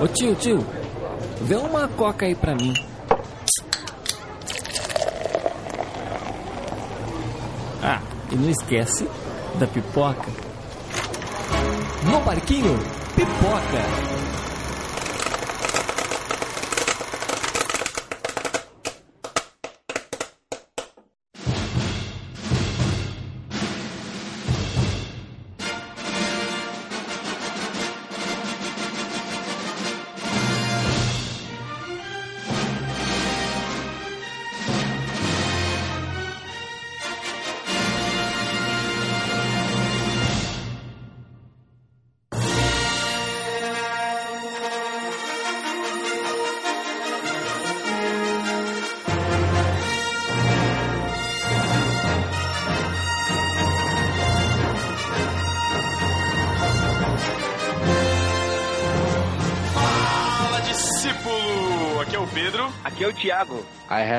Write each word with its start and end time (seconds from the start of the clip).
Ô 0.00 0.08
tio, 0.08 0.34
tio, 0.34 0.66
vê 1.42 1.56
uma 1.56 1.86
coca 1.86 2.24
aí 2.24 2.34
pra 2.34 2.54
mim. 2.54 2.72
Ah, 7.82 8.00
e 8.32 8.34
não 8.34 8.48
esquece 8.48 9.06
da 9.58 9.66
pipoca. 9.66 10.30
No 12.10 12.18
parquinho, 12.22 12.78
pipoca. 13.14 14.19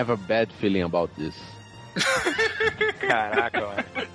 Have 0.02 0.10
a 0.12 0.18
bad 0.18 0.52
feeling 0.60 0.82
about 0.82 1.12
this. 1.16 1.36
Caraca, 3.00 3.62
mano. 3.62 4.08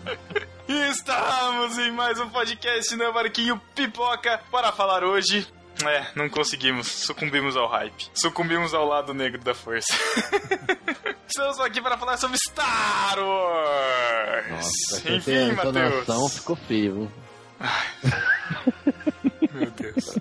Estamos 0.69 1.79
em 1.79 1.93
mais 1.93 2.19
um 2.19 2.29
podcast 2.29 2.97
no 2.97 3.13
Barquinho 3.13 3.61
Pipoca 3.73 4.41
para 4.51 4.73
falar 4.73 5.05
hoje. 5.05 5.47
É, 5.85 6.07
não 6.17 6.29
conseguimos, 6.29 6.89
sucumbimos 6.89 7.57
ao 7.57 7.69
hype. 7.69 8.11
Sucumbimos 8.15 8.75
ao 8.75 8.85
lado 8.85 9.15
negro 9.15 9.41
da 9.45 9.55
força. 9.55 9.87
Estamos 11.29 11.61
aqui 11.61 11.81
para 11.81 11.97
falar 11.97 12.17
sobre 12.17 12.37
Star 12.39 13.19
Wars! 13.19 14.51
Nossa, 14.51 15.13
Enfim, 15.13 15.53
Matheus. 15.53 16.35
ficou 16.35 16.57
feio. 16.57 17.13
Meu 19.53 19.71
Deus. 19.71 20.19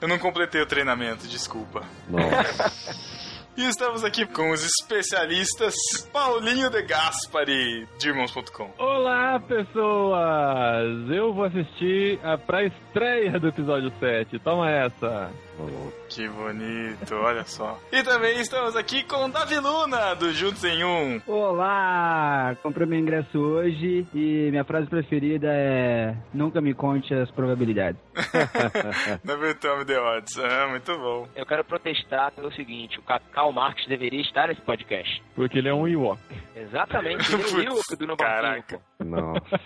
Eu 0.00 0.06
não 0.06 0.18
completei 0.18 0.60
o 0.60 0.66
treinamento, 0.66 1.26
desculpa. 1.26 1.82
Nossa. 2.08 2.72
E 3.56 3.62
estamos 3.68 4.04
aqui 4.04 4.26
com 4.26 4.50
os 4.50 4.62
especialistas 4.62 5.74
Paulinho 6.12 6.68
de 6.68 6.82
Gaspari, 6.82 7.88
de 7.98 8.08
irmãos.com. 8.08 8.70
Olá, 8.76 9.40
pessoas! 9.40 11.10
Eu 11.10 11.32
vou 11.32 11.44
assistir 11.44 12.20
a 12.22 12.36
pré-estreia 12.36 13.40
do 13.40 13.48
episódio 13.48 13.90
7. 13.98 14.38
Toma 14.40 14.70
essa! 14.70 15.32
Que 16.08 16.28
bonito, 16.28 17.14
olha 17.16 17.44
só. 17.44 17.78
E 17.90 18.02
também 18.02 18.40
estamos 18.40 18.76
aqui 18.76 19.02
com 19.04 19.28
Davi 19.30 19.58
Luna, 19.58 20.14
do 20.14 20.32
Juntos 20.32 20.62
em 20.64 20.84
Um. 20.84 21.20
Olá! 21.26 22.56
Comprei 22.62 22.86
meu 22.86 22.98
ingresso 22.98 23.38
hoje 23.38 24.06
e 24.14 24.50
minha 24.50 24.64
frase 24.64 24.86
preferida 24.86 25.48
é 25.50 26.14
Nunca 26.32 26.60
me 26.60 26.74
conte 26.74 27.12
as 27.14 27.30
probabilidades. 27.30 28.00
Never 29.24 29.54
tell 29.58 29.78
me 29.78 29.84
the 29.84 29.98
odds. 29.98 30.38
Ah, 30.38 30.68
muito 30.68 30.96
bom. 30.98 31.28
Eu 31.34 31.46
quero 31.46 31.64
protestar 31.64 32.32
pelo 32.32 32.52
seguinte: 32.52 32.98
o 32.98 33.02
Cacau 33.02 33.52
Marques 33.52 33.86
deveria 33.86 34.20
estar 34.20 34.48
nesse 34.48 34.60
podcast. 34.60 35.22
Porque 35.34 35.58
ele 35.58 35.68
é 35.68 35.74
um 35.74 35.88
Ewok. 35.88 36.20
Exatamente, 36.54 37.32
ele 37.32 37.42
é 37.42 37.46
o 37.70 37.74
Wilk 37.74 37.96
do 37.96 38.06
Novaquinho, 38.06 38.16
Caraca. 38.16 38.80
Nossa. 39.04 39.60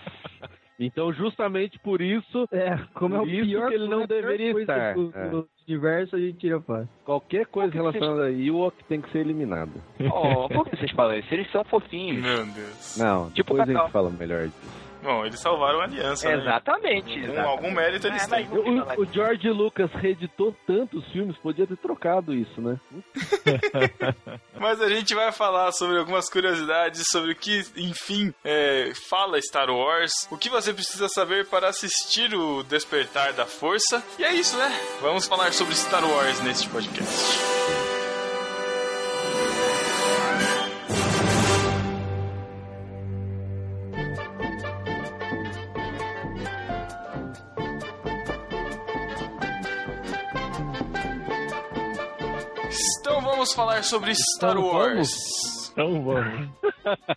Então, 0.85 1.13
justamente 1.13 1.77
por 1.79 2.01
isso, 2.01 2.47
É, 2.51 2.77
como 2.93 3.15
é 3.15 3.19
o 3.19 3.21
Por 3.21 3.29
isso 3.29 3.45
pior 3.45 3.69
que 3.69 3.75
ele 3.75 3.87
não 3.87 4.01
é 4.01 4.07
deveria 4.07 4.59
estar. 4.59 4.93
Do, 4.95 5.11
É. 5.15 5.29
do 5.29 5.47
universo 5.67 6.15
a 6.15 6.19
gente 6.19 6.37
tira 6.39 6.59
fora. 6.59 6.89
qualquer 7.05 7.45
coisa 7.45 7.71
relacionada 7.73 8.23
a 8.25 8.31
Ewok 8.31 8.83
tem 8.85 8.99
que 8.99 9.09
ser 9.11 9.19
eliminada. 9.19 9.71
Oh, 10.11 10.49
por 10.49 10.67
que 10.67 10.75
vocês 10.77 10.91
falam 10.91 11.15
isso? 11.17 11.33
Eles 11.33 11.49
são 11.51 11.63
fofinhos. 11.65 12.21
Meu 12.23 12.45
Deus. 12.45 12.97
Não, 12.97 13.29
Tipo 13.29 13.53
depois 13.53 13.69
a 13.69 13.71
gente 13.81 13.91
fala 13.91 14.09
melhor 14.09 14.47
disso. 14.47 14.80
Bom, 15.01 15.25
eles 15.25 15.39
salvaram 15.39 15.79
a 15.81 15.83
aliança, 15.85 16.27
né? 16.29 16.35
Exatamente. 16.41 17.09
Algum, 17.11 17.23
exatamente. 17.23 17.47
algum 17.47 17.71
mérito 17.71 18.07
eles 18.07 18.23
É, 18.31 18.35
têm. 18.35 18.47
o, 18.49 19.01
o 19.01 19.05
George 19.05 19.49
Lucas 19.49 19.89
reeditou 19.93 20.55
tantos 20.67 21.03
filmes, 21.11 21.35
podia 21.37 21.65
ter 21.65 21.77
trocado 21.77 22.33
isso, 22.33 22.61
né? 22.61 22.79
Mas 24.59 24.81
a 24.81 24.89
gente 24.89 25.15
vai 25.15 25.31
falar 25.31 25.71
sobre 25.71 25.97
algumas 25.97 26.29
curiosidades 26.29 27.03
sobre 27.11 27.31
o 27.31 27.35
que, 27.35 27.63
enfim, 27.77 28.33
é, 28.43 28.91
fala 29.09 29.41
Star 29.41 29.69
Wars, 29.69 30.11
o 30.31 30.37
que 30.37 30.49
você 30.49 30.73
precisa 30.73 31.07
saber 31.09 31.47
para 31.47 31.69
assistir 31.69 32.33
o 32.35 32.63
Despertar 32.63 33.33
da 33.33 33.45
Força. 33.45 34.03
E 34.19 34.23
é 34.23 34.33
isso, 34.33 34.55
né? 34.57 34.69
Vamos 35.01 35.25
falar 35.27 35.51
sobre 35.53 35.73
Star 35.75 36.03
Wars 36.07 36.41
neste 36.41 36.69
podcast. 36.69 37.90
Vamos 53.41 53.53
falar 53.55 53.83
sobre 53.83 54.13
Star 54.13 54.51
Então 54.51 54.67
Wars. 54.71 55.71
Então 55.71 56.03
vamos. 56.03 56.49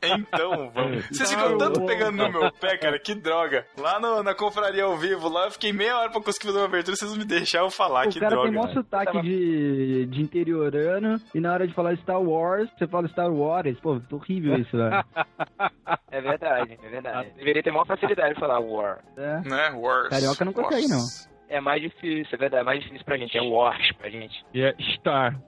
Então, 0.02 0.70
vamos. 0.74 1.06
Vocês 1.08 1.30
ficam 1.30 1.46
Então, 1.46 1.58
tanto 1.58 1.80
vamos. 1.80 1.90
pegando 1.92 2.16
no 2.18 2.30
meu 2.30 2.52
pé, 2.52 2.76
cara, 2.76 2.98
que 2.98 3.14
droga. 3.14 3.66
Lá 3.78 3.98
no- 3.98 4.22
na 4.22 4.34
confraria 4.34 4.84
ao 4.84 4.96
vivo, 4.96 5.28
lá 5.28 5.46
eu 5.46 5.50
fiquei 5.50 5.72
meia 5.72 5.98
hora 5.98 6.10
pra 6.10 6.20
conseguir 6.20 6.46
fazer 6.48 6.58
uma 6.58 6.66
abertura, 6.66 6.94
vocês 6.96 7.10
não 7.10 7.18
me 7.18 7.24
deixaram 7.24 7.70
falar, 7.70 8.06
o 8.06 8.10
que 8.10 8.20
cara 8.20 8.30
droga. 8.36 8.50
tem 8.50 8.58
maior 8.58 8.72
sotaque 8.74 9.22
de, 9.22 10.06
de 10.06 10.22
interiorano 10.22 11.18
e 11.34 11.40
na 11.40 11.52
hora 11.52 11.66
de 11.66 11.74
falar 11.74 11.96
Star 11.96 12.20
Wars, 12.22 12.68
você 12.78 12.86
fala 12.86 13.08
Star 13.08 13.30
Wars. 13.32 13.78
Pô, 13.80 14.00
horrível 14.12 14.56
isso, 14.60 14.76
velho. 14.76 15.04
É 16.10 16.20
verdade, 16.20 16.78
é 16.82 16.88
verdade. 16.88 17.30
Deveria 17.36 17.62
ter 17.62 17.70
maior 17.70 17.86
facilidade 17.86 18.34
de 18.34 18.40
falar 18.40 18.58
War. 18.60 19.02
É. 19.16 19.40
Né? 19.48 19.70
Wars. 19.76 20.08
Carioca 20.10 20.44
não 20.44 20.52
consegue, 20.52 20.92
Wars. 20.92 21.28
É 21.48 21.60
mais 21.60 21.80
difícil, 21.82 22.28
é 22.32 22.36
verdade, 22.36 22.60
é 22.62 22.64
mais 22.64 22.82
difícil 22.82 23.04
pra 23.04 23.16
gente. 23.16 23.36
É 23.36 23.42
Wars 23.42 23.92
pra 23.92 24.08
gente. 24.10 24.44
E 24.52 24.62
é 24.62 24.74
Star. 24.96 25.38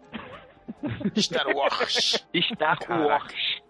Star 1.18 1.46
Wars. 1.48 2.24
Star. 2.34 2.78
Wars. 2.88 3.62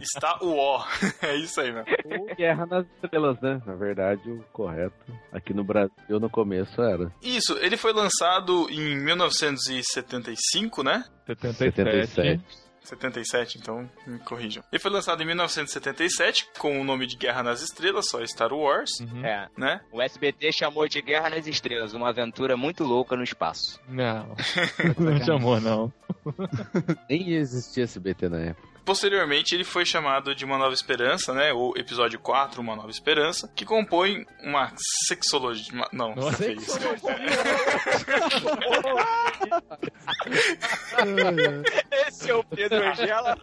Está 0.00 0.38
o 0.42 0.56
O. 0.56 0.84
É 1.22 1.36
isso 1.36 1.60
aí. 1.60 1.72
Ou 1.72 2.34
Guerra 2.36 2.66
nas 2.66 2.86
Estrelas, 2.86 3.40
né? 3.40 3.60
Na 3.66 3.74
verdade, 3.74 4.30
o 4.30 4.44
correto 4.52 4.94
aqui 5.32 5.52
no 5.54 5.64
Brasil 5.64 6.20
no 6.20 6.30
começo 6.30 6.80
era 6.80 7.12
Isso, 7.22 7.56
ele 7.58 7.76
foi 7.76 7.92
lançado 7.92 8.68
em 8.70 8.96
1975, 8.96 10.82
né? 10.82 11.04
77. 11.26 11.76
77. 11.76 12.61
77, 12.84 13.58
então 13.58 13.88
me 14.06 14.18
corrijam. 14.20 14.62
Ele 14.72 14.80
foi 14.80 14.90
lançado 14.90 15.22
em 15.22 15.26
1977 15.26 16.48
com 16.58 16.80
o 16.80 16.84
nome 16.84 17.06
de 17.06 17.16
Guerra 17.16 17.42
nas 17.42 17.62
Estrelas, 17.62 18.08
só 18.08 18.24
Star 18.26 18.52
Wars, 18.52 19.00
Uhum. 19.00 19.24
É. 19.24 19.48
né? 19.56 19.80
O 19.92 20.00
SBT 20.02 20.52
chamou 20.52 20.86
de 20.88 21.00
Guerra 21.00 21.30
nas 21.30 21.46
Estrelas, 21.46 21.94
uma 21.94 22.08
aventura 22.08 22.56
muito 22.56 22.84
louca 22.84 23.16
no 23.16 23.22
espaço. 23.22 23.80
Não. 23.88 24.34
Não 24.98 25.24
chamou, 25.24 25.60
não. 25.60 25.92
Nem 27.08 27.32
existia 27.34 27.84
SBT 27.84 28.28
na 28.28 28.38
época. 28.40 28.71
Posteriormente, 28.84 29.54
ele 29.54 29.64
foi 29.64 29.84
chamado 29.86 30.34
de 30.34 30.44
Uma 30.44 30.58
Nova 30.58 30.74
Esperança, 30.74 31.32
né? 31.32 31.52
O 31.52 31.72
episódio 31.76 32.18
4, 32.18 32.60
Uma 32.60 32.76
Nova 32.76 32.90
Esperança, 32.90 33.50
que 33.54 33.64
compõe 33.64 34.26
uma 34.42 34.72
sexologia. 35.06 35.72
uma- 35.72 35.88
Não, 35.92 36.14
Nossa, 36.14 36.44
que 36.44 36.52
isso. 36.52 36.78
Esse 42.08 42.30
é 42.30 42.34
o 42.34 42.44
Pedro 42.44 42.86
Angela. 42.86 43.36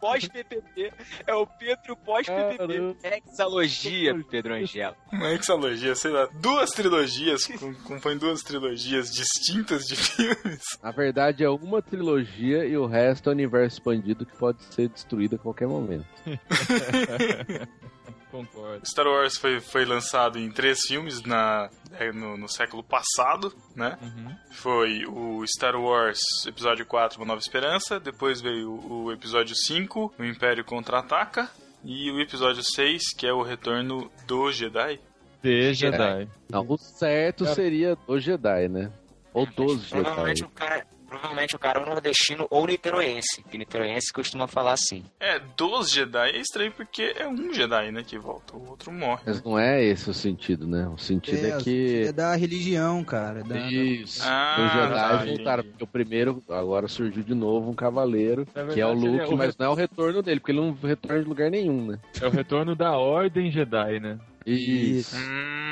Pós-PPP. 0.00 0.92
É 1.26 1.34
o 1.34 1.46
Pedro 1.46 1.96
pós-PPP. 1.96 2.96
Hexalogia, 3.02 4.14
Pedro 4.30 4.54
Angela. 4.54 4.96
Uma 5.12 5.32
hexalogia, 5.32 5.94
sei 5.94 6.10
lá. 6.10 6.28
Duas 6.40 6.70
trilogias, 6.70 7.46
com- 7.46 7.74
compõe 7.74 8.16
duas 8.16 8.42
trilogias 8.42 9.10
distintas 9.10 9.84
de 9.84 9.96
filmes. 9.96 10.62
Na 10.82 10.90
verdade, 10.90 11.44
é 11.44 11.50
uma 11.50 11.80
trilogia 11.82 12.64
e 12.64 12.76
o 12.76 12.86
resto 12.86 13.30
é 13.30 13.32
universo 13.32 13.81
expandido 13.82 14.24
que 14.24 14.36
pode 14.36 14.62
ser 14.72 14.88
destruído 14.88 15.34
a 15.34 15.38
qualquer 15.38 15.66
momento. 15.66 16.06
Concordo. 18.30 18.86
Star 18.86 19.06
Wars 19.06 19.36
foi, 19.36 19.60
foi 19.60 19.84
lançado 19.84 20.38
em 20.38 20.50
três 20.50 20.80
filmes 20.86 21.22
na, 21.22 21.68
é, 21.98 22.10
no, 22.12 22.38
no 22.38 22.48
século 22.48 22.82
passado, 22.82 23.52
né? 23.76 23.98
Uhum. 24.00 24.34
Foi 24.52 25.04
o 25.04 25.46
Star 25.46 25.76
Wars 25.78 26.18
Episódio 26.46 26.86
4, 26.86 27.18
Uma 27.18 27.26
Nova 27.26 27.40
Esperança. 27.40 28.00
Depois 28.00 28.40
veio 28.40 28.70
o, 28.70 29.04
o 29.04 29.12
Episódio 29.12 29.54
5, 29.54 30.14
O 30.18 30.24
Império 30.24 30.64
Contra-Ataca. 30.64 31.50
E 31.84 32.10
o 32.10 32.20
Episódio 32.20 32.62
6, 32.64 33.12
que 33.18 33.26
é 33.26 33.32
o 33.34 33.42
Retorno 33.42 34.10
do 34.26 34.50
Jedi. 34.50 34.98
The 35.42 35.74
Jedi. 35.74 36.28
Não, 36.48 36.64
o 36.66 36.78
certo 36.78 37.44
seria 37.54 37.98
o 38.06 38.18
Jedi, 38.18 38.66
né? 38.68 38.90
Ou 39.34 39.44
dos 39.44 39.82
Jedi. 39.82 40.02
Provavelmente 40.04 40.44
o 40.44 40.48
cara, 40.48 40.86
provavelmente 41.12 41.54
o 41.54 41.58
cara 41.58 41.78
é 41.78 41.82
um 41.82 41.86
nordestino 41.86 42.46
ou 42.48 42.66
niteroense, 42.66 43.42
que 43.50 43.58
niteroense 43.58 44.12
costuma 44.12 44.46
falar 44.46 44.72
assim. 44.72 45.04
É, 45.20 45.38
dos 45.56 45.90
Jedi 45.90 46.30
é 46.30 46.38
estranho 46.38 46.72
porque 46.72 47.14
é 47.16 47.28
um 47.28 47.52
Jedi, 47.52 47.92
né, 47.92 48.02
que 48.02 48.18
volta, 48.18 48.56
o 48.56 48.70
outro 48.70 48.90
morre. 48.90 49.22
Mas 49.26 49.42
não 49.42 49.58
é 49.58 49.84
esse 49.84 50.08
o 50.08 50.14
sentido, 50.14 50.66
né? 50.66 50.88
O 50.88 50.96
sentido 50.96 51.46
é, 51.46 51.58
que. 51.58 52.06
É 52.06 52.12
da 52.12 52.34
religião, 52.34 53.04
cara. 53.04 53.40
é 53.40 53.42
Da, 53.42 53.58
Isso. 53.70 54.22
Ah, 54.24 54.56
os 54.58 54.72
Jedi 54.72 54.94
tá, 54.94 55.24
voltaram, 55.24 55.64
porque 55.64 55.84
o 55.84 55.86
primeiro, 55.86 56.42
agora 56.48 56.88
surgiu 56.88 57.22
de 57.22 57.34
novo 57.34 57.70
um 57.70 57.74
cavaleiro, 57.74 58.46
Na 58.54 58.64
que 58.66 58.80
é 58.80 58.86
o 58.86 58.92
ele 58.92 59.06
é 59.06 59.10
Luke, 59.10 59.34
o 59.34 59.36
mas 59.36 59.56
não 59.58 59.66
é 59.66 59.68
o 59.68 59.74
retorno 59.74 60.22
dele, 60.22 60.40
porque 60.40 60.52
ele 60.52 60.60
não 60.60 60.72
retorna 60.72 61.22
de 61.22 61.28
lugar 61.28 61.50
nenhum, 61.50 61.86
né? 61.86 61.98
É 62.20 62.26
o 62.26 62.30
retorno 62.30 62.74
da 62.74 62.96
Ordem 62.96 63.50
Jedi, 63.50 64.00
né? 64.00 64.18
Isso. 64.46 65.16
Hum. 65.16 65.71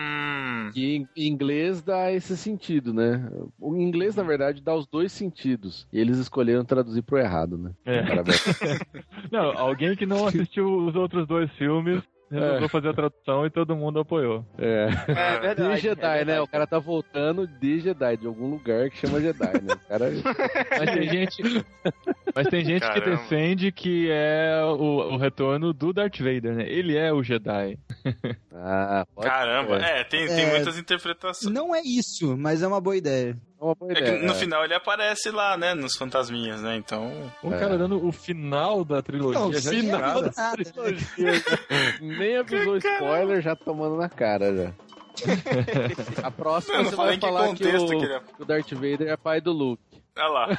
Que 0.72 0.96
em 0.96 1.08
em 1.16 1.26
inglês 1.28 1.82
dá 1.82 2.12
esse 2.12 2.37
sentido, 2.37 2.92
né? 2.92 3.28
O 3.58 3.76
inglês, 3.76 4.16
na 4.16 4.22
verdade, 4.22 4.62
dá 4.62 4.75
os 4.75 4.87
dois 4.87 5.12
sentidos. 5.12 5.87
E 5.92 5.98
eles 5.98 6.19
escolheram 6.19 6.64
traduzir 6.64 7.02
pro 7.02 7.19
errado, 7.19 7.58
né? 7.58 7.72
É. 7.84 8.02
Parabéns. 8.02 8.44
Não, 9.31 9.56
alguém 9.56 9.94
que 9.94 10.06
não 10.06 10.26
assistiu 10.26 10.87
os 10.87 10.94
outros 10.96 11.26
dois 11.26 11.50
filmes 11.52 12.02
resolveu 12.31 12.69
fazer 12.69 12.88
a 12.88 12.94
tradução 12.94 13.44
e 13.47 13.50
todo 13.50 13.75
mundo 13.77 14.00
apoiou. 14.00 14.44
É. 14.59 14.88
É 15.43 15.55
De 15.55 15.77
Jedi, 15.79 16.25
né? 16.25 16.41
O 16.41 16.47
cara 16.47 16.67
tá 16.67 16.79
voltando 16.79 17.47
de 17.47 17.81
Jedi, 17.81 18.17
de 18.19 18.27
algum 18.27 18.49
lugar 18.50 18.88
que 18.91 18.97
chama 18.99 19.21
Jedi, 19.21 19.53
né? 19.62 19.75
O 19.75 19.88
cara. 19.88 20.11
Mas 20.79 20.91
tem 20.94 21.09
gente, 21.09 21.43
mas 22.35 22.47
tem 22.49 22.65
gente 22.65 22.91
que 22.93 23.00
defende 23.00 23.73
que 23.73 24.09
é 24.11 24.62
o, 24.65 25.12
o 25.15 25.17
retorno 25.17 25.73
do 25.73 25.93
Darth 25.93 26.19
Vader, 26.19 26.55
né? 26.55 26.65
Ele 26.69 26.97
é 26.97 27.12
o 27.12 27.23
Jedi. 27.23 27.79
Ah, 28.55 29.05
pode 29.15 29.27
Caramba, 29.29 29.81
ser. 29.81 29.87
é, 29.87 30.05
tem, 30.05 30.27
tem 30.27 30.44
É. 30.44 30.50
muitas 30.50 30.79
interpretações. 30.79 31.53
Não 31.53 31.75
é 31.75 31.81
isso, 31.82 32.37
mas 32.37 32.62
é 32.62 32.67
uma 32.69 32.81
boa 32.81 32.97
ideia. 32.97 33.37
É 33.60 33.64
uma 33.64 33.74
boa 33.74 33.92
É 33.92 33.94
que 33.96 34.00
ideia. 34.00 34.22
no 34.22 34.34
final 34.34 34.64
ele 34.64 34.72
aparece 34.74 35.30
lá, 35.30 35.56
né, 35.56 35.74
nos 35.74 35.94
fantasminhas, 35.96 36.62
né, 36.62 36.76
então... 36.76 37.12
O 37.42 37.52
É. 37.52 37.58
cara 37.58 37.76
dando 37.76 38.02
o 38.06 38.10
final 38.10 38.84
da 38.84 39.02
trilogia 39.02 39.38
Não, 39.38 39.52
já 39.52 39.60
sim, 39.60 39.82
de 39.82 39.90
cara. 39.90 40.14
nada. 40.14 40.30
Nem 42.00 42.36
avisou 42.38 42.76
spoiler, 42.78 43.42
já 43.42 43.54
tomando 43.54 43.96
na 43.96 44.08
cara 44.08 44.54
já. 44.56 44.72
A 46.24 46.30
próxima 46.30 46.78
não 46.78 46.84
você 46.90 46.96
vai 46.96 47.14
que 47.18 47.20
falar 47.20 47.46
que 47.48 47.52
o, 47.52 47.56
que 47.56 47.64
ele 47.64 48.12
é. 48.14 48.20
que 48.20 48.42
o 48.42 48.44
Darth 48.46 48.72
Vader 48.72 49.08
é 49.08 49.16
pai 49.16 49.40
do 49.40 49.52
Luke. 49.52 49.82
Olha 50.16 50.28
lá. 50.28 50.58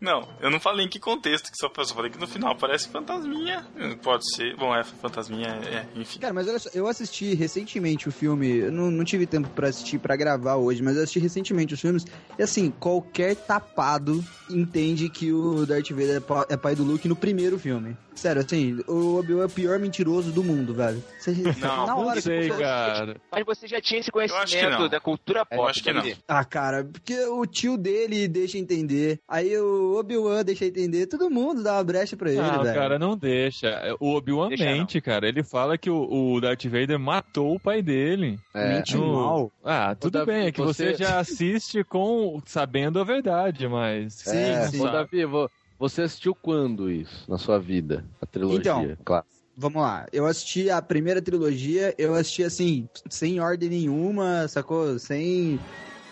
Não, 0.00 0.28
eu 0.40 0.50
não 0.50 0.60
falei 0.60 0.86
em 0.86 0.88
que 0.88 1.00
contexto, 1.00 1.50
que 1.50 1.56
só, 1.56 1.68
falei 1.92 2.10
que 2.10 2.18
no 2.18 2.26
final 2.26 2.52
aparece 2.52 2.88
fantasminha. 2.88 3.66
Pode 4.02 4.32
ser. 4.34 4.56
Bom, 4.56 4.74
é, 4.74 4.84
fantasminha, 4.84 5.48
é, 5.48 5.86
enfim. 5.96 6.20
Cara, 6.20 6.32
mas 6.32 6.46
olha 6.46 6.58
só, 6.58 6.70
eu 6.72 6.86
assisti 6.86 7.34
recentemente 7.34 8.08
o 8.08 8.12
filme, 8.12 8.70
não, 8.70 8.90
não 8.90 9.04
tive 9.04 9.26
tempo 9.26 9.48
pra 9.50 9.68
assistir, 9.68 9.98
pra 9.98 10.14
gravar 10.14 10.54
hoje, 10.54 10.82
mas 10.82 10.96
eu 10.96 11.02
assisti 11.02 11.18
recentemente 11.18 11.74
os 11.74 11.80
filmes, 11.80 12.04
e 12.38 12.42
assim, 12.42 12.70
qualquer 12.70 13.34
tapado 13.34 14.24
entende 14.50 15.08
que 15.08 15.32
o 15.32 15.64
Darth 15.66 15.90
Vader 15.90 16.22
é 16.48 16.54
é 16.54 16.56
pai 16.56 16.74
do 16.74 16.82
Luke 16.84 17.06
no 17.08 17.16
primeiro 17.16 17.58
filme. 17.58 17.96
Sério, 18.14 18.42
assim, 18.42 18.80
o 18.88 19.16
Obi-Wan 19.20 19.42
é 19.42 19.46
o 19.46 19.48
pior 19.48 19.78
mentiroso 19.78 20.32
do 20.32 20.42
mundo, 20.42 20.74
velho. 20.74 21.00
Você, 21.20 21.30
Não, 21.60 21.86
na 21.86 21.86
Não 21.86 22.06
hora 22.06 22.20
sei, 22.20 22.50
que 22.50 22.58
cara. 22.58 23.16
Mas 23.30 23.44
você 23.46 23.68
já 23.68 23.80
tinha 23.80 24.00
esse 24.00 24.10
acho 24.10 24.26
que 24.26 24.34
conhecimento 24.58 24.80
não. 24.80 24.88
da 24.88 24.98
cultura 24.98 25.46
Eu 25.48 25.56
pop. 25.56 25.70
acho 25.70 25.82
que 25.84 25.92
não. 25.92 26.00
sabe? 26.00 26.16
Ah, 26.26 26.44
cara, 26.44 26.82
porque 26.84 27.14
o 27.26 27.46
tio 27.46 27.76
dele 27.78 28.26
deixa 28.26 28.58
entender, 28.58 29.20
aí 29.28 29.56
o 29.56 29.96
Obi-Wan 30.00 30.42
deixa 30.44 30.64
entender, 30.64 31.06
todo 31.06 31.30
mundo 31.30 31.62
dá 31.62 31.74
uma 31.74 31.84
brecha 31.84 32.16
pra 32.16 32.30
ele, 32.30 32.42
Não, 32.42 32.60
velho. 32.64 32.74
cara, 32.74 32.98
não 32.98 33.16
deixa. 33.16 33.96
O 34.00 34.14
Obi-Wan 34.16 34.48
mente, 34.48 35.00
cara. 35.00 35.28
Ele 35.28 35.44
fala 35.44 35.78
que 35.78 35.88
o, 35.88 36.34
o 36.34 36.40
Darth 36.40 36.64
Vader 36.64 36.98
matou 36.98 37.54
o 37.54 37.60
pai 37.60 37.82
dele. 37.82 38.36
É. 38.52 38.74
Mente 38.78 38.96
No- 38.96 39.12
mal. 39.14 39.52
Ah, 39.64 39.94
tudo 39.94 40.26
bem, 40.26 40.46
é 40.46 40.50
que 40.52 40.60
você... 40.60 40.92
você- 40.92 41.04
já 41.04 41.20
assiste 41.20 41.84
com 41.84 42.42
sabendo 42.44 42.98
a 42.98 43.04
verdade, 43.04 43.68
mas. 43.68 44.26
é, 44.26 44.37
sim. 44.70 44.80
Ô, 44.80 44.88
Davi, 44.90 45.24
vo- 45.24 45.50
você 45.78 46.02
assistiu 46.02 46.34
quando 46.34 46.90
isso 46.90 47.24
na 47.30 47.38
sua 47.38 47.58
vida? 47.58 48.04
A 48.20 48.26
trilogia? 48.26 48.60
Então, 48.60 48.96
claro. 49.04 49.24
Vamos 49.60 49.82
lá, 49.82 50.06
eu 50.12 50.24
assisti 50.24 50.70
a 50.70 50.80
primeira 50.80 51.20
trilogia, 51.20 51.92
eu 51.98 52.14
assisti 52.14 52.44
assim, 52.44 52.88
sem 53.10 53.40
ordem 53.40 53.68
nenhuma, 53.68 54.46
sacou? 54.46 54.98
Sem. 55.00 55.58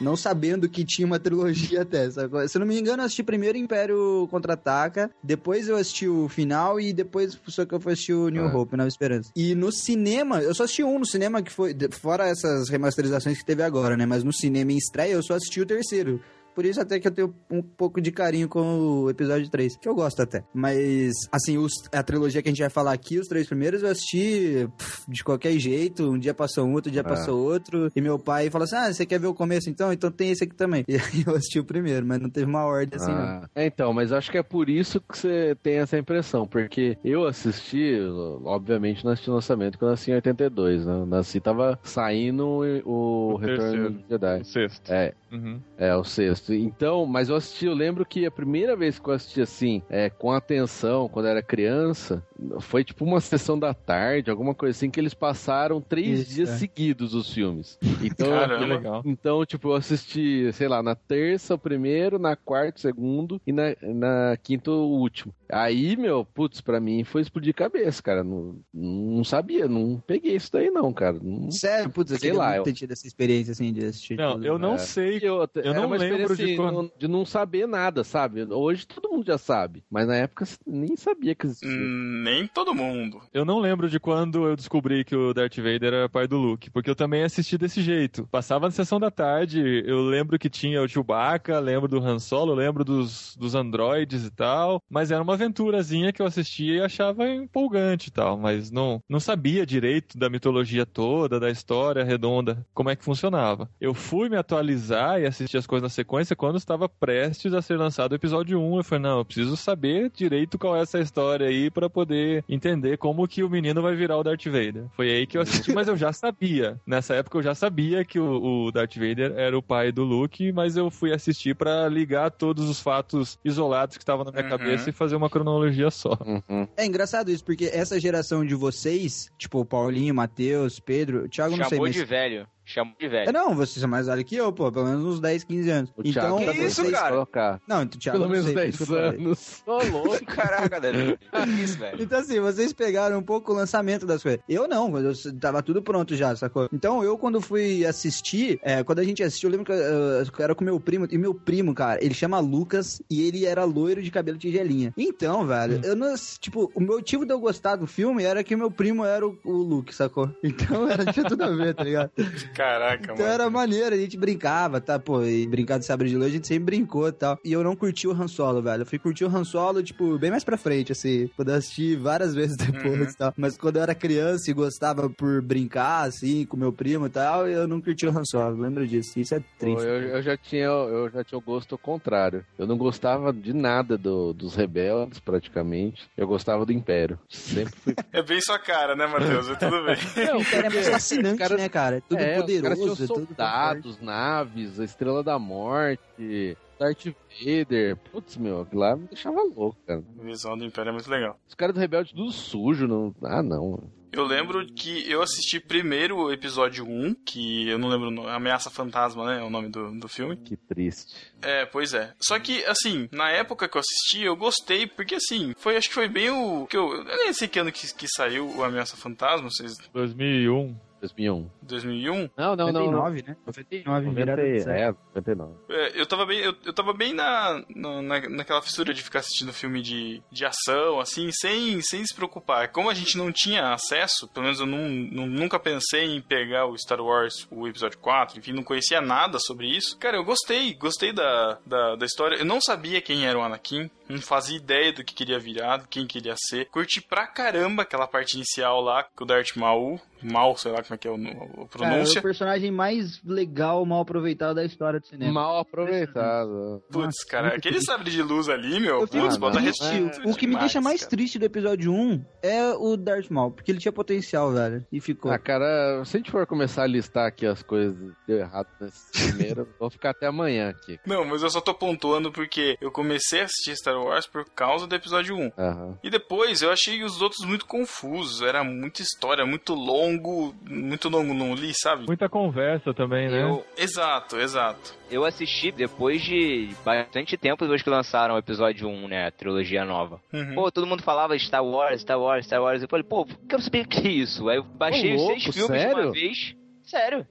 Não 0.01 0.15
sabendo 0.15 0.69
que 0.69 0.85
tinha 0.85 1.07
uma 1.07 1.19
trilogia 1.19 1.81
até, 1.83 2.11
sacou? 2.11 2.47
Se 2.49 2.57
eu 2.57 2.61
não 2.61 2.67
me 2.67 2.79
engano, 2.79 3.01
eu 3.03 3.07
assisti 3.07 3.23
primeiro 3.23 3.57
Império 3.57 4.27
Contra-Ataca, 4.33 5.11
depois 5.23 5.69
eu 5.69 5.77
assisti 5.77 6.07
o 6.09 6.29
final 6.29 6.79
e 6.81 6.93
depois 6.93 7.39
só 7.47 7.65
que 7.65 7.73
eu 7.75 7.81
fui 7.81 7.93
assistir 7.93 8.13
o 8.15 8.29
New 8.29 8.45
Ah. 8.47 8.55
Hope, 8.55 8.77
Nova 8.77 8.89
Esperança. 8.89 9.31
E 9.37 9.55
no 9.55 9.71
cinema, 9.73 10.43
eu 10.43 10.53
só 10.55 10.65
assisti 10.65 10.83
um 10.85 10.99
no 10.99 11.07
cinema 11.07 11.41
que 11.41 11.51
foi, 11.53 11.75
fora 11.93 12.27
essas 12.27 12.69
remasterizações 12.69 13.39
que 13.39 13.47
teve 13.47 13.63
agora, 13.63 13.97
né? 13.97 14.05
Mas 14.05 14.23
no 14.25 14.33
cinema 14.33 14.73
em 14.73 14.77
estreia 14.77 15.13
eu 15.13 15.23
só 15.23 15.35
assisti 15.35 15.61
o 15.61 15.67
terceiro. 15.67 16.21
Por 16.57 16.65
isso 16.65 16.81
até 16.81 16.99
que 16.99 17.07
eu 17.07 17.13
tenho 17.13 17.35
um 17.51 17.61
pouco 17.63 18.01
de 18.01 18.11
carinho 18.11 18.49
com 18.49 19.03
o 19.03 19.11
episódio 19.11 19.49
3, 19.51 19.77
que 19.77 19.87
eu 19.89 19.95
gosto 19.95 20.21
até. 20.23 20.43
Mas, 20.55 21.13
assim, 21.31 21.59
os- 21.59 21.75
a 21.93 22.03
trilogia 22.03 22.43
que 22.43 22.49
a 22.49 22.51
gente 22.53 22.61
vai 22.61 22.71
falar 22.71 22.93
aqui, 22.93 23.19
os 23.19 23.29
três 23.29 23.47
primeiros, 23.47 23.83
eu 23.83 23.91
assisti 23.91 24.67
pff, 24.79 25.03
de 25.07 25.23
qualquer 25.23 25.53
jeito. 25.59 26.11
Um 26.11 26.19
dia 26.19 26.33
passou 26.33 26.65
um, 26.67 26.73
outro 26.73 26.91
dia 26.91 27.03
Ah. 27.03 27.05
passou 27.05 27.39
outro. 27.39 27.93
E 27.95 28.01
meu 28.01 28.19
pai 28.19 28.49
falou 28.49 28.65
assim, 28.65 28.75
ah, 28.77 28.91
você 28.93 29.05
quer 29.05 29.21
ver 29.21 29.27
o 29.27 29.35
começo 29.35 29.69
então? 29.69 29.93
Então 29.93 30.11
tem 30.11 30.31
esse 30.31 30.45
aqui 30.45 30.55
também. 30.57 30.83
E 30.89 30.95
aí 30.97 31.25
eu 31.27 31.35
assisti 31.37 31.59
o 31.61 31.65
primeiro, 31.65 32.07
mas 32.07 32.19
não 32.21 32.31
teve 32.31 32.47
uma 32.47 32.65
ordem 32.65 32.99
assim, 32.99 33.13
não. 33.13 33.19
Ah, 33.21 33.51
é, 33.55 33.67
então, 33.67 33.93
mas 33.93 34.11
acho 34.11 34.31
que 34.31 34.39
é 34.39 34.43
por 34.43 34.71
isso 34.71 34.99
que 34.99 35.19
você 35.19 35.55
tem 35.63 35.75
essa 35.77 35.99
impressão, 35.99 36.47
porque 36.47 36.97
eu 37.05 37.27
assisti, 37.27 37.99
obviamente 38.45 39.05
não 39.05 39.13
assisti 39.13 39.31
o 39.31 39.35
lançamento, 39.35 39.73
porque 39.73 39.85
eu 39.85 39.91
nasci 39.91 40.11
em 40.11 40.15
82, 40.15 40.87
né? 40.87 40.93
Eu 40.95 41.07
nasci, 41.07 41.39
tava 41.39 41.79
saindo 41.83 42.47
o, 42.85 43.35
O 43.35 43.37
Retorno 43.37 43.61
terceiro. 43.63 43.91
do 43.91 44.05
Jedi. 44.09 44.41
O 44.41 44.45
sexto. 44.45 44.91
É, 44.91 45.13
Uhum. 45.33 45.61
é, 45.77 45.95
o 45.95 46.05
sexto. 46.05 46.46
Então, 46.55 47.07
mas 47.07 47.29
eu 47.29 47.37
assisti, 47.37 47.67
eu 47.67 47.75
lembro 47.75 48.05
que 48.05 48.27
a 48.27 48.31
primeira 48.31 48.77
vez 48.77 48.99
que 48.99 49.09
eu 49.09 49.15
assisti 49.15 49.41
assim, 49.41 49.83
é, 49.89 50.11
com 50.11 50.31
atenção, 50.31 51.09
quando 51.09 51.27
era 51.27 51.43
criança, 51.43 52.23
foi 52.61 52.85
tipo 52.85 53.05
uma 53.05 53.21
sessão 53.21 53.59
da 53.59 53.73
tarde, 53.75 54.31
alguma 54.31 54.55
coisa 54.55 54.77
assim, 54.77 54.91
que 54.91 55.01
eles 55.01 55.15
passaram 55.15 55.81
três 55.81 56.21
Isso, 56.21 56.35
dias 56.35 56.49
é. 56.51 56.57
seguidos 56.59 57.15
os 57.15 57.33
filmes. 57.33 57.79
Então, 58.03 58.29
Caramba. 58.31 58.59
Que 58.59 58.65
legal. 58.73 59.03
então, 59.05 59.45
tipo, 59.47 59.69
eu 59.69 59.75
assisti, 59.75 60.53
sei 60.53 60.69
lá, 60.69 60.83
na 60.83 60.95
terça 60.95 61.55
o 61.55 61.59
primeiro, 61.59 62.19
na 62.19 62.37
quarta 62.37 62.79
o 62.79 62.81
segundo 62.81 63.41
e 63.47 63.53
na, 63.53 63.75
na 63.83 64.37
quinta 64.43 64.71
o 64.71 64.89
último. 64.99 65.35
Aí, 65.49 65.97
meu, 65.97 66.25
putz, 66.25 66.61
pra 66.61 66.81
mim 66.81 67.05
foi 67.05 67.23
explodir 67.23 67.55
cabeça, 67.55 68.03
cara. 68.03 68.25
Não, 68.25 68.59
não 68.75 69.23
sabia, 69.25 69.69
não 69.69 70.03
peguei 70.07 70.35
isso 70.37 70.51
daí 70.53 70.71
não, 70.71 70.93
cara. 70.93 71.19
Não, 71.23 71.51
Sério, 71.51 71.89
putz, 71.91 72.11
eu 72.11 72.19
Sei 72.19 72.33
lá, 72.33 72.57
eu- 72.57 72.65
ter 72.65 72.73
tido 72.73 72.91
essa 72.93 73.07
experiência, 73.07 73.53
assim, 73.53 73.73
de 73.73 73.85
assistir 73.85 74.17
Não, 74.17 74.33
tudo. 74.35 74.47
eu 74.47 74.59
não 74.59 74.75
É. 74.75 74.79
sei. 74.79 75.19
eu, 75.23 75.49
Eu 75.55 75.75
não 75.75 75.89
lembro 75.91 76.35
de 76.37 76.43
assim, 76.43 76.57
quando- 76.57 76.75
não- 76.83 76.91
de 76.99 77.09
não 77.09 77.25
saber 77.25 77.67
nada, 77.69 78.03
sabe? 78.03 78.43
Hoje 78.45 78.87
todo 78.87 79.09
mundo 79.09 79.25
já 79.27 79.39
sabe, 79.39 79.85
mas 79.91 80.07
na 80.09 80.17
época 80.17 80.45
nem 80.67 80.97
sabia 80.97 81.35
que 81.35 81.47
existia. 81.47 81.71
Hum, 81.71 82.26
Nem 82.27 82.45
todo 82.49 82.75
mundo. 82.75 83.23
Eu 83.33 83.45
não 83.45 83.61
lembro 83.61 83.89
de 83.89 84.01
quando 84.01 84.49
eu 84.49 84.57
descobri 84.57 85.05
que 85.05 85.15
o 85.15 85.33
Darth 85.33 85.59
Vader 85.59 85.95
era 85.95 86.09
pai 86.09 86.27
do 86.27 86.37
Luke, 86.37 86.69
porque 86.71 86.91
eu 86.91 86.97
também 86.97 87.23
assisti 87.23 87.57
desse 87.57 87.81
jeito. 87.81 88.27
Passava 88.33 88.67
na 88.67 88.73
sessão 88.73 88.99
da 88.99 89.13
tarde, 89.13 89.85
eu 89.87 90.03
lembro 90.03 90.37
que 90.37 90.51
tinha 90.51 90.83
o 90.83 90.89
Chewbacca, 90.89 91.61
lembro 91.61 91.87
do 91.87 92.03
Han 92.03 92.19
Solo, 92.19 92.53
lembro 92.53 92.85
dos, 92.85 93.37
dos 93.37 93.55
androides 93.55 94.25
e 94.25 94.31
tal, 94.33 94.83
mas 94.91 95.13
era 95.13 95.23
uma 95.23 95.35
aventurazinha 95.35 96.13
que 96.13 96.21
eu 96.21 96.27
assistia 96.27 96.75
e 96.75 96.83
achava 96.83 97.29
empolgante 97.29 98.09
e 98.09 98.13
tal, 98.13 98.37
mas 98.37 98.73
não, 98.73 99.01
não 99.09 99.21
sabia 99.21 99.65
direito 99.65 100.19
da 100.19 100.29
mitologia 100.29 100.85
toda, 100.85 101.39
da 101.39 101.49
história 101.49 102.03
redonda, 102.03 102.67
como 102.75 102.91
é 102.91 102.97
que 102.97 103.05
funcionava. 103.05 103.71
Eu 103.81 103.95
fui 103.95 104.29
me 104.29 104.37
atualizar 104.37 105.21
e 105.21 105.27
assistir 105.27 105.59
as 105.59 105.67
coisas 105.67 105.85
na 105.85 105.89
sequência 105.91 106.35
quando 106.35 106.59
estava 106.59 106.89
prestes 106.89 107.55
a 107.55 107.63
ser 107.63 107.77
lançado 107.77 108.11
o 108.11 108.17
episódio 108.17 108.61
1. 108.61 108.79
Eu 108.79 108.85
falei, 108.85 109.03
não, 109.05 109.19
eu 109.19 109.25
preciso 109.25 109.57
saber 109.57 110.11
direito 110.11 110.59
qual 110.59 110.77
é 110.77 110.81
essa 110.81 110.99
história 110.99 111.47
aí 111.47 111.71
pra 111.71 111.89
poder 111.89 112.16
entender 112.49 112.97
como 112.99 113.27
que 113.29 113.43
o 113.43 113.51
menino 113.51 113.81
vai 113.83 113.95
virar 113.95 114.17
o 114.19 114.23
Darth 114.23 114.45
Vader. 114.45 114.85
Foi 114.95 115.11
aí 115.11 115.27
que 115.27 115.37
eu 115.39 115.43
assisti, 115.43 115.73
mas 115.73 115.89
eu 115.89 115.97
já 115.97 116.13
sabia. 116.13 116.81
Nessa 116.87 117.15
época 117.15 117.39
eu 117.39 117.43
já 117.43 117.55
sabia 117.55 118.05
que 118.05 118.19
o, 118.19 118.67
o 118.67 118.73
Darth 118.73 118.95
Vader 118.95 119.33
era 119.37 119.57
o 119.57 119.63
pai 119.63 119.91
do 119.93 120.05
Luke, 120.05 120.53
mas 120.53 120.77
eu 120.77 120.91
fui 120.91 121.13
assistir 121.13 121.55
pra 121.55 121.89
ligar 121.89 122.31
todos 122.31 122.69
os 122.69 122.81
fatos 122.81 123.39
isolados 123.45 123.97
que 123.97 124.03
estavam 124.03 124.25
na 124.25 124.31
minha 124.33 124.43
Uhum. 124.45 124.51
cabeça 124.51 124.91
e 124.91 124.93
fazer 124.93 125.17
uma 125.17 125.29
cronologia 125.31 125.91
só. 125.91 126.17
Uhum. 126.25 126.67
É 126.77 126.85
engraçado 126.87 127.31
isso, 127.31 127.45
porque 127.45 127.65
essa 127.73 127.99
geração 127.99 128.45
de 128.45 128.55
vocês, 128.55 129.31
tipo 129.39 129.61
o 129.61 129.65
Paulinho, 129.65 130.15
Matheus, 130.15 130.79
Pedro, 130.81 131.25
o 131.25 131.29
Thiago 131.29 131.57
não 131.57 131.65
sei, 131.65 131.71
Chamou 131.79 131.87
mas 131.87 131.95
de 131.95 132.05
velho. 132.05 132.47
Chamou 132.67 132.95
de 132.99 133.07
É, 133.07 133.09
velho. 133.09 133.33
Não, 133.33 133.55
vocês 133.55 133.81
são 133.81 133.89
mais 133.89 134.07
velhos 134.09 134.25
que 134.25 134.35
eu, 134.35 134.53
pô. 134.53 134.71
Pelo 134.73 134.87
menos 134.87 135.05
uns 135.05 135.21
10, 135.21 135.45
15 135.45 135.71
anos. 135.71 135.91
O 135.97 136.03
então, 136.05 136.39
Thiago 136.39 136.53
Que 136.53 136.65
isso, 136.67 136.83
vocês 136.83 136.91
cara? 136.91 137.13
colocar. 137.13 137.61
Não, 137.67 137.83
então, 137.83 137.99
Thiago, 137.99 138.19
Pelo 138.19 138.25
não 138.29 138.33
menos 138.33 138.47
sei, 138.47 138.55
10 138.55 138.77
por 138.77 138.83
isso 138.83 138.93
que 138.93 138.99
eu 138.99 139.03
falei. 139.03 139.27
anos. 139.27 139.63
Ô, 139.67 139.99
louco. 140.09 140.27
Caraca, 140.27 140.81
Dani. 140.81 141.17
Que 141.17 141.51
isso, 141.63 141.79
velho. 141.79 142.03
Então, 142.03 142.19
assim, 142.19 142.41
vocês 142.41 142.73
pegaram 142.73 143.19
um 143.19 143.23
pouco 143.23 143.53
o 143.53 143.55
lançamento 143.55 144.05
das 144.05 144.21
coisas. 144.23 144.41
Eu 144.49 144.67
não, 144.67 144.99
eu 144.99 145.13
tava 145.41 145.63
tudo 145.63 145.81
pronto 145.81 146.17
já, 146.17 146.35
sacou? 146.35 146.69
Então, 146.73 147.05
eu, 147.05 147.17
quando 147.17 147.41
fui 147.41 147.87
assistir, 147.87 148.59
é, 148.63 148.83
quando 148.83 148.99
a 148.99 149.05
gente 149.05 149.23
assistiu, 149.23 149.49
eu 149.49 149.53
lembro 149.53 149.67
que 149.67 149.73
eu, 149.73 149.77
eu 149.77 150.27
era 150.41 150.55
com 150.55 150.65
meu 150.65 150.81
primo, 150.81 151.07
e 151.09 151.17
meu 151.17 151.33
primo, 151.35 151.73
cara, 151.73 152.05
ele 152.05 152.15
chama 152.15 152.41
Lucas 152.41 153.01
e 153.09 153.23
ele 153.23 153.47
era 153.47 153.63
loiro 153.65 154.03
de 154.03 154.11
cabelo 154.11 154.39
tigelinha. 154.39 154.93
Então, 154.97 155.47
velho, 155.47 155.81
eu 155.85 155.95
não. 155.95 156.15
Tipo, 156.41 156.71
o 156.75 156.81
motivo 156.81 157.25
de 157.25 157.33
eu 157.33 157.39
gostar 157.39 157.77
do 157.77 157.87
filme 157.87 158.25
era 158.25 158.43
que 158.43 158.57
meu 158.57 158.71
primo 158.71 159.05
era 159.05 159.27
o, 159.27 159.39
o 159.45 159.53
Luke, 159.53 159.95
sacou? 159.95 160.29
Então, 160.43 160.89
era, 160.91 161.13
tinha 161.13 161.25
tudo 161.27 161.45
a 161.45 161.49
ver, 161.51 161.75
tá 161.75 161.85
ligado? 161.85 162.11
Caraca, 162.57 163.13
Então 163.13 163.17
mano. 163.17 163.29
era 163.29 163.51
maneiro, 163.51 163.95
a 163.95 163.99
gente 163.99 164.17
brincava, 164.17 164.81
tá? 164.81 164.99
Pô, 164.99 165.23
e 165.23 165.47
brincar 165.47 165.79
de 165.79 165.85
sabre 165.87 166.09
de 166.09 166.17
luz 166.17 166.27
a 166.29 166.31
gente 166.31 166.47
sempre 166.47 166.65
brincou 166.77 167.09
e 167.09 167.13
tal. 167.13 167.39
E 167.45 167.53
eu 167.53 167.63
não 167.63 167.77
curti 167.77 168.09
o 168.09 168.13
Han 168.13 168.29
Solo, 168.29 168.63
velho. 168.63 168.83
Eu 168.83 168.87
fui 168.87 168.99
curtir 168.99 169.25
o 169.25 169.29
Han 169.29 169.45
Solo, 169.45 169.83
tipo, 169.83 170.19
bem 170.19 170.31
mais 170.31 170.45
pra 170.45 170.57
frente, 170.57 170.93
assim. 170.93 171.29
Poder 171.37 171.53
assistir 171.53 171.97
várias 171.97 172.35
vezes 172.35 172.57
depois 172.57 172.87
Uhum. 173.01 173.03
e 173.11 173.15
tal. 173.17 173.35
Mas 173.37 173.57
quando 173.57 173.77
eu 173.77 173.83
era 173.83 173.95
criança 173.95 174.51
e 174.51 174.55
gostava 174.55 175.09
por 175.11 175.43
brincar, 175.43 176.07
assim, 176.09 176.45
com 176.47 176.57
meu 176.57 176.73
primo 176.73 177.07
e 177.07 177.11
tal, 177.11 177.47
eu 177.47 177.67
não 177.69 177.81
curti 177.81 178.07
o 178.07 178.11
Han 178.11 178.25
Solo. 178.25 178.61
Lembro 178.61 178.87
disso. 178.87 179.19
Isso 179.19 179.35
é 179.35 179.41
Pô, 179.41 179.45
triste. 179.59 179.83
eu, 179.85 180.03
eu 180.09 180.23
já 180.23 180.37
tinha, 180.37 180.65
eu 180.65 181.11
já 181.11 181.23
tinha 181.25 181.39
o 181.39 181.43
gosto 181.43 181.77
contrário. 181.77 182.45
Eu 182.59 182.67
não 182.67 182.77
gostava 182.79 183.33
de 183.33 183.53
nada 183.53 183.99
do- 183.99 184.33
dos 184.33 184.55
rebeldes, 184.55 185.19
praticamente. 185.21 186.09
Eu 186.17 186.27
gostava 186.27 186.65
do 186.65 186.73
Império. 186.73 187.19
Sempre 187.29 187.75
fui. 187.77 187.95
É 188.13 188.23
bem 188.23 188.41
sua 188.41 188.59
cara, 188.59 188.95
né, 188.97 189.07
Matheus? 189.07 189.49
Mas 189.49 189.59
tudo 189.59 189.85
bem. 189.85 189.97
Não, 190.27 190.39
O 190.39 190.45
cara 190.45 190.67
é 190.67 190.71
mais 190.71 190.89
fascinante, 190.89 191.33
os 191.35 191.39
caras- 191.39 191.59
né, 191.61 191.69
cara? 191.69 191.97
É 191.97 192.01
tudo 192.01 192.21
é, 192.21 192.37
poderoso, 192.47 192.95
tinham 192.97 193.23
é 193.23 193.27
soldados, 193.27 194.01
naves, 194.01 194.81
a 194.81 194.85
Estrela 194.85 195.23
da 195.23 195.39
Morte, 195.39 196.57
Darth 196.79 197.07
Vader. 197.41 197.97
Putz, 197.97 198.37
meu, 198.37 198.63
aquilo 198.63 198.81
lá 198.81 198.97
me 198.97 199.07
deixava 199.07 199.43
louco, 199.43 199.77
cara. 199.87 200.03
A 200.19 200.23
visão 200.23 200.57
do 200.57 200.65
Império 200.65 200.91
é 200.91 200.93
muito 200.93 201.11
legal. 201.11 201.39
Os 201.49 201.55
caras 201.55 201.75
do 201.75 201.81
Rebelde 201.81 202.15
tudo 202.15 202.31
sujo, 202.31 202.87
não. 202.87 203.15
Ah, 203.23 203.43
não. 203.43 203.83
Eu 204.17 204.25
lembro 204.25 204.65
que 204.67 205.11
eu 205.11 205.21
assisti 205.21 205.61
primeiro 205.61 206.17
o 206.17 206.33
episódio 206.33 206.87
1, 206.89 207.17
que 207.17 207.69
eu 207.69 207.79
não 207.79 207.89
lembro 207.89 208.09
o 208.09 208.11
nome, 208.11 208.31
Ameaça 208.31 208.71
Fantasma, 208.71 209.27
né? 209.27 209.41
É 209.41 209.45
o 209.45 209.51
nome 209.51 209.69
do, 209.69 209.91
do 210.01 210.09
filme. 210.09 210.37
Que 210.39 210.57
triste. 210.57 211.15
É, 211.43 211.67
pois 211.67 211.93
é. 211.93 212.15
Só 212.19 212.39
que, 212.39 212.65
assim, 212.65 213.11
na 213.13 213.31
época 213.31 213.69
que 213.69 213.77
eu 213.77 213.81
assisti, 213.81 214.25
eu 214.25 214.35
gostei, 214.35 214.87
porque 214.87 215.17
assim, 215.17 215.53
foi, 215.59 215.77
acho 215.77 215.89
que 215.89 215.95
foi 215.95 216.09
bem 216.09 216.31
o. 216.31 216.67
que 216.67 216.79
Eu, 216.79 216.91
eu 216.95 217.05
nem 217.05 217.33
sei 217.35 217.47
que 217.47 217.59
ano 217.59 217.71
que, 217.71 217.95
que 217.95 218.07
saiu 218.09 218.49
o 218.57 218.65
Ameaça 218.65 218.97
Fantasma, 218.97 219.51
vocês. 219.51 219.77
2001. 219.93 220.75
2001. 221.01 221.51
2001. 221.63 222.31
Não, 222.37 222.57
não, 222.57 222.73
não. 222.73 222.73
não. 222.73 222.93
99, 222.93 223.23
né? 223.27 223.37
99, 223.47 224.11
virada 224.11 224.43
90, 224.43 224.59
de 224.59 224.65
série. 224.65 224.81
é, 224.83 224.95
99. 225.15 225.55
É, 225.71 226.01
eu 226.01 226.07
tava 226.07 226.27
bem, 226.27 226.39
eu, 226.41 226.55
eu 226.65 226.73
tava 226.73 226.93
bem 226.93 227.13
na, 227.13 227.63
na, 227.75 228.03
na- 228.03 228.29
naquela 228.29 228.63
fissura 228.63 228.93
de 228.95 229.03
ficar 229.03 229.21
assistindo 229.21 229.53
filme 229.53 229.83
de, 229.83 230.23
de 230.31 230.45
ação, 230.45 230.99
assim, 231.01 231.31
sem, 231.33 231.81
sem 231.83 232.05
se 232.05 232.15
preocupar. 232.15 232.69
Como 232.73 232.89
a 232.91 232.95
gente 232.95 233.17
não 233.19 233.31
tinha 233.33 233.73
acesso, 233.73 234.29
pelo 234.29 234.45
menos 234.45 234.61
eu 234.61 234.67
não, 234.67 234.89
não- 234.89 235.27
nunca 235.27 235.59
pensei 235.59 236.05
em 236.05 236.21
pegar 236.21 236.67
o 236.67 236.77
Star 236.79 237.01
Wars, 237.01 237.47
o 237.51 237.67
episódio 237.69 237.99
4, 237.99 238.39
enfim, 238.39 238.53
não 238.53 238.63
conhecia 238.65 239.01
nada 239.01 239.39
sobre 239.39 239.69
isso. 239.69 239.99
Cara, 239.99 240.17
eu 240.17 240.25
gostei, 240.25 240.75
gostei 240.75 241.13
da, 241.13 241.59
da, 241.67 241.97
da 241.97 242.07
história. 242.07 242.37
Eu 242.37 242.45
não 242.45 242.61
sabia 242.61 243.01
quem 243.01 243.27
era 243.27 243.39
o 243.39 243.43
Anakin, 243.43 243.91
não 244.09 244.21
fazia 244.21 244.57
ideia 244.57 244.93
do 244.93 245.05
que 245.05 245.15
queria 245.15 245.39
virar, 245.39 245.79
do 245.79 245.89
quem 245.89 246.07
queria 246.07 246.35
ser. 246.37 246.67
Curti 246.67 247.01
pra 247.01 247.27
caramba 247.27 247.83
aquela 247.83 248.07
parte 248.07 248.35
inicial 248.35 248.81
lá, 248.81 249.05
com 249.15 249.25
o 249.25 249.27
Darth 249.27 249.57
Maul, 249.57 250.01
Mal, 250.23 250.57
sei 250.57 250.73
lá 250.73 250.83
como 250.87 250.95
é 250.95 250.99
que 250.99 251.09
é 251.09 251.11
o, 251.11 251.15
o 251.15 251.19
Cara, 251.19 251.33
é 251.63 251.67
pronúncia. 251.69 252.19
o 252.19 252.23
personagem 252.23 252.71
mais 252.71 253.21
legal, 253.25 253.85
mal 253.85 254.01
aproveitado 254.03 254.57
da 254.57 254.65
história 254.65 255.01
do 255.01 255.07
cinema. 255.07 255.33
Mal 255.33 255.59
aproveitado. 255.59 256.83
Putz, 256.91 257.05
Nossa, 257.07 257.27
cara, 257.29 257.49
aquele 257.57 257.81
sabre 257.81 258.11
de 258.11 258.23
luz 258.23 258.49
ali, 258.49 258.81
meu, 258.81 259.01
Eu 259.01 259.09
putz, 259.09 259.37
bota 259.37 259.59
o 259.59 260.35
que 260.37 260.47
me 260.47 260.53
demais, 260.53 260.61
deixa 260.61 260.81
mais 260.81 261.01
cara. 261.01 261.11
triste 261.11 261.39
do 261.39 261.45
episódio 261.45 261.93
1 261.93 262.25
é 262.43 262.73
o 262.75 262.97
Darth 262.97 263.31
Maul, 263.31 263.51
porque 263.53 263.71
ele 263.71 263.79
tinha 263.79 263.93
potencial, 263.93 264.53
velho. 264.53 264.85
E 264.91 265.01
ficou. 265.01 265.31
Ah, 265.31 265.39
cara, 265.39 266.03
se 266.05 266.17
a 266.17 266.19
gente 266.19 266.31
for 266.31 266.47
começar 266.47 266.85
a 266.85 266.87
listar 266.87 267.27
aqui 267.27 267.47
as 267.47 267.63
coisas 267.63 267.97
que 267.99 268.27
deu 268.27 268.39
errado 268.39 268.69
nesse 268.81 269.13
primeiro, 269.33 269.69
vou 269.79 269.91
ficar 269.91 270.11
até 270.11 270.27
amanhã 270.27 270.71
aqui. 270.71 270.99
Não, 271.07 271.25
mas 271.25 271.43
eu 271.43 271.51
só 271.51 271.61
tô 271.61 271.75
pontuando 271.75 272.31
porque 272.33 272.77
eu 272.81 272.91
comecei 272.91 273.41
a 273.43 273.45
assistir 273.45 273.77
Star 273.77 273.99
Wars 274.01 274.27
por 274.27 274.45
causa 274.51 274.87
do 274.87 274.95
episódio 274.95 275.37
1. 275.37 275.53
Aham. 275.59 275.99
E 276.03 276.11
depois 276.11 276.63
eu 276.63 276.71
achei 276.71 277.03
os 277.03 277.21
outros 277.21 277.47
muito 277.47 277.67
confusos. 277.67 278.43
Era 278.43 278.63
muita 278.65 279.03
história, 279.03 279.45
muito 279.47 279.75
longo. 279.75 280.55
Muito 280.77 281.09
longo 281.09 281.35
não 281.35 281.55
li, 281.55 281.73
sabe? 281.75 282.05
Muita 282.07 282.29
conversa 282.29 282.93
também, 282.95 283.29
né? 283.29 283.43
Eu, 283.43 283.65
Exato, 283.77 284.37
exato. 284.39 284.95
eu 285.11 285.25
assisti 285.25 285.73
depois 285.73 286.23
de 286.23 286.71
bastante 286.85 287.37
tempo 287.37 287.65
depois 287.65 287.83
que 287.83 287.91
lançaram 287.91 288.35
o 288.35 288.39
episódio 288.39 288.89
1, 288.89 289.09
né? 289.09 289.27
A 289.27 289.31
trilogia 289.31 289.85
nova. 289.85 290.21
Uhum. 290.33 290.55
Pô, 290.55 290.71
todo 290.71 290.87
mundo 290.87 291.03
falava 291.03 291.39
Star 291.39 291.65
Wars, 291.65 292.01
Star 292.03 292.21
Wars, 292.21 292.47
Star 292.47 292.63
Wars. 292.63 292.83
Eu 292.83 292.89
falei, 292.89 293.05
pô, 293.05 293.27
quero 293.49 293.63
saber 293.63 293.85
o 293.85 293.89
que 293.89 294.07
é 294.07 294.11
isso. 294.11 294.49
Aí 294.49 294.59
eu 294.59 294.63
baixei 294.63 295.13
Ô, 295.13 295.15
os 295.17 295.23
louco, 295.23 295.41
seis 295.41 295.55
filmes 295.55 295.73
de 295.83 295.89
sério? 295.89 296.03
uma 296.05 296.13
vez. 296.13 296.55
Sério. 296.85 297.27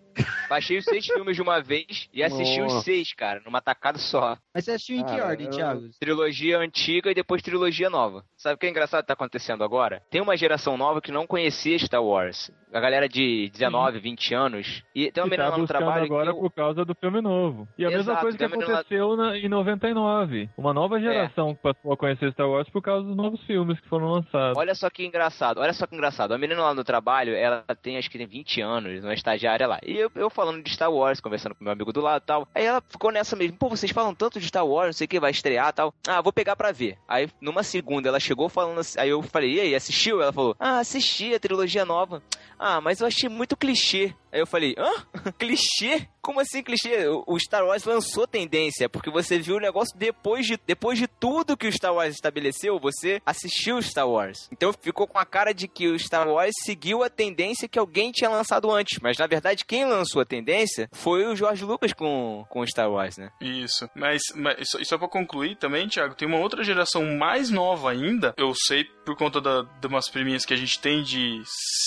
Baixei 0.49 0.77
os 0.77 0.85
seis 0.85 1.05
filmes 1.05 1.35
de 1.35 1.41
uma 1.41 1.61
vez 1.61 2.07
e 2.13 2.23
assisti 2.23 2.59
Nossa. 2.61 2.77
os 2.77 2.83
seis, 2.83 3.13
cara, 3.13 3.41
numa 3.45 3.61
tacada 3.61 3.97
só. 3.97 4.37
Mas 4.53 4.65
você 4.65 4.71
assistiu 4.71 4.97
em 4.97 5.03
que 5.03 5.11
Cara, 5.15 5.27
ordem, 5.29 5.47
eu- 5.47 5.51
Thiago? 5.51 5.81
Trilogia 5.99 6.59
antiga 6.59 7.11
e 7.11 7.15
depois 7.15 7.41
trilogia 7.41 7.89
nova. 7.89 8.23
Sabe 8.37 8.55
o 8.55 8.57
que 8.57 8.65
é 8.65 8.69
engraçado 8.69 9.01
que 9.01 9.07
tá 9.07 9.13
acontecendo 9.13 9.63
agora? 9.63 10.01
Tem 10.09 10.21
uma 10.21 10.37
geração 10.37 10.77
nova 10.77 11.01
que 11.01 11.11
não 11.11 11.25
conhecia 11.25 11.77
Star 11.79 12.03
Wars. 12.03 12.51
A 12.73 12.79
galera 12.79 13.07
de 13.07 13.49
19, 13.53 13.99
20 13.99 14.33
anos. 14.33 14.83
E 14.93 15.09
tem 15.11 15.23
uma 15.23 15.29
que 15.29 15.37
menina 15.37 15.49
tá 15.49 15.55
lá 15.55 15.57
no 15.57 15.67
trabalho 15.67 16.03
agora 16.05 16.31
que 16.31 16.37
eu- 16.37 16.41
por 16.41 16.51
causa 16.51 16.83
do 16.83 16.93
filme 16.93 17.21
novo. 17.21 17.67
E 17.77 17.85
a 17.85 17.89
mesma 17.89 18.01
Exato, 18.13 18.21
coisa 18.21 18.37
que 18.37 18.43
aconteceu 18.43 19.15
na- 19.15 19.37
em 19.37 19.47
99. 19.47 20.49
Uma 20.57 20.73
nova 20.73 20.99
geração 20.99 21.55
que 21.55 21.61
passou 21.61 21.93
a 21.93 21.97
conhecer 21.97 22.31
Star 22.33 22.49
Wars 22.49 22.69
por 22.69 22.81
causa 22.81 23.07
dos 23.07 23.15
novos 23.15 23.41
filmes 23.45 23.79
que 23.79 23.87
foram 23.87 24.07
lançados. 24.11 24.57
Olha 24.57 24.75
só 24.75 24.89
que 24.89 25.05
engraçado, 25.05 25.59
olha 25.61 25.73
só 25.73 25.87
que 25.87 25.95
engraçado. 25.95 26.33
A 26.33 26.37
menina 26.37 26.61
lá 26.61 26.73
no 26.73 26.83
trabalho, 26.83 27.33
ela 27.33 27.63
tem 27.81 27.97
acho 27.97 28.09
que 28.09 28.17
tem 28.17 28.27
20 28.27 28.59
anos, 28.61 29.03
uma 29.03 29.13
estagiária 29.13 29.65
lá. 29.67 29.79
E 29.83 30.04
eu, 30.05 30.11
eu 30.15 30.29
falando 30.29 30.63
de 30.63 30.71
Star 30.71 30.91
Wars, 30.91 31.19
conversando 31.19 31.55
com 31.55 31.63
meu 31.63 31.73
amigo 31.73 31.91
do 31.91 32.01
lado 32.01 32.21
e 32.21 32.25
tal. 32.25 32.47
Aí 32.53 32.65
ela 32.65 32.81
ficou 32.87 33.11
nessa 33.11 33.35
mesmo, 33.35 33.57
pô, 33.57 33.69
vocês 33.69 33.91
falam 33.91 34.13
tanto 34.13 34.39
de 34.39 34.47
Star 34.47 34.65
Wars, 34.65 34.87
não 34.87 34.93
sei 34.93 35.05
o 35.05 35.07
que, 35.07 35.19
vai 35.19 35.31
estrear 35.31 35.73
tal. 35.73 35.93
Ah, 36.07 36.21
vou 36.21 36.31
pegar 36.31 36.55
pra 36.55 36.71
ver. 36.71 36.97
Aí 37.07 37.29
numa 37.41 37.63
segunda 37.63 38.09
ela 38.09 38.19
chegou 38.19 38.49
falando 38.49 38.79
assim, 38.79 38.99
aí 38.99 39.09
eu 39.09 39.21
falei, 39.21 39.55
e 39.55 39.59
aí, 39.59 39.75
assistiu? 39.75 40.21
Ela 40.21 40.33
falou, 40.33 40.55
ah, 40.59 40.79
assisti 40.79 41.33
a 41.33 41.39
trilogia 41.39 41.85
nova. 41.85 42.21
Ah, 42.57 42.79
mas 42.79 43.01
eu 43.01 43.07
achei 43.07 43.29
muito 43.29 43.57
clichê. 43.57 44.13
Aí 44.31 44.39
eu 44.39 44.47
falei, 44.47 44.75
hã? 44.77 44.91
clichê? 45.37 46.07
Como 46.25 46.39
assim 46.39 46.63
clichê? 46.63 47.07
O- 47.07 47.23
O 47.27 47.39
Star 47.39 47.63
Wars 47.65 47.83
lançou 47.83 48.25
tendência, 48.25 48.89
porque 48.89 49.11
você 49.11 49.37
viu 49.37 49.57
o 49.57 49.59
negócio 49.59 49.95
depois 49.97 50.45
de, 50.47 50.57
depois 50.65 50.97
de 50.97 51.07
tudo 51.07 51.55
que 51.55 51.67
o 51.67 51.71
Star 51.71 51.93
Wars 51.93 52.15
estabeleceu, 52.15 52.79
você 52.79 53.21
assistiu 53.25 53.79
Star 53.81 54.09
Wars. 54.09 54.47
Então 54.51 54.73
ficou 54.73 55.05
com 55.07 55.19
a 55.19 55.25
cara 55.25 55.53
de 55.53 55.67
que 55.67 55.87
o 55.87 55.99
Star 55.99 56.27
Wars 56.27 56.53
seguiu 56.63 57.03
a 57.03 57.09
tendência 57.09 57.67
que 57.67 57.77
alguém 57.77 58.11
tinha 58.11 58.29
lançado 58.29 58.71
antes. 58.71 58.99
Mas 59.01 59.17
na 59.17 59.27
verdade, 59.27 59.63
quem 59.65 59.85
lançou 59.85 60.21
a 60.21 60.25
tendência 60.25 60.89
foi 60.93 61.25
o 61.25 61.35
George 61.35 61.63
Lucas 61.63 61.93
com, 61.93 62.43
com 62.49 62.61
o 62.61 62.67
Star 62.67 62.89
Wars, 62.89 63.17
né? 63.17 63.29
Isso. 63.39 63.87
Mas, 63.93 64.21
mas 64.33 64.55
só- 64.69 64.83
só 64.83 64.97
pra 64.97 65.07
concluir 65.07 65.55
também, 65.57 65.87
Thiago, 65.87 66.15
tem 66.15 66.27
uma 66.27 66.39
outra 66.39 66.63
geração 66.63 67.03
mais 67.17 67.49
nova 67.51 67.91
ainda. 67.91 68.33
Eu 68.37 68.51
sei 68.65 68.83
por 69.05 69.15
conta 69.15 69.39
da, 69.39 69.61
de 69.61 69.85
umas 69.87 70.09
priminhas 70.09 70.45
que 70.45 70.53
a 70.53 70.57
gente 70.57 70.79
tem 70.79 71.03
de 71.03 71.41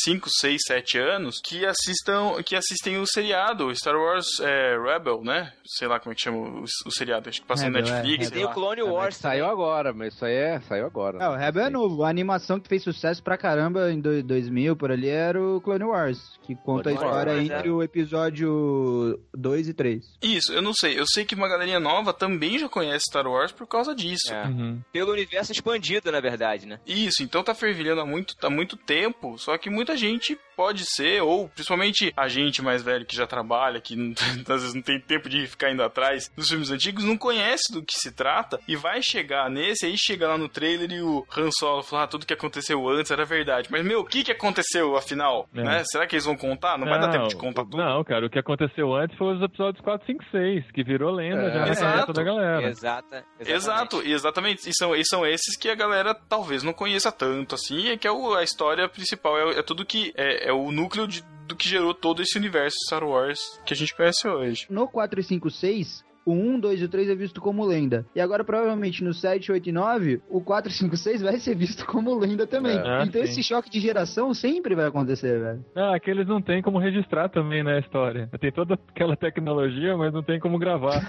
5, 0.05 0.29
6, 0.39 0.61
7 0.67 0.99
anos 0.99 1.41
que 1.45 1.67
assistam, 1.67 2.41
que 2.45 2.55
assistem 2.55 2.99
o 2.99 3.07
seriado 3.07 3.75
Star 3.75 3.97
Wars 3.97 4.28
é, 4.41 4.77
Rebel, 4.79 5.23
né? 5.23 5.53
Sei 5.65 5.87
lá 5.89 5.99
como 6.01 6.13
é 6.13 6.15
que 6.15 6.23
chama 6.23 6.39
o, 6.39 6.63
o 6.65 6.91
seriado, 6.91 7.29
acho 7.29 7.41
que 7.41 7.47
passa 7.47 7.69
no 7.69 7.75
Rebel, 7.77 7.91
é, 7.93 7.97
Netflix. 7.97 8.25
E 8.25 8.29
sei 8.29 8.35
tem 8.37 8.45
lá. 8.45 8.51
o 8.51 8.55
Clone 8.55 8.81
É, 8.81 8.85
Wars 8.85 9.17
saiu 9.17 9.47
agora, 9.47 9.93
mas 9.93 10.15
isso 10.15 10.25
aí 10.25 10.35
é, 10.35 10.61
saiu 10.61 10.87
agora. 10.87 11.19
É, 11.23 11.29
o 11.29 11.35
Rebel 11.37 11.65
é 11.67 11.71
novo. 11.71 12.05
A 12.05 12.09
animação 12.09 12.59
que 12.61 12.69
fez 12.69 12.83
sucesso 12.83 13.23
pra 13.23 13.37
caramba 13.37 13.91
em 13.93 14.01
do- 14.01 14.23
2000, 14.23 14.77
por 14.77 14.91
ali, 14.91 15.09
era 15.09 15.41
o 15.43 15.61
Clone 15.61 15.85
Wars, 15.85 16.19
que 16.43 16.55
conta 16.55 16.91
a 16.91 16.93
Clone 16.95 17.07
história 17.07 17.33
Wars, 17.35 17.45
entre 17.51 17.69
é. 17.69 17.73
o 17.73 17.83
episódio 17.83 19.21
2 19.35 19.69
e 19.69 19.75
3. 19.75 20.05
Isso, 20.23 20.53
eu 20.53 20.63
não 20.63 20.73
sei. 20.75 20.99
Eu 20.99 21.05
sei 21.07 21.25
que 21.25 21.35
uma 21.35 21.49
galerinha 21.49 21.81
nova 21.81 22.13
também 22.13 22.59
já 22.59 22.69
conhece 22.69 23.07
Star 23.09 23.27
Wars 23.27 23.53
por 23.53 23.67
causa 23.67 23.95
disso. 23.95 24.33
É. 24.33 24.45
Uhum. 24.47 24.81
Pelo 24.93 25.13
universo 25.13 25.53
expandido, 25.53 26.11
na 26.13 26.21
verdade, 26.21 26.67
né? 26.67 26.79
Isso, 26.87 27.23
então 27.23 27.43
tá 27.43 27.55
fervilhando 27.55 28.01
há 28.01 28.07
muito, 28.07 28.35
há 28.43 28.51
muito 28.51 28.77
tempo, 28.77 29.39
só 29.39 29.57
que 29.59 29.71
muita 29.71 29.97
gente 29.97 30.39
pode 30.59 30.85
ser, 30.85 31.23
ou 31.23 31.49
principalmente 31.51 32.13
a 32.17 32.27
gente 32.27 32.61
mais 32.61 32.83
velho 32.83 33.07
que 33.07 33.15
já 33.15 33.29
trabalha, 33.29 33.81
que 33.81 33.95
não- 33.95 34.13
às 34.55 34.63
vezes 34.63 34.75
não 34.75 34.83
tem 34.83 34.99
tempo 35.01 35.29
de 35.29 35.47
ficar 35.47 35.71
indo 35.71 35.85
atrás 35.85 36.29
dos 36.37 36.49
filmes 36.49 36.73
antigos, 36.73 37.05
não 37.05 37.17
conhece 37.17 37.73
do 37.73 37.81
que 37.81 37.95
se 37.95 38.11
trata 38.11 38.59
e 38.67 38.75
vai 38.75 39.01
chegar 39.01 39.49
nesse, 39.49 39.87
aí 39.87 39.95
chega 39.97 40.27
lá 40.27 40.37
no 40.37 40.49
trailer 40.49 40.91
e 40.91 41.01
o 41.01 41.25
Han 41.37 41.51
Solo 41.53 41.85
fala, 41.85 42.03
ah, 42.03 42.07
tudo 42.09 42.27
que 42.27 42.33
aconteceu 42.33 42.89
antes 42.89 43.13
era 43.13 43.25
verdade. 43.25 43.69
Mas, 43.71 43.85
meu, 43.85 44.01
o 44.01 44.05
que 44.05 44.25
que 44.25 44.33
aconteceu 44.33 44.97
afinal? 44.97 45.49
É. 45.55 45.63
Né? 45.63 45.83
Será 45.85 46.09
que 46.09 46.17
eles 46.17 46.25
vão 46.25 46.37
contar? 46.37 46.77
Não, 46.77 46.89
vai 46.89 46.99
dar 47.01 47.09
tempo 47.11 47.29
de 47.29 47.37
contar 47.37 47.63
tudo. 47.63 47.77
Não, 47.77 48.03
cara, 48.03 48.27
o 48.27 48.31
que 48.31 48.39
aconteceu 48.41 48.93
antes 48.97 49.17
foi 49.17 49.37
os 49.37 49.43
episódios 49.43 49.81
4, 49.85 50.05
5, 50.07 50.25
6, 50.33 50.71
que 50.73 50.83
virou 50.83 51.13
lenda 51.13 51.43
É. 51.43 51.53
já 51.53 51.61
na 51.61 51.69
Exato. 51.69 52.13
da 52.13 52.23
galera. 52.25 52.69
Exata. 52.69 53.25
Exato, 53.39 54.03
e 54.05 54.13
exatamente. 54.13 54.69
E 54.69 54.73
são, 54.75 54.95
e 54.97 55.05
são 55.05 55.25
esses 55.25 55.57
que 55.57 55.69
a 55.69 55.75
galera 55.77 56.15
talvez 56.15 56.65
não 56.65 56.73
conheça 56.73 57.13
tanto, 57.13 57.55
assim, 57.55 57.93
e 57.93 57.97
que 57.97 58.09
é 58.09 58.11
o- 58.13 58.35
a 58.35 58.43
história 58.43 58.89
principal, 58.89 59.39
é, 59.39 59.59
é 59.59 59.63
tudo 59.63 59.85
que. 59.87 60.13
É, 60.17 60.48
é 60.49 60.53
o 60.53 60.71
núcleo 60.73 61.07
de- 61.07 61.23
do 61.47 61.55
que 61.57 61.69
gerou 61.69 61.95
todo 61.95 62.23
esse 62.23 62.37
universo 62.37 62.77
Star 62.87 63.05
Wars 63.05 63.41
que 63.65 63.73
a 63.73 63.77
gente 63.77 63.95
conhece 63.97 64.27
hoje. 64.29 64.67
No 64.69 64.87
4 64.89 65.21
e 65.21 65.23
5, 65.23 65.51
6, 65.51 66.05
o 66.29 66.33
1, 66.33 66.61
2 66.61 66.83
e 66.83 66.85
o 66.85 66.89
3 66.89 67.09
é 67.09 67.15
visto 67.15 67.41
como 67.41 67.65
lenda. 67.65 68.05
E 68.15 68.21
agora, 68.21 68.45
provavelmente, 68.45 69.03
no 69.03 69.15
7, 69.15 69.51
8 69.51 69.69
e 69.69 69.73
9, 69.73 70.21
o 70.29 70.41
4, 70.43 70.71
5, 70.71 70.97
6 70.97 71.23
vai 71.23 71.39
ser 71.39 71.55
visto 71.55 71.87
como 71.87 72.19
lenda 72.19 72.47
também. 72.47 72.77
É, 72.77 73.05
então 73.05 73.23
sim. 73.23 73.29
esse 73.29 73.43
choque 73.43 73.71
de 73.71 73.81
geração 73.81 74.35
sempre 74.35 74.75
vai 74.75 74.87
acontecer, 74.87 75.41
velho. 75.41 75.65
Ah, 75.75 75.95
aqueles 75.95 76.27
não 76.27 76.43
tem 76.43 76.61
como 76.61 76.79
registrar 76.79 77.31
também, 77.31 77.65
né, 77.65 77.77
a 77.77 77.79
história. 77.79 78.29
Tem 78.39 78.53
toda 78.53 78.79
aquela 78.89 79.17
tecnologia, 79.17 79.97
mas 79.97 80.13
não 80.13 80.23
tem 80.23 80.39
como 80.39 80.59
gravar. 80.59 81.09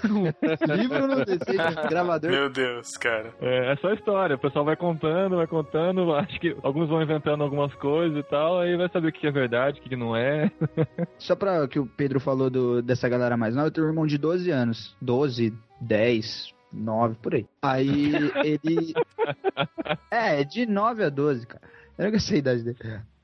Livro 0.76 1.06
não 1.06 1.24
tem, 1.24 1.38
seja 1.38 1.88
gravador. 1.88 2.30
Meu 2.30 2.48
Deus, 2.48 2.96
cara. 2.96 3.34
É, 3.40 3.72
é 3.72 3.76
só 3.76 3.92
história, 3.92 4.36
o 4.36 4.38
pessoal 4.38 4.64
vai 4.64 4.76
contando, 4.76 5.36
vai 5.36 5.46
contando, 5.46 6.14
acho 6.14 6.40
que 6.40 6.56
alguns 6.62 6.88
vão 6.88 7.02
inventando 7.02 7.42
algumas 7.42 7.74
coisas 7.74 8.18
e 8.18 8.22
tal, 8.22 8.58
aí 8.58 8.76
vai 8.76 8.88
saber 8.88 9.08
o 9.08 9.12
que 9.12 9.26
é 9.26 9.30
verdade, 9.30 9.80
o 9.80 9.82
que 9.82 9.96
não 9.96 10.16
é. 10.16 10.50
Só 11.18 11.36
pra 11.36 11.68
que 11.68 11.78
o 11.78 11.86
Pedro 11.86 12.20
falou 12.20 12.48
do, 12.48 12.80
dessa 12.80 13.08
galera 13.08 13.36
mais 13.36 13.54
nova, 13.54 13.68
eu 13.68 13.70
tenho 13.70 13.86
um 13.86 13.90
irmão 13.90 14.06
de 14.06 14.16
12 14.16 14.50
anos. 14.50 14.96
12, 15.10 15.52
10, 15.80 16.54
9, 16.72 17.16
por 17.20 17.34
aí. 17.34 17.44
Aí 17.60 18.12
ele. 18.44 18.94
É, 20.08 20.44
de 20.44 20.66
9 20.66 21.04
a 21.04 21.08
12, 21.08 21.46
cara. 21.46 21.62
Eu 21.98 22.06
nunca 22.06 22.20
sei 22.20 22.36
a 22.36 22.38
idade 22.38 22.62
dele. 22.62 22.78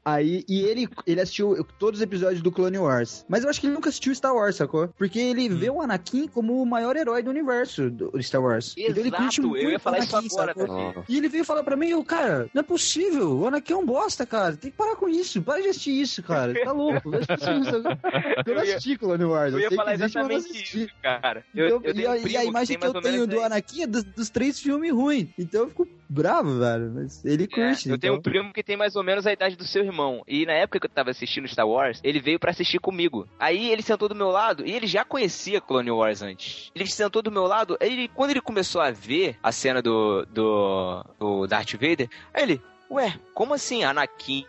Aí, 0.06 0.44
e 0.48 0.60
ele, 0.60 0.88
ele 1.04 1.20
assistiu 1.20 1.66
todos 1.80 1.98
os 1.98 2.02
episódios 2.04 2.40
do 2.40 2.52
Clone 2.52 2.78
Wars. 2.78 3.24
Mas 3.28 3.42
eu 3.42 3.50
acho 3.50 3.60
que 3.60 3.66
ele 3.66 3.74
nunca 3.74 3.88
assistiu 3.88 4.14
Star 4.14 4.32
Wars, 4.32 4.54
sacou? 4.54 4.86
Porque 4.96 5.18
ele 5.18 5.48
vê 5.48 5.68
o 5.68 5.80
Anakin 5.82 6.28
como 6.28 6.62
o 6.62 6.64
maior 6.64 6.94
herói 6.96 7.24
do 7.24 7.30
universo 7.30 7.90
do 7.90 8.12
Star 8.22 8.40
Wars. 8.40 8.72
Então 8.78 8.96
ele 9.02 9.10
curte 9.10 9.40
Exato, 9.40 9.48
muito 9.48 9.64
eu 9.64 9.70
ia 9.72 9.78
falar 9.80 9.98
o 9.98 10.02
isso 10.04 10.16
Anakin, 10.16 10.60
agora. 10.62 10.92
Ah, 10.96 11.02
E 11.08 11.16
ele 11.18 11.28
veio 11.28 11.44
falar 11.44 11.64
pra 11.64 11.74
mim, 11.76 11.88
eu, 11.88 12.04
cara, 12.04 12.48
não 12.54 12.60
é 12.60 12.62
possível, 12.62 13.36
o 13.36 13.48
Anakin 13.48 13.72
é 13.72 13.76
um 13.76 13.84
bosta, 13.84 14.24
cara, 14.24 14.56
tem 14.56 14.70
que 14.70 14.76
parar 14.76 14.94
com 14.94 15.08
isso, 15.08 15.42
para 15.42 15.60
de 15.60 15.70
assistir 15.70 16.00
isso, 16.00 16.22
cara, 16.22 16.54
tá 16.64 16.70
louco, 16.70 17.10
vai 17.10 17.20
assistir 17.28 17.60
isso. 17.60 17.74
Eu 17.74 17.82
não 17.82 17.98
Eu 18.46 18.54
ia- 18.54 18.62
assisti 18.76 18.96
Clone 18.96 19.24
Wars, 19.24 19.52
Eu 19.54 19.58
ia 19.58 19.68
sei 19.68 19.70
que 19.70 19.76
falar 19.76 19.94
existe, 19.94 20.14
não 20.14 20.30
exatamente 20.30 20.50
assisti. 20.56 20.82
isso, 20.84 20.92
cara. 21.02 21.44
Eu, 21.52 21.66
Então, 21.66 21.80
eu 21.82 21.94
e, 21.94 22.24
um 22.24 22.28
e 22.28 22.36
a 22.36 22.44
imagem 22.44 22.78
que, 22.78 22.86
eu 22.86 23.00
tenho 23.00 23.26
do 23.26 23.38
aí. 23.40 23.44
Anakin 23.44 23.82
é 23.82 23.86
dos, 23.88 24.04
dos 24.04 24.30
três 24.30 24.60
filmes 24.60 24.92
ruins, 24.92 25.28
então 25.36 25.62
eu 25.62 25.68
fico 25.68 25.88
bravo, 26.08 26.58
velho, 26.58 26.92
mas 26.94 27.24
ele 27.24 27.44
É, 27.44 27.46
curte. 27.46 27.88
eu 27.88 27.98
tenho 27.98 28.14
um 28.14 28.16
então... 28.18 28.30
primo 28.32 28.52
que 28.52 28.62
tem 28.62 28.76
mais 28.76 28.96
ou 28.96 29.02
menos 29.02 29.26
a 29.26 29.32
idade 29.32 29.56
do 29.56 29.64
seu 29.64 29.84
irmão. 29.84 30.22
E 30.26 30.46
na 30.46 30.52
época 30.52 30.80
que 30.80 30.86
eu 30.86 30.90
tava 30.90 31.10
assistindo 31.10 31.48
Star 31.48 31.66
Wars, 31.68 32.00
ele 32.04 32.20
veio 32.20 32.38
pra 32.38 32.50
assistir 32.50 32.78
comigo. 32.78 33.28
Aí 33.38 33.70
ele 33.70 33.82
sentou 33.82 34.08
do 34.08 34.14
meu 34.14 34.28
lado 34.28 34.64
e 34.66 34.72
ele 34.72 34.86
já 34.86 35.04
conhecia 35.04 35.60
Clone 35.60 35.90
Wars 35.90 36.22
antes. 36.22 36.70
Ele 36.74 36.86
sentou 36.86 37.22
do 37.22 37.30
meu 37.32 37.44
lado, 37.44 37.76
ele, 37.80 38.08
quando 38.08 38.30
ele 38.30 38.40
começou 38.40 38.80
a 38.80 38.90
ver 38.90 39.36
a 39.42 39.50
cena 39.52 39.80
do, 39.82 40.24
do, 40.26 41.04
do 41.18 41.46
Darth 41.46 41.72
Vader, 41.72 42.08
aí 42.34 42.42
ele, 42.42 42.62
ué, 42.90 43.18
como 43.34 43.54
assim, 43.54 43.84
Anakin? 43.84 44.44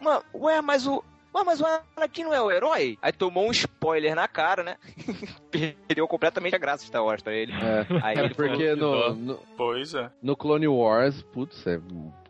Ma- 0.00 0.22
Ué, 0.32 0.60
mas 0.60 0.86
o. 0.86 1.02
Ué, 1.34 1.44
mas 1.44 1.60
o 1.60 1.66
Anakin 1.96 2.24
não 2.24 2.34
é 2.34 2.40
o 2.40 2.50
herói? 2.50 2.98
Aí 3.02 3.12
tomou 3.12 3.46
um 3.46 3.50
spoiler 3.50 4.14
na 4.14 4.26
cara, 4.26 4.62
né? 4.62 4.76
Perdeu 5.86 6.08
completamente 6.08 6.54
a 6.56 6.58
graça 6.58 6.82
de 6.82 6.88
Star 6.88 7.04
Wars 7.04 7.22
pra 7.22 7.32
ele. 7.34 7.52
É, 7.52 7.86
Aí 8.02 8.16
é 8.16 8.24
ele 8.24 8.34
porque 8.34 8.76
falou, 8.76 9.14
no, 9.14 9.14
no, 9.14 9.38
Pois 9.56 9.94
é. 9.94 10.10
no 10.22 10.36
Clone 10.36 10.66
Wars, 10.68 11.22
putz, 11.22 11.66
é, 11.66 11.78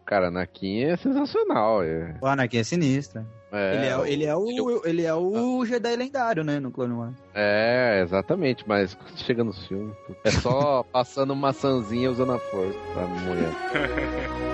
cara, 0.05 0.28
Anakin 0.28 0.85
é 0.85 0.97
sensacional. 0.97 1.83
É, 1.83 2.17
O 2.21 2.26
Anakin 2.26 2.59
é 2.59 2.64
sinistro. 2.64 3.25
é, 3.52 3.75
ele, 3.75 3.87
é, 3.87 4.12
ele, 4.12 4.25
é 4.26 4.37
o, 4.37 4.83
ele 4.87 5.02
é 5.05 5.14
o 5.14 5.64
Jedi 5.64 5.97
lendário, 5.97 6.45
né, 6.45 6.59
no 6.61 6.71
Clone 6.71 6.95
Wars. 6.95 7.14
é, 7.35 8.00
exatamente, 8.02 8.64
mas 8.67 8.95
quando 8.95 9.17
chega 9.19 9.43
nos 9.45 9.67
filmes, 9.67 9.97
putz, 10.07 10.21
é 10.25 10.31
só 10.33 10.83
passando 10.93 11.35
maçãzinha 11.37 12.11
usando 12.11 12.33
a 12.33 12.38
força 12.38 12.78
pra 12.93 13.07
mulher. 13.07 13.52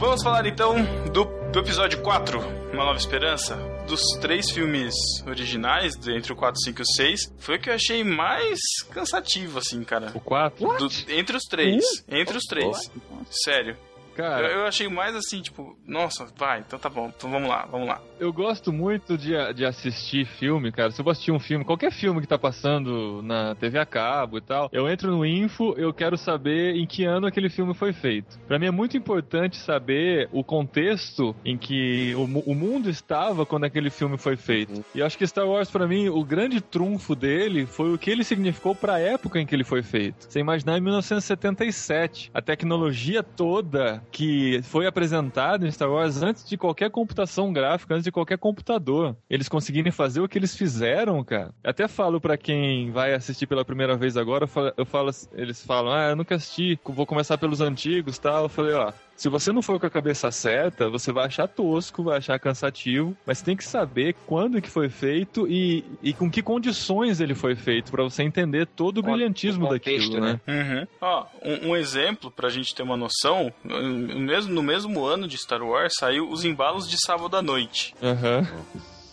Vamos 0.00 0.22
falar 0.22 0.46
então 0.46 0.74
do, 1.12 1.24
do 1.52 1.58
episódio 1.60 2.00
4, 2.02 2.38
Uma 2.72 2.84
Nova 2.86 2.98
Esperança. 2.98 3.56
Dos 3.86 4.00
três 4.20 4.50
filmes 4.50 4.94
originais, 5.26 5.94
de- 5.96 6.16
entre 6.16 6.32
o 6.32 6.36
4, 6.36 6.60
5 6.62 6.80
e 6.80 6.82
o 6.82 6.86
6, 6.86 7.20
foi 7.38 7.56
o 7.56 7.60
que 7.60 7.68
eu 7.70 7.74
achei 7.74 8.02
mais 8.04 8.58
cansativo, 8.92 9.58
assim, 9.58 9.82
cara. 9.84 10.10
O 10.14 10.20
4? 10.20 10.66
Do- 10.78 11.12
entre 11.12 11.36
os 11.36 11.44
três. 11.44 11.84
Entre 12.08 12.36
os 12.36 12.44
três. 12.44 12.90
Sério. 13.30 13.76
Eu, 14.10 14.24
Cara, 14.24 14.48
eu 14.48 14.66
achei 14.66 14.88
mais 14.88 15.14
assim, 15.14 15.40
tipo, 15.40 15.76
nossa, 15.86 16.26
vai, 16.36 16.60
então 16.60 16.78
tá 16.78 16.88
bom, 16.88 17.12
então 17.16 17.30
vamos 17.30 17.48
lá, 17.48 17.66
vamos 17.70 17.88
lá. 17.88 18.00
eu 18.18 18.32
gosto 18.32 18.72
muito 18.72 19.16
de, 19.16 19.32
de 19.54 19.64
assistir 19.64 20.26
filme, 20.26 20.70
cara. 20.70 20.90
Se 20.90 21.00
eu 21.00 21.04
vou 21.04 21.12
assistir 21.12 21.32
um 21.32 21.38
filme, 21.38 21.64
qualquer 21.64 21.90
filme 21.90 22.20
que 22.20 22.26
tá 22.26 22.38
passando 22.38 23.22
na 23.22 23.54
TV 23.54 23.78
a 23.78 23.86
cabo 23.86 24.38
e 24.38 24.40
tal, 24.40 24.68
eu 24.72 24.88
entro 24.88 25.10
no 25.10 25.24
Info, 25.24 25.74
eu 25.76 25.92
quero 25.92 26.16
saber 26.16 26.76
em 26.76 26.86
que 26.86 27.04
ano 27.04 27.26
aquele 27.26 27.48
filme 27.48 27.74
foi 27.74 27.92
feito. 27.92 28.38
Pra 28.46 28.58
mim 28.58 28.66
é 28.66 28.70
muito 28.70 28.96
importante 28.96 29.56
saber 29.56 30.28
o 30.32 30.44
contexto 30.44 31.34
em 31.44 31.56
que 31.56 32.14
o, 32.14 32.22
o 32.50 32.54
mundo 32.54 32.90
estava 32.90 33.46
quando 33.46 33.64
aquele 33.64 33.90
filme 33.90 34.18
foi 34.18 34.36
feito. 34.36 34.84
E 34.94 35.00
eu 35.00 35.06
acho 35.06 35.16
que 35.16 35.26
Star 35.26 35.46
Wars, 35.46 35.70
pra 35.70 35.86
mim, 35.86 36.08
o 36.08 36.24
grande 36.24 36.60
trunfo 36.60 37.14
dele 37.14 37.66
foi 37.66 37.92
o 37.92 37.98
que 37.98 38.10
ele 38.10 38.24
significou 38.24 38.74
pra 38.74 38.98
época 38.98 39.40
em 39.40 39.46
que 39.46 39.54
ele 39.54 39.64
foi 39.64 39.82
feito. 39.82 40.26
Você 40.28 40.40
imaginar 40.40 40.78
em 40.78 40.80
1977, 40.80 42.30
a 42.34 42.42
tecnologia 42.42 43.22
toda 43.22 43.99
que 44.10 44.60
foi 44.62 44.86
apresentada 44.86 45.66
em 45.66 45.70
Star 45.70 45.90
Wars 45.90 46.22
antes 46.22 46.48
de 46.48 46.56
qualquer 46.56 46.90
computação 46.90 47.52
gráfica, 47.52 47.94
antes 47.94 48.04
de 48.04 48.12
qualquer 48.12 48.38
computador. 48.38 49.16
Eles 49.28 49.48
conseguirem 49.48 49.92
fazer 49.92 50.20
o 50.20 50.28
que 50.28 50.38
eles 50.38 50.56
fizeram, 50.56 51.22
cara. 51.24 51.52
Até 51.64 51.86
falo 51.88 52.20
pra 52.20 52.36
quem 52.36 52.90
vai 52.90 53.14
assistir 53.14 53.46
pela 53.46 53.64
primeira 53.64 53.96
vez 53.96 54.16
agora, 54.16 54.44
eu 54.44 54.48
falo, 54.48 54.72
eu 54.76 54.86
falo- 54.86 55.10
eles 55.32 55.64
falam, 55.64 55.92
ah, 55.92 56.10
eu 56.10 56.16
nunca 56.16 56.34
assisti, 56.34 56.78
vou 56.84 57.06
começar 57.06 57.38
pelos 57.38 57.60
antigos, 57.60 58.18
tal. 58.18 58.44
Eu 58.44 58.48
falei, 58.48 58.74
ó, 58.74 58.92
se 59.20 59.28
você 59.28 59.52
não 59.52 59.60
for 59.60 59.78
com 59.78 59.84
a 59.84 59.90
cabeça 59.90 60.30
certa, 60.30 60.88
você 60.88 61.12
vai 61.12 61.26
achar 61.26 61.46
tosco, 61.46 62.02
vai 62.02 62.16
achar 62.16 62.38
cansativo, 62.38 63.14
mas 63.26 63.42
tem 63.42 63.54
que 63.54 63.62
saber 63.62 64.16
quando 64.26 64.62
que 64.62 64.70
foi 64.70 64.88
feito 64.88 65.46
e, 65.46 65.84
e 66.02 66.14
com 66.14 66.30
que 66.30 66.42
condições 66.42 67.20
ele 67.20 67.34
foi 67.34 67.54
feito, 67.54 67.90
pra 67.90 68.02
você 68.02 68.22
entender 68.22 68.66
todo 68.66 68.96
o 68.96 69.00
O 69.00 69.02
brilhantismo 69.02 69.68
contexto, 69.68 70.12
daquilo, 70.12 70.20
né? 70.24 70.40
Uhum. 70.48 70.86
Ó, 71.02 71.26
um, 71.44 71.68
um 71.68 71.76
exemplo 71.76 72.30
pra 72.30 72.48
gente 72.48 72.74
ter 72.74 72.82
uma 72.82 72.96
noção, 72.96 73.52
no 73.62 74.20
mesmo, 74.20 74.54
no 74.54 74.62
mesmo 74.62 75.04
ano 75.04 75.28
de 75.28 75.36
Star 75.36 75.62
Wars 75.62 75.92
saiu 75.98 76.26
Os 76.30 76.42
Embalos 76.42 76.88
de 76.88 76.96
Sábado 76.98 77.36
à 77.36 77.42
Noite. 77.42 77.94
Aham. 78.02 78.48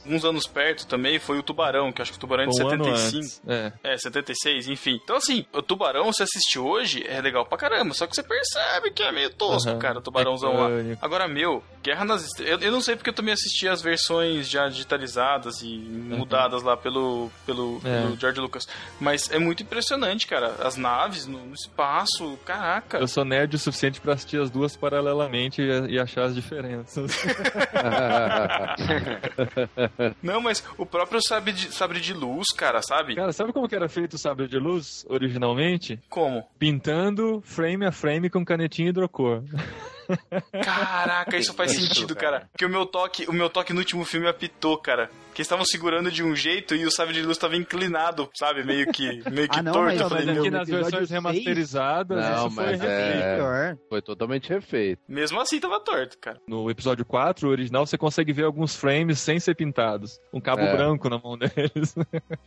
Uns 0.07 0.23
anos 0.25 0.47
perto 0.47 0.87
também 0.87 1.19
foi 1.19 1.37
o 1.39 1.43
Tubarão, 1.43 1.91
que 1.91 2.01
eu 2.01 2.03
acho 2.03 2.11
que 2.11 2.17
o 2.17 2.21
Tubarão 2.21 2.43
é 2.43 2.47
de 2.47 2.61
Um 2.63 2.67
ano 2.69 2.85
75. 2.85 3.17
antes. 3.17 3.41
É. 3.47 3.73
É, 3.83 3.97
76, 3.97 4.67
enfim. 4.69 4.99
Então, 5.03 5.15
assim, 5.17 5.45
o 5.53 5.61
Tubarão, 5.61 6.11
você 6.11 6.23
assiste 6.23 6.57
hoje, 6.59 7.03
é 7.07 7.19
legal 7.21 7.45
pra 7.45 7.57
caramba. 7.57 7.93
Só 7.93 8.07
que 8.07 8.15
você 8.15 8.23
percebe 8.23 8.91
que 8.91 9.03
é 9.03 9.11
meio 9.11 9.29
tosco, 9.31 9.69
Aham. 9.69 9.79
cara, 9.79 9.99
o 9.99 10.01
Tubarãozão 10.01 10.53
lá. 10.53 10.69
Icônico. 10.69 11.05
Agora, 11.05 11.27
meu, 11.27 11.63
Guerra 11.83 12.05
nas 12.05 12.23
Estrelas. 12.25 12.61
Eu, 12.61 12.67
eu 12.67 12.71
não 12.71 12.81
sei 12.81 12.95
porque 12.95 13.09
eu 13.09 13.13
também 13.13 13.33
assisti 13.33 13.67
as 13.67 13.81
versões 13.81 14.49
já 14.49 14.67
digitalizadas 14.67 15.61
e 15.61 15.67
mudadas 15.77 16.63
lá 16.63 16.75
pelo, 16.77 17.29
pelo, 17.45 17.79
É. 17.83 18.01
pelo 18.01 18.17
George 18.19 18.39
Lucas. 18.39 18.67
Mas 18.99 19.29
é 19.31 19.39
muito 19.39 19.63
impressionante, 19.63 20.25
cara. 20.27 20.55
As 20.63 20.75
naves 20.75 21.25
no, 21.25 21.39
no 21.45 21.53
espaço, 21.53 22.37
caraca. 22.45 22.97
Eu 22.99 23.07
sou 23.07 23.23
nerd 23.25 23.55
o 23.55 23.59
suficiente 23.59 23.99
pra 24.01 24.13
assistir 24.13 24.39
as 24.41 24.49
duas 24.49 24.75
paralelamente 24.75 25.61
e, 25.61 25.93
e 25.95 25.99
achar 25.99 26.23
as 26.23 26.35
diferenças. 26.35 27.11
Não, 30.21 30.41
mas 30.41 30.63
o 30.77 30.85
próprio 30.85 31.21
sabre 31.21 31.51
de, 31.51 31.73
sabre 31.73 31.99
de 31.99 32.13
luz, 32.13 32.47
cara, 32.55 32.81
sabe? 32.81 33.15
Cara, 33.15 33.33
sabe 33.33 33.51
como 33.51 33.67
que 33.67 33.75
era 33.75 33.89
feito 33.89 34.13
o 34.13 34.17
sabre 34.17 34.47
de 34.47 34.57
luz 34.57 35.05
originalmente? 35.09 35.99
Como? 36.09 36.43
Pintando 36.59 37.41
frame 37.43 37.85
a 37.85 37.91
frame 37.91 38.29
com 38.29 38.45
canetinha 38.45 38.89
hidrocor. 38.89 39.43
Caraca, 40.63 41.37
isso 41.37 41.53
faz 41.53 41.71
sentido, 41.71 42.15
cara. 42.15 42.39
cara. 42.39 42.49
Porque 42.51 42.65
o 42.65 42.69
meu 42.69 42.85
toque, 42.85 43.25
o 43.27 43.33
meu 43.33 43.49
toque 43.49 43.73
no 43.73 43.79
último 43.79 44.05
filme 44.05 44.27
apitou, 44.27 44.77
cara. 44.77 45.09
Que 45.37 45.41
eles 45.41 45.45
estavam 45.45 45.65
segurando 45.65 46.09
de 46.09 46.23
um 46.23 46.35
jeito 46.35 46.73
e 46.73 46.83
o 46.83 46.89
sabre 46.91 47.13
de 47.13 47.21
luz 47.21 47.37
estava 47.37 47.55
inclinado, 47.55 48.27
sabe? 48.33 48.63
Meio 48.63 48.91
que, 48.91 49.21
meio 49.29 49.47
que 49.47 49.59
Ah, 49.59 49.61
não, 49.61 49.71
torto. 49.71 49.85
mas- 49.91 50.01
eu 50.01 50.09
falei, 50.09 50.25
mas 50.25 50.37
aqui 50.39 50.49
no 50.49 50.57
nas 50.57 50.67
versões 50.67 51.09
remasterizadas, 51.11 52.17
Não, 52.25 52.47
isso 52.47 52.55
foi 52.55 52.65
mas 52.65 52.81
é-. 52.81 53.77
Foi 53.87 54.01
totalmente 54.01 54.49
refeito. 54.49 54.99
mesmo 55.07 55.39
assim 55.39 55.59
tava 55.59 55.79
torto, 55.79 56.17
cara. 56.19 56.39
No 56.47 56.71
episódio 56.71 57.05
4, 57.05 57.47
o 57.47 57.51
original, 57.51 57.85
você 57.85 57.99
consegue 57.99 58.33
ver 58.33 58.45
alguns 58.45 58.75
frames 58.75 59.19
sem 59.19 59.39
ser 59.39 59.53
pintados. 59.53 60.19
Um 60.33 60.41
cabo 60.41 60.61
É. 60.63 60.75
branco 60.75 61.07
na 61.07 61.19
mão 61.19 61.37
deles. 61.37 61.93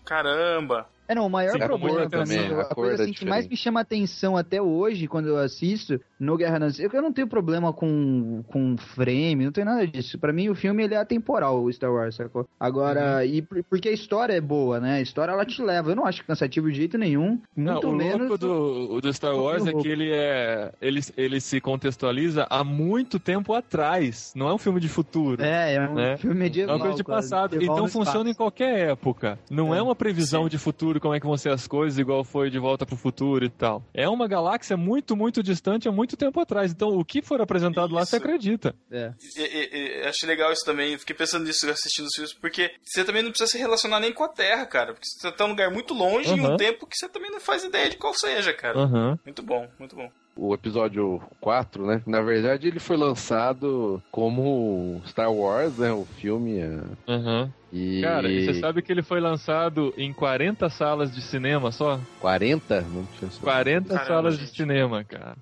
Caramba. 0.04 0.88
É, 1.06 1.14
não, 1.14 1.26
o 1.26 1.30
maior 1.30 1.52
Sim, 1.54 1.58
problema 1.58 2.08
pra 2.08 2.24
mim, 2.24 2.36
atenção, 2.36 2.60
a 2.60 2.62
a 2.62 2.66
coisa 2.74 3.02
é 3.02 3.04
assim, 3.04 3.12
que 3.12 3.24
mais 3.24 3.48
me 3.48 3.56
chama 3.56 3.80
atenção 3.80 4.36
até 4.36 4.62
hoje, 4.62 5.08
quando 5.08 5.26
eu 5.26 5.38
assisto, 5.38 6.00
no 6.20 6.36
Guerra 6.36 6.60
nas... 6.60 6.78
Eu, 6.78 6.88
eu 6.92 7.02
não 7.02 7.12
tenho 7.12 7.26
problema 7.26 7.72
com, 7.72 8.44
com 8.46 8.76
frame, 8.76 9.44
não 9.44 9.50
tem 9.50 9.64
nada 9.64 9.84
disso. 9.88 10.20
Pra 10.20 10.32
mim, 10.32 10.48
o 10.48 10.54
filme, 10.54 10.84
ele 10.84 10.94
é 10.94 10.98
atemporal, 10.98 11.64
o 11.64 11.72
Star 11.72 11.92
Wars, 11.92 12.14
sacou? 12.14 12.48
Agora, 12.60 12.79
e 13.26 13.42
por- 13.42 13.62
porque 13.64 13.88
a 13.88 13.92
história 13.92 14.32
é 14.34 14.40
boa, 14.40 14.80
né? 14.80 14.96
A 14.98 15.00
história, 15.00 15.32
ela 15.32 15.44
te 15.44 15.62
leva. 15.62 15.90
Eu 15.90 15.96
não 15.96 16.06
acho 16.06 16.24
cansativo 16.24 16.70
de 16.70 16.76
jeito 16.76 16.96
nenhum, 16.98 17.40
muito 17.56 17.86
Não, 17.86 17.92
o 17.92 17.96
menos... 17.96 18.28
louco 18.28 18.38
do, 18.38 19.00
do 19.00 19.12
Star 19.12 19.34
Wars 19.36 19.66
é 19.66 19.72
que 19.72 19.88
ele 19.88 20.10
é. 20.12 20.72
Ele, 20.80 21.00
ele 21.16 21.40
se 21.40 21.60
contextualiza 21.60 22.46
há 22.50 22.62
muito 22.64 23.18
tempo 23.18 23.54
atrás. 23.54 24.32
Não 24.34 24.48
é 24.48 24.54
um 24.54 24.58
filme 24.58 24.80
de 24.80 24.88
futuro. 24.88 25.42
É, 25.42 25.74
é 25.74 25.80
um 25.88 25.94
né? 25.94 26.16
filme 26.16 26.36
É 26.36 26.38
medieval. 26.38 26.76
uma 26.76 26.82
coisa 26.82 26.96
de 26.96 27.04
quase, 27.04 27.30
passado. 27.30 27.52
medieval 27.52 27.76
Então 27.76 27.88
funciona 27.88 28.08
espaço. 28.10 28.30
em 28.30 28.34
qualquer 28.34 28.88
época. 28.90 29.38
Não 29.50 29.74
é, 29.74 29.78
É. 29.78 29.82
uma 29.82 29.94
previsão 29.94 30.44
Sim. 30.44 30.48
de 30.50 30.58
futuro, 30.58 31.00
como 31.00 31.14
é 31.14 31.20
que 31.20 31.26
vão 31.26 31.36
ser 31.36 31.50
as 31.50 31.66
coisas, 31.66 31.98
igual 31.98 32.24
foi 32.24 32.50
de 32.50 32.58
volta 32.58 32.84
pro 32.86 32.96
futuro 32.96 33.44
e 33.44 33.48
tal. 33.50 33.82
É 33.94 34.08
uma 34.08 34.26
galáxia 34.28 34.76
muito, 34.76 35.16
muito 35.16 35.42
distante 35.42 35.88
há 35.88 35.92
muito 35.92 36.16
tempo 36.16 36.38
atrás. 36.40 36.70
Então 36.72 36.88
o 36.98 37.04
que 37.04 37.22
for 37.22 37.40
apresentado 37.40 37.94
lá, 37.94 38.02
Isso. 38.02 38.10
você 38.10 38.16
acredita. 38.16 38.74
É. 38.90 39.12
E, 39.36 39.40
e- 39.42 40.00
e 40.02 40.06
achei 40.06 40.28
legal 40.28 40.52
isso 40.52 40.64
também. 40.64 40.96
Fiquei 40.98 41.14
pensando 41.16 41.44
nisso 41.44 41.68
assistindo 41.70 42.06
os 42.06 42.14
filmes, 42.14 42.32
porque 42.34 42.69
você 42.84 43.04
também 43.04 43.22
não 43.22 43.30
precisa 43.30 43.50
se 43.50 43.58
relacionar 43.58 44.00
nem 44.00 44.12
com 44.12 44.24
a 44.24 44.28
Terra, 44.28 44.64
cara. 44.66 44.92
Porque 44.92 45.06
você 45.06 45.30
tá 45.32 45.44
num 45.44 45.50
lugar 45.50 45.70
muito 45.70 45.94
longe 45.94 46.30
em 46.34 46.40
um 46.40 46.46
Aham. 46.46 46.56
tempo 46.56 46.86
que 46.86 46.96
você 46.96 47.08
também 47.08 47.30
não 47.30 47.40
faz 47.40 47.64
ideia 47.64 47.88
de 47.90 47.96
qual 47.96 48.12
seja, 48.14 48.52
cara. 48.52 48.78
Aham. 48.78 49.18
Muito 49.24 49.42
bom, 49.42 49.68
muito 49.78 49.94
bom. 49.96 50.10
o 50.36 50.54
episódio 50.54 51.20
4, 51.40 51.86
né? 51.86 52.02
Na 52.06 52.20
verdade, 52.22 52.66
ele 52.68 52.78
foi 52.80 52.96
lançado 52.96 54.02
como 54.10 55.02
Star 55.06 55.32
Wars, 55.32 55.76
né? 55.78 55.92
O 55.92 56.04
filme. 56.04 56.58
é, 56.60 56.80
Aham. 57.08 57.52
E... 57.72 58.00
Cara, 58.02 58.28
e 58.28 58.44
você 58.44 58.54
sabe 58.54 58.82
que 58.82 58.90
ele 58.90 59.02
foi 59.02 59.20
lançado 59.20 59.94
em 59.96 60.12
40 60.12 60.68
salas 60.70 61.14
de 61.14 61.22
cinema 61.22 61.70
só? 61.70 62.00
40? 62.20 62.80
Não 62.80 63.04
tinha 63.18 63.30
só. 63.30 63.40
40 63.42 63.88
Caramba, 63.88 64.06
salas 64.06 64.38
de 64.38 64.44
gente. 64.46 64.56
cinema, 64.56 65.04
cara. 65.04 65.36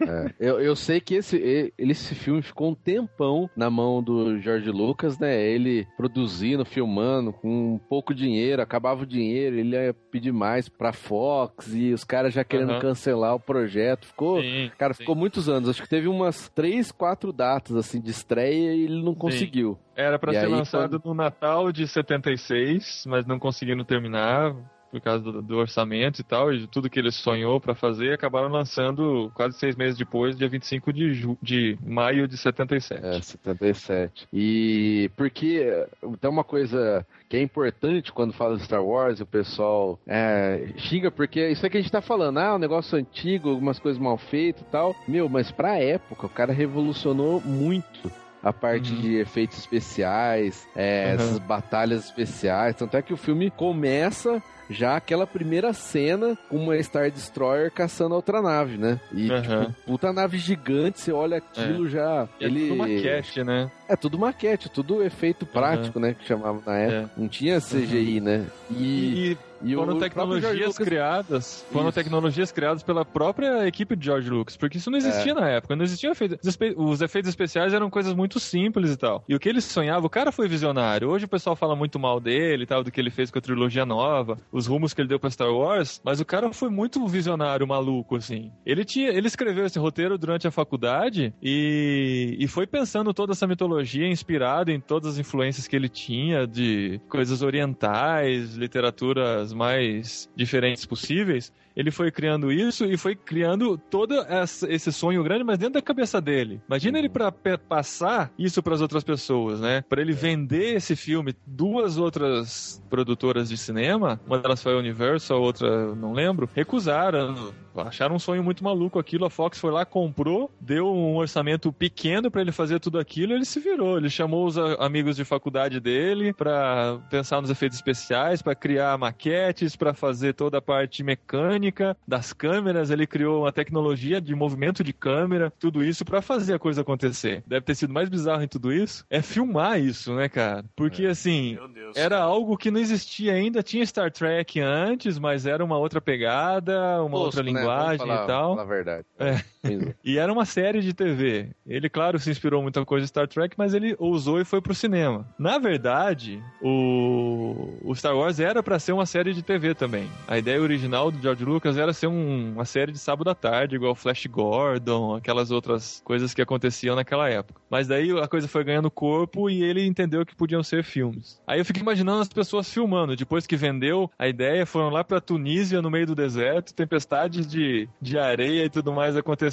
É, 0.00 0.32
eu, 0.38 0.60
eu 0.60 0.76
sei 0.76 1.00
que 1.00 1.14
esse, 1.16 1.36
e- 1.36 1.72
esse 1.78 2.14
filme 2.14 2.40
ficou 2.42 2.70
um 2.70 2.74
tempão 2.74 3.48
na 3.56 3.68
mão 3.70 4.02
do 4.02 4.38
George 4.40 4.70
Lucas, 4.70 5.18
né? 5.18 5.40
Ele 5.40 5.86
produzindo, 5.96 6.64
filmando, 6.64 7.32
com 7.32 7.78
pouco 7.88 8.14
dinheiro, 8.14 8.62
acabava 8.62 9.02
o 9.02 9.06
dinheiro, 9.06 9.56
ele 9.56 9.76
ia 9.76 9.94
pedir 10.10 10.32
mais 10.32 10.68
pra 10.68 10.92
Fox 10.92 11.74
e 11.74 11.92
os 11.92 12.04
caras 12.04 12.32
já 12.32 12.44
querendo 12.44 12.70
Aham. 12.72 12.80
cancelar 12.80 13.34
o 13.34 13.40
projeto. 13.40 14.06
Ficou. 14.06 14.40
Sim, 14.42 14.70
Cara, 14.78 14.94
sim. 14.94 15.00
ficou 15.00 15.14
muitos 15.16 15.48
anos. 15.48 15.68
Acho 15.68 15.82
que 15.82 15.88
teve 15.88 16.08
umas 16.08 16.48
três, 16.50 16.92
quatro 16.92 17.32
datas 17.32 17.74
assim 17.76 18.00
de 18.00 18.10
estreia 18.10 18.74
e 18.74 18.84
ele 18.84 19.02
não 19.02 19.14
conseguiu. 19.14 19.78
Era 19.96 20.18
pra 20.18 20.32
E 20.32 20.34
ser 20.36 20.46
aí, 20.46 20.52
lançado 20.52 21.00
no 21.04 21.12
Natal 21.14 21.72
de 21.72 21.86
76, 21.88 23.04
mas 23.06 23.26
não 23.26 23.38
conseguiram 23.38 23.84
terminar 23.84 24.54
por 24.90 25.00
causa 25.00 25.22
do, 25.22 25.42
do 25.42 25.56
orçamento 25.56 26.20
e 26.20 26.24
tal, 26.24 26.52
e 26.52 26.60
de 26.60 26.66
tudo 26.66 26.88
que 26.88 26.98
ele 26.98 27.10
sonhou 27.10 27.60
pra 27.60 27.74
fazer, 27.74 28.12
acabaram 28.12 28.48
lançando 28.48 29.30
quase 29.34 29.58
seis 29.58 29.76
meses 29.76 29.98
depois, 29.98 30.36
dia 30.36 30.48
25 30.48 30.92
de, 30.92 31.14
ju 31.14 31.38
de 31.42 31.78
maio 31.84 32.26
de 32.26 32.36
77. 32.36 33.04
É, 33.04 33.20
77. 33.20 34.28
E 34.32 35.10
porque 35.16 35.86
tem 36.20 36.30
uma 36.30 36.44
coisa 36.44 37.06
que 37.28 37.36
é 37.36 37.42
importante 37.42 38.12
quando 38.12 38.32
fala 38.32 38.56
de 38.56 38.64
Star 38.64 38.84
Wars, 38.84 39.20
o 39.20 39.26
pessoal 39.26 39.98
é, 40.06 40.72
xinga, 40.76 41.10
porque 41.10 41.48
isso 41.48 41.64
é 41.64 41.68
que 41.68 41.76
a 41.76 41.80
gente 41.80 41.92
tá 41.92 42.00
falando, 42.00 42.38
ah, 42.38 42.54
um 42.54 42.58
negócio 42.58 42.98
antigo, 42.98 43.50
algumas 43.50 43.78
coisas 43.78 44.00
mal 44.00 44.16
feitas 44.16 44.62
e 44.62 44.70
tal. 44.70 44.96
Meu, 45.06 45.28
mas 45.28 45.50
pra 45.50 45.78
época, 45.78 46.26
o 46.26 46.30
cara 46.30 46.52
revolucionou 46.52 47.40
muito. 47.40 48.10
A 48.42 48.52
parte 48.52 48.92
Uhum. 48.92 49.00
de 49.00 49.16
efeitos 49.16 49.58
especiais, 49.58 50.66
é, 50.76 51.08
Uhum. 51.08 51.14
essas 51.14 51.38
batalhas 51.38 52.04
especiais. 52.04 52.76
Tanto 52.76 52.96
é 52.96 53.02
que 53.02 53.12
o 53.12 53.16
filme 53.16 53.50
começa 53.50 54.42
já 54.70 54.96
aquela 54.96 55.26
primeira 55.26 55.72
cena 55.72 56.36
com 56.48 56.56
uma 56.56 56.80
Star 56.82 57.10
Destroyer 57.10 57.72
caçando 57.72 58.12
a 58.12 58.16
outra 58.16 58.42
nave, 58.42 58.76
né? 58.76 59.00
E, 59.12 59.30
Uhum. 59.30 59.40
tipo, 59.40 59.74
puta 59.86 60.12
nave 60.12 60.36
gigante, 60.38 61.00
você 61.00 61.10
olha 61.10 61.38
aquilo 61.38 61.88
já. 61.88 62.28
E 62.38 62.44
ele 62.44 62.64
É 62.64 62.68
tudo 62.68 62.76
maquete, 62.78 63.44
né? 63.44 63.70
é 63.88 63.96
tudo 63.96 64.18
maquete, 64.18 64.68
tudo 64.68 65.02
efeito 65.02 65.46
prático, 65.46 65.98
né? 65.98 66.14
Que 66.14 66.26
chamava 66.26 66.60
na 66.66 66.76
época. 66.78 67.10
Não 67.16 67.26
tinha 67.28 67.60
CGI, 67.60 68.20
né? 68.20 68.44
E, 68.70 69.30
E, 69.32 69.38
e 69.62 69.74
foram 69.74 69.98
tecnologias 69.98 70.78
criadas, 70.78 71.66
foram 71.70 71.88
Isso. 71.88 71.94
tecnologias 71.94 72.52
criadas 72.52 72.82
pela 72.82 73.04
própria 73.04 73.66
equipe 73.66 73.96
de 73.96 74.04
George 74.04 74.30
Lucas, 74.30 74.56
porque 74.56 74.78
isso 74.78 74.90
não 74.90 74.98
existia 74.98 75.34
na 75.34 75.48
época, 75.48 75.74
não 75.74 75.84
existia 75.84 76.10
efeito, 76.10 76.38
os 76.76 77.00
efeitos 77.00 77.28
especiais 77.28 77.72
eram 77.72 77.90
coisas 77.90 78.14
muito 78.14 78.38
simples 78.38 78.92
e 78.92 78.96
tal. 78.96 79.24
E 79.28 79.34
o 79.34 79.40
que 79.40 79.48
ele 79.48 79.60
sonhava, 79.60 80.06
o 80.06 80.10
cara 80.10 80.30
foi 80.30 80.48
visionário. 80.48 81.08
Hoje 81.08 81.24
o 81.24 81.28
pessoal 81.28 81.56
fala 81.56 81.74
muito 81.74 81.98
mal 81.98 82.20
dele 82.20 82.62
e 82.64 82.66
tal, 82.66 82.82
do 82.82 82.90
que 82.90 83.00
ele 83.00 83.10
fez 83.10 83.30
com 83.30 83.38
a 83.38 83.42
trilogia 83.42 83.84
nova, 83.84 84.38
os 84.52 84.66
rumos 84.66 84.94
que 84.94 85.00
ele 85.00 85.08
deu 85.08 85.18
pra 85.18 85.30
Star 85.30 85.52
Wars, 85.52 86.00
mas 86.04 86.20
o 86.20 86.24
cara 86.24 86.52
foi 86.52 86.70
muito 86.70 87.06
visionário, 87.06 87.66
maluco 87.66 88.16
assim. 88.16 88.52
Ele 88.64 88.84
tinha, 88.84 89.10
ele 89.10 89.26
escreveu 89.26 89.66
esse 89.66 89.78
roteiro 89.78 90.16
durante 90.16 90.46
a 90.46 90.50
faculdade 90.50 91.34
e, 91.42 92.36
e 92.38 92.46
foi 92.46 92.66
pensando 92.66 93.12
toda 93.12 93.32
essa 93.32 93.46
mitologia 93.46 94.06
inspirada 94.06 94.72
em 94.72 94.80
todas 94.80 95.14
as 95.14 95.18
influências 95.18 95.66
que 95.66 95.76
ele 95.76 95.88
tinha 95.88 96.46
de 96.46 97.00
coisas 97.08 97.42
orientais, 97.42 98.54
literaturas 98.54 99.47
mais 99.52 100.28
diferentes 100.36 100.84
possíveis. 100.86 101.52
Ele 101.76 101.92
foi 101.92 102.10
criando 102.10 102.50
isso 102.50 102.84
e 102.86 102.96
foi 102.96 103.14
criando 103.14 103.78
todo 103.78 104.12
essa- 104.22 104.68
esse 104.68 104.92
sonho 104.92 105.22
grande, 105.22 105.44
mas 105.44 105.58
dentro 105.58 105.74
da 105.74 105.82
cabeça 105.82 106.20
dele. 106.20 106.60
Imagina 106.66 106.98
ele 106.98 107.08
para 107.08 107.30
passar 107.56 108.32
isso 108.36 108.60
para 108.60 108.74
as 108.74 108.80
outras 108.80 109.04
pessoas, 109.04 109.60
né? 109.60 109.84
Para 109.88 110.00
ele 110.00 110.12
vender 110.12 110.74
esse 110.74 110.96
filme, 110.96 111.36
duas 111.46 111.96
outras 111.96 112.82
produtoras 112.90 113.48
de 113.48 113.56
cinema, 113.56 114.20
uma 114.26 114.38
delas 114.38 114.60
foi 114.60 114.74
a 114.74 114.76
Universal, 114.78 115.40
outra 115.40 115.94
não 115.94 116.12
lembro, 116.12 116.48
recusaram. 116.52 117.52
Acharam 117.76 118.16
um 118.16 118.18
sonho 118.18 118.42
muito 118.42 118.64
maluco 118.64 118.98
aquilo. 118.98 119.24
A 119.24 119.30
Fox 119.30 119.56
foi 119.56 119.70
lá, 119.70 119.84
comprou, 119.84 120.50
deu 120.60 120.92
um 120.92 121.14
orçamento 121.16 121.72
pequeno 121.72 122.28
para 122.28 122.40
ele 122.40 122.50
fazer 122.50 122.80
tudo 122.80 122.98
aquilo. 122.98 123.32
e 123.32 123.36
Ele 123.36 123.44
se 123.44 123.60
virou. 123.60 123.96
Ele 123.98 124.10
chamou 124.10 124.46
os 124.46 124.58
a- 124.58 124.74
amigos 124.84 125.14
de 125.14 125.24
faculdade 125.24 125.78
dele 125.78 126.32
para 126.32 126.98
pensar 127.08 127.40
nos 127.40 127.50
efeitos 127.50 127.78
especiais, 127.78 128.42
para 128.42 128.56
criar 128.56 128.98
maquetes, 129.38 129.76
para 129.76 129.94
fazer 129.94 130.34
toda 130.34 130.58
a 130.58 130.62
parte 130.62 131.02
mecânica 131.02 131.96
das 132.06 132.32
câmeras. 132.32 132.90
Ele 132.90 133.06
criou 133.06 133.42
uma 133.42 133.52
tecnologia 133.52 134.20
de 134.20 134.34
movimento 134.34 134.82
de 134.82 134.92
câmera, 134.92 135.52
tudo 135.58 135.84
isso 135.84 136.04
para 136.04 136.20
fazer 136.20 136.54
a 136.54 136.58
coisa 136.58 136.80
acontecer. 136.82 137.42
Deve 137.46 137.64
ter 137.64 137.74
sido 137.74 137.92
mais 137.92 138.08
bizarro 138.08 138.42
em 138.42 138.48
tudo 138.48 138.72
isso 138.72 139.04
é 139.10 139.22
filmar 139.22 139.80
isso, 139.80 140.14
né, 140.14 140.28
cara? 140.28 140.64
Porque 140.74 141.06
assim, 141.06 141.54
Meu 141.54 141.68
Deus. 141.68 141.96
era 141.96 142.18
algo 142.18 142.56
que 142.56 142.70
não 142.70 142.80
existia 142.80 143.32
ainda. 143.34 143.62
Tinha 143.62 143.84
Star 143.86 144.10
Trek 144.10 144.60
antes, 144.60 145.18
mas 145.18 145.46
era 145.46 145.64
uma 145.64 145.76
outra 145.78 146.00
pegada, 146.00 147.02
uma 147.02 147.16
outra 147.18 147.42
Tosco, 147.42 147.52
né? 147.54 147.60
Linguagem 147.60 147.98
falar- 147.98 148.24
e 148.24 148.26
tal. 148.26 148.50
falar 148.56 148.62
a 148.62 148.66
verdade. 148.66 149.06
É. 149.18 149.40
É. 149.62 149.94
E 150.04 150.18
era 150.18 150.32
uma 150.32 150.44
série 150.44 150.80
de 150.80 150.92
TV. 150.94 151.50
Ele, 151.66 151.88
claro, 151.88 152.18
se 152.18 152.30
inspirou 152.30 152.62
muita 152.62 152.84
coisa 152.84 153.04
em 153.04 153.08
Star 153.08 153.26
Trek, 153.28 153.54
mas 153.58 153.74
ele 153.74 153.94
ousou 153.98 154.40
e 154.40 154.44
foi 154.44 154.60
pro 154.60 154.74
cinema. 154.74 155.26
Na 155.38 155.58
verdade, 155.58 156.42
o, 156.60 157.74
o 157.82 157.94
Star 157.94 158.16
Wars 158.16 158.38
era 158.40 158.62
pra 158.62 158.78
ser 158.78 158.92
uma 158.92 159.06
série 159.06 159.34
de 159.34 159.42
TV 159.42 159.74
também. 159.74 160.08
A 160.26 160.38
ideia 160.38 160.60
original 160.60 161.10
do 161.10 161.20
George 161.20 161.44
Lucas 161.44 161.76
era 161.76 161.92
ser 161.92 162.06
um- 162.06 162.52
uma 162.52 162.64
série 162.64 162.92
de 162.92 162.98
sábado 162.98 163.28
à 163.30 163.34
tarde, 163.34 163.76
igual 163.76 163.94
Flash 163.94 164.26
Gordon, 164.26 165.14
aquelas 165.16 165.50
outras 165.50 166.00
coisas 166.04 166.32
que 166.34 166.42
aconteciam 166.42 166.94
naquela 166.96 167.28
época. 167.28 167.60
Mas 167.70 167.86
daí 167.86 168.10
a 168.18 168.28
coisa 168.28 168.48
foi 168.48 168.64
ganhando 168.64 168.90
corpo 168.90 169.50
e 169.50 169.62
ele 169.62 169.84
entendeu 169.86 170.24
que 170.24 170.34
podiam 170.34 170.62
ser 170.62 170.82
filmes. 170.84 171.40
Aí 171.46 171.58
eu 171.60 171.64
fico 171.64 171.78
imaginando 171.80 172.20
as 172.22 172.28
pessoas 172.28 172.72
filmando. 172.72 173.16
Depois 173.16 173.46
que 173.46 173.56
vendeu 173.56 174.10
a 174.18 174.28
ideia, 174.28 174.64
foram 174.64 174.88
lá 174.90 175.02
pra 175.04 175.20
Tunísia, 175.20 175.82
no 175.82 175.90
meio 175.90 176.06
do 176.06 176.14
deserto, 176.14 176.72
tempestades 176.74 177.46
de, 177.46 177.88
de 178.00 178.18
areia 178.18 178.64
e 178.64 178.70
tudo 178.70 178.92
mais 178.92 179.16
acontecendo, 179.16 179.48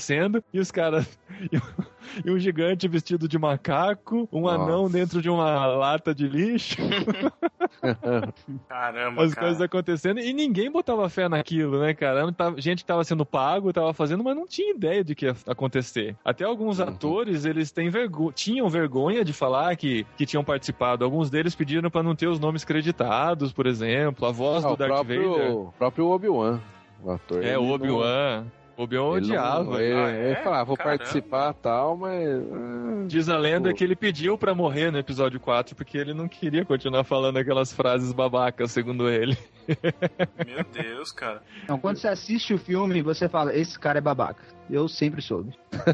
e 0.54 0.60
os 0.60 0.72
caras. 0.72 1.18
e 2.24 2.30
um 2.32 2.38
gigante 2.38 2.88
vestido 2.88 3.28
de 3.28 3.38
macaco, 3.38 4.28
um 4.32 4.42
Nossa. 4.42 4.56
anão 4.64 4.90
dentro 4.90 5.22
de 5.22 5.30
uma 5.30 5.66
lata 5.66 6.14
de 6.14 6.28
lixo, 6.28 6.78
Caramba, 8.70 9.24
as 9.24 9.34
cara. 9.34 9.48
coisas 9.48 9.62
acontecendo, 9.62 10.20
e 10.20 10.34
ninguém 10.34 10.72
botava 10.72 11.08
fé 11.10 11.28
naquilo, 11.28 11.80
né, 11.80 11.94
cara? 11.94 12.26
Não 12.26 12.58
gente 12.58 12.80
que 12.80 12.86
tava 12.86 13.04
sendo 13.04 13.26
pago, 13.26 13.74
tava 13.74 13.94
fazendo, 13.94 14.24
mas 14.24 14.36
não 14.36 14.48
tinha 14.48 14.72
ideia 14.72 15.04
de 15.04 15.16
que 15.16 15.26
ia 15.26 15.36
acontecer. 15.48 16.16
Até 16.24 16.44
alguns 16.46 16.80
Uhum. 16.80 16.88
atores, 16.90 17.46
eles 17.46 17.72
têm 17.72 17.90
vergo 17.90 18.32
tinham 18.32 18.70
vergonha 18.70 19.24
de 19.24 19.34
falar 19.34 19.76
que, 19.76 20.06
que 20.18 20.26
tinham 20.26 20.44
participado. 20.44 21.04
Alguns 21.04 21.30
deles 21.30 21.56
pediram 21.56 21.90
pra 21.90 22.04
não 22.04 22.16
ter 22.16 22.28
os 22.28 22.40
nomes 22.40 22.64
creditados, 22.64 23.52
por 23.54 23.66
exemplo, 23.66 24.26
a 24.28 24.32
voz 24.32 24.64
Ah, 24.64 24.70
do 24.70 24.76
Darth 24.78 24.92
Vader. 24.98 25.22
próprio, 25.22 25.58
o 25.60 25.72
próprio 25.78 26.08
Obi-Wan, 26.08 26.60
o 27.04 27.12
ator. 27.12 27.44
É, 27.44 27.58
o 27.58 27.64
não- 27.64 27.72
Obi-Wan. 27.72 27.96
Obi-Wan 28.42 28.46
ele 28.78 28.98
não- 28.98 29.10
odiava. 29.12 29.82
Ele, 29.84 29.94
Ah, 30.00 30.10
ele 30.12 30.32
é? 30.34 30.36
falava, 30.44 30.66
vou 30.66 30.78
Caramba. 30.78 30.98
participar 30.98 31.52
e 31.52 31.62
tal, 31.64 31.98
mas. 31.98 32.28
ah, 32.28 33.06
Diz 33.08 33.30
a 33.30 33.38
lenda 33.38 33.70
Pô. 33.70 33.76
que 33.76 33.84
ele 33.84 33.96
pediu 33.96 34.38
pra 34.38 34.54
morrer 34.56 34.92
no 34.92 34.98
episódio 34.98 35.40
4 35.40 35.76
porque 35.76 35.98
ele 35.98 36.14
não 36.14 36.28
queria 36.28 36.66
continuar 36.66 37.04
falando 37.04 37.38
aquelas 37.38 37.72
frases 37.74 38.12
babacas, 38.12 38.72
segundo 38.72 39.10
ele. 39.10 39.38
Meu 40.46 40.64
Deus, 40.72 41.12
cara. 41.12 41.42
Não, 41.68 41.78
quando 41.80 41.98
você 41.98 42.08
assiste 42.08 42.54
o 42.54 42.58
filme, 42.58 43.02
você 43.02 43.28
fala, 43.30 43.56
esse 43.56 43.78
cara 43.80 43.98
é 43.98 44.02
babaca. 44.02 44.44
Eu 44.70 44.88
sempre 44.88 45.22
soube. 45.22 45.54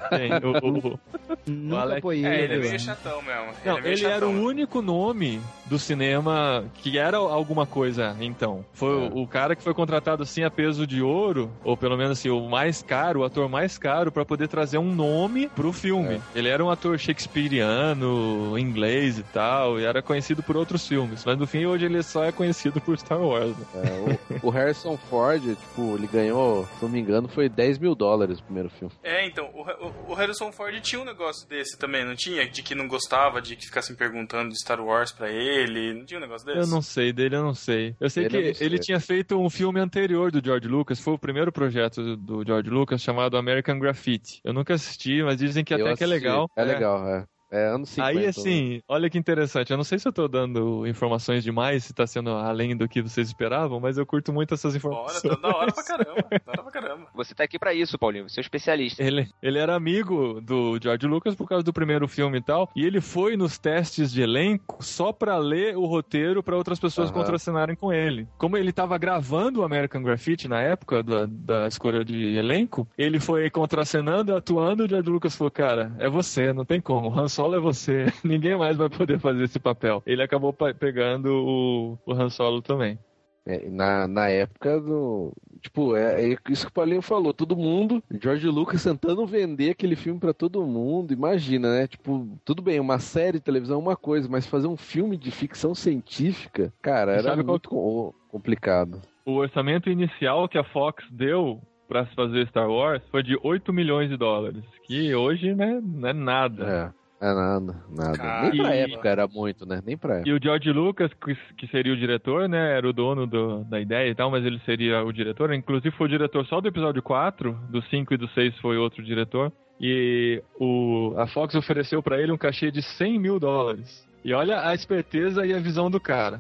Tem, 0.10 0.32
o- 0.34 0.92
o- 0.94 1.00
Nunca 1.48 1.82
Alex- 1.82 1.98
apoiei 2.00 2.26
É, 2.26 2.28
ele 2.36 2.42
é 2.42 2.44
ele. 2.44 2.58
meio 2.60 2.66
mano. 2.68 2.80
chatão 2.80 3.22
mesmo. 3.22 3.46
Não, 3.66 3.78
é 3.78 3.82
meio 3.82 3.94
ele 3.94 4.06
era 4.06 4.14
chatão, 4.14 4.30
o 4.30 4.34
né? 4.34 4.40
único 4.42 4.82
nome 4.82 5.42
do 5.66 5.80
cinema 5.80 6.64
que 6.76 6.98
era 6.98 7.18
alguma 7.18 7.66
coisa, 7.66 8.16
então. 8.22 8.64
Foi 8.74 8.90
É. 8.90 9.10
o, 9.10 9.24
o 9.24 9.28
cara 9.28 9.56
que 9.56 9.64
foi 9.64 9.74
contratado 9.74 10.24
assim 10.24 10.44
a 10.44 10.52
peso 10.52 10.86
de 10.86 11.02
ouro, 11.02 11.50
ou 11.64 11.76
pelo 11.76 11.98
menos 11.98 12.12
assim, 12.20 12.30
o 12.30 12.48
mais 12.48 12.82
caro, 12.84 13.22
o 13.22 13.24
ator 13.24 13.50
mais 13.50 13.78
caro, 13.78 14.12
pra 14.12 14.24
poder 14.24 14.48
trazer 14.48 14.78
um 14.78 14.94
nome 14.94 15.50
pro 15.50 15.74
filme. 15.74 16.16
É. 16.16 16.22
Ele 16.36 16.48
era 16.50 16.64
um 16.64 16.70
ator 16.70 16.98
shakespeariano, 16.98 18.58
inglês 18.58 19.18
e 19.20 19.24
tal, 19.24 19.80
e 19.80 19.84
era 19.84 20.02
conhecido 20.02 20.42
por 20.44 20.56
outros 20.58 20.88
filmes. 20.88 21.24
Mas 21.26 21.38
no 21.38 21.48
fim, 21.48 21.66
hoje 21.66 21.86
ele 21.86 22.02
só 22.04 22.24
é 22.24 22.32
conhecido 22.32 22.80
por 22.82 22.98
Star 22.98 23.20
Wars. 23.20 23.56
né? 23.58 23.66
É, 23.76 24.38
o, 24.44 24.48
o 24.48 24.50
Harrison 24.50 24.98
Ford, 25.10 25.42
tipo, 25.44 25.96
ele 25.96 26.08
ganhou, 26.08 26.66
se 26.78 26.84
não 26.84 26.90
me 26.90 27.00
engano, 27.00 27.28
foi 27.28 27.50
10 27.50 27.80
mil 27.80 27.96
dólares 27.96 28.40
o 28.40 28.44
primeiro 28.70 28.70
filme. 28.70 28.94
É, 29.04 29.26
então, 29.26 29.50
o, 29.54 29.62
o- 29.62 30.12
o 30.12 30.14
Harrison 30.14 30.52
Ford 30.52 30.80
tinha 30.82 31.02
um 31.02 31.06
negócio 31.06 31.48
desse 31.48 31.78
também, 31.78 32.06
não 32.06 32.16
tinha? 32.16 32.48
De 32.48 32.62
que 32.64 32.76
não 32.76 32.88
gostava 32.88 33.42
de 33.42 33.56
que 33.56 33.66
ficassem 33.66 33.96
perguntando 33.96 34.50
de 34.50 34.60
Star 34.60 34.80
Wars 34.84 35.12
pra 35.12 35.30
ele. 35.30 35.94
Não 35.94 36.06
tinha 36.06 36.18
um 36.18 36.22
negócio 36.22 36.46
desse? 36.46 36.60
Eu 36.60 36.68
não 36.68 36.82
sei, 36.82 37.12
dele 37.14 37.36
eu 37.36 37.44
não 37.44 37.54
sei. 37.54 37.96
Eu 38.00 38.10
sei 38.10 38.28
Dele 38.28 38.52
que 38.52 38.58
sei. 38.58 38.68
ele 38.68 38.80
tinha 38.80 39.00
feito 39.00 39.40
um 39.40 39.50
filme 39.50 39.80
anterior 39.80 40.32
do 40.32 40.44
George 40.44 40.68
Lucas, 40.68 41.00
foi 41.00 41.14
o 41.14 41.20
primeiro 41.20 41.52
projeto 41.52 42.16
do 42.18 42.44
George 42.46 42.70
Lucas 42.70 43.02
chamado 43.02 43.38
American 43.38 43.80
Graffiti. 43.80 44.40
Eu 44.44 44.54
nunca 44.54 44.74
assisti, 44.74 45.22
mas 45.24 45.38
dizem 45.38 45.64
que 45.64 45.74
Eu 45.74 45.86
até 45.86 45.96
que 45.96 46.04
é 46.04 46.08
assisti. 46.08 46.24
legal. 46.24 46.50
É 46.56 46.64
legal, 46.64 47.08
é. 47.08 47.26
É 47.52 47.68
anos 47.68 47.90
50. 47.90 48.10
Aí, 48.10 48.24
né? 48.24 48.30
assim, 48.30 48.82
olha 48.88 49.10
que 49.10 49.18
interessante. 49.18 49.72
Eu 49.72 49.78
não 49.78 49.84
sei 49.84 50.00
se 50.00 50.08
eu 50.08 50.14
tô 50.14 50.28
dando 50.28 50.88
informações 50.88 51.44
demais, 51.44 51.84
se 51.84 51.94
tá 51.94 52.08
sendo 52.08 52.30
além 52.32 52.78
do 52.78 52.88
que 52.88 53.02
vocês 53.02 53.28
esperavam, 53.28 53.80
mas 53.80 53.98
eu 53.98 54.06
curto 54.06 54.32
muito 54.32 54.54
essas 54.54 54.74
informações. 54.76 55.22
tá 55.22 55.36
da 55.36 55.58
hora 55.58 55.72
pra 55.74 55.84
caramba. 55.84 56.28
Da 56.46 56.52
hora 56.52 56.64
pra 56.64 56.72
caramba. 56.72 57.08
Você 57.14 57.36
tá 57.36 57.44
aqui 57.44 57.60
pra 57.60 57.74
isso, 57.74 58.00
Paulinho. 58.00 58.30
Você 58.30 58.40
é 58.40 58.42
o 58.42 58.46
especialista. 58.46 59.04
Ele, 59.04 59.28
ele 59.42 59.60
era 59.60 59.76
amigo 59.76 60.40
do 60.42 60.80
George 60.82 61.06
Lucas 61.08 61.36
por 61.36 61.48
causa 61.48 61.64
do 61.64 61.74
primeiro 61.74 62.08
filme 62.08 62.38
e 62.38 62.42
tal, 62.42 62.70
e 62.76 62.86
ele 62.86 63.02
foi 63.02 63.36
nos 63.36 63.58
testes 63.58 64.12
de 64.12 64.22
elenco 64.22 64.78
só 64.82 65.12
pra 65.12 65.38
ler 65.38 65.76
o 65.76 65.86
roteiro 65.86 66.42
pra 66.42 66.56
outras 66.56 66.80
pessoas 66.80 67.10
Aham. 67.10 67.20
contracenarem 67.20 67.76
com 67.76 67.92
ele. 67.92 68.28
Como 68.38 68.56
ele 68.56 68.72
tava 68.72 68.98
gravando 68.98 69.60
o 69.60 69.64
American 69.64 70.02
Graffiti 70.02 70.48
na 70.48 70.62
época 70.62 71.04
da, 71.04 71.26
da 71.28 71.68
escolha 71.68 72.06
de 72.06 72.38
elenco, 72.38 72.88
ele 72.98 73.20
foi 73.20 73.50
contracenando, 73.50 74.36
atuando, 74.36 74.84
e 74.84 74.86
o 74.86 74.90
George 74.90 75.10
Lucas 75.10 75.36
falou, 75.36 75.52
cara, 75.52 75.94
é 76.00 76.10
você, 76.10 76.54
não 76.54 76.64
tem 76.64 76.80
como, 76.80 77.14
Han 77.20 77.28
Solo 77.42 77.56
é 77.56 77.60
você, 77.60 78.06
ninguém 78.24 78.56
mais 78.58 78.78
vai 78.78 78.90
poder 78.90 79.20
fazer 79.20 79.44
esse 79.44 79.60
papel. 79.60 80.02
Ele 80.06 80.22
acabou 80.22 80.54
pegando 80.54 81.28
o, 81.34 81.98
o 82.06 82.14
Han 82.14 82.30
Solo 82.30 82.62
também. 82.62 82.98
É, 83.44 83.68
na, 83.70 84.08
na 84.08 84.30
época 84.30 84.80
do. 84.80 85.34
Tipo, 85.62 85.96
é, 85.96 86.24
é 86.32 86.38
isso 86.50 86.66
que 86.66 86.72
o 86.72 86.74
Paulinho 86.74 87.02
falou. 87.02 87.34
Todo 87.34 87.56
mundo, 87.58 88.04
George 88.22 88.48
Lucas 88.48 88.84
tentando 88.84 89.26
vender 89.26 89.72
aquele 89.72 89.96
filme 89.96 90.20
pra 90.20 90.32
todo 90.32 90.64
mundo. 90.64 91.12
Imagina, 91.12 91.72
né? 91.80 91.88
Tipo, 91.88 92.28
tudo 92.46 92.62
bem, 92.62 92.80
uma 92.80 93.00
série 93.00 93.40
de 93.40 93.44
televisão 93.44 93.78
é 93.78 93.82
uma 93.82 93.96
coisa, 93.96 94.30
mas 94.30 94.46
fazer 94.46 94.68
um 94.68 94.78
filme 94.78 95.18
de 95.18 95.32
ficção 95.32 95.74
científica, 95.74 96.72
cara, 96.84 97.14
era 97.14 97.34
qual- 97.36 97.46
muito 97.46 97.70
co- 97.70 98.16
complicado. 98.30 99.02
O 99.26 99.34
orçamento 99.38 99.90
inicial 99.90 100.48
que 100.48 100.58
a 100.60 100.64
Fox 100.64 101.04
deu 101.12 101.60
pra 101.88 102.06
se 102.06 102.14
fazer 102.16 102.48
Star 102.48 102.70
Wars 102.70 103.02
foi 103.12 103.24
de 103.24 103.38
8 103.42 103.74
milhões 103.74 104.10
de 104.10 104.18
dólares, 104.18 104.64
que 104.84 105.14
hoje, 105.16 105.54
né, 105.56 105.82
não 105.84 106.10
é 106.10 106.14
nada. 106.14 106.64
É. 106.96 107.01
É 107.22 107.34
nada, 107.36 107.76
nada. 107.90 108.18
Cara, 108.18 108.50
Nem 108.50 108.62
pra 108.62 108.76
e- 108.76 108.80
época 108.80 109.08
era 109.10 109.28
muito, 109.28 109.64
né? 109.66 109.80
Nem 109.86 109.96
pra 109.96 110.16
época. 110.16 110.30
E 110.30 110.34
o 110.34 110.40
George 110.42 110.72
Lucas, 110.72 111.12
que, 111.14 111.68
seria 111.68 111.94
o 111.94 111.98
diretor, 111.98 112.50
né, 112.50 112.76
era 112.76 112.88
o 112.90 112.92
dono 112.92 113.28
do- 113.28 113.64
da 113.66 113.80
ideia 113.80 114.10
e 114.10 114.16
tal, 114.16 114.32
mas 114.32 114.44
ele 114.44 114.60
seria 114.66 115.04
o 115.04 115.14
diretor. 115.14 115.54
Inclusive 115.54 115.96
foi 115.96 116.08
o 116.08 116.10
diretor 116.10 116.44
só 116.48 116.60
do 116.60 116.68
episódio 116.68 117.04
4, 117.04 117.54
do 117.70 117.80
5 117.84 118.14
e 118.16 118.18
do 118.18 118.28
6 118.30 118.58
foi 118.58 118.76
outro 118.78 119.04
diretor. 119.04 119.52
E 119.80 120.42
o, 120.60 121.14
a 121.18 121.28
Fox 121.28 121.54
ofereceu 121.54 122.02
pra 122.02 122.20
ele 122.20 122.32
um 122.32 122.38
cachê 122.38 122.72
de 122.72 122.82
100 122.82 123.20
mil 123.20 123.40
dólares. 123.40 124.04
E 124.26 124.34
olha 124.34 124.68
a 124.68 124.74
esperteza 124.74 125.46
e 125.46 125.54
a 125.54 125.60
visão 125.60 125.92
do 125.92 126.00
cara. 126.00 126.40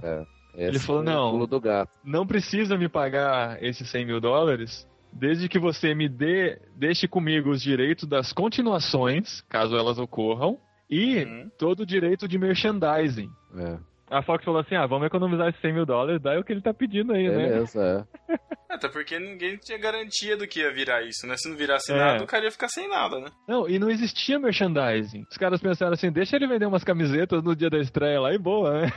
ele 0.56 0.78
Esse 0.78 0.86
falou, 0.88 1.04
não. 1.04 1.48
não 2.04 2.26
precisa 2.26 2.76
me 2.78 2.90
pagar 2.90 3.62
esses 3.64 3.88
100 3.90 4.06
mil 4.06 4.20
dólares, 4.20 4.88
desde 5.14 5.48
que 5.48 5.58
você 5.60 5.94
me 5.96 6.10
dê, 6.10 6.60
deixe 6.76 7.08
comigo 7.08 7.50
os 7.52 7.62
direitos 7.62 8.08
das 8.08 8.32
continuações, 8.34 9.42
caso 9.50 9.76
elas 9.76 9.98
ocorram, 10.00 10.58
e 10.92 11.24
Uhum. 11.24 11.50
todo 11.58 11.80
o 11.80 11.86
direito 11.86 12.28
de 12.28 12.38
merchandising. 12.38 13.30
É. 13.58 13.78
A 14.10 14.22
Fox 14.22 14.44
falou 14.44 14.60
assim: 14.60 14.76
ah, 14.76 14.86
vamos 14.86 15.08
economizar 15.08 15.48
esses 15.48 15.62
100 15.62 15.74
mil 15.74 15.86
dólares, 15.86 16.22
daí 16.22 16.36
é 16.36 16.40
o 16.40 16.44
que 16.44 16.52
ele 16.52 16.62
tá 16.62 16.74
pedindo 16.74 17.14
aí, 17.14 17.30
né? 17.30 17.48
Beleza, 17.48 18.06
é. 18.28 18.38
Até 18.70 18.88
porque 18.88 19.20
ninguém 19.20 19.58
tinha 19.58 19.78
garantia 19.78 20.36
do 20.38 20.48
que 20.48 20.62
ia 20.62 20.72
virar 20.74 21.02
isso, 21.02 21.28
né? 21.28 21.36
Se 21.38 21.50
não 21.50 21.58
virasse 21.58 21.92
É. 21.92 21.96
nada, 21.98 22.24
o 22.24 22.28
cara 22.28 22.46
ia 22.46 22.52
ficar 22.52 22.68
sem 22.70 22.88
nada, 22.90 23.20
né? 23.20 23.26
Não, 23.48 23.68
e 23.70 23.78
não 23.80 23.90
existia 23.90 24.40
merchandising. 24.40 25.24
Os 25.30 25.38
caras 25.38 25.62
pensaram 25.62 25.94
assim: 25.94 26.12
deixa 26.12 26.36
ele 26.36 26.48
vender 26.48 26.66
umas 26.66 26.84
camisetas 26.84 27.42
no 27.44 27.56
dia 27.56 27.70
da 27.70 27.80
estreia 27.80 28.20
lá 28.20 28.34
e 28.34 28.38
boa, 28.38 28.82
né? 28.82 28.94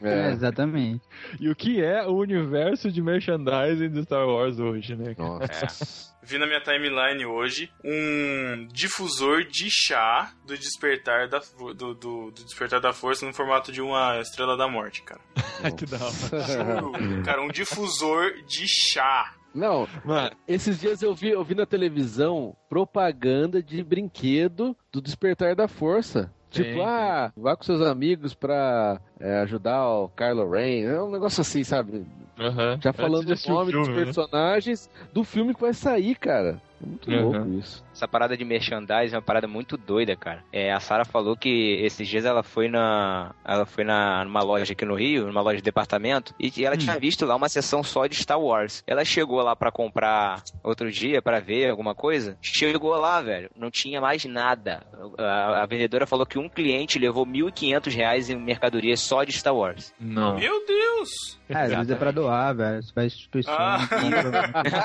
É, 0.00 0.28
É. 0.28 0.30
exatamente. 0.30 1.02
E 1.40 1.48
o 1.50 1.56
que 1.56 1.82
é 1.82 2.06
o 2.06 2.14
universo 2.16 2.90
de 2.90 3.02
merchandising 3.02 3.90
de 3.90 4.02
Star 4.04 4.26
Wars 4.26 4.58
hoje, 4.58 4.94
né? 4.96 5.14
Nossa. 5.18 6.12
Vi 6.24 6.38
na 6.38 6.46
minha 6.46 6.60
timeline 6.60 7.26
hoje 7.26 7.68
um 7.84 8.68
difusor 8.72 9.44
de 9.44 9.68
chá 9.70 10.32
do 10.46 10.56
despertar 10.56 11.28
da, 11.28 11.40
do, 11.58 11.74
do, 11.74 11.94
do 11.94 12.30
despertar 12.44 12.80
da 12.80 12.92
força 12.92 13.26
no 13.26 13.34
formato 13.34 13.72
de 13.72 13.82
uma 13.82 14.18
estrela 14.20 14.56
da 14.56 14.68
morte, 14.68 15.02
cara. 15.02 15.20
que 15.76 15.84
da 15.84 15.96
hora. 15.98 17.22
Cara, 17.24 17.42
um 17.42 17.48
difusor 17.48 18.32
de 18.46 18.66
chá. 18.68 19.34
Não, 19.54 19.86
Mano, 20.04 20.30
esses 20.48 20.80
dias 20.80 21.02
eu 21.02 21.14
vi, 21.14 21.28
eu 21.30 21.44
vi 21.44 21.54
na 21.54 21.66
televisão 21.66 22.56
propaganda 22.70 23.62
de 23.62 23.82
brinquedo 23.84 24.74
do 24.90 25.02
Despertar 25.02 25.54
da 25.54 25.68
Força. 25.68 26.32
Tipo, 26.52 26.74
sim. 26.74 26.82
ah, 26.82 27.32
vá 27.34 27.56
com 27.56 27.64
seus 27.64 27.80
amigos 27.80 28.34
pra 28.34 29.00
é, 29.18 29.38
ajudar 29.40 29.88
o 29.88 30.08
Kylo 30.10 30.50
Ren. 30.50 30.82
É 30.84 31.02
um 31.02 31.10
negócio 31.10 31.40
assim, 31.40 31.64
sabe? 31.64 32.04
aham. 32.38 32.78
Já 32.80 32.92
falando 32.92 33.30
o 33.30 33.48
nome 33.48 33.72
dos 33.72 33.86
filme, 33.86 33.88
né? 33.88 34.04
personagens 34.04 34.90
do 35.12 35.24
filme 35.24 35.54
que 35.54 35.60
vai 35.60 35.72
sair, 35.72 36.14
cara. 36.14 36.60
Muito 36.84 37.10
Uhum. 37.10 37.22
louco 37.30 37.58
isso. 37.58 37.84
Essa 37.94 38.08
parada 38.08 38.36
de 38.36 38.44
merchandising 38.44 39.14
é 39.14 39.16
uma 39.18 39.22
parada 39.22 39.46
muito 39.46 39.76
doida, 39.76 40.16
cara. 40.16 40.42
É, 40.52 40.72
a 40.72 40.80
Sara 40.80 41.04
falou 41.04 41.36
que 41.36 41.78
esses 41.82 42.08
dias 42.08 42.24
ela 42.24 42.42
foi 42.42 42.68
na. 42.68 43.34
Ela 43.44 43.64
foi 43.66 43.84
na, 43.84 44.24
numa 44.24 44.42
loja 44.42 44.72
aqui 44.72 44.84
no 44.84 44.94
Rio, 44.94 45.26
numa 45.26 45.40
loja 45.42 45.56
de 45.58 45.62
departamento, 45.62 46.34
e 46.38 46.50
que 46.50 46.64
ela 46.64 46.76
tinha 46.76 46.98
visto 46.98 47.24
lá 47.26 47.36
uma 47.36 47.48
sessão 47.48 47.82
só 47.82 48.06
de 48.06 48.14
Star 48.16 48.40
Wars. 48.40 48.82
Ela 48.86 49.04
chegou 49.04 49.40
lá 49.42 49.54
pra 49.54 49.70
comprar 49.70 50.42
outro 50.62 50.90
dia, 50.90 51.20
pra 51.22 51.38
ver 51.40 51.70
alguma 51.70 51.94
coisa. 51.94 52.36
Chegou 52.40 52.94
lá, 52.96 53.20
velho, 53.20 53.50
não 53.56 53.70
tinha 53.70 54.00
mais 54.00 54.24
nada. 54.24 54.82
A, 55.18 55.62
a 55.62 55.66
vendedora 55.66 56.06
falou 56.06 56.24
que 56.26 56.38
um 56.38 56.48
cliente 56.48 56.98
levou 56.98 57.26
1.500 57.26 57.94
reais 57.94 58.30
em 58.30 58.36
mercadoria 58.36 58.96
só 58.96 59.22
de 59.24 59.32
Star 59.32 59.54
Wars. 59.54 59.92
Não. 60.00 60.36
Meu 60.38 60.64
Deus! 60.66 61.10
É, 61.48 61.54
às 61.56 61.70
vezes 61.70 61.90
é 61.90 61.94
pra 61.96 62.10
doar, 62.10 62.54
velho. 62.54 62.82
Você 62.82 62.92
faz 62.94 63.12
instituição. 63.12 63.54
Ah. 63.54 63.78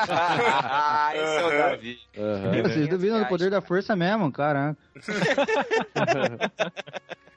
ah, 0.09 1.11
esse 1.15 1.37
é 1.37 1.45
o 1.45 1.49
Davi. 1.49 1.86
Aham. 2.17 2.61
Vocês 2.63 2.87
duvidam 2.87 3.19
do 3.19 3.27
poder 3.27 3.49
da 3.49 3.61
força 3.61 3.95
mesmo, 3.95 4.31
caraca. 4.31 4.77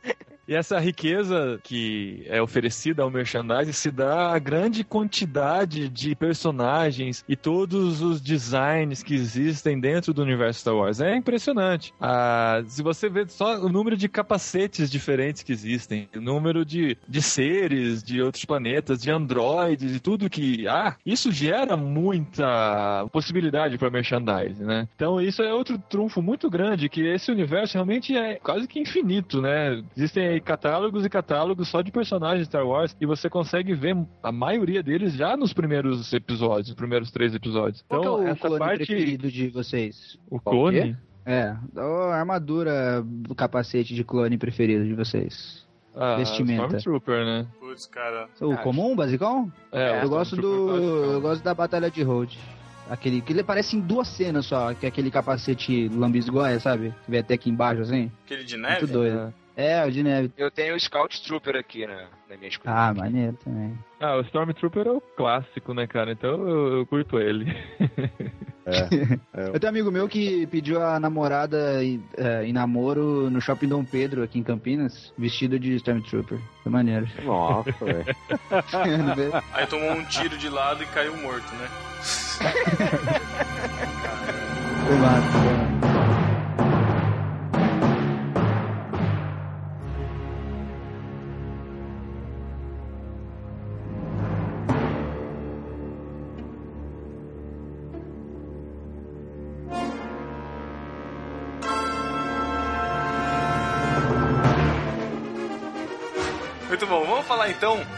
E 0.50 0.54
essa 0.56 0.80
riqueza 0.80 1.60
que 1.62 2.24
é 2.26 2.42
oferecida 2.42 3.04
ao 3.04 3.10
merchandising 3.10 3.70
se 3.70 3.88
dá 3.88 4.32
a 4.32 4.38
grande 4.40 4.82
quantidade 4.82 5.88
de 5.88 6.12
personagens 6.16 7.24
e 7.28 7.36
todos 7.36 8.02
os 8.02 8.20
designs 8.20 9.00
que 9.00 9.14
existem 9.14 9.78
dentro 9.78 10.12
do 10.12 10.20
universo 10.20 10.58
Star 10.58 10.74
Wars. 10.74 11.00
É 11.00 11.14
impressionante. 11.14 11.94
Ah, 12.00 12.64
se 12.66 12.82
você 12.82 13.08
vê 13.08 13.28
só 13.28 13.60
o 13.60 13.68
número 13.68 13.96
de 13.96 14.08
capacetes 14.08 14.90
diferentes 14.90 15.44
que 15.44 15.52
existem, 15.52 16.08
o 16.16 16.20
número 16.20 16.64
de, 16.64 16.98
de 17.08 17.22
seres 17.22 18.02
de 18.02 18.20
outros 18.20 18.44
planetas, 18.44 19.00
de 19.00 19.08
androides 19.08 19.94
e 19.94 20.00
tudo 20.00 20.28
que 20.28 20.66
há, 20.66 20.96
isso 21.06 21.30
gera 21.30 21.76
muita 21.76 23.06
possibilidade 23.12 23.78
para 23.78 23.88
merchandising, 23.88 24.64
né? 24.64 24.88
Então 24.96 25.20
isso 25.20 25.44
é 25.44 25.54
outro 25.54 25.78
trunfo 25.78 26.20
muito 26.20 26.50
grande, 26.50 26.88
que 26.88 27.06
esse 27.06 27.30
universo 27.30 27.74
realmente 27.74 28.16
é 28.16 28.34
quase 28.34 28.66
que 28.66 28.80
infinito, 28.80 29.40
né? 29.40 29.80
Existem 29.96 30.39
aí 30.40 30.44
catálogos 30.46 31.04
e 31.04 31.08
catálogos 31.08 31.68
só 31.68 31.82
de 31.82 31.90
personagens 31.92 32.40
de 32.40 32.46
Star 32.46 32.66
Wars 32.66 32.96
e 33.00 33.06
você 33.06 33.28
consegue 33.30 33.74
ver 33.74 33.96
a 34.22 34.32
maioria 34.32 34.82
deles 34.82 35.12
já 35.14 35.36
nos 35.36 35.52
primeiros 35.52 36.12
episódios, 36.12 36.68
nos 36.68 36.76
primeiros 36.76 37.10
três 37.10 37.34
episódios. 37.34 37.84
Qual 37.88 38.00
que 38.00 38.06
é 38.06 38.10
Então, 38.10 38.24
o 38.24 38.28
essa 38.28 38.40
clone 38.48 38.58
parte. 38.58 38.86
preferido 38.86 39.30
de 39.30 39.48
vocês? 39.48 40.18
O 40.30 40.40
Qual 40.40 40.54
clone? 40.56 40.96
É, 41.26 41.54
a 41.76 42.14
armadura, 42.14 43.04
o 43.28 43.34
capacete 43.34 43.94
de 43.94 44.02
clone 44.02 44.36
preferido 44.38 44.84
de 44.84 44.94
vocês. 44.94 45.68
Ah, 45.94 46.16
Vestimenta. 46.16 46.76
Stormtrooper, 46.78 47.24
né? 47.24 47.46
Putz, 47.58 47.86
cara. 47.86 48.28
O 48.40 48.52
Acho. 48.52 48.62
comum, 48.62 48.94
basicão? 48.96 49.52
É, 49.72 50.02
eu 50.04 50.08
gosto 50.08 50.36
do. 50.36 50.66
basicão. 50.66 51.12
Eu 51.12 51.20
gosto 51.20 51.42
da 51.44 51.52
Batalha 51.52 51.90
de 51.90 52.02
Road. 52.02 52.38
Aquele 52.88 53.20
que 53.20 53.32
ele 53.32 53.40
aparece 53.40 53.76
em 53.76 53.80
duas 53.80 54.08
cenas 54.08 54.46
só, 54.46 54.72
que 54.74 54.86
é 54.86 54.88
aquele 54.88 55.10
capacete 55.10 55.88
lambisgoia, 55.88 56.58
sabe? 56.58 56.92
Que 57.04 57.10
vem 57.10 57.20
até 57.20 57.34
aqui 57.34 57.50
embaixo 57.50 57.82
assim. 57.82 58.10
Aquele 58.24 58.44
de 58.44 58.56
Muito 58.56 58.68
neve? 58.68 58.86
doido. 58.86 59.34
É, 59.56 59.84
o 59.84 59.90
de 59.90 60.02
neve. 60.02 60.32
Eu 60.36 60.50
tenho 60.50 60.74
o 60.74 60.80
Scout 60.80 61.22
Trooper 61.22 61.56
aqui 61.56 61.86
na, 61.86 62.06
na 62.28 62.36
minha 62.36 62.48
escolha. 62.48 62.74
Ah, 62.74 62.94
maneiro 62.94 63.36
também. 63.44 63.76
Ah, 64.00 64.16
o 64.16 64.20
Stormtrooper 64.22 64.86
é 64.86 64.90
o 64.90 65.00
clássico, 65.00 65.74
né, 65.74 65.86
cara? 65.86 66.12
Então 66.12 66.48
eu, 66.48 66.78
eu 66.78 66.86
curto 66.86 67.18
ele. 67.18 67.54
Eu 69.32 69.58
tenho 69.58 69.72
um 69.72 69.74
amigo 69.74 69.90
meu 69.90 70.08
que 70.08 70.46
pediu 70.46 70.80
a 70.80 71.00
namorada 71.00 71.82
em, 71.82 72.00
é, 72.16 72.44
em 72.44 72.52
namoro 72.52 73.28
no 73.28 73.40
Shopping 73.40 73.66
Dom 73.66 73.84
Pedro, 73.84 74.22
aqui 74.22 74.38
em 74.38 74.44
Campinas, 74.44 75.12
vestido 75.18 75.58
de 75.58 75.74
Stormtrooper. 75.76 76.38
Foi 76.62 76.70
maneiro. 76.70 77.08
Nossa, 77.24 77.72
velho. 77.72 78.04
Aí 79.54 79.66
tomou 79.66 79.90
um 79.90 80.04
tiro 80.04 80.38
de 80.38 80.48
lado 80.48 80.84
e 80.84 80.86
caiu 80.86 81.16
morto, 81.16 81.52
né? 81.56 81.68
Foi 84.86 84.96
massa, 84.96 85.38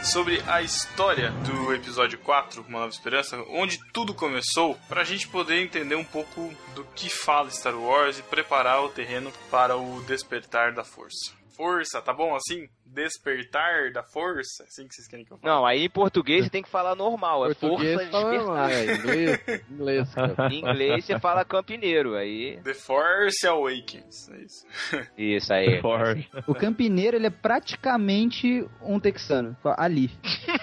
sobre 0.04 0.42
a 0.48 0.60
história 0.62 1.30
do 1.30 1.72
episódio 1.72 2.18
4, 2.18 2.62
Uma 2.68 2.80
Nova 2.80 2.92
Esperança, 2.92 3.36
onde 3.48 3.78
tudo 3.92 4.12
começou, 4.12 4.76
pra 4.88 5.04
gente 5.04 5.28
poder 5.28 5.62
entender 5.62 5.94
um 5.94 6.04
pouco 6.04 6.52
do 6.74 6.84
que 6.94 7.08
fala 7.08 7.50
Star 7.50 7.76
Wars 7.78 8.18
e 8.18 8.22
preparar 8.22 8.82
o 8.82 8.88
terreno 8.88 9.32
para 9.50 9.76
o 9.76 10.02
despertar 10.02 10.72
da 10.72 10.84
força. 10.84 11.32
Força, 11.56 12.02
tá 12.02 12.12
bom 12.12 12.34
assim? 12.34 12.66
Despertar 12.92 13.90
da 13.92 14.02
força? 14.02 14.64
Assim 14.64 14.86
que 14.86 14.94
vocês 14.94 15.08
querem 15.08 15.24
que 15.24 15.32
eu 15.32 15.38
fale? 15.38 15.52
Não, 15.54 15.64
aí 15.64 15.84
em 15.84 15.90
português 15.90 16.44
você 16.44 16.50
tem 16.50 16.62
que 16.62 16.68
falar 16.68 16.94
normal, 16.94 17.46
é 17.46 17.54
Português 17.54 17.94
força 17.94 18.10
fala, 18.10 18.30
despertar. 18.30 18.70
é, 18.70 18.94
inglês, 18.94 19.64
inglês, 19.70 20.14
cara. 20.14 20.34
Em 20.52 20.58
inglês 20.58 21.04
você 21.04 21.18
fala 21.18 21.44
campineiro, 21.44 22.14
aí... 22.14 22.60
The 22.62 22.74
Force 22.74 23.46
Awakens, 23.46 24.28
é 24.30 24.38
isso. 24.42 24.66
Isso 25.16 25.52
aí. 25.54 25.80
O 26.46 26.54
campineiro, 26.54 27.16
ele 27.16 27.26
é 27.26 27.30
praticamente 27.30 28.66
um 28.82 29.00
texano. 29.00 29.56
Ali, 29.76 30.10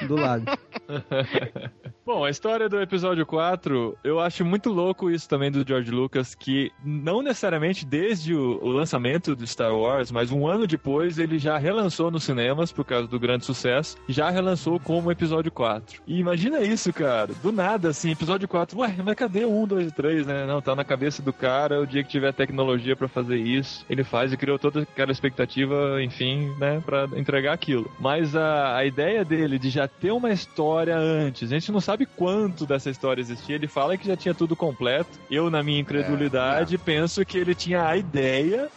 do 0.07 0.15
lado. 0.15 0.45
Bom, 2.09 2.25
a 2.25 2.29
história 2.31 2.67
do 2.67 2.81
episódio 2.81 3.23
4, 3.23 3.95
eu 4.03 4.19
acho 4.19 4.43
muito 4.43 4.71
louco 4.71 5.11
isso 5.11 5.29
também 5.29 5.51
do 5.51 5.63
George 5.63 5.91
Lucas, 5.91 6.33
que 6.33 6.71
não 6.83 7.21
necessariamente 7.21 7.85
desde 7.85 8.33
o, 8.33 8.59
o 8.63 8.69
lançamento 8.69 9.35
do 9.35 9.45
Star 9.45 9.75
Wars, 9.75 10.11
mas 10.11 10.31
um 10.31 10.47
ano 10.47 10.65
depois 10.65 11.19
ele 11.19 11.37
já 11.37 11.55
relançou 11.59 12.09
nos 12.09 12.23
cinemas, 12.23 12.71
por 12.71 12.83
causa 12.83 13.07
do 13.07 13.19
grande 13.19 13.45
sucesso, 13.45 13.95
já 14.07 14.31
relançou 14.31 14.79
como 14.79 15.11
episódio 15.11 15.51
4. 15.51 16.01
E 16.07 16.19
imagina 16.19 16.61
isso, 16.61 16.91
cara, 16.91 17.31
do 17.43 17.51
nada, 17.51 17.89
assim, 17.89 18.09
episódio 18.09 18.47
4, 18.47 18.79
ué, 18.79 18.95
mas 19.05 19.13
cadê 19.13 19.45
o 19.45 19.51
1, 19.51 19.67
2 19.67 19.87
e 19.89 19.91
3, 19.91 20.25
né? 20.25 20.47
Não, 20.47 20.63
tá 20.63 20.75
na 20.75 20.83
cabeça 20.83 21.21
do 21.21 21.31
cara, 21.31 21.79
o 21.79 21.85
dia 21.85 22.03
que 22.03 22.09
tiver 22.09 22.33
tecnologia 22.33 22.95
pra 22.95 23.07
fazer 23.07 23.37
isso, 23.37 23.85
ele 23.87 24.03
faz 24.03 24.33
e 24.33 24.37
criou 24.37 24.57
toda 24.57 24.81
aquela 24.81 25.11
expectativa, 25.11 26.01
enfim, 26.01 26.51
né, 26.57 26.81
pra 26.83 27.07
entregar 27.15 27.53
aquilo. 27.53 27.91
Mas 27.99 28.35
a, 28.35 28.77
a 28.77 28.83
ideia 28.83 29.23
dele 29.23 29.59
de 29.59 29.69
já 29.69 29.87
ter 29.87 30.09
uma 30.09 30.31
história 30.31 30.97
antes, 30.97 31.51
a 31.51 31.53
gente 31.53 31.71
não 31.71 31.79
sabe 31.79 31.98
quanto 32.05 32.65
dessa 32.65 32.89
história 32.89 33.21
existia, 33.21 33.55
ele 33.55 33.67
fala 33.67 33.97
que 33.97 34.07
já 34.07 34.15
tinha 34.15 34.33
tudo 34.33 34.55
completo. 34.55 35.19
Eu, 35.29 35.49
na 35.49 35.63
minha 35.63 35.79
incredulidade, 35.79 36.77
penso 36.77 37.25
que 37.25 37.37
ele 37.37 37.55
tinha 37.55 37.85
a 37.85 37.97
ideia, 37.97 38.69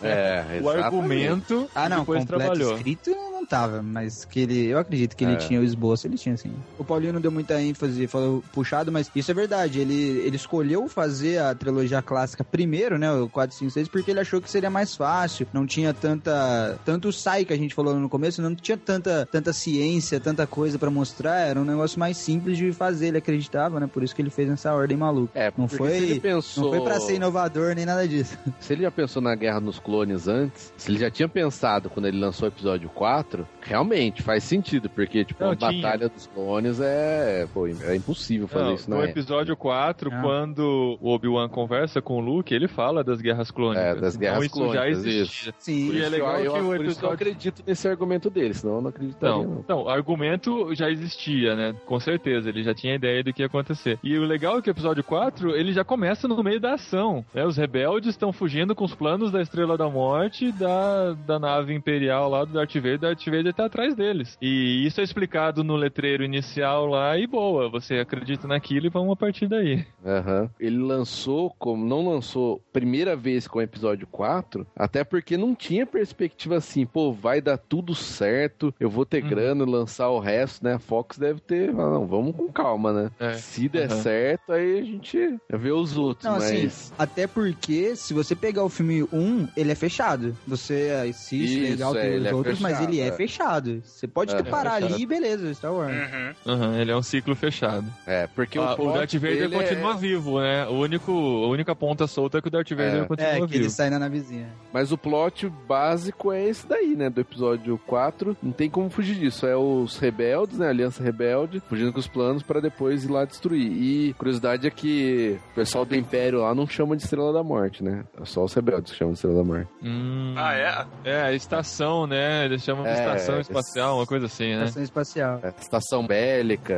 É, 0.00 0.60
o 0.62 0.68
argumento, 0.68 1.68
Ah, 1.74 1.88
não, 1.88 2.00
depois 2.00 2.20
completo 2.20 2.42
trabalhou. 2.42 2.76
escrito 2.76 3.10
não 3.10 3.44
tava, 3.44 3.82
mas 3.82 4.24
que 4.24 4.40
ele, 4.40 4.66
eu 4.68 4.78
acredito 4.78 5.16
que 5.16 5.24
ele 5.24 5.32
É. 5.34 5.36
tinha 5.36 5.60
o 5.60 5.64
esboço, 5.64 6.06
ele 6.06 6.16
tinha 6.16 6.36
sim. 6.36 6.52
O 6.78 6.84
Paulinho 6.84 7.12
não 7.12 7.20
deu 7.20 7.30
muita 7.32 7.60
ênfase, 7.60 8.06
falou 8.06 8.42
puxado, 8.52 8.92
mas 8.92 9.10
isso 9.14 9.30
é 9.30 9.34
verdade, 9.34 9.80
ele, 9.80 9.94
ele 10.24 10.36
escolheu 10.36 10.88
fazer 10.88 11.38
a 11.38 11.54
trilogia 11.54 12.00
clássica 12.00 12.44
primeiro, 12.44 12.98
né, 12.98 13.10
o 13.12 13.28
4, 13.28 13.56
5, 13.56 13.70
6, 13.72 13.88
porque 13.88 14.10
ele 14.12 14.20
achou 14.20 14.40
que 14.40 14.48
seria 14.50 14.70
mais 14.70 14.94
fácil, 14.94 15.46
não 15.52 15.66
tinha 15.66 15.92
tanta, 15.92 16.78
tanto 16.84 17.12
sai 17.12 17.44
que 17.44 17.52
a 17.52 17.56
gente 17.56 17.74
falou 17.74 17.96
no 17.96 18.08
começo, 18.08 18.40
não 18.40 18.54
tinha 18.54 18.76
tanta, 18.76 19.26
tanta 19.30 19.52
ciência, 19.52 20.20
tanta 20.20 20.46
coisa 20.46 20.78
pra 20.78 20.90
mostrar, 20.90 21.40
era 21.40 21.60
um 21.60 21.64
negócio 21.64 21.98
mais 21.98 22.16
simples 22.16 22.56
de 22.56 22.72
fazer, 22.72 23.08
ele 23.08 23.18
acreditava, 23.18 23.80
né, 23.80 23.88
por 23.92 24.02
isso 24.04 24.14
que 24.14 24.22
ele 24.22 24.30
fez 24.30 24.48
essa 24.50 24.72
ordem 24.72 24.96
maluca. 24.96 25.36
É, 25.38 25.46
Não 25.56 25.66
porque 25.66 25.76
foi- 25.76 26.20
pensou... 26.20 26.64
Não 26.64 26.70
foi 26.70 26.80
pra 26.80 27.00
ser 27.00 27.14
inovador 27.16 27.74
nem 27.74 27.84
nada 27.84 28.06
disso. 28.06 28.38
Se 28.60 28.72
ele 28.72 28.82
já 28.82 28.90
pensou 28.90 29.20
na 29.20 29.34
Guerra 29.34 29.60
nos 29.72 29.78
Clones 29.78 30.28
antes, 30.28 30.72
se 30.76 30.90
ele 30.90 30.98
já 30.98 31.10
tinha 31.10 31.26
pensado 31.28 31.88
quando 31.88 32.06
ele 32.06 32.18
lançou 32.18 32.46
o 32.46 32.52
episódio 32.52 32.88
4, 32.90 33.46
realmente 33.62 34.22
faz 34.22 34.44
sentido, 34.44 34.88
porque, 34.90 35.24
tipo, 35.24 35.42
Não, 35.42 35.52
a 35.52 35.56
tinha. 35.56 35.72
Batalha 35.82 36.08
dos 36.10 36.26
Clones 36.26 36.78
é, 36.80 37.46
pô, 37.52 37.66
é 37.66 37.96
impossível 37.96 38.46
fazer 38.46 38.64
Não, 38.66 38.74
isso 38.74 38.90
na 38.90 38.96
no 38.96 39.02
época. 39.02 39.18
episódio 39.20 39.56
4, 39.56 40.10
Não. 40.10 40.20
quando 40.20 40.98
o 41.00 41.08
Obi-Wan 41.08 41.48
conversa 41.48 42.02
com 42.02 42.18
o 42.18 42.20
Luke, 42.20 42.54
ele 42.54 42.68
fala 42.68 43.02
das 43.02 43.20
guerras 43.22 43.50
clônicas. 43.50 43.82
É, 43.84 43.94
das 43.94 44.14
Então 44.14 44.20
guerras 44.20 44.44
isso 44.44 44.54
já 44.56 44.62
clônicas, 44.82 45.04
existia. 45.06 45.54
Sim. 45.58 45.72
E 45.92 45.96
é 45.96 46.00
Isso, 46.02 46.10
legal 46.10 46.38
eu, 46.40 46.52
que 46.52 46.58
o 46.60 46.62
isso 46.62 46.66
que 46.66 46.74
eu 46.76 46.82
episódio- 46.84 47.14
acredito 47.14 47.62
nesse 47.66 47.88
argumento 47.88 48.28
dele, 48.30 48.54
senão 48.54 48.74
eu 48.76 48.82
não 48.82 48.90
acreditaria, 48.90 49.36
Não, 49.36 49.44
não. 49.44 49.60
então, 49.60 49.82
o 49.84 49.88
argumento 49.88 50.74
já 50.74 50.90
existia, 50.90 51.54
né? 51.56 51.74
Com 51.86 51.98
certeza, 51.98 52.48
ele 52.48 52.62
já 52.62 52.74
tinha 52.74 52.94
ideia 52.94 53.22
do 53.24 53.32
que 53.32 53.42
ia 53.42 53.46
acontecer. 53.46 53.98
E 54.02 54.18
o 54.18 54.24
legal 54.24 54.58
é 54.58 54.62
que 54.62 54.68
o 54.68 54.72
episódio 54.72 55.02
4, 55.04 55.56
ele 55.56 55.72
já 55.72 55.84
começa 55.84 56.28
no 56.28 56.42
meio 56.42 56.60
da 56.60 56.74
ação, 56.74 57.24
né? 57.32 57.44
Os 57.46 57.56
rebeldes 57.56 58.10
estão 58.10 58.32
fugindo 58.32 58.74
com 58.74 58.84
os 58.84 58.94
planos 58.94 59.30
da 59.30 59.40
Estrela 59.40 59.61
da 59.66 59.88
Morte 59.88 60.50
da, 60.52 61.12
da 61.14 61.38
nave 61.38 61.72
imperial 61.74 62.28
lá 62.28 62.44
do 62.44 62.52
Darth 62.52 62.74
Vader, 62.74 62.94
o 62.94 62.98
Darth 62.98 63.24
Vader 63.24 63.54
tá 63.54 63.66
atrás 63.66 63.94
deles. 63.94 64.36
E 64.40 64.84
isso 64.86 65.00
é 65.00 65.04
explicado 65.04 65.62
no 65.64 65.76
letreiro 65.76 66.24
inicial 66.24 66.86
lá 66.86 67.16
e 67.18 67.26
boa, 67.26 67.68
você 67.70 67.96
acredita 67.98 68.46
naquilo 68.46 68.86
e 68.86 68.90
vamos 68.90 69.12
a 69.12 69.16
partir 69.16 69.46
daí. 69.48 69.84
Aham. 70.04 70.50
Ele 70.60 70.78
lançou, 70.78 71.54
como 71.58 71.84
não 71.84 72.08
lançou 72.08 72.60
primeira 72.72 73.14
vez 73.16 73.46
com 73.46 73.58
o 73.58 73.62
episódio 73.62 74.06
4, 74.06 74.66
até 74.76 75.04
porque 75.04 75.36
não 75.36 75.54
tinha 75.54 75.86
perspectiva 75.86 76.56
assim, 76.56 76.84
pô, 76.84 77.12
vai 77.12 77.40
dar 77.40 77.56
tudo 77.56 77.94
certo, 77.94 78.74
eu 78.80 78.90
vou 78.90 79.06
ter 79.06 79.22
Uhum. 79.22 79.28
grana, 79.30 79.64
lançar 79.64 80.08
o 80.10 80.18
resto, 80.18 80.64
né? 80.64 80.74
A 80.74 80.78
Fox 80.78 81.16
deve 81.18 81.40
ter, 81.40 81.70
ah, 81.70 81.72
não, 81.72 82.06
vamos 82.06 82.34
com 82.34 82.50
calma, 82.52 82.92
né? 82.92 83.10
É. 83.20 83.34
Se 83.34 83.68
der 83.68 83.90
Aham. 83.90 84.02
certo, 84.02 84.52
aí 84.52 84.78
a 84.78 84.82
gente 84.82 85.36
vê 85.50 85.70
os 85.70 85.96
outros, 85.96 86.28
Não, 86.28 86.36
assim, 86.36 86.64
mas... 86.64 86.92
até 86.98 87.26
porque 87.26 87.94
se 87.96 88.12
você 88.12 88.34
pegar 88.34 88.64
o 88.64 88.68
filme 88.68 89.02
1, 89.12 89.48
ele 89.56 89.70
é 89.72 89.74
fechado. 89.74 90.36
Você 90.46 90.90
assiste 91.08 91.62
Isso, 91.62 91.70
legal 91.72 91.96
é, 91.96 92.16
os 92.16 92.26
é 92.26 92.34
outros, 92.34 92.60
mas 92.60 92.72
fechado, 92.76 92.90
ele 92.92 93.00
é, 93.00 93.06
é. 93.08 93.12
fechado. 93.12 93.82
Você 93.84 94.06
pode 94.06 94.34
É, 94.34 94.42
parar 94.42 94.74
ali 94.74 95.02
e 95.02 95.06
beleza, 95.06 95.52
Star 95.54 95.72
Wars. 95.72 95.92
Uhum. 95.94 96.52
Aham, 96.52 96.78
ele 96.80 96.90
é 96.90 96.96
um 96.96 97.02
ciclo 97.02 97.34
fechado. 97.36 97.86
É, 98.06 98.26
porque 98.28 98.58
Ah, 98.58 98.74
o, 98.78 98.88
o 98.88 98.92
Darth 98.92 99.12
Vader 99.14 99.50
continua 99.50 99.92
é... 99.92 99.96
vivo, 99.96 100.40
né? 100.40 100.66
O 100.66 100.74
único, 100.80 101.12
a 101.12 101.48
única 101.48 101.74
ponta 101.74 102.06
solta 102.06 102.38
é 102.38 102.40
que 102.40 102.48
o 102.48 102.50
Darth 102.50 102.70
Vader 102.70 103.02
É. 103.02 103.04
continua 103.04 103.30
É, 103.30 103.34
que 103.40 103.46
vivo. 103.46 103.54
ele 103.64 103.70
sai 103.70 103.90
na 103.90 103.98
navezinha. 103.98 104.46
Mas 104.72 104.90
o 104.92 104.98
plot 104.98 105.48
básico 105.68 106.32
é 106.32 106.48
esse 106.48 106.66
daí, 106.66 106.94
né? 106.96 107.10
Do 107.10 107.20
episódio 107.20 107.78
4. 107.86 108.36
Não 108.42 108.52
tem 108.52 108.70
como 108.70 108.88
fugir 108.90 109.16
disso. 109.16 109.46
É 109.46 109.56
os 109.56 109.98
rebeldes, 109.98 110.58
né? 110.58 110.66
A 110.66 110.70
Aliança 110.70 111.02
Rebelde, 111.02 111.60
fugindo 111.68 111.92
com 111.92 111.98
os 111.98 112.08
planos 112.08 112.42
pra 112.42 112.60
depois 112.60 113.04
ir 113.04 113.10
lá 113.10 113.24
destruir. 113.24 113.70
E 113.72 114.14
curiosidade 114.14 114.66
é 114.66 114.70
que 114.70 115.38
o 115.52 115.54
pessoal 115.54 115.84
do 115.84 115.94
Império 115.94 116.40
lá 116.40 116.54
não 116.54 116.66
chama 116.66 116.96
de 116.96 117.02
Estrela 117.02 117.32
da 117.32 117.42
Morte, 117.42 117.82
né? 117.84 118.04
É 118.20 118.24
só 118.24 118.44
os 118.44 118.54
rebeldes 118.54 118.92
que 118.92 118.98
chamam 118.98 119.12
de 119.12 119.18
Estrela 119.18 119.36
da 119.38 119.41
Morte. 119.44 119.68
Hum, 119.82 120.34
Ah, 120.36 120.54
é? 120.54 120.86
É, 121.04 121.22
a 121.22 121.32
estação, 121.32 122.06
né? 122.06 122.44
Eles 122.44 122.62
chamam 122.62 122.84
de 122.84 122.90
É, 122.90 122.94
estação 122.94 123.40
espacial, 123.40 123.96
uma 123.98 124.06
coisa 124.06 124.26
assim, 124.26 124.54
né? 124.54 124.64
Estação 124.64 124.82
espacial. 124.82 125.40
É, 125.42 125.48
estação 125.60 126.06
bélica. 126.06 126.74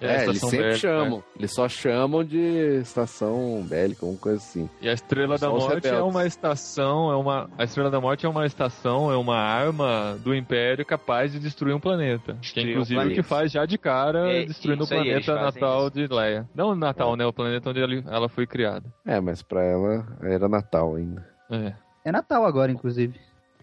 É, 0.00 0.06
É, 0.06 0.12
eles 0.24 0.36
estação 0.36 0.50
sempre 0.50 0.66
bélica, 0.66 0.80
chamam. 0.80 1.24
Eles 1.38 1.52
só 1.54 1.68
chamam 1.68 2.24
de 2.24 2.80
estação 2.80 3.64
bélica, 3.68 4.04
alguma 4.04 4.20
coisa 4.20 4.38
assim. 4.38 4.68
E 4.80 4.88
a 4.88 4.92
Estrela 4.92 5.38
da 5.38 5.48
Morte 5.48 5.88
é 5.88 6.02
uma 6.02 6.26
estação, 6.26 7.10
é 7.12 7.16
uma. 7.16 7.48
A 7.58 7.64
Estrela 7.64 7.90
da 7.90 8.00
Morte 8.00 8.26
é 8.26 8.28
uma 8.28 8.46
estação, 8.46 9.10
é 9.10 9.16
uma 9.16 9.36
arma 9.38 10.18
do 10.22 10.34
Império 10.34 10.84
capaz 10.84 11.32
de 11.32 11.38
destruir 11.38 11.74
um 11.74 11.80
planeta. 11.80 12.32
Que 12.34 12.38
é 12.38 12.40
Destruir 12.40 12.66
um 12.66 12.70
inclusive 12.70 12.98
o 12.98 13.02
que 13.02 13.06
planeta. 13.06 13.22
faz 13.28 13.52
já 13.52 13.64
de 13.66 13.78
cara 13.78 14.30
É, 14.30 14.44
destruindo 14.44 14.84
o 14.84 14.86
aí, 14.92 15.08
eles 15.10 15.24
planeta 15.26 15.44
fazem 15.44 15.62
natal 15.62 15.80
isso. 15.82 15.90
de 15.92 16.06
Leia. 16.06 16.48
Não 16.54 16.70
o 16.70 16.74
Natal, 16.74 17.16
né? 17.16 17.24
O 17.26 17.32
planeta 17.32 17.70
onde 17.70 17.80
ela 18.08 18.28
foi 18.28 18.46
criada. 18.46 18.84
É, 19.06 19.20
mas 19.20 19.42
pra 19.42 19.62
ela 19.62 20.06
era 20.22 20.48
Natal 20.48 20.94
ainda. 20.96 21.26
É. 21.50 21.72
É 22.10 22.12
Natal 22.12 22.44
agora, 22.44 22.72
inclusive. 22.72 23.20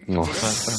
Nossa. 0.08 0.74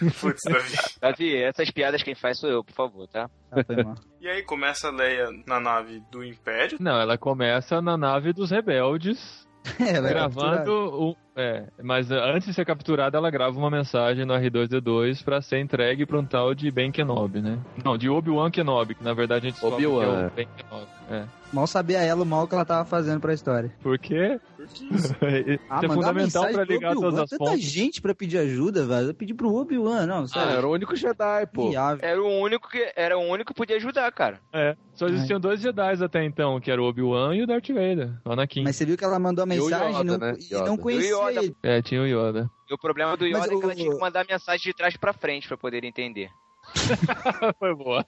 Putz, 0.20 0.40
Davi. 0.42 0.76
Davi, 0.98 1.36
essas 1.36 1.70
piadas 1.70 2.02
quem 2.02 2.14
faz 2.14 2.38
sou 2.38 2.48
eu, 2.48 2.64
por 2.64 2.72
favor, 2.72 3.06
tá? 3.06 3.28
Ah. 3.52 3.94
E 4.18 4.26
aí 4.26 4.42
começa 4.42 4.88
a 4.88 4.90
Leia 4.90 5.28
na 5.46 5.60
nave 5.60 6.02
do 6.10 6.24
Império. 6.24 6.78
Não, 6.80 6.98
ela 6.98 7.18
começa 7.18 7.82
na 7.82 7.98
nave 7.98 8.32
dos 8.32 8.50
rebeldes, 8.50 9.46
Ela 9.78 10.08
é 10.08 10.14
gravando 10.14 10.56
capturada. 10.56 11.16
É, 11.38 11.64
mas 11.82 12.10
uh, 12.10 12.14
antes 12.14 12.48
de 12.48 12.52
ser 12.54 12.64
capturada, 12.64 13.16
ela 13.16 13.30
grava 13.30 13.56
uma 13.56 13.70
mensagem 13.70 14.24
no 14.24 14.34
R2D2 14.34 15.22
pra 15.24 15.40
ser 15.40 15.60
entregue 15.60 16.04
pra 16.04 16.18
um 16.18 16.24
tal 16.24 16.52
de 16.54 16.68
Ben 16.70 16.90
Kenobi, 16.90 17.40
né? 17.40 17.58
Não, 17.84 17.96
de 17.96 18.08
Obi-Wan 18.10 18.50
Kenobi, 18.50 18.96
que 18.96 19.04
na 19.04 19.14
verdade 19.14 19.46
a 19.46 19.50
gente 19.50 19.54
descobre 19.60 19.78
que 19.78 19.84
é 19.84 19.88
Obi-Wan. 19.88 20.26
o 20.26 20.30
Ben 20.30 20.48
Kenobi. 20.56 20.86
É. 21.10 21.24
Mal 21.50 21.66
sabia 21.66 22.00
ela 22.00 22.22
o 22.22 22.26
mal 22.26 22.46
que 22.46 22.54
ela 22.54 22.64
tava 22.64 22.84
fazendo 22.84 23.20
pra 23.20 23.32
história. 23.32 23.72
Por 23.82 23.98
quê? 23.98 24.38
Isso 24.90 25.14
é 25.22 25.58
Ah, 25.70 25.76
mandar 25.76 25.86
uma 25.86 25.94
fundamental 25.94 26.46
pra 26.52 26.64
ligar 26.64 26.94
todas 26.94 27.18
as 27.20 27.30
Tanta 27.30 27.44
fontes. 27.52 27.64
gente 27.64 28.02
pra 28.02 28.14
pedir 28.14 28.36
ajuda, 28.36 28.84
velho. 28.84 29.06
Eu 29.08 29.14
pedi 29.14 29.32
pro 29.32 29.54
Obi-Wan, 29.54 30.04
não, 30.04 30.24
Ah, 30.24 30.28
sério. 30.28 30.50
era 30.50 30.66
o 30.68 30.72
único 30.72 30.94
Jedi, 30.94 31.46
pô. 31.54 31.70
Viável. 31.70 32.06
Era 32.06 32.22
o 32.22 32.28
único 32.42 32.68
que 32.68 32.92
era 32.94 33.16
o 33.16 33.22
único 33.22 33.54
que 33.54 33.56
podia 33.56 33.76
ajudar, 33.76 34.12
cara. 34.12 34.38
É, 34.52 34.76
só 34.92 35.06
existiam 35.06 35.40
dois 35.40 35.58
Jedi 35.62 36.04
até 36.04 36.22
então, 36.22 36.60
que 36.60 36.70
era 36.70 36.82
o 36.82 36.84
Obi-Wan 36.84 37.34
e 37.34 37.42
o 37.42 37.46
Darth 37.46 37.68
Vader, 37.68 38.10
o 38.26 38.32
Anakin. 38.32 38.64
Mas 38.64 38.76
você 38.76 38.84
viu 38.84 38.98
que 38.98 39.04
ela 39.04 39.18
mandou 39.18 39.42
a 39.44 39.46
E 39.46 39.48
mensagem 39.48 39.88
Yoda, 40.00 40.04
não- 40.04 40.18
né? 40.18 40.34
e 40.38 40.54
Yoda. 40.54 40.66
não 40.66 40.76
conhecia 40.76 41.16
Yoda. 41.30 41.56
É, 41.62 41.82
tinha 41.82 42.00
o 42.02 42.06
Yoda. 42.06 42.50
E 42.70 42.74
o 42.74 42.78
problema 42.78 43.16
do 43.16 43.24
Mas 43.30 43.44
Yoda 43.44 43.54
é 43.54 43.58
que 43.58 43.64
ela 43.64 43.72
o- 43.72 43.76
tinha 43.76 43.92
que 43.94 44.00
mandar 44.00 44.26
mensagem 44.28 44.62
de 44.64 44.74
trás 44.76 44.96
pra 44.96 45.12
frente 45.12 45.46
pra 45.48 45.56
poder 45.56 45.84
entender. 45.84 46.30
foi 47.58 47.74
boa. 47.74 48.04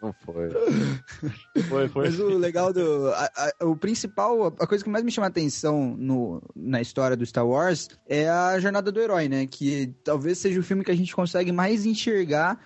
Não 0.00 0.12
foi. 0.24 0.48
Foi, 1.68 1.88
foi. 1.88 2.04
Mas 2.06 2.18
o 2.18 2.28
legal 2.38 2.72
do. 2.72 3.08
a- 3.12 3.30
a- 3.60 3.66
o 3.66 3.76
principal, 3.76 4.46
a 4.58 4.66
coisa 4.66 4.82
que 4.82 4.88
mais 4.90 5.04
me 5.04 5.10
chama 5.10 5.26
a 5.26 5.28
atenção 5.28 5.94
no, 5.98 6.42
na 6.56 6.80
história 6.80 7.16
do 7.16 7.26
Star 7.26 7.46
Wars 7.46 7.88
é 8.08 8.28
a 8.28 8.58
jornada 8.58 8.90
do 8.90 9.00
herói, 9.00 9.28
né? 9.28 9.46
Que 9.46 9.94
talvez 10.04 10.38
seja 10.38 10.58
o 10.60 10.62
filme 10.62 10.82
que 10.84 10.90
a 10.90 10.96
gente 10.96 11.14
consegue 11.14 11.52
mais 11.52 11.84
enxergar 11.84 12.58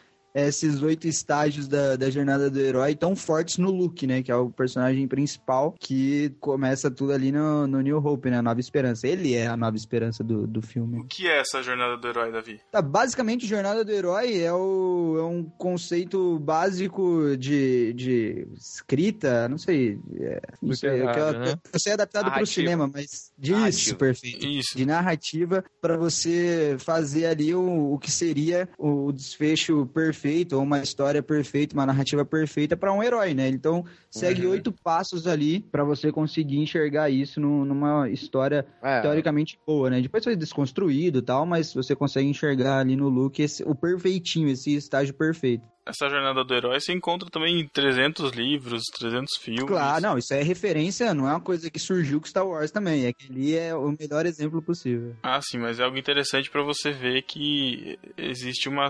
esses 0.45 0.82
oito 0.82 1.07
estágios 1.09 1.66
da, 1.68 1.97
da 1.97 2.11
jornada 2.11 2.51
do 2.51 2.59
herói 2.61 2.95
tão 2.95 3.16
fortes 3.16 3.59
no 3.59 3.70
Luke, 3.70 4.07
né? 4.07 4.22
Que 4.22 4.30
é 4.30 4.37
o 4.37 4.51
personagem 4.51 5.07
principal 5.09 5.74
que 5.80 6.30
começa 6.41 6.91
tudo 6.91 7.12
ali 7.12 7.32
no, 7.32 7.66
no 7.66 7.80
New 7.80 7.99
Hope, 7.99 8.30
né? 8.30 8.39
A 8.39 8.43
Nova 8.43 8.61
Esperança. 8.61 9.07
Ele 9.09 9.34
é 9.34 9.47
a 9.47 9.57
Nova 9.57 9.76
Esperança 9.76 10.22
do, 10.22 10.47
do 10.47 10.61
filme. 10.62 10.99
O 11.01 11.05
que 11.05 11.26
é 11.28 11.41
essa 11.41 11.62
jornada 11.62 11.97
do 11.97 12.07
herói, 12.09 12.30
Davi? 12.32 12.61
Tá, 12.70 12.82
basicamente, 12.82 13.47
jornada 13.47 13.84
do 13.84 13.91
herói 13.93 14.39
é, 14.41 14.53
o, 14.53 15.16
é 15.18 15.22
um 15.24 15.45
conceito 15.45 16.39
básico 16.39 17.37
de, 17.37 17.93
de 17.95 18.47
escrita, 18.57 19.49
não 19.49 19.59
sei. 19.59 19.99
é, 20.20 20.41
não 20.62 20.74
sei 20.74 20.91
eu, 20.91 20.95
Literário, 21.07 21.22
eu- 21.22 21.41
né? 21.41 21.55
eu 21.72 21.78
sei 21.80 21.93
adaptado 21.93 22.22
para 22.24 22.28
o 22.28 22.32
Narrativa. 22.34 22.55
cinema, 22.61 22.91
mas 22.93 23.32
disso, 23.39 23.53
Narrativa. 23.59 23.97
perfeito. 23.99 24.47
Isso. 24.47 24.76
De 24.76 24.87
narrativa 24.87 25.64
para 25.80 25.97
você 25.97 26.76
fazer 26.78 27.26
ali 27.26 27.55
o, 27.55 27.93
o 27.93 27.99
que 27.99 28.11
seria 28.11 28.68
o 28.78 29.12
desfecho 29.12 29.87
perfeito, 29.87 30.55
ou 30.57 30.62
uma 30.62 30.80
história 30.82 31.22
perfeita, 31.22 31.74
uma 31.74 31.87
narrativa 31.87 32.24
perfeita 32.24 32.76
para 32.76 32.93
um 32.93 33.03
herói, 33.03 33.34
né? 33.34 33.49
Então, 33.49 33.84
segue 34.11 34.45
Uhum. 34.47 34.53
oito 34.53 34.72
passos 34.72 35.26
ali 35.26 35.61
para 35.61 35.84
você 35.84 36.11
conseguir 36.11 36.59
enxergar 36.59 37.11
isso 37.11 37.41
num- 37.41 37.64
numa 37.64 38.09
história 38.09 38.66
É, 38.82 39.01
teoricamente 39.01 39.59
boa, 39.66 39.91
né? 39.91 40.01
Depois 40.01 40.24
foi 40.24 40.37
desconstruído 40.37 41.18
e 41.18 41.22
tal, 41.22 41.45
mas 41.45 41.74
você 41.74 41.95
consegue 41.95 42.28
enxergar 42.28 42.78
ali 42.80 42.97
no 42.97 43.09
look 43.09 43.39
esse- 43.41 43.62
o 43.64 43.74
perfeitinho, 43.74 44.49
esse 44.49 44.74
estágio 44.74 45.12
perfeito. 45.14 45.64
Essa 45.87 46.09
jornada 46.09 46.45
do 46.45 46.55
herói 46.55 46.80
você 46.80 46.93
encontra 46.93 47.30
também 47.30 47.61
em 47.61 47.68
300 47.68 48.32
livros, 48.32 48.82
300 48.99 49.37
filmes. 49.37 49.64
Claro, 49.64 50.03
não, 50.03 50.18
isso 50.18 50.34
é 50.34 50.43
referência, 50.43 51.14
não 51.14 51.28
é 51.28 51.30
uma 51.30 51.41
coisa 51.41 51.70
que 51.70 51.78
surgiu 51.78 52.20
com 52.20 52.26
Star 52.26 52.47
Wars 52.47 52.70
também, 52.70 53.07
é 53.07 53.12
que 53.12 53.30
ali 53.30 53.57
é 53.57 53.74
o 53.74 53.95
melhor 53.99 54.26
exemplo 54.26 54.61
possível. 54.61 55.14
Ah, 55.22 55.41
sim, 55.41 55.59
mas 55.59 55.78
é 55.78 55.84
algo 55.84 55.97
interessante 55.97 56.51
pra 56.51 56.62
você 56.62 56.91
ver 56.91 57.22
que 57.22 57.99
existe 58.16 58.68
uma. 58.68 58.89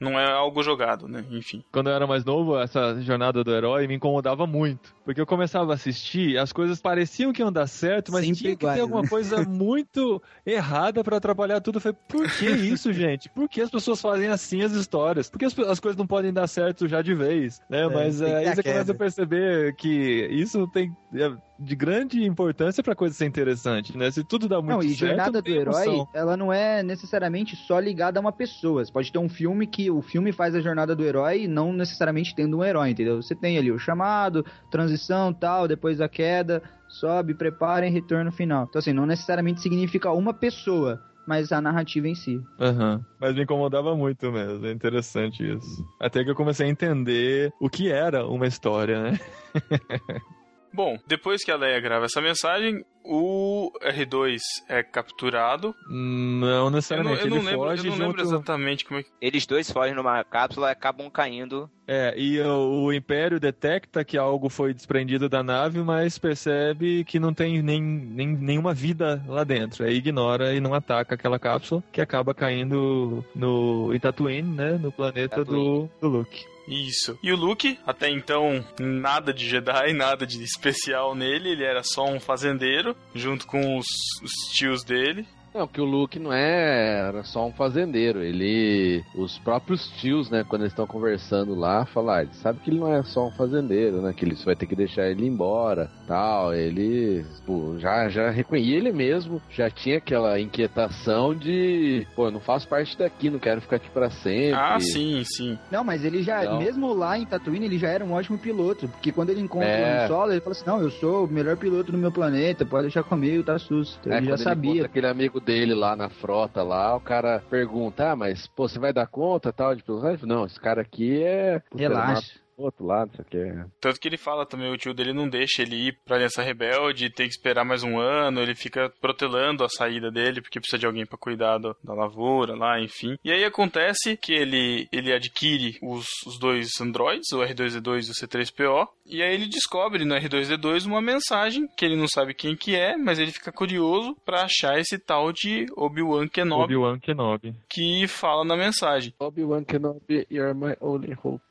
Não 0.00 0.18
é 0.18 0.30
algo 0.32 0.62
jogado, 0.62 1.06
né? 1.06 1.24
Enfim. 1.30 1.62
Quando 1.70 1.90
eu 1.90 1.94
era 1.94 2.06
mais 2.06 2.24
novo, 2.24 2.58
essa 2.58 3.00
jornada 3.02 3.44
do 3.44 3.54
herói 3.54 3.86
me 3.86 3.94
incomodava 3.94 4.46
muito. 4.46 4.94
Porque 5.04 5.20
eu 5.20 5.26
começava 5.26 5.72
a 5.72 5.74
assistir, 5.74 6.38
as 6.38 6.52
coisas 6.52 6.80
pareciam 6.80 7.32
que 7.32 7.42
iam 7.42 7.52
dar 7.52 7.66
certo, 7.66 8.12
mas 8.12 8.24
Sempre 8.24 8.38
tinha 8.38 8.56
que 8.56 8.62
iguais, 8.62 8.76
ter 8.76 8.82
alguma 8.82 9.02
né? 9.02 9.08
coisa 9.08 9.42
muito 9.44 10.22
errada 10.46 11.02
pra 11.02 11.16
atrapalhar 11.16 11.60
tudo. 11.60 11.76
Eu 11.76 11.80
falei, 11.80 11.98
por 12.08 12.30
que 12.30 12.48
isso, 12.48 12.92
gente? 12.92 13.28
Por 13.28 13.48
que 13.48 13.60
as 13.60 13.70
pessoas 13.70 14.00
fazem 14.00 14.28
assim 14.28 14.62
as 14.62 14.72
histórias? 14.72 15.28
Por 15.28 15.38
que 15.38 15.44
as, 15.44 15.58
as 15.58 15.80
coisas 15.80 15.98
não 15.98 16.06
podem 16.06 16.29
dar 16.32 16.46
certo 16.46 16.88
já 16.88 17.02
de 17.02 17.14
vez? 17.14 17.60
Né? 17.68 17.88
mas 17.88 18.18
tem 18.18 18.28
que 18.28 18.32
é, 18.32 18.36
aí 18.36 18.54
você 18.54 18.62
começa 18.62 18.80
queda. 18.80 18.92
a 18.92 18.94
perceber 18.94 19.74
que 19.76 20.28
isso 20.30 20.66
tem 20.68 20.94
é, 21.14 21.32
de 21.58 21.76
grande 21.76 22.24
importância 22.24 22.82
pra 22.82 22.94
coisa 22.94 23.14
ser 23.14 23.26
interessante, 23.26 23.96
né? 23.96 24.10
Se 24.10 24.24
tudo 24.24 24.48
dá 24.48 24.56
muito 24.62 24.70
não, 24.70 24.82
e 24.82 24.94
certo, 24.94 25.08
Jornada 25.08 25.42
do 25.42 25.50
Herói, 25.50 25.84
emoção. 25.84 26.08
ela 26.14 26.36
não 26.36 26.52
é 26.52 26.82
necessariamente 26.82 27.54
só 27.54 27.78
ligada 27.78 28.18
a 28.18 28.22
uma 28.22 28.32
pessoa. 28.32 28.84
Você 28.84 28.92
pode 28.92 29.12
ter 29.12 29.18
um 29.18 29.28
filme 29.28 29.66
que 29.66 29.90
o 29.90 30.00
filme 30.00 30.32
faz 30.32 30.54
a 30.54 30.60
Jornada 30.60 30.96
do 30.96 31.04
Herói 31.04 31.46
não 31.46 31.72
necessariamente 31.72 32.34
tendo 32.34 32.58
um 32.58 32.64
herói, 32.64 32.90
entendeu? 32.90 33.20
Você 33.20 33.34
tem 33.34 33.58
ali 33.58 33.70
o 33.70 33.78
chamado, 33.78 34.44
transição 34.70 35.32
tal, 35.32 35.68
depois 35.68 36.00
a 36.00 36.08
queda, 36.08 36.62
sobe, 36.88 37.34
prepara 37.34 37.86
e 37.86 37.90
retorno 37.90 38.32
final. 38.32 38.66
Então 38.68 38.78
assim, 38.78 38.92
não 38.92 39.06
necessariamente 39.06 39.60
significa 39.60 40.10
uma 40.12 40.32
pessoa, 40.32 41.02
mas 41.26 41.52
a 41.52 41.60
narrativa 41.60 42.08
em 42.08 42.14
si. 42.14 42.42
Aham. 42.58 43.00
Mas 43.18 43.34
me 43.34 43.42
incomodava 43.42 43.94
muito 43.96 44.30
mesmo. 44.32 44.66
É 44.66 44.72
interessante 44.72 45.42
isso. 45.42 45.86
Até 45.98 46.24
que 46.24 46.30
eu 46.30 46.34
comecei 46.34 46.66
a 46.66 46.70
entender 46.70 47.52
o 47.60 47.68
que 47.68 47.90
era 47.90 48.26
uma 48.26 48.46
história, 48.46 49.02
né? 49.02 49.20
Bom, 50.72 50.98
depois 51.06 51.44
que 51.44 51.50
a 51.50 51.56
Leia 51.56 51.80
grava 51.80 52.04
essa 52.04 52.20
mensagem, 52.20 52.84
o 53.04 53.72
R2 53.82 54.38
é 54.68 54.82
capturado. 54.82 55.74
Não 55.88 56.46
Eu 56.48 56.64
não, 56.64 56.70
necessariamente. 56.70 57.22
eu 57.22 57.30
não 57.30 57.36
ele 57.38 57.46
lembro, 57.46 57.66
foge 57.66 57.86
eu 57.86 57.90
não 57.90 57.98
lembro 57.98 58.22
junto. 58.22 58.34
exatamente 58.34 58.84
como 58.84 59.00
é 59.00 59.02
que. 59.02 59.10
Eles 59.20 59.46
dois 59.46 59.70
fogem 59.70 59.94
numa 59.94 60.22
cápsula 60.22 60.68
e 60.68 60.72
acabam 60.72 61.10
caindo. 61.10 61.68
É, 61.88 62.14
e 62.16 62.40
o, 62.40 62.84
o 62.84 62.92
Império 62.92 63.40
detecta 63.40 64.04
que 64.04 64.16
algo 64.16 64.48
foi 64.48 64.72
desprendido 64.72 65.28
da 65.28 65.42
nave, 65.42 65.80
mas 65.82 66.18
percebe 66.18 67.04
que 67.04 67.18
não 67.18 67.34
tem 67.34 67.60
nem, 67.62 67.82
nem, 67.82 68.28
nenhuma 68.28 68.72
vida 68.72 69.22
lá 69.26 69.42
dentro. 69.42 69.84
Aí 69.84 69.96
ignora 69.96 70.54
e 70.54 70.60
não 70.60 70.72
ataca 70.72 71.14
aquela 71.14 71.38
cápsula, 71.38 71.82
que 71.90 72.00
acaba 72.00 72.32
caindo 72.32 73.24
no 73.34 73.92
em 73.92 73.98
Tatooine, 73.98 74.54
né? 74.54 74.78
No 74.80 74.92
planeta 74.92 75.44
do, 75.44 75.90
do 76.00 76.08
Luke. 76.08 76.44
Isso. 76.70 77.18
E 77.20 77.32
o 77.32 77.36
Luke, 77.36 77.78
até 77.84 78.08
então, 78.08 78.64
nada 78.78 79.34
de 79.34 79.48
Jedi, 79.48 79.92
nada 79.92 80.24
de 80.24 80.42
especial 80.42 81.14
nele, 81.16 81.50
ele 81.50 81.64
era 81.64 81.82
só 81.82 82.04
um 82.04 82.20
fazendeiro, 82.20 82.96
junto 83.14 83.46
com 83.46 83.76
os, 83.76 83.86
os 84.22 84.32
tios 84.52 84.84
dele. 84.84 85.26
Não, 85.52 85.66
que 85.66 85.80
o 85.80 85.84
Luke 85.84 86.18
não 86.18 86.32
é 86.32 87.08
era 87.08 87.24
só 87.24 87.44
um 87.46 87.52
fazendeiro. 87.52 88.22
Ele. 88.22 89.02
Os 89.16 89.36
próprios 89.38 89.88
tios, 90.00 90.30
né, 90.30 90.44
quando 90.48 90.62
eles 90.62 90.72
estão 90.72 90.86
conversando 90.86 91.54
lá, 91.56 91.84
falam, 91.86 92.14
ah, 92.14 92.22
ele 92.22 92.30
sabe 92.34 92.60
que 92.60 92.70
ele 92.70 92.78
não 92.78 92.92
é 92.92 93.02
só 93.02 93.26
um 93.26 93.30
fazendeiro, 93.32 94.00
né? 94.00 94.12
Que 94.16 94.24
ele 94.24 94.36
vai 94.44 94.54
ter 94.54 94.66
que 94.66 94.76
deixar 94.76 95.08
ele 95.10 95.26
embora 95.26 95.90
tal. 96.06 96.54
Ele 96.54 97.24
pô, 97.44 97.74
já, 97.78 98.08
já 98.08 98.30
reconhecia 98.30 98.76
ele 98.76 98.92
mesmo, 98.92 99.42
já 99.50 99.68
tinha 99.68 99.98
aquela 99.98 100.38
inquietação 100.38 101.34
de, 101.34 102.06
pô, 102.14 102.26
eu 102.26 102.30
não 102.30 102.40
faço 102.40 102.68
parte 102.68 102.96
daqui, 102.96 103.28
não 103.28 103.38
quero 103.38 103.60
ficar 103.60 103.76
aqui 103.76 103.90
pra 103.90 104.08
sempre. 104.10 104.54
Ah, 104.54 104.78
sim, 104.78 105.22
sim. 105.24 105.58
Não, 105.70 105.82
mas 105.82 106.04
ele 106.04 106.22
já, 106.22 106.44
Não. 106.44 106.58
mesmo 106.60 106.92
lá 106.94 107.18
em 107.18 107.26
Tatooine, 107.26 107.66
ele 107.66 107.78
já 107.78 107.88
era 107.88 108.04
um 108.04 108.12
ótimo 108.12 108.38
piloto. 108.38 108.86
Porque 108.88 109.10
quando 109.10 109.30
ele 109.30 109.40
encontra 109.40 109.68
É. 109.68 110.04
o 110.04 110.08
Solo, 110.08 110.32
ele 110.32 110.40
fala 110.40 110.52
assim: 110.52 110.66
Não, 110.66 110.80
eu 110.80 110.90
sou 110.92 111.24
o 111.24 111.28
melhor 111.28 111.56
piloto 111.56 111.90
do 111.90 111.98
meu 111.98 112.12
planeta, 112.12 112.64
pode 112.64 112.82
deixar 112.84 113.02
comigo, 113.02 113.42
tá 113.42 113.58
sus. 113.58 113.98
Então, 114.00 114.12
É, 114.12 114.18
ele 114.18 114.26
já 114.26 114.36
sabia. 114.36 114.84
aquele 114.84 115.06
amigo 115.08 115.39
dele 115.40 115.74
lá 115.74 115.96
na 115.96 116.08
frota 116.08 116.62
lá, 116.62 116.94
o 116.94 117.00
cara 117.00 117.42
pergunta, 117.50 118.12
ah, 118.12 118.16
mas 118.16 118.46
pô, 118.48 118.68
você 118.68 118.78
vai 118.78 118.92
dar 118.92 119.06
conta 119.06 119.52
tal 119.52 119.74
de 119.74 119.82
Não, 120.26 120.46
esse 120.46 120.60
cara 120.60 120.82
aqui 120.82 121.22
é. 121.22 121.60
Puta, 121.70 121.88
mata 121.88 122.04
Relaxa. 122.04 122.40
O 122.60 122.64
Outro 122.64 122.86
lado, 122.86 123.10
não 123.18 123.24
sei 123.24 123.24
o 123.24 123.54
que. 123.64 123.70
Tanto 123.80 124.00
que 124.00 124.08
ele 124.08 124.16
fala 124.16 124.46
também, 124.46 124.70
o 124.72 124.76
tio 124.76 124.94
dele 124.94 125.12
não 125.12 125.28
deixa 125.28 125.62
ele 125.62 125.76
ir 125.88 125.98
pra 126.04 126.16
Aliança 126.16 126.42
Rebelde, 126.42 127.10
tem 127.10 127.26
que 127.26 127.32
esperar 127.34 127.64
mais 127.64 127.82
um 127.82 127.98
ano, 127.98 128.40
ele 128.40 128.54
fica 128.54 128.92
protelando 129.00 129.64
a 129.64 129.68
saída 129.68 130.10
dele, 130.10 130.40
porque 130.40 130.60
precisa 130.60 130.78
de 130.78 130.86
alguém 130.86 131.04
pra 131.06 131.18
cuidar 131.18 131.58
do- 131.58 131.76
da 131.82 131.94
lavoura 131.94 132.54
lá, 132.54 132.80
enfim. 132.80 133.16
E 133.24 133.30
aí 133.32 133.44
acontece 133.44 134.16
que 134.16 134.32
ele, 134.32 134.88
ele 134.92 135.12
adquire 135.12 135.78
os, 135.82 136.06
os 136.26 136.38
dois 136.38 136.68
androids, 136.80 137.30
o 137.32 137.38
R2D2 137.40 138.08
e 138.08 138.10
o 138.10 138.14
C3PO, 138.14 138.88
e 139.06 139.22
aí 139.22 139.34
ele 139.34 139.46
descobre 139.46 140.04
no 140.04 140.14
R2D2 140.14 140.86
uma 140.86 141.00
mensagem 141.00 141.66
que 141.76 141.84
ele 141.84 141.96
não 141.96 142.06
sabe 142.06 142.34
quem 142.34 142.54
que 142.54 142.76
é, 142.76 142.96
mas 142.96 143.18
ele 143.18 143.32
fica 143.32 143.50
curioso 143.50 144.16
pra 144.24 144.42
achar 144.42 144.78
esse 144.78 144.98
tal 144.98 145.32
de 145.32 145.66
Obi-Wan 145.76 146.28
Kenobi 146.28 146.74
Obi-Wan 146.76 146.98
Kenobi. 147.00 147.54
que 147.68 148.06
fala 148.06 148.44
na 148.44 148.56
mensagem. 148.56 149.12
Obi-Wan 149.18 149.64
Kenobi, 149.64 150.26
you're 150.30 150.54
my 150.54 150.74
only 150.80 151.12
hope. 151.22 151.42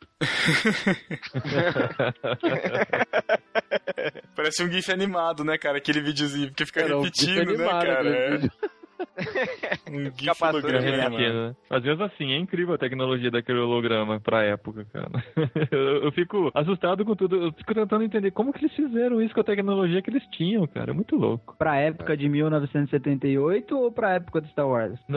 Parece 4.35 4.63
um 4.63 4.71
gif 4.71 4.91
animado, 4.91 5.43
né, 5.43 5.57
cara? 5.57 5.77
Aquele 5.77 6.01
videozinho 6.01 6.53
que 6.53 6.65
fica 6.65 6.81
Era 6.81 6.97
um 6.97 7.01
repetindo, 7.01 7.29
gif 7.29 7.45
né, 7.45 7.53
animado, 7.53 7.85
cara? 7.85 8.09
É. 8.09 8.39
Um 9.89 10.11
GIF 10.17 10.41
holograma, 10.43 11.17
né? 11.17 11.55
Mas 11.69 11.83
mesmo 11.83 12.03
assim, 12.03 12.31
é 12.33 12.37
incrível 12.37 12.73
a 12.75 12.77
tecnologia 12.77 13.31
daquele 13.31 13.59
holograma 13.59 14.19
pra 14.19 14.43
época, 14.43 14.85
cara. 14.91 15.09
Eu, 15.71 16.03
eu 16.05 16.11
fico 16.11 16.49
assustado 16.53 17.03
com 17.05 17.15
tudo. 17.15 17.35
Eu 17.35 17.51
fico 17.53 17.73
tentando 17.73 18.03
entender 18.03 18.31
como 18.31 18.51
que 18.53 18.59
eles 18.65 18.75
fizeram 18.75 19.21
isso 19.21 19.33
com 19.33 19.41
a 19.41 19.43
tecnologia 19.43 20.01
que 20.01 20.09
eles 20.09 20.25
tinham, 20.31 20.65
cara. 20.67 20.91
É 20.91 20.93
muito 20.93 21.15
louco. 21.15 21.55
Pra 21.57 21.75
época 21.77 22.15
de 22.17 22.27
1978 22.29 23.77
ou 23.77 23.91
pra 23.91 24.13
época 24.15 24.41
de 24.41 24.49
Star 24.49 24.67
Wars? 24.67 24.99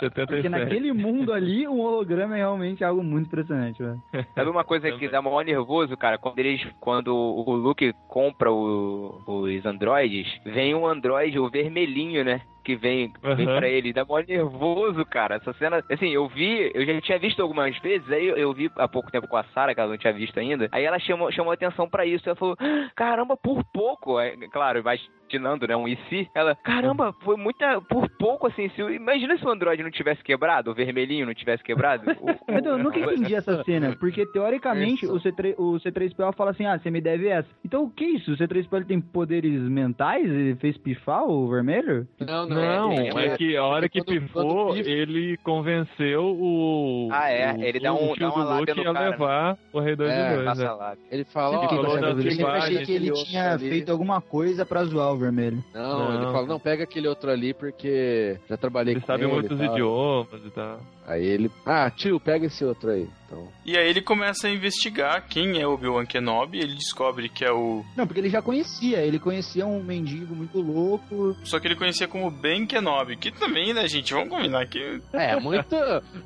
77. 0.00 0.26
Porque 0.26 0.48
naquele 0.48 0.92
mundo 0.92 1.32
ali, 1.32 1.66
um 1.66 1.80
holograma 1.80 2.34
é 2.34 2.38
realmente 2.38 2.84
algo 2.84 3.02
muito 3.02 3.26
impressionante, 3.26 3.82
velho. 3.82 4.00
Sabe 4.34 4.50
uma 4.50 4.64
coisa 4.64 4.90
que 4.92 5.08
dá 5.08 5.20
maior 5.22 5.44
nervoso, 5.44 5.96
cara? 5.96 6.18
Quando 6.18 6.38
eles. 6.38 6.64
Quando 6.80 7.14
o 7.14 7.52
Luke 7.56 7.92
compra 8.08 8.50
o- 8.52 9.20
os 9.26 9.64
androides, 9.66 10.26
vem 10.44 10.74
um 10.74 10.86
androide, 10.86 11.25
o 11.38 11.50
vermelhinho, 11.50 12.24
né? 12.24 12.42
Que 12.66 12.74
vem, 12.74 13.12
vem 13.36 13.46
Aham. 13.46 13.58
pra 13.58 13.68
ele. 13.68 13.92
Dá 13.92 14.04
maior 14.04 14.24
nervoso, 14.26 15.04
cara. 15.06 15.36
Essa 15.36 15.52
cena. 15.52 15.84
Assim, 15.88 16.08
eu 16.08 16.26
vi, 16.26 16.68
eu 16.74 16.84
já 16.84 17.00
tinha 17.00 17.16
visto 17.16 17.40
algumas 17.40 17.78
vezes, 17.78 18.10
aí 18.10 18.26
eu, 18.26 18.36
eu 18.36 18.52
vi 18.52 18.68
há 18.76 18.88
pouco 18.88 19.08
tempo 19.08 19.28
com 19.28 19.36
a 19.36 19.44
Sarah, 19.54 19.72
que 19.72 19.78
ela 19.80 19.90
não 19.90 19.96
tinha 19.96 20.12
visto 20.12 20.36
ainda. 20.40 20.68
Aí 20.72 20.82
ela 20.84 20.98
chamou, 20.98 21.30
chamou 21.30 21.52
atenção 21.52 21.88
pra 21.88 22.04
isso. 22.04 22.28
Ela 22.28 22.34
falou: 22.34 22.56
"Ah, 22.58 22.90
caramba, 22.96 23.36
por 23.36 23.62
pouco. 23.72 24.16
Aí, 24.18 24.36
claro, 24.50 24.80
imaginando, 24.80 25.64
né? 25.68 25.76
Um 25.76 25.86
e 25.86 25.96
se. 26.08 26.28
Ela, 26.34 26.56
caramba, 26.56 27.12
foi 27.22 27.36
muita. 27.36 27.80
Por 27.82 28.08
pouco, 28.18 28.48
assim. 28.48 28.68
Se, 28.70 28.80
imagina 28.82 29.38
se 29.38 29.46
o 29.46 29.50
androide 29.50 29.84
não 29.84 29.90
tivesse 29.92 30.24
quebrado, 30.24 30.72
o 30.72 30.74
vermelhinho 30.74 31.24
não 31.26 31.34
tivesse 31.34 31.62
quebrado. 31.62 32.04
O- 32.20 32.32
o- 32.32 32.38
Mas 32.52 32.64
eu 32.66 32.78
nunca 32.78 32.98
entendi 32.98 33.34
essa 33.34 33.62
cena, 33.62 33.94
porque 34.00 34.26
teoricamente 34.26 35.06
o, 35.06 35.14
C3, 35.20 35.54
o 35.58 35.74
C3PO 35.78 36.34
fala 36.34 36.50
assim, 36.50 36.64
ah, 36.66 36.78
você 36.78 36.90
me 36.90 37.00
deve 37.00 37.28
essa. 37.28 37.48
Então 37.64 37.84
o 37.84 37.90
que 37.90 38.04
é 38.04 38.08
isso? 38.08 38.32
O 38.32 38.36
C3PO 38.36 38.76
ele 38.76 38.84
tem 38.86 39.00
poderes 39.00 39.60
mentais? 39.60 40.24
Ele 40.28 40.56
fez 40.56 40.76
pifar 40.78 41.24
o 41.24 41.48
vermelho? 41.48 42.06
Não, 42.20 42.46
Não, 42.48 42.55
é, 42.60 43.26
é, 43.26 43.36
que 43.36 43.56
a 43.56 43.64
hora 43.64 43.88
que 43.88 44.02
quando- 44.02 44.20
pifou, 44.20 44.66
quando 44.66 44.76
ele 44.86 45.36
convenceu 45.38 46.24
o. 46.24 47.08
Ah, 47.12 47.30
é, 47.30 47.52
o- 47.54 47.62
ele 47.62 47.80
dá 47.80 47.92
um- 47.92 48.10
o 48.10 48.14
tio 48.14 48.28
dá 48.28 48.34
uma 48.34 48.44
do 48.44 48.50
lábia 48.50 48.74
Luke 48.74 48.84
no 48.84 48.90
a 48.90 48.94
cara, 48.94 49.04
né? 49.04 49.10
levar 49.10 49.58
o 49.72 49.80
Rei 49.80 49.96
2 49.96 50.10
É, 50.12 50.28
de 50.28 50.34
2. 50.34 50.44
Passa 50.46 50.64
É. 50.64 50.70
lá. 50.70 50.96
Ele 51.10 51.24
fala, 51.24 51.56
Ele 51.56 51.68
falou 51.68 51.98
Eu 51.98 52.48
achei 52.48 52.84
que 52.84 52.92
ele 52.92 53.12
tinha 53.12 53.52
ali. 53.52 53.68
feito 53.68 53.90
alguma 53.92 54.20
coisa 54.20 54.64
pra 54.66 54.84
zoar 54.84 55.12
o 55.12 55.16
vermelho. 55.16 55.62
Não, 55.74 55.98
Não. 55.98 56.14
ele 56.22 56.32
fala, 56.32 56.46
não, 56.46 56.58
pega 56.60 56.84
aquele 56.84 57.08
outro 57.08 57.30
ali 57.30 57.52
porque 57.54 58.38
já 58.48 58.56
trabalhei 58.56 58.94
Ele 58.94 59.00
com 59.00 59.06
sabe 59.06 59.24
ele 59.24 59.32
muitos 59.32 59.60
e 59.60 59.64
tal. 59.64 59.72
idiomas 59.74 60.44
e 60.46 60.50
tal. 60.50 60.80
Aí 61.06 61.24
ele, 61.24 61.48
ah, 61.64 61.88
tio, 61.88 62.18
pega 62.18 62.46
esse 62.46 62.64
outro 62.64 62.90
aí. 62.90 63.08
Então, 63.26 63.48
E 63.64 63.76
aí 63.76 63.88
ele 63.88 64.00
começa 64.00 64.46
a 64.46 64.50
investigar 64.50 65.24
quem 65.28 65.60
é 65.60 65.66
Obi-Wan 65.66 66.04
Kenobi, 66.06 66.58
ele 66.58 66.74
descobre 66.74 67.28
que 67.28 67.44
é 67.44 67.50
o... 67.52 67.84
Não, 67.96 68.06
porque 68.06 68.20
ele 68.20 68.28
já 68.30 68.40
conhecia. 68.42 68.98
Ele 68.98 69.18
conhecia 69.18 69.66
um 69.66 69.82
mendigo 69.82 70.34
muito 70.34 70.60
louco. 70.60 71.36
Só 71.44 71.58
que 71.60 71.66
ele 71.68 71.74
conhecia 71.76 72.06
como 72.08 72.30
Ben 72.30 72.66
Kenobi, 72.66 73.16
que 73.16 73.30
também, 73.32 73.72
né, 73.72 73.86
gente, 73.88 74.12
vamos 74.14 74.28
combinar 74.30 74.66
que... 74.66 75.00
é 75.12 75.38
muito... 75.38 75.74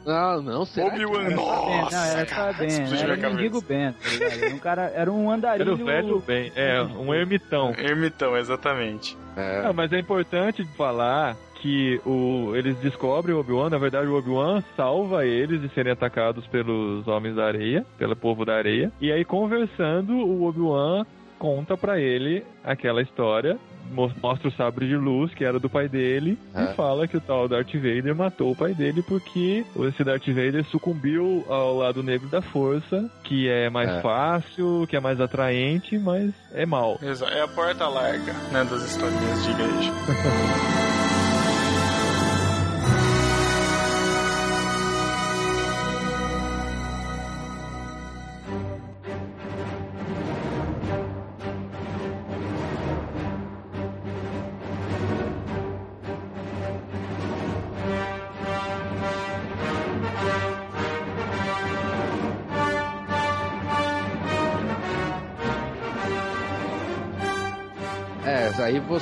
Não, 0.06 0.42
não, 0.42 0.66
que- 0.66 0.80
Obi-Wan, 0.80 1.24
Ben, 1.26 1.36
nossa, 1.36 1.96
não, 1.96 2.04
era 2.04 2.26
cara, 2.26 2.52
só 2.52 2.58
Ben. 2.58 3.00
Era 3.00 3.28
um 3.28 3.34
mendigo 3.34 3.60
Ben, 3.62 3.92
tá 3.92 4.54
um 4.54 4.58
cara, 4.58 4.92
era 4.94 5.12
um 5.12 5.30
andarilho. 5.30 5.72
Era 5.72 5.74
o 5.74 5.84
velho 5.84 6.20
bem. 6.20 6.52
É, 6.54 6.82
um 6.82 7.12
ermitão. 7.14 7.72
Ermitão, 7.78 8.36
exatamente. 8.36 9.16
É, 9.36 9.62
Ah, 9.66 9.72
mas 9.72 9.92
é 9.92 9.98
importante 9.98 10.64
falar 10.76 11.36
que 11.60 12.00
o, 12.06 12.52
eles 12.56 12.76
descobrem 12.78 13.34
o 13.34 13.40
Obi-Wan, 13.40 13.70
na 13.70 13.78
verdade 13.78 14.06
o 14.06 14.16
Obi-Wan 14.16 14.62
salva 14.76 15.24
eles 15.26 15.60
de 15.60 15.68
serem 15.74 15.92
atacados 15.92 16.46
pelos 16.46 17.06
Homens 17.06 17.36
da 17.36 17.44
Areia, 17.46 17.84
pelo 17.98 18.16
povo 18.16 18.44
da 18.44 18.54
areia, 18.56 18.90
e 19.00 19.12
aí 19.12 19.24
conversando, 19.24 20.12
o 20.14 20.44
Obi-Wan 20.46 21.04
conta 21.38 21.76
pra 21.76 21.98
ele 21.98 22.44
aquela 22.62 23.00
história, 23.00 23.56
mo- 23.90 24.12
mostra 24.22 24.48
o 24.48 24.52
sabre 24.52 24.86
de 24.86 24.94
luz, 24.96 25.32
que 25.32 25.42
era 25.44 25.58
do 25.58 25.70
pai 25.70 25.88
dele, 25.88 26.38
É. 26.54 26.64
e 26.64 26.74
fala 26.74 27.08
que 27.08 27.16
o 27.16 27.20
tal 27.20 27.48
Darth 27.48 27.72
Vader 27.74 28.14
matou 28.14 28.50
o 28.52 28.56
pai 28.56 28.74
dele 28.74 29.02
porque 29.02 29.64
esse 29.88 30.04
Darth 30.04 30.26
Vader 30.28 30.64
sucumbiu 30.66 31.44
ao 31.48 31.76
lado 31.78 32.02
negro 32.02 32.28
da 32.28 32.42
força, 32.42 33.10
que 33.24 33.48
é 33.48 33.70
mais 33.70 33.88
É. 33.88 34.00
fácil, 34.02 34.86
que 34.88 34.96
é 34.96 35.00
mais 35.00 35.18
atraente, 35.20 35.98
mas 35.98 36.30
é 36.52 36.66
mal. 36.66 36.98
É 37.02 37.40
a 37.42 37.48
porta 37.48 37.88
larga, 37.88 38.32
né, 38.52 38.62
das 38.70 38.82
historinhas 38.82 39.44
de 39.44 39.50
igreja. 39.50 39.92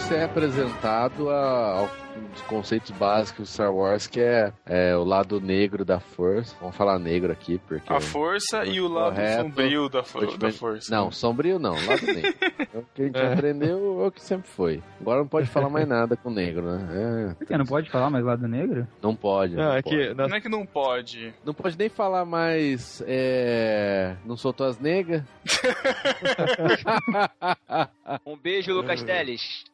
você 0.08 0.14
é 0.14 0.24
apresentado 0.24 1.28
a, 1.28 1.82
um 2.16 2.28
dos 2.32 2.40
conceitos 2.42 2.90
básicos 2.92 3.46
do 3.48 3.52
Star 3.52 3.74
Wars, 3.74 4.06
que 4.06 4.20
é, 4.20 4.50
é 4.64 4.96
o 4.96 5.04
lado 5.04 5.38
negro 5.38 5.84
da 5.84 6.00
força. 6.00 6.56
Vamos 6.60 6.74
falar 6.76 6.98
negro 6.98 7.30
aqui, 7.30 7.60
porque... 7.68 7.92
A 7.92 8.00
força 8.00 8.64
e 8.64 8.80
o 8.80 8.88
lado 8.88 9.16
Correto. 9.16 9.42
sombrio 9.42 9.88
da, 9.90 10.02
fo- 10.02 10.36
da 10.38 10.50
força. 10.50 10.90
Não, 10.94 11.12
sombrio 11.12 11.58
não, 11.58 11.74
lado 11.74 12.06
negro. 12.06 12.34
É 12.74 12.78
o 12.78 12.84
que 12.94 13.02
a 13.02 13.04
gente 13.06 13.18
É. 13.18 13.32
aprendeu, 13.32 14.02
é 14.02 14.06
o 14.08 14.10
que 14.10 14.20
sempre 14.22 14.46
foi. 14.48 14.82
Agora 15.00 15.20
não 15.20 15.26
pode 15.26 15.46
falar 15.46 15.70
mais 15.70 15.88
nada 15.88 16.16
com 16.16 16.30
negro, 16.30 16.62
né? 16.62 17.34
Por 17.38 17.46
que? 17.46 17.56
Não 17.56 17.64
pode 17.64 17.88
falar 17.90 18.10
mais 18.10 18.22
lado 18.24 18.46
negro? 18.46 18.82
É, 18.82 18.86
não 19.02 19.16
pode. 19.16 19.56
Não, 19.56 19.64
não 19.64 19.72
é 19.72 19.80
pode. 19.82 19.96
que 19.96 20.14
nas 20.14 20.28
Não 20.30 20.36
é 20.36 20.40
que 20.40 20.48
não 20.50 20.66
pode. 20.66 21.34
Não 21.44 21.54
pode 21.54 21.78
nem 21.78 21.88
falar 21.88 22.24
mais. 22.26 23.02
É... 23.06 24.16
Não 24.26 24.36
soltou 24.36 24.66
as 24.66 24.78
negas? 24.78 25.22
Um 28.26 28.36
beijo, 28.36 28.72
Lucas 28.72 29.02
Teles. 29.02 29.64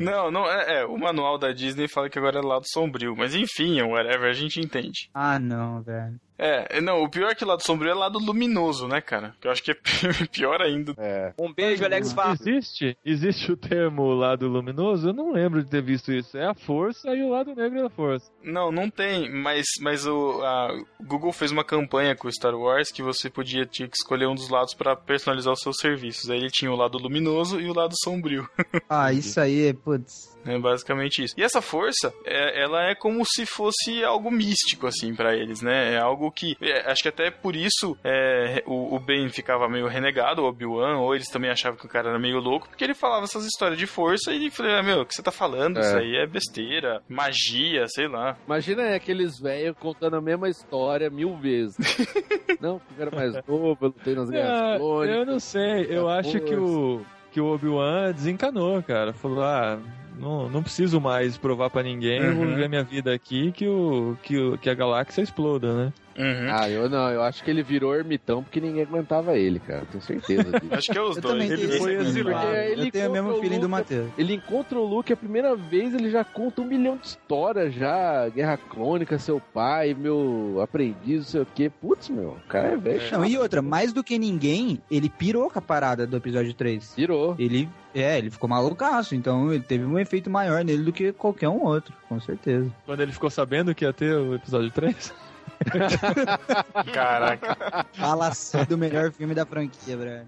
Não, 0.00 0.30
não, 0.30 0.46
é, 0.46 0.80
é, 0.80 0.86
o 0.86 0.98
manual 0.98 1.38
da 1.38 1.52
Disney 1.52 1.88
fala 1.88 2.10
que 2.10 2.18
agora 2.18 2.38
é 2.38 2.42
lado 2.42 2.64
sombrio, 2.66 3.16
mas 3.16 3.34
enfim, 3.34 3.80
whatever, 3.82 4.28
a 4.28 4.34
gente 4.34 4.60
entende. 4.60 5.08
Ah, 5.14 5.38
não, 5.38 5.82
velho. 5.82 6.20
É, 6.38 6.80
não, 6.80 7.02
o 7.02 7.10
pior 7.10 7.30
é 7.30 7.34
que 7.34 7.44
lado 7.44 7.64
sombrio 7.64 7.90
é 7.90 7.94
lado 7.94 8.18
luminoso, 8.18 8.86
né, 8.86 9.00
cara? 9.00 9.34
Que 9.40 9.48
eu 9.48 9.52
acho 9.52 9.62
que 9.62 9.72
é 9.72 9.74
pior 10.30 10.62
ainda. 10.62 10.94
É. 10.96 11.32
Um 11.38 11.52
beijo, 11.52 11.84
Alex 11.84 12.12
Farf. 12.12 12.40
Existe? 12.40 12.96
Existe 13.04 13.50
o 13.50 13.56
termo 13.56 14.14
lado 14.14 14.46
luminoso? 14.46 15.08
Eu 15.08 15.12
não 15.12 15.32
lembro 15.32 15.62
de 15.62 15.70
ter 15.70 15.82
visto 15.82 16.12
isso. 16.12 16.38
É 16.38 16.46
a 16.46 16.54
força 16.54 17.14
e 17.14 17.22
o 17.22 17.30
lado 17.30 17.54
negro 17.54 17.82
da 17.82 17.90
força. 17.90 18.30
Não, 18.42 18.70
não 18.70 18.88
tem, 18.88 19.30
mas, 19.30 19.66
mas 19.80 20.06
o, 20.06 20.40
a, 20.42 20.78
Google 21.00 21.32
fez 21.32 21.50
uma 21.50 21.64
campanha 21.64 22.14
com 22.14 22.28
o 22.28 22.32
Star 22.32 22.54
Wars 22.54 22.92
que 22.92 23.02
você 23.02 23.28
podia 23.28 23.66
tinha 23.66 23.88
que 23.88 23.96
escolher 23.96 24.26
um 24.26 24.34
dos 24.34 24.48
lados 24.48 24.74
pra 24.74 24.94
personalizar 24.94 25.52
os 25.52 25.60
seus 25.60 25.76
serviços. 25.78 26.30
Aí 26.30 26.38
ele 26.38 26.50
tinha 26.50 26.70
o 26.70 26.76
lado 26.76 26.98
luminoso 26.98 27.60
e 27.60 27.68
o 27.68 27.74
lado 27.74 27.94
sombrio. 28.02 28.48
Ah, 28.88 29.12
isso 29.12 29.38
aí, 29.40 29.72
putz. 29.74 30.37
É 30.54 30.58
basicamente 30.58 31.22
isso. 31.24 31.34
E 31.36 31.42
essa 31.42 31.60
força, 31.62 32.12
é- 32.24 32.62
ela 32.62 32.82
é 32.90 32.94
como 32.94 33.24
se 33.24 33.44
fosse 33.46 34.02
algo 34.04 34.30
místico, 34.30 34.86
assim, 34.86 35.14
pra 35.14 35.34
eles, 35.36 35.62
né? 35.62 35.94
É 35.94 35.98
algo 35.98 36.30
que. 36.30 36.56
é, 36.60 36.90
acho 36.90 37.02
que 37.02 37.08
até 37.08 37.30
por 37.30 37.54
isso 37.56 37.96
é, 38.04 38.62
o, 38.66 38.94
o 38.96 38.98
Ben 39.00 39.28
ficava 39.30 39.68
meio 39.68 39.86
renegado, 39.86 40.42
o 40.42 40.46
Obi-Wan, 40.48 40.98
ou 40.98 41.14
eles 41.14 41.28
também 41.28 41.50
achavam 41.50 41.78
que 41.78 41.86
o 41.86 41.88
cara 41.88 42.10
era 42.10 42.18
meio 42.18 42.38
louco, 42.40 42.68
porque 42.68 42.84
ele 42.84 42.94
falava 42.94 43.24
essas 43.24 43.44
histórias 43.44 43.78
de 43.78 43.86
força 43.86 44.32
e 44.32 44.36
ele 44.36 44.50
falava, 44.50 44.78
ah, 44.78 44.82
meu, 44.82 45.00
o 45.02 45.06
que 45.06 45.14
você 45.14 45.22
tá 45.22 45.30
falando? 45.32 45.78
É. 45.78 45.80
Isso 45.80 45.96
aí 45.98 46.16
é 46.16 46.26
besteira, 46.26 47.02
magia, 47.08 47.86
sei 47.88 48.08
lá. 48.08 48.36
Imagina 48.46 48.94
aqueles 48.94 49.38
velhos 49.40 49.76
contando 49.78 50.16
a 50.16 50.20
mesma 50.20 50.48
história 50.48 51.10
mil 51.10 51.36
vezes. 51.36 51.76
não, 52.60 52.78
porque 52.78 53.00
eu 53.02 53.06
era 53.06 53.16
mais 53.16 53.34
novo, 53.46 53.78
eu 53.80 53.86
lutei 53.88 54.14
nas 54.14 54.30
guerras 54.30 54.74
É, 54.74 54.78
clônicas. 54.78 55.16
eu 55.16 55.26
não 55.26 55.40
sei. 55.40 55.86
Eu 55.90 56.08
acho 56.08 56.40
que 56.40 56.56
força. 56.56 56.60
o, 56.62 57.06
que 57.30 57.40
o 57.40 57.46
Obi-Wan 57.52 58.12
desencanou, 58.12 58.82
cara. 58.82 59.12
Falou, 59.12 59.42
ah, 59.42 59.78
não, 60.18 60.48
não 60.48 60.62
preciso 60.62 61.00
mais 61.00 61.36
provar 61.36 61.70
pra 61.70 61.82
ninguém, 61.82 62.20
eu 62.20 62.34
vou 62.34 62.44
Uhum. 62.44 62.50
viver 62.54 62.68
minha 62.68 62.82
vida 62.84 63.12
aqui 63.14 63.52
que, 63.52 63.66
o, 63.68 64.16
que, 64.22 64.36
o, 64.36 64.58
que 64.58 64.68
a 64.68 64.74
galáxia 64.74 65.22
exploda, 65.22 65.74
né? 65.86 65.92
Uhum. 66.18 66.48
Ah, 66.50 66.68
eu 66.68 66.88
não, 66.90 67.08
eu 67.10 67.22
acho 67.22 67.44
que 67.44 67.50
ele 67.50 67.62
virou 67.62 67.94
ermitão 67.94 68.42
porque 68.42 68.60
ninguém 68.60 68.82
aguentava 68.82 69.36
ele, 69.38 69.60
cara. 69.60 69.84
Tenho 69.90 70.02
certeza 70.02 70.42
disso. 70.42 70.66
Acho 70.74 70.92
que 70.92 70.98
é 70.98 71.02
os 71.02 71.16
Eu 71.16 71.22
dois. 71.22 71.34
também 71.34 71.50
Ele 71.50 71.78
foi 71.78 71.94
exilado. 71.94 72.54
Ele 72.56 72.86
Eu 72.88 72.90
tenho 72.90 73.08
o 73.08 73.12
mesmo 73.12 73.34
feeling 73.34 73.56
do 73.56 73.62
Luke. 73.62 73.70
Matheus. 73.70 74.10
Ele 74.18 74.34
encontra 74.34 74.78
o 74.78 74.84
Luke 74.84 75.12
a 75.12 75.16
primeira 75.16 75.54
vez, 75.54 75.94
ele 75.94 76.10
já 76.10 76.24
conta 76.24 76.60
um 76.60 76.64
milhão 76.64 76.96
de 76.96 77.06
histórias 77.06 77.72
já. 77.72 78.28
Guerra 78.30 78.56
Clônica, 78.56 79.18
seu 79.18 79.40
pai, 79.40 79.94
meu 79.94 80.58
aprendiz, 80.62 81.18
não 81.18 81.24
sei 81.24 81.40
o 81.42 81.46
quê. 81.54 81.70
Putz, 81.70 82.08
meu, 82.08 82.30
o 82.30 82.48
cara 82.48 82.68
é 82.72 82.76
velho. 82.76 83.00
Não, 83.00 83.08
chato. 83.08 83.24
e 83.26 83.38
outra, 83.38 83.62
mais 83.62 83.92
do 83.92 84.02
que 84.02 84.18
ninguém, 84.18 84.80
ele 84.90 85.08
pirou 85.08 85.48
com 85.48 85.58
a 85.58 85.62
parada 85.62 86.06
do 86.06 86.16
episódio 86.16 86.52
3. 86.52 86.94
Virou. 86.96 87.36
Ele, 87.38 87.68
é, 87.94 88.18
ele 88.18 88.30
ficou 88.30 88.48
malucaço, 88.48 89.14
então 89.14 89.52
ele 89.52 89.62
teve 89.62 89.84
um 89.84 89.98
efeito 89.98 90.28
maior 90.28 90.64
nele 90.64 90.82
do 90.82 90.92
que 90.92 91.12
qualquer 91.12 91.48
um 91.48 91.62
outro, 91.64 91.94
com 92.08 92.18
certeza. 92.20 92.68
Quando 92.84 93.00
ele 93.00 93.12
ficou 93.12 93.30
sabendo 93.30 93.72
que 93.74 93.84
ia 93.84 93.92
ter 93.92 94.14
o 94.16 94.34
episódio 94.34 94.70
3. 94.72 95.14
Caraca. 96.92 97.86
Fala 97.92 98.28
assim 98.28 98.64
do 98.64 98.78
melhor 98.78 99.12
filme 99.12 99.34
da 99.34 99.44
franquia, 99.44 99.96
Brian. 99.96 100.26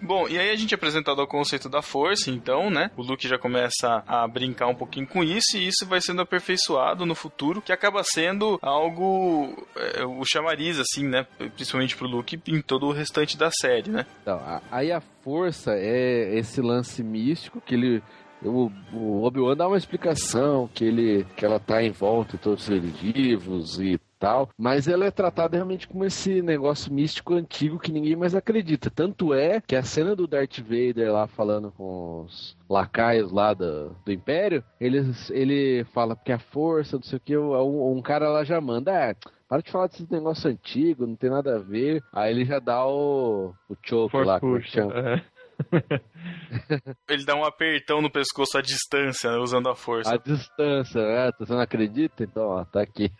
Bom, 0.00 0.28
e 0.28 0.38
aí 0.38 0.50
a 0.50 0.56
gente 0.56 0.72
é 0.72 0.76
apresentado 0.76 1.20
ao 1.20 1.26
conceito 1.26 1.68
da 1.68 1.82
força, 1.82 2.30
então, 2.30 2.70
né? 2.70 2.90
O 2.96 3.02
Luke 3.02 3.26
já 3.26 3.38
começa 3.38 4.02
a 4.06 4.26
brincar 4.26 4.66
um 4.66 4.74
pouquinho 4.74 5.06
com 5.06 5.22
isso, 5.22 5.56
e 5.56 5.66
isso 5.66 5.86
vai 5.86 6.00
sendo 6.00 6.22
aperfeiçoado 6.22 7.06
no 7.06 7.14
futuro, 7.14 7.62
que 7.62 7.72
acaba 7.72 8.02
sendo 8.04 8.58
algo. 8.62 9.66
É, 9.76 10.04
o 10.04 10.22
chamariz, 10.24 10.78
assim, 10.78 11.06
né? 11.06 11.26
Principalmente 11.54 11.96
pro 11.96 12.06
Luke 12.06 12.40
em 12.48 12.60
todo 12.60 12.86
o 12.86 12.92
restante 12.92 13.36
da 13.36 13.50
série, 13.50 13.90
né? 13.90 14.06
Então, 14.22 14.40
aí 14.70 14.92
a 14.92 15.00
força 15.22 15.72
é 15.74 16.36
esse 16.38 16.60
lance 16.60 17.02
místico 17.02 17.60
que 17.60 17.74
ele. 17.74 18.02
O, 18.44 18.70
o 18.92 19.22
Obi-Wan 19.22 19.56
dá 19.56 19.68
uma 19.68 19.76
explicação 19.76 20.68
que 20.74 20.84
ele 20.84 21.26
que 21.36 21.44
ela 21.44 21.60
tá 21.60 21.82
em 21.82 21.90
volta 21.90 22.36
de 22.36 22.42
todos 22.42 22.60
os 22.60 22.66
seres 22.66 22.90
vivos 22.98 23.80
e 23.80 23.98
tal, 24.18 24.48
mas 24.56 24.86
ela 24.86 25.04
é 25.04 25.10
tratada 25.10 25.56
realmente 25.56 25.88
como 25.88 26.04
esse 26.04 26.40
negócio 26.42 26.92
místico 26.92 27.34
antigo 27.34 27.78
que 27.78 27.90
ninguém 27.90 28.14
mais 28.14 28.36
acredita. 28.36 28.88
Tanto 28.88 29.34
é 29.34 29.60
que 29.60 29.74
a 29.74 29.82
cena 29.82 30.14
do 30.14 30.28
Darth 30.28 30.60
Vader 30.60 31.12
lá 31.12 31.26
falando 31.26 31.72
com 31.72 32.22
os 32.22 32.56
lacaios 32.70 33.32
lá 33.32 33.52
do, 33.52 33.96
do 34.04 34.12
Império, 34.12 34.62
ele, 34.80 35.00
ele 35.30 35.84
fala 35.92 36.14
que 36.14 36.30
a 36.30 36.38
força, 36.38 36.96
não 36.96 37.02
sei 37.02 37.16
o 37.18 37.20
que, 37.20 37.36
um, 37.36 37.96
um 37.96 38.00
cara 38.00 38.28
lá 38.28 38.44
já 38.44 38.60
manda, 38.60 38.92
é, 38.92 39.16
para 39.48 39.60
de 39.60 39.70
falar 39.70 39.88
desses 39.88 40.08
negócios 40.08 40.46
antigos, 40.46 41.06
não 41.06 41.16
tem 41.16 41.28
nada 41.28 41.56
a 41.56 41.58
ver. 41.58 42.02
Aí 42.12 42.32
ele 42.32 42.44
já 42.44 42.58
dá 42.58 42.86
o, 42.86 43.52
o 43.68 43.76
choke 43.82 44.12
Force 44.12 44.26
lá, 44.26 44.40
como 44.40 44.56
push. 44.56 44.70
chama? 44.70 44.92
É. 44.94 45.22
Ele 47.08 47.24
dá 47.24 47.34
um 47.34 47.44
apertão 47.44 48.00
no 48.00 48.10
pescoço 48.10 48.56
à 48.58 48.62
distância, 48.62 49.30
né, 49.30 49.38
usando 49.38 49.68
a 49.68 49.74
força. 49.74 50.14
A 50.14 50.16
distância, 50.18 51.00
né? 51.02 51.30
Você 51.38 51.52
não 51.52 51.60
acredita? 51.60 52.24
Então, 52.24 52.42
ó, 52.48 52.64
tá 52.64 52.80
aqui. 52.82 53.10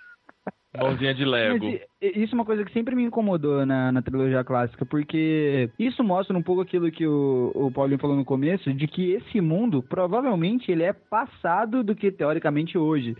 Mãozinha 0.76 1.14
de 1.14 1.22
Mas 1.24 1.30
Lego. 1.32 1.66
i- 1.66 1.82
isso 2.00 2.34
é 2.34 2.38
uma 2.38 2.44
coisa 2.46 2.64
que 2.64 2.72
sempre 2.72 2.94
me 2.96 3.04
incomodou 3.04 3.66
na, 3.66 3.92
na 3.92 4.00
trilogia 4.02 4.42
clássica, 4.42 4.86
porque 4.86 5.68
isso 5.78 6.02
mostra 6.02 6.36
um 6.36 6.42
pouco 6.42 6.62
aquilo 6.62 6.90
que 6.90 7.06
o, 7.06 7.52
o 7.54 7.70
Paulinho 7.70 8.00
falou 8.00 8.16
no 8.16 8.24
começo, 8.24 8.72
de 8.72 8.86
que 8.86 9.12
esse 9.12 9.40
mundo, 9.40 9.82
provavelmente, 9.82 10.72
ele 10.72 10.82
é 10.82 10.92
passado 10.94 11.82
do 11.84 11.94
que 11.94 12.10
teoricamente 12.10 12.78
hoje. 12.78 13.14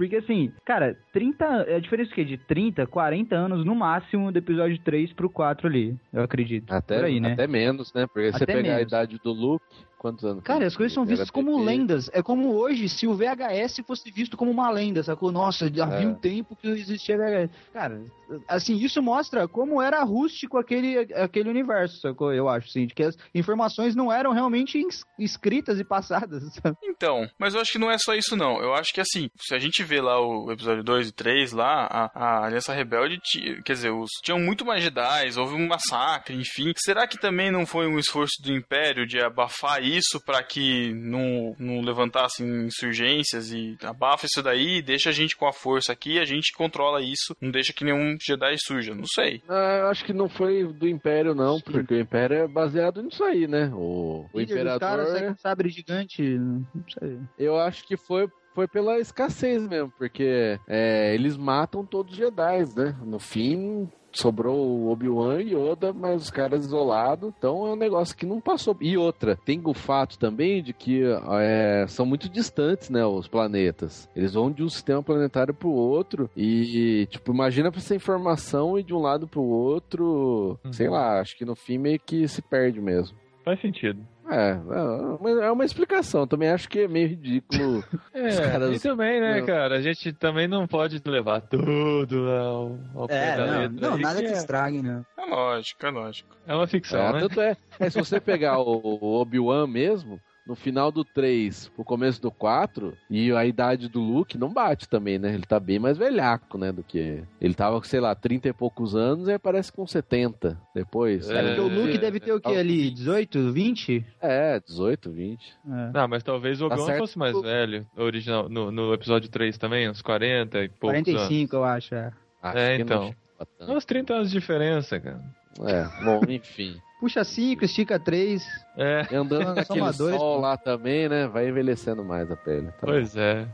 Porque 0.00 0.16
assim, 0.16 0.50
cara, 0.64 0.96
30. 1.12 1.44
É 1.68 1.76
a 1.76 1.78
diferença 1.78 2.10
que 2.14 2.24
de 2.24 2.38
30, 2.38 2.86
40 2.86 3.36
anos 3.36 3.66
no 3.66 3.74
máximo 3.74 4.32
do 4.32 4.38
episódio 4.38 4.78
3 4.78 5.12
pro 5.12 5.28
4 5.28 5.68
ali, 5.68 5.94
eu 6.10 6.22
acredito. 6.22 6.72
Até, 6.72 6.96
Por 6.96 7.04
aí, 7.04 7.20
né? 7.20 7.34
até 7.34 7.46
menos, 7.46 7.92
né? 7.92 8.06
Porque 8.06 8.32
você 8.32 8.44
Até 8.44 8.54
pegar 8.54 8.60
a 8.60 8.76
menos. 8.76 8.88
idade 8.88 9.20
do 9.22 9.30
Luke, 9.30 9.62
quantos 10.00 10.24
anos? 10.24 10.42
Cara, 10.42 10.66
as 10.66 10.74
coisas 10.74 10.94
são 10.94 11.02
Era 11.02 11.10
vistas 11.10 11.30
como 11.30 11.62
lendas. 11.62 12.08
É 12.12 12.22
como 12.22 12.54
hoje, 12.54 12.88
se 12.88 13.06
o 13.06 13.14
VHS 13.14 13.82
fosse 13.86 14.10
visto 14.10 14.34
como 14.36 14.50
uma 14.50 14.70
lenda, 14.70 15.02
sacou? 15.02 15.30
Nossa, 15.30 15.66
havia 15.66 15.84
É. 15.84 16.06
um 16.06 16.14
tempo 16.14 16.56
que 16.56 16.68
existia 16.68 17.18
VHS. 17.18 17.50
Cara, 17.72 18.02
assim, 18.48 18.76
isso 18.76 19.02
mostra 19.02 19.46
como 19.46 19.82
era 19.82 20.02
rústico 20.02 20.56
aquele, 20.56 20.98
aquele 21.14 21.50
universo, 21.50 22.00
sacou? 22.00 22.32
Eu 22.32 22.48
acho, 22.48 22.68
assim, 22.68 22.86
de 22.86 22.94
que 22.94 23.02
as 23.02 23.14
informações 23.34 23.94
não 23.94 24.10
eram 24.10 24.32
realmente 24.32 24.80
escritas 25.18 25.78
e 25.78 25.84
passadas, 25.84 26.42
sabe? 26.62 26.76
Então, 26.84 27.28
mas 27.38 27.54
eu 27.54 27.60
acho 27.60 27.72
que 27.72 27.78
não 27.78 27.90
é 27.90 27.98
só 27.98 28.14
isso 28.14 28.34
não. 28.36 28.60
Eu 28.62 28.72
acho 28.74 28.94
que 28.94 29.00
assim, 29.02 29.28
se 29.38 29.54
a 29.54 29.58
gente 29.58 29.82
vê 29.84 30.00
lá 30.00 30.18
o 30.18 30.50
episódio 30.50 30.82
2 30.82 31.08
e 31.08 31.12
3 31.12 31.52
lá, 31.52 31.86
a, 31.90 32.10
a 32.14 32.46
Aliança 32.46 32.72
Rebelde, 32.72 33.20
quer 33.64 33.74
dizer, 33.74 33.90
os, 33.90 34.08
tinham 34.24 34.38
muito 34.38 34.64
mais 34.64 34.82
Jedi, 34.82 35.30
houve 35.38 35.54
um 35.54 35.68
massacre, 35.68 36.34
enfim. 36.34 36.72
Será 36.76 37.06
que 37.06 37.18
também 37.18 37.50
não 37.50 37.66
foi 37.66 37.86
um 37.86 37.98
esforço 37.98 38.40
do 38.42 38.50
Império 38.50 39.06
de 39.06 39.20
abafar 39.20 39.82
isso 39.82 39.89
pra 40.24 40.42
que 40.42 40.92
não, 40.94 41.54
não 41.58 41.80
levantassem 41.80 42.46
insurgências 42.66 43.52
e 43.52 43.76
abafa 43.82 44.26
isso 44.26 44.42
daí, 44.42 44.82
deixa 44.82 45.10
a 45.10 45.12
gente 45.12 45.36
com 45.36 45.46
a 45.46 45.52
força 45.52 45.92
aqui, 45.92 46.18
a 46.18 46.24
gente 46.24 46.52
controla 46.52 47.00
isso, 47.00 47.36
não 47.40 47.50
deixa 47.50 47.72
que 47.72 47.84
nenhum 47.84 48.16
Jedi 48.20 48.56
suja, 48.58 48.94
não 48.94 49.06
sei. 49.06 49.42
Ah, 49.48 49.78
eu 49.82 49.88
acho 49.88 50.04
que 50.04 50.12
não 50.12 50.28
foi 50.28 50.64
do 50.64 50.88
Império, 50.88 51.34
não, 51.34 51.60
porque 51.60 51.94
o 51.94 52.00
Império 52.00 52.36
é 52.36 52.48
baseado 52.48 53.02
nisso 53.02 53.24
aí, 53.24 53.46
né? 53.46 53.70
O, 53.74 54.26
o 54.32 54.40
Imperador. 54.40 55.06
com 55.06 55.30
um 55.30 55.36
sabre 55.36 55.68
gigante, 55.68 56.22
não 56.22 56.84
sei. 56.98 57.18
Eu 57.38 57.58
acho 57.58 57.86
que 57.86 57.96
foi, 57.96 58.28
foi 58.54 58.68
pela 58.68 58.98
escassez 58.98 59.66
mesmo, 59.66 59.92
porque 59.96 60.58
é, 60.68 61.14
eles 61.14 61.36
matam 61.36 61.84
todos 61.84 62.12
os 62.12 62.18
Jedi, 62.18 62.64
né? 62.76 62.96
No 63.02 63.18
fim, 63.18 63.88
sobrou 64.12 64.56
o 64.56 64.90
Obi-Wan 64.90 65.40
e 65.40 65.54
Yoda, 65.54 65.92
mas 65.92 66.22
os 66.22 66.30
caras 66.30 66.64
isolados, 66.64 67.32
então 67.36 67.66
é 67.66 67.72
um 67.72 67.76
negócio 67.76 68.16
que 68.16 68.26
não 68.26 68.40
passou. 68.40 68.76
E 68.80 68.96
outra, 68.96 69.36
tem 69.44 69.60
o 69.64 69.74
fato 69.74 70.18
também 70.18 70.62
de 70.62 70.72
que 70.72 71.02
é, 71.40 71.86
são 71.88 72.04
muito 72.06 72.28
distantes, 72.28 72.90
né, 72.90 73.04
os 73.04 73.28
planetas. 73.28 74.08
Eles 74.14 74.34
vão 74.34 74.50
de 74.50 74.62
um 74.62 74.68
sistema 74.68 75.02
planetário 75.02 75.54
pro 75.54 75.70
outro 75.70 76.30
e, 76.36 77.06
tipo, 77.10 77.32
imagina 77.32 77.70
pra 77.70 77.80
essa 77.80 77.94
informação 77.94 78.78
ir 78.78 78.82
de 78.82 78.94
um 78.94 79.00
lado 79.00 79.26
pro 79.26 79.42
outro, 79.42 80.58
sei 80.72 80.88
lá, 80.88 81.20
acho 81.20 81.36
que 81.36 81.44
no 81.44 81.54
fim 81.54 81.78
meio 81.78 81.98
que 81.98 82.26
se 82.28 82.42
perde 82.42 82.80
mesmo. 82.80 83.16
Faz 83.44 83.60
sentido. 83.60 84.00
É, 84.30 84.50
é 84.52 84.54
uma, 84.56 85.44
é 85.44 85.50
uma 85.50 85.64
explicação. 85.64 86.26
Também 86.26 86.48
acho 86.50 86.68
que 86.68 86.80
é 86.80 86.88
meio 86.88 87.08
ridículo. 87.08 87.82
É, 88.14 88.28
Os 88.28 88.40
caras- 88.40 88.76
e 88.76 88.80
também, 88.88 89.20
né, 89.20 89.40
Não. 89.40 89.46
cara? 89.46 89.76
A 89.76 89.80
gente 89.80 90.12
também 90.12 90.46
não 90.48 90.66
pode 90.66 91.00
levar 91.06 91.40
tudo 91.40 92.28
ao, 92.30 92.78
ao 92.94 93.08
pé 93.08 93.32
É, 93.32 93.36
da 93.36 93.46
não, 93.46 93.60
letra. 93.62 93.90
não 93.90 93.98
nada 93.98 94.20
que 94.20 94.26
é, 94.28 94.32
estrague, 94.32 94.82
né? 94.82 95.02
É 95.18 95.24
lógico, 95.26 95.86
é 95.86 95.90
lógico. 95.90 96.36
é 96.46 96.54
uma 96.54 96.66
ficção, 96.66 97.00
É, 97.00 97.12
né? 97.12 97.20
tanto 97.20 97.40
é, 97.40 97.56
é, 97.78 97.90
se 97.90 97.98
você 97.98 98.20
pegar 98.20 98.58
o, 98.58 98.80
o 99.00 99.20
Obi-Wan 99.20 99.66
mesmo, 99.66 100.20
no 100.50 100.56
final 100.56 100.90
do 100.90 101.04
3 101.04 101.68
pro 101.68 101.84
começo 101.84 102.20
do 102.20 102.28
4, 102.28 102.92
e 103.08 103.30
a 103.30 103.46
idade 103.46 103.88
do 103.88 104.00
Luke 104.00 104.36
não 104.36 104.52
bate 104.52 104.88
também, 104.88 105.16
né? 105.16 105.32
Ele 105.32 105.44
tá 105.44 105.60
bem 105.60 105.78
mais 105.78 105.96
velhaco, 105.96 106.58
né? 106.58 106.72
Do 106.72 106.82
que. 106.82 107.22
Ele 107.40 107.54
tava 107.54 107.78
com, 107.78 107.86
sei 107.86 108.00
lá, 108.00 108.16
30 108.16 108.48
e 108.48 108.52
poucos 108.52 108.96
anos 108.96 109.28
e 109.28 109.32
aí 109.32 109.38
parece 109.38 109.72
com 109.72 109.86
70 109.86 110.60
depois. 110.74 111.30
É, 111.30 111.38
É, 111.38 111.42
porque 111.42 111.60
o 111.60 111.68
Luke 111.68 111.94
é, 111.94 111.98
deve 111.98 112.18
ter 112.18 112.32
o 112.32 112.40
quê 112.40 112.56
ali? 112.56 112.90
18, 112.90 113.52
20? 113.52 114.04
É, 114.20 114.58
18, 114.58 115.10
20. 115.12 115.40
É. 115.40 115.90
Não, 115.94 116.08
mas 116.08 116.24
talvez 116.24 116.60
o 116.60 116.66
Obi-Wan 116.66 116.86
certo. 116.86 116.98
fosse 116.98 117.16
mais 117.16 117.40
velho, 117.40 117.86
original, 117.96 118.48
no, 118.48 118.72
no 118.72 118.92
episódio 118.92 119.30
3 119.30 119.56
também, 119.56 119.88
uns 119.88 120.02
40 120.02 120.64
e 120.64 120.68
poucos 120.68 120.96
anos. 120.96 121.12
45, 121.12 121.54
eu 121.54 121.64
acho. 121.64 121.94
É. 121.94 122.12
Acho 122.42 122.58
É, 122.58 122.76
então. 122.76 123.14
Uns 123.60 123.84
30 123.84 124.14
anos 124.14 124.30
de 124.30 124.38
diferença, 124.38 124.98
cara. 124.98 125.22
É, 125.60 126.04
bom, 126.04 126.20
enfim. 126.28 126.76
Puxa 127.00 127.24
5, 127.24 127.64
estica 127.64 127.98
3. 127.98 128.42
É, 128.76 129.06
E 129.10 129.16
andando 129.16 129.54
naquele 129.56 129.80
amadores, 129.80 130.18
sol 130.18 130.36
pô. 130.36 130.40
lá 130.42 130.56
também, 130.56 131.08
né? 131.08 131.26
Vai 131.26 131.48
envelhecendo 131.48 132.04
mais 132.04 132.30
a 132.30 132.36
pele. 132.36 132.66
Tá 132.66 132.72
pois 132.82 133.16
é. 133.16 133.46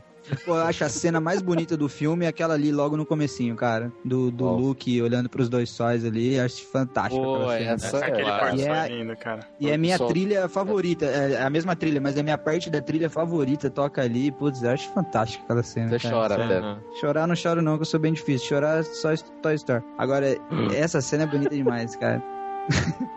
Pô, 0.45 0.55
eu 0.57 0.63
acho 0.63 0.83
a 0.83 0.89
cena 0.89 1.21
mais 1.21 1.41
bonita 1.41 1.77
do 1.77 1.87
filme 1.87 2.25
é 2.25 2.27
aquela 2.27 2.53
ali 2.55 2.69
logo 2.69 2.97
no 2.97 3.05
comecinho, 3.05 3.55
cara. 3.55 3.89
Do, 4.03 4.29
do 4.29 4.43
Qual? 4.43 4.57
Luke 4.57 5.01
olhando 5.01 5.29
pros 5.29 5.47
dois 5.47 5.69
sóis 5.69 6.03
ali. 6.03 6.37
Acho 6.37 6.65
fantástico 6.69 7.23
Pô, 7.23 7.35
aquela 7.49 7.57
cena. 7.57 7.71
essa 7.75 7.97
é 7.99 8.03
Aquele 8.11 8.23
lá. 8.29 8.39
quarto 8.39 8.55
E 8.57 8.63
só 8.65 8.73
é- 8.75 8.87
lindo, 8.89 9.15
cara. 9.15 9.39
E 9.57 9.69
é 9.69 9.77
minha 9.77 9.97
trilha 9.97 10.49
favorita. 10.49 11.05
É 11.05 11.41
a 11.41 11.49
mesma 11.49 11.77
trilha, 11.77 12.01
mas 12.01 12.17
é 12.17 12.23
minha 12.23 12.37
parte 12.37 12.69
da 12.69 12.81
trilha 12.81 13.09
favorita. 13.09 13.69
Toca 13.69 14.01
ali. 14.01 14.29
Putz, 14.29 14.61
eu 14.63 14.71
acho 14.71 14.89
fantástico 14.91 15.45
aquela 15.45 15.63
cena. 15.63 15.97
Você 15.97 15.99
cara. 16.09 16.15
chora 16.27 16.43
até. 16.43 16.57
Aham. 16.57 16.79
Chorar 16.99 17.25
não 17.25 17.35
choro 17.35 17.61
não, 17.61 17.77
que 17.77 17.83
eu 17.83 17.85
sou 17.85 17.99
bem 17.99 18.11
difícil. 18.11 18.49
Chorar 18.49 18.79
é 18.79 18.83
só 18.83 19.15
Toy 19.41 19.55
Story. 19.55 19.81
Agora, 19.97 20.25
essa 20.75 20.99
cena 20.99 21.23
é 21.23 21.27
bonita 21.27 21.55
demais, 21.55 21.95
cara. 21.95 22.21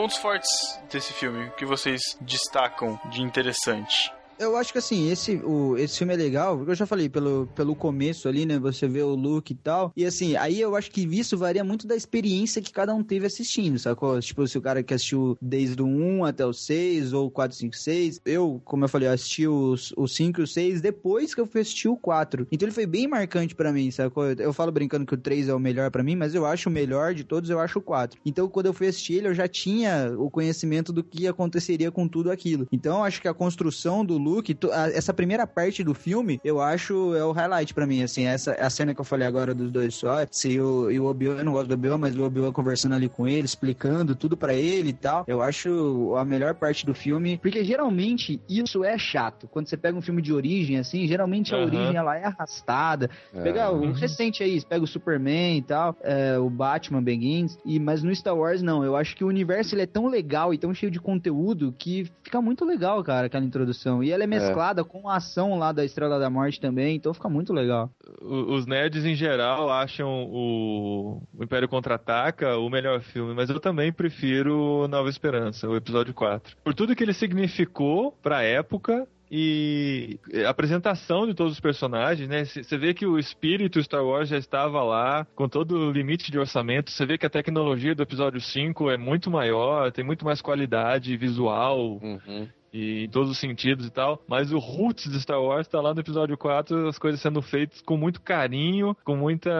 pontos 0.00 0.16
fortes 0.16 0.80
desse 0.90 1.12
filme, 1.12 1.48
o 1.48 1.50
que 1.50 1.66
vocês 1.66 2.00
destacam 2.22 2.98
de 3.10 3.20
interessante? 3.20 4.10
Eu 4.40 4.56
acho 4.56 4.72
que 4.72 4.78
assim, 4.78 5.10
esse, 5.10 5.36
o, 5.44 5.76
esse 5.76 5.98
filme 5.98 6.14
é 6.14 6.16
legal, 6.16 6.56
porque 6.56 6.70
eu 6.70 6.74
já 6.74 6.86
falei, 6.86 7.10
pelo, 7.10 7.46
pelo 7.54 7.76
começo 7.76 8.26
ali, 8.26 8.46
né? 8.46 8.58
Você 8.58 8.88
vê 8.88 9.02
o 9.02 9.14
look 9.14 9.50
e 9.50 9.54
tal. 9.54 9.92
E 9.94 10.06
assim, 10.06 10.34
aí 10.34 10.58
eu 10.58 10.74
acho 10.74 10.90
que 10.90 11.02
isso 11.02 11.36
varia 11.36 11.62
muito 11.62 11.86
da 11.86 11.94
experiência 11.94 12.62
que 12.62 12.72
cada 12.72 12.94
um 12.94 13.04
teve 13.04 13.26
assistindo, 13.26 13.78
sacou? 13.78 14.18
Tipo, 14.18 14.48
se 14.48 14.56
o 14.56 14.62
cara 14.62 14.82
que 14.82 14.94
assistiu 14.94 15.36
desde 15.42 15.82
o 15.82 15.86
1 15.86 16.24
até 16.24 16.46
o 16.46 16.54
6, 16.54 17.12
ou 17.12 17.30
4, 17.30 17.56
5, 17.56 17.76
6. 17.76 18.20
Eu, 18.24 18.62
como 18.64 18.84
eu 18.84 18.88
falei, 18.88 19.08
eu 19.08 19.12
assisti 19.12 19.46
os, 19.46 19.92
o 19.94 20.08
5 20.08 20.40
e 20.40 20.44
o 20.44 20.46
6 20.46 20.80
depois 20.80 21.34
que 21.34 21.40
eu 21.40 21.46
fui 21.46 21.60
assistir 21.60 21.88
o 21.88 21.96
4. 21.96 22.46
Então 22.50 22.66
ele 22.66 22.74
foi 22.74 22.86
bem 22.86 23.06
marcante 23.06 23.54
pra 23.54 23.72
mim, 23.72 23.90
sacou? 23.90 24.24
Eu, 24.32 24.52
falo 24.54 24.72
brincando 24.72 25.04
que 25.04 25.14
o 25.14 25.18
3 25.18 25.48
é 25.48 25.54
o 25.54 25.60
melhor 25.60 25.90
pra 25.90 26.02
mim, 26.02 26.16
mas 26.16 26.34
eu 26.34 26.46
acho 26.46 26.70
o 26.70 26.72
melhor 26.72 27.12
de 27.12 27.24
todos, 27.24 27.50
eu 27.50 27.60
acho 27.60 27.78
o 27.78 27.82
4. 27.82 28.18
Então 28.24 28.48
quando 28.48 28.66
eu 28.66 28.72
fui 28.72 28.86
assistir 28.86 29.14
ele, 29.14 29.28
eu 29.28 29.34
já 29.34 29.46
tinha 29.46 30.14
o 30.16 30.30
conhecimento 30.30 30.92
do 30.92 31.04
que 31.04 31.28
aconteceria 31.28 31.90
com 31.90 32.08
tudo 32.08 32.30
aquilo. 32.30 32.66
Então 32.72 32.98
eu 32.98 33.04
acho 33.04 33.20
que 33.20 33.28
a 33.28 33.34
construção 33.34 34.04
do 34.04 34.16
Luke, 34.30 34.56
essa 34.94 35.12
primeira 35.12 35.46
parte 35.46 35.82
do 35.82 35.94
filme, 35.94 36.40
eu 36.44 36.60
acho 36.60 37.14
é 37.14 37.24
o 37.24 37.32
highlight 37.32 37.74
pra 37.74 37.86
mim, 37.86 38.02
assim, 38.02 38.26
essa 38.26 38.52
a 38.52 38.70
cena 38.70 38.94
que 38.94 39.00
eu 39.00 39.04
falei 39.04 39.26
agora 39.26 39.54
dos 39.54 39.72
dois 39.72 39.94
SWATs 39.94 40.44
e 40.44 40.60
o, 40.60 40.90
e 40.90 41.00
o 41.00 41.06
Obi-Wan, 41.06 41.38
eu 41.38 41.44
não 41.44 41.52
gosto 41.52 41.68
do 41.68 41.74
Obi-Wan, 41.74 41.98
mas 41.98 42.16
o 42.16 42.22
Obi-Wan 42.24 42.52
conversando 42.52 42.94
ali 42.94 43.08
com 43.08 43.26
ele, 43.26 43.44
explicando 43.44 44.14
tudo 44.14 44.36
pra 44.36 44.54
ele 44.54 44.90
e 44.90 44.92
tal. 44.92 45.24
Eu 45.26 45.42
acho 45.42 46.14
a 46.16 46.24
melhor 46.24 46.54
parte 46.54 46.86
do 46.86 46.94
filme. 46.94 47.38
Porque 47.38 47.64
geralmente 47.64 48.40
isso 48.48 48.84
é 48.84 48.96
chato. 48.98 49.48
Quando 49.48 49.68
você 49.68 49.76
pega 49.76 49.96
um 49.96 50.02
filme 50.02 50.22
de 50.22 50.32
origem, 50.32 50.78
assim, 50.78 51.06
geralmente 51.06 51.54
a 51.54 51.58
Aham. 51.58 51.66
origem 51.66 51.96
ela 51.96 52.16
é 52.16 52.24
arrastada. 52.24 53.10
É. 53.34 53.42
Pega 53.42 53.70
o 53.70 53.92
recente 53.92 54.42
aí, 54.42 54.60
você 54.60 54.66
pega 54.66 54.84
o 54.84 54.86
Superman 54.86 55.58
e 55.58 55.62
tal, 55.62 55.96
é, 56.02 56.38
o 56.38 56.48
Batman 56.48 57.02
Begins, 57.02 57.58
e, 57.64 57.78
mas 57.78 58.02
no 58.02 58.14
Star 58.14 58.36
Wars 58.36 58.62
não. 58.62 58.84
Eu 58.84 58.96
acho 58.96 59.16
que 59.16 59.24
o 59.24 59.28
universo 59.28 59.74
ele 59.74 59.82
é 59.82 59.86
tão 59.86 60.06
legal 60.06 60.54
e 60.54 60.58
tão 60.58 60.72
cheio 60.72 60.90
de 60.90 61.00
conteúdo 61.00 61.74
que 61.78 62.10
fica 62.22 62.40
muito 62.40 62.64
legal, 62.64 63.02
cara, 63.02 63.26
aquela 63.26 63.44
introdução. 63.44 64.02
E 64.02 64.12
ela 64.20 64.24
é 64.24 64.26
mesclada 64.26 64.84
com 64.84 65.08
a 65.08 65.16
ação 65.16 65.58
lá 65.58 65.72
da 65.72 65.84
Estrela 65.84 66.18
da 66.18 66.28
Morte 66.28 66.60
também, 66.60 66.96
então 66.96 67.14
fica 67.14 67.28
muito 67.28 67.52
legal. 67.52 67.90
Os 68.20 68.66
nerds 68.66 69.04
em 69.04 69.14
geral 69.14 69.70
acham 69.70 70.26
o, 70.30 71.22
o 71.36 71.44
Império 71.44 71.68
Contra-Ataca 71.68 72.56
o 72.58 72.68
melhor 72.68 73.00
filme, 73.00 73.34
mas 73.34 73.48
eu 73.48 73.58
também 73.58 73.92
prefiro 73.92 74.86
Nova 74.88 75.08
Esperança, 75.08 75.68
o 75.68 75.76
episódio 75.76 76.12
4. 76.12 76.56
Por 76.62 76.74
tudo 76.74 76.94
que 76.94 77.02
ele 77.02 77.14
significou 77.14 78.12
pra 78.22 78.42
época 78.42 79.06
e 79.30 80.18
a 80.44 80.50
apresentação 80.50 81.24
de 81.26 81.34
todos 81.34 81.52
os 81.52 81.60
personagens, 81.60 82.28
né? 82.28 82.44
Você 82.44 82.76
vê 82.76 82.92
que 82.92 83.06
o 83.06 83.16
espírito 83.16 83.80
Star 83.80 84.04
Wars 84.04 84.28
já 84.28 84.36
estava 84.36 84.82
lá, 84.82 85.24
com 85.36 85.48
todo 85.48 85.76
o 85.76 85.92
limite 85.92 86.32
de 86.32 86.38
orçamento. 86.38 86.90
Você 86.90 87.06
vê 87.06 87.16
que 87.16 87.24
a 87.24 87.30
tecnologia 87.30 87.94
do 87.94 88.02
episódio 88.02 88.40
5 88.40 88.90
é 88.90 88.96
muito 88.96 89.30
maior, 89.30 89.92
tem 89.92 90.04
muito 90.04 90.24
mais 90.24 90.42
qualidade 90.42 91.16
visual, 91.16 92.00
Uhum. 92.02 92.48
E 92.72 93.04
em 93.04 93.08
todos 93.08 93.30
os 93.30 93.38
sentidos 93.38 93.86
e 93.86 93.90
tal. 93.90 94.22
Mas 94.28 94.52
o 94.52 94.58
roots 94.58 95.10
de 95.10 95.20
Star 95.20 95.40
Wars 95.42 95.66
tá 95.68 95.80
lá 95.80 95.92
no 95.94 96.00
episódio 96.00 96.36
4, 96.38 96.88
as 96.88 96.98
coisas 96.98 97.20
sendo 97.20 97.42
feitas 97.42 97.80
com 97.82 97.96
muito 97.96 98.20
carinho, 98.20 98.96
com 99.04 99.16
muita 99.16 99.50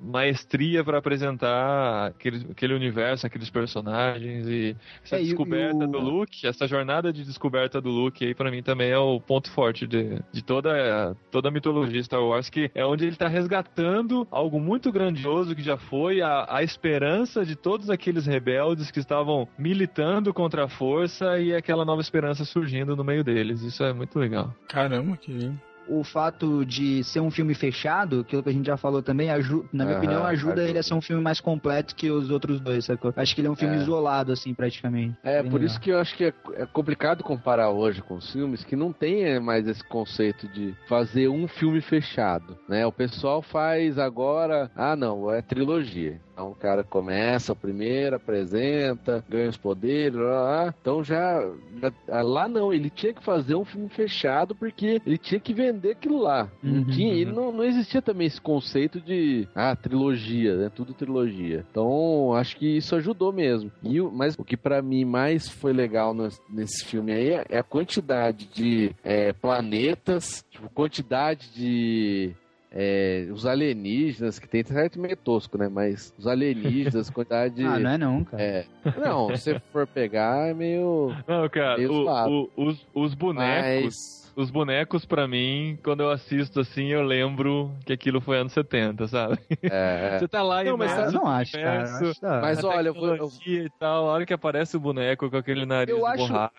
maestria 0.00 0.82
para 0.84 0.98
apresentar 0.98 2.06
aquele, 2.08 2.46
aquele 2.50 2.74
universo, 2.74 3.26
aqueles 3.26 3.50
personagens 3.50 4.46
e 4.48 4.76
essa 5.04 5.16
É, 5.16 5.20
e- 5.20 5.22
e 5.22 5.26
descoberta 5.26 5.84
o- 5.84 5.86
do 5.88 5.98
Luke, 5.98 6.46
essa 6.46 6.66
jornada 6.66 7.12
de 7.12 7.24
descoberta 7.24 7.80
do 7.80 7.90
Luke 7.90 8.24
aí 8.24 8.34
para 8.34 8.50
mim 8.50 8.62
também 8.62 8.90
é 8.90 8.98
o 8.98 9.20
ponto 9.20 9.50
forte 9.50 9.86
de, 9.86 10.18
de 10.32 10.42
toda, 10.42 11.16
toda 11.30 11.48
a 11.48 11.52
mitologia 11.52 12.02
Star 12.02 12.22
Wars, 12.22 12.48
que 12.48 12.70
é 12.74 12.84
onde 12.84 13.06
ele 13.06 13.16
tá 13.16 13.28
resgatando 13.28 14.26
algo 14.30 14.58
muito 14.60 14.90
grandioso 14.90 15.54
que 15.54 15.62
já 15.62 15.76
foi 15.76 16.20
a, 16.22 16.46
a 16.48 16.62
esperança 16.62 17.44
de 17.44 17.56
todos 17.56 17.90
aqueles 17.90 18.26
rebeldes 18.26 18.90
que 18.90 18.98
estavam 19.00 19.46
militando 19.58 20.32
contra 20.32 20.64
a 20.64 20.68
força 20.68 21.38
e 21.38 21.54
aquela 21.54 21.84
nova 21.84 22.00
esperança 22.00 22.21
surgindo 22.44 22.94
no 22.96 23.04
meio 23.04 23.22
deles. 23.24 23.62
Isso 23.62 23.82
é 23.84 23.92
muito 23.92 24.18
legal. 24.18 24.54
Caramba, 24.68 25.16
que 25.16 25.32
lindo. 25.32 25.60
o 25.88 26.04
fato 26.04 26.64
de 26.64 27.02
ser 27.02 27.18
um 27.18 27.30
filme 27.30 27.54
fechado, 27.54 28.20
aquilo 28.20 28.40
que 28.42 28.48
a 28.48 28.52
gente 28.52 28.66
já 28.66 28.76
falou 28.76 29.02
também, 29.02 29.30
aju- 29.30 29.66
na 29.72 29.84
minha 29.84 29.96
Aham, 29.96 30.04
opinião, 30.04 30.24
ajuda, 30.24 30.52
ajuda. 30.54 30.68
ele 30.70 30.78
a 30.78 30.82
ser 30.82 30.94
um 30.94 31.00
filme 31.02 31.20
mais 31.20 31.40
completo 31.40 31.94
que 31.96 32.08
os 32.08 32.30
outros 32.30 32.60
dois, 32.60 32.84
sacou? 32.84 33.12
Acho 33.16 33.34
que 33.34 33.40
ele 33.40 33.48
é 33.48 33.50
um 33.50 33.56
filme 33.56 33.74
É. 33.74 33.78
isolado, 33.80 34.30
assim, 34.32 34.54
praticamente. 34.54 35.16
É, 35.24 35.42
Bem 35.42 35.50
por 35.50 35.58
legal. 35.60 35.66
isso 35.72 35.80
que 35.80 35.90
eu 35.90 35.98
acho 35.98 36.16
que 36.16 36.24
é, 36.26 36.32
é 36.54 36.66
complicado 36.66 37.24
comparar 37.24 37.70
hoje 37.70 38.00
com 38.00 38.14
os 38.14 38.30
filmes 38.32 38.62
que 38.64 38.76
não 38.76 38.92
tem 38.92 39.24
é, 39.24 39.40
mais 39.40 39.66
esse 39.66 39.82
conceito 39.82 40.46
de 40.48 40.72
fazer 40.88 41.26
um 41.28 41.48
filme 41.48 41.80
fechado, 41.80 42.56
né? 42.68 42.86
O 42.86 42.92
pessoal 42.92 43.42
faz 43.42 43.98
agora, 43.98 44.70
ah 44.76 44.94
não, 44.94 45.32
é 45.32 45.42
trilogia. 45.42 46.20
Então 46.32 46.50
o 46.50 46.54
cara 46.54 46.82
começa 46.82 47.52
o 47.52 47.56
primeiro, 47.56 48.16
apresenta, 48.16 49.22
ganha 49.28 49.48
os 49.50 49.56
poderes, 49.56 50.18
lá, 50.18 50.42
lá, 50.42 50.74
então 50.80 51.04
já, 51.04 51.40
já- 51.80 51.92
ah, 52.08 52.22
lá 52.22 52.48
não, 52.48 52.72
ele 52.72 52.88
tinha 52.88 53.12
que 53.12 53.22
fazer 53.22 53.54
um 53.54 53.64
filme 53.64 53.88
fechado 53.90 54.54
porque 54.54 55.00
ele 55.06 55.18
tinha 55.18 55.38
que 55.38 55.52
vender 55.52 55.92
aquilo 55.92 56.18
lá. 56.18 56.50
Não 56.62 56.78
Uhum, 56.78 56.84
tinha, 56.84 57.08
uhum. 57.12 57.18
ele 57.18 57.32
não, 57.32 57.52
não 57.52 57.64
existia 57.64 58.00
também 58.00 58.26
esse 58.26 58.40
conceito 58.40 59.00
de 59.00 59.46
ah, 59.54 59.76
trilogia, 59.76 60.56
né? 60.56 60.70
Tudo 60.74 60.94
trilogia. 60.94 61.66
Então, 61.70 62.32
acho 62.34 62.56
que 62.56 62.78
isso 62.78 62.96
ajudou 62.96 63.32
mesmo. 63.32 63.70
E, 63.82 64.00
mas 64.00 64.34
o 64.38 64.44
que 64.44 64.56
pra 64.56 64.80
mim 64.80 65.04
mais 65.04 65.48
foi 65.48 65.72
legal 65.72 66.14
nesse 66.48 66.84
filme 66.86 67.12
aí 67.12 67.28
é- 67.30 67.44
é 67.50 67.58
a 67.58 67.62
quantidade 67.62 68.46
de 68.46 68.94
é, 69.04 69.32
planetas, 69.32 70.44
tipo, 70.50 70.68
quantidade 70.70 71.50
de. 71.54 72.34
É, 72.74 73.28
os 73.30 73.44
alienígenas, 73.44 74.38
que 74.38 74.48
tem 74.48 74.64
certo 74.64 74.98
meio 74.98 75.16
tosco, 75.16 75.58
né? 75.58 75.68
Mas 75.68 76.12
os 76.18 76.26
alienígenas, 76.26 77.10
quantidade 77.10 77.54
de. 77.56 77.64
Ah, 77.64 77.78
não 77.78 77.90
é 77.90 77.98
não, 77.98 78.24
cara. 78.24 78.42
É. 78.42 78.64
Não, 78.98 79.28
se 79.36 79.42
você 79.42 79.60
for 79.72 79.86
pegar, 79.86 80.48
é 80.48 80.54
meio. 80.54 81.14
Não, 81.28 81.48
cara, 81.48 81.76
Meio 81.78 81.92
o- 81.92 82.42
o- 82.56 82.64
os, 82.68 82.86
os 82.94 83.14
bonecos. 83.14 83.84
Mas. 83.84 84.22
Os 84.34 84.50
bonecos, 84.50 85.04
pra 85.04 85.28
mim, 85.28 85.78
quando 85.84 86.00
eu 86.02 86.10
assisto 86.10 86.60
assim, 86.60 86.86
eu 86.86 87.02
lembro 87.02 87.70
que 87.84 87.92
aquilo 87.92 88.18
foi 88.18 88.38
anos 88.38 88.54
70, 88.54 89.06
sabe? 89.06 89.38
É, 89.62 90.16
Você 90.18 90.26
tá 90.26 90.42
lá 90.42 90.64
Não, 90.64 90.74
mas 90.78 90.90
eu 90.96 91.12
não 91.12 91.26
acho, 91.26 91.52
cara. 91.52 91.84
Eu 92.00 92.08
acho 92.08 92.20
da- 92.22 92.40
Mas 92.40 92.64
a 92.64 92.68
olha, 92.68 92.88
eu 92.88 92.94
vou- 92.94 93.14
eu- 93.14 93.28
e 93.46 93.68
tal, 93.78 94.08
a 94.08 94.12
hora 94.12 94.24
que 94.24 94.32
aparece 94.32 94.74
o 94.74 94.80
boneco 94.80 95.28
com 95.28 95.36
aquele 95.36 95.66
nariz 95.66 95.94
Eu 95.94 96.00
de 96.00 96.06
acho- 96.06 96.16
borracha. 96.28 96.52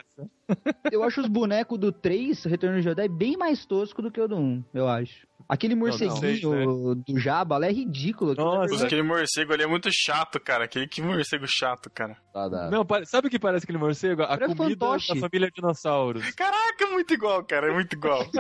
Eu 0.92 1.04
acho 1.04 1.22
os 1.22 1.28
bonecos 1.28 1.80
do 1.80 1.92
3, 1.92 2.44
Retorno 2.44 2.76
de 2.76 2.84
Jedi, 2.84 3.08
bem 3.08 3.36
mais 3.36 3.66
tosco 3.66 4.04
do 4.04 4.12
que 4.12 4.22
o 4.22 4.28
do 4.28 4.36
1, 4.38 4.64
eu 4.72 4.88
acho. 4.88 5.26
Aquele 5.48 5.76
morceguinho 5.76 6.18
sei, 6.18 6.42
né? 6.46 6.66
do 6.66 7.20
Jabba 7.20 7.58
lá 7.58 7.68
é 7.68 7.72
ridículo. 7.72 8.34
Nossa. 8.36 8.66
é 8.66 8.68
verdade. 8.68 8.86
Aquele 8.86 9.04
morcego 9.04 9.54
ali 9.54 9.64
é 9.64 9.68
muito 9.68 9.90
chato, 9.92 10.40
cara. 10.40 10.66
Aquele 10.66 10.88
que 10.88 11.02
morcego 11.02 11.46
chato, 11.48 11.90
cara. 11.90 12.18
Dá. 12.34 12.70
Não, 12.70 12.86
sabe 13.06 13.28
o 13.28 13.30
que 13.30 13.40
parece 13.40 13.66
aquele 13.66 13.78
morcego? 13.78 14.24
A 14.24 14.28
Parece 14.28 14.56
comida 14.56 14.86
fantoche. 14.86 15.14
da 15.14 15.20
família 15.20 15.50
dinossauros. 15.54 16.30
Caraca, 16.32 16.84
é 16.86 16.88
muito 16.88 17.14
igual, 17.14 17.44
cara. 17.44 17.70
É 17.70 17.74
muito 17.74 17.94
igual. 17.94 18.26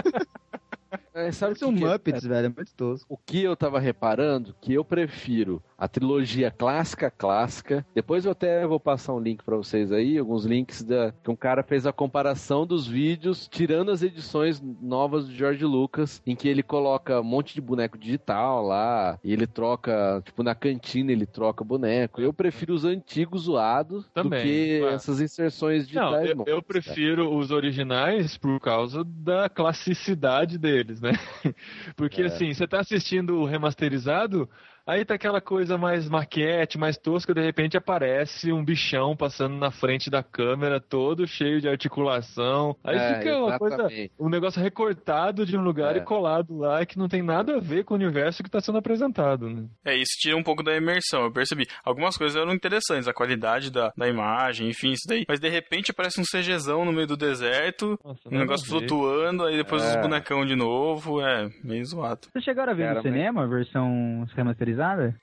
É, 1.13 1.31
sabe 1.31 1.53
o 1.53 1.55
São 1.55 1.73
que 1.73 1.83
é? 1.83 1.87
Muppets, 1.87 2.23
velho, 2.25 2.47
é 2.47 2.49
muito 2.49 2.73
tosco. 2.75 3.05
O 3.07 3.17
que 3.17 3.43
eu 3.43 3.55
tava 3.55 3.79
reparando, 3.79 4.55
que 4.59 4.73
eu 4.73 4.83
prefiro 4.83 5.61
a 5.83 5.87
trilogia 5.87 6.49
clássica 6.49 7.11
clássica. 7.11 7.85
Depois 7.93 8.23
eu 8.23 8.31
até 8.31 8.65
vou 8.65 8.79
passar 8.79 9.13
um 9.13 9.19
link 9.19 9.43
pra 9.43 9.57
vocês 9.57 9.91
aí, 9.91 10.17
alguns 10.17 10.45
links 10.45 10.81
da 10.81 11.11
que 11.21 11.29
um 11.29 11.35
cara 11.35 11.61
fez 11.61 11.85
a 11.85 11.91
comparação 11.91 12.65
dos 12.65 12.87
vídeos, 12.87 13.49
tirando 13.51 13.91
as 13.91 14.01
edições 14.01 14.61
novas 14.81 15.25
do 15.27 15.33
George 15.33 15.65
Lucas, 15.65 16.21
em 16.25 16.37
que 16.37 16.47
ele 16.47 16.63
coloca 16.63 17.19
um 17.19 17.23
monte 17.23 17.53
de 17.53 17.59
boneco 17.59 17.97
digital 17.97 18.65
lá, 18.65 19.19
e 19.21 19.33
ele 19.33 19.45
troca, 19.45 20.21
tipo 20.23 20.41
na 20.41 20.55
cantina 20.55 21.11
ele 21.11 21.25
troca 21.25 21.65
boneco. 21.65 22.21
Eu 22.21 22.31
prefiro 22.31 22.73
os 22.73 22.85
antigos 22.85 23.43
zoados 23.43 24.09
Também, 24.13 24.39
do 24.39 24.43
que 24.45 24.79
claro. 24.79 24.95
essas 24.95 25.19
inserções 25.19 25.81
Não, 25.91 26.11
digitais. 26.11 26.29
eu, 26.29 26.35
novas, 26.37 26.47
eu 26.53 26.61
cara. 26.61 26.81
prefiro 26.81 27.35
os 27.37 27.51
originais 27.51 28.37
por 28.37 28.57
causa 28.61 29.03
da 29.03 29.49
classicidade 29.49 30.57
deles, 30.57 31.01
né? 31.03 31.11
Porque 31.95 32.23
É. 32.23 32.25
assim, 32.25 32.53
você 32.53 32.67
tá 32.67 32.79
assistindo 32.79 33.35
o 33.37 33.45
remasterizado, 33.45 34.49
aí 34.85 35.05
tá 35.05 35.13
aquela 35.15 35.39
coisa 35.41 35.77
mais 35.77 36.07
maquete, 36.09 36.77
mais 36.77 36.97
tosca, 36.97 37.33
de 37.33 37.41
repente 37.41 37.77
aparece 37.77 38.51
um 38.51 38.63
bichão 38.63 39.15
passando 39.15 39.55
na 39.55 39.71
frente 39.71 40.09
da 40.09 40.21
câmera, 40.23 40.79
todo 40.79 41.27
cheio 41.27 41.61
de 41.61 41.67
articulação. 41.69 42.75
Aí 42.83 42.97
É, 42.97 43.15
fica 43.15 43.37
uma 43.37 43.57
coisa, 43.57 43.87
um 44.19 44.29
negócio 44.29 44.61
recortado 44.61 45.45
de 45.45 45.57
um 45.57 45.61
lugar 45.61 45.95
É. 45.95 45.99
e 45.99 46.01
colado 46.01 46.57
lá, 46.57 46.85
que 46.85 46.97
não 46.97 47.07
tem 47.07 47.21
nada 47.21 47.55
a 47.57 47.59
ver 47.59 47.83
com 47.85 47.93
o 47.93 47.97
universo 47.97 48.43
que 48.43 48.49
tá 48.49 48.59
sendo 48.59 48.77
apresentado, 48.77 49.49
né? 49.49 49.65
É, 49.85 49.95
isso 49.95 50.11
tira 50.19 50.35
um 50.37 50.43
pouco 50.43 50.63
da 50.63 50.75
imersão, 50.75 51.23
eu 51.23 51.31
percebi. 51.31 51.65
Algumas 51.83 52.17
coisas 52.17 52.35
eram 52.39 52.53
interessantes, 52.53 53.07
a 53.07 53.13
qualidade 53.13 53.71
da, 53.71 53.91
da 53.95 54.07
imagem, 54.07 54.69
enfim, 54.69 54.91
isso 54.91 55.03
daí. 55.07 55.25
Mas 55.27 55.39
de 55.39 55.49
repente 55.49 55.91
aparece 55.91 56.19
um 56.19 56.23
CGzão 56.23 56.83
no 56.85 56.91
meio 56.91 57.07
do 57.07 57.17
deserto, 57.17 57.97
Nossa, 58.03 58.19
um 58.29 58.37
negócio 58.37 58.67
flutuando, 58.67 59.45
aí 59.45 59.55
depois 59.57 59.83
É. 59.83 59.89
os 59.89 59.95
bonecão 60.01 60.45
de 60.45 60.55
novo, 60.55 61.21
é 61.21 61.49
meio 61.63 61.85
zoado. 61.85 62.27
Vocês 62.31 62.43
chegaram 62.43 62.71
a 62.71 62.75
ver 62.75 62.83
Cara, 62.83 62.95
no 62.95 63.03
mas- 63.03 63.13
cinema 63.13 63.43
a 63.43 63.47
versão 63.47 64.25
remasterizada? 64.35 64.72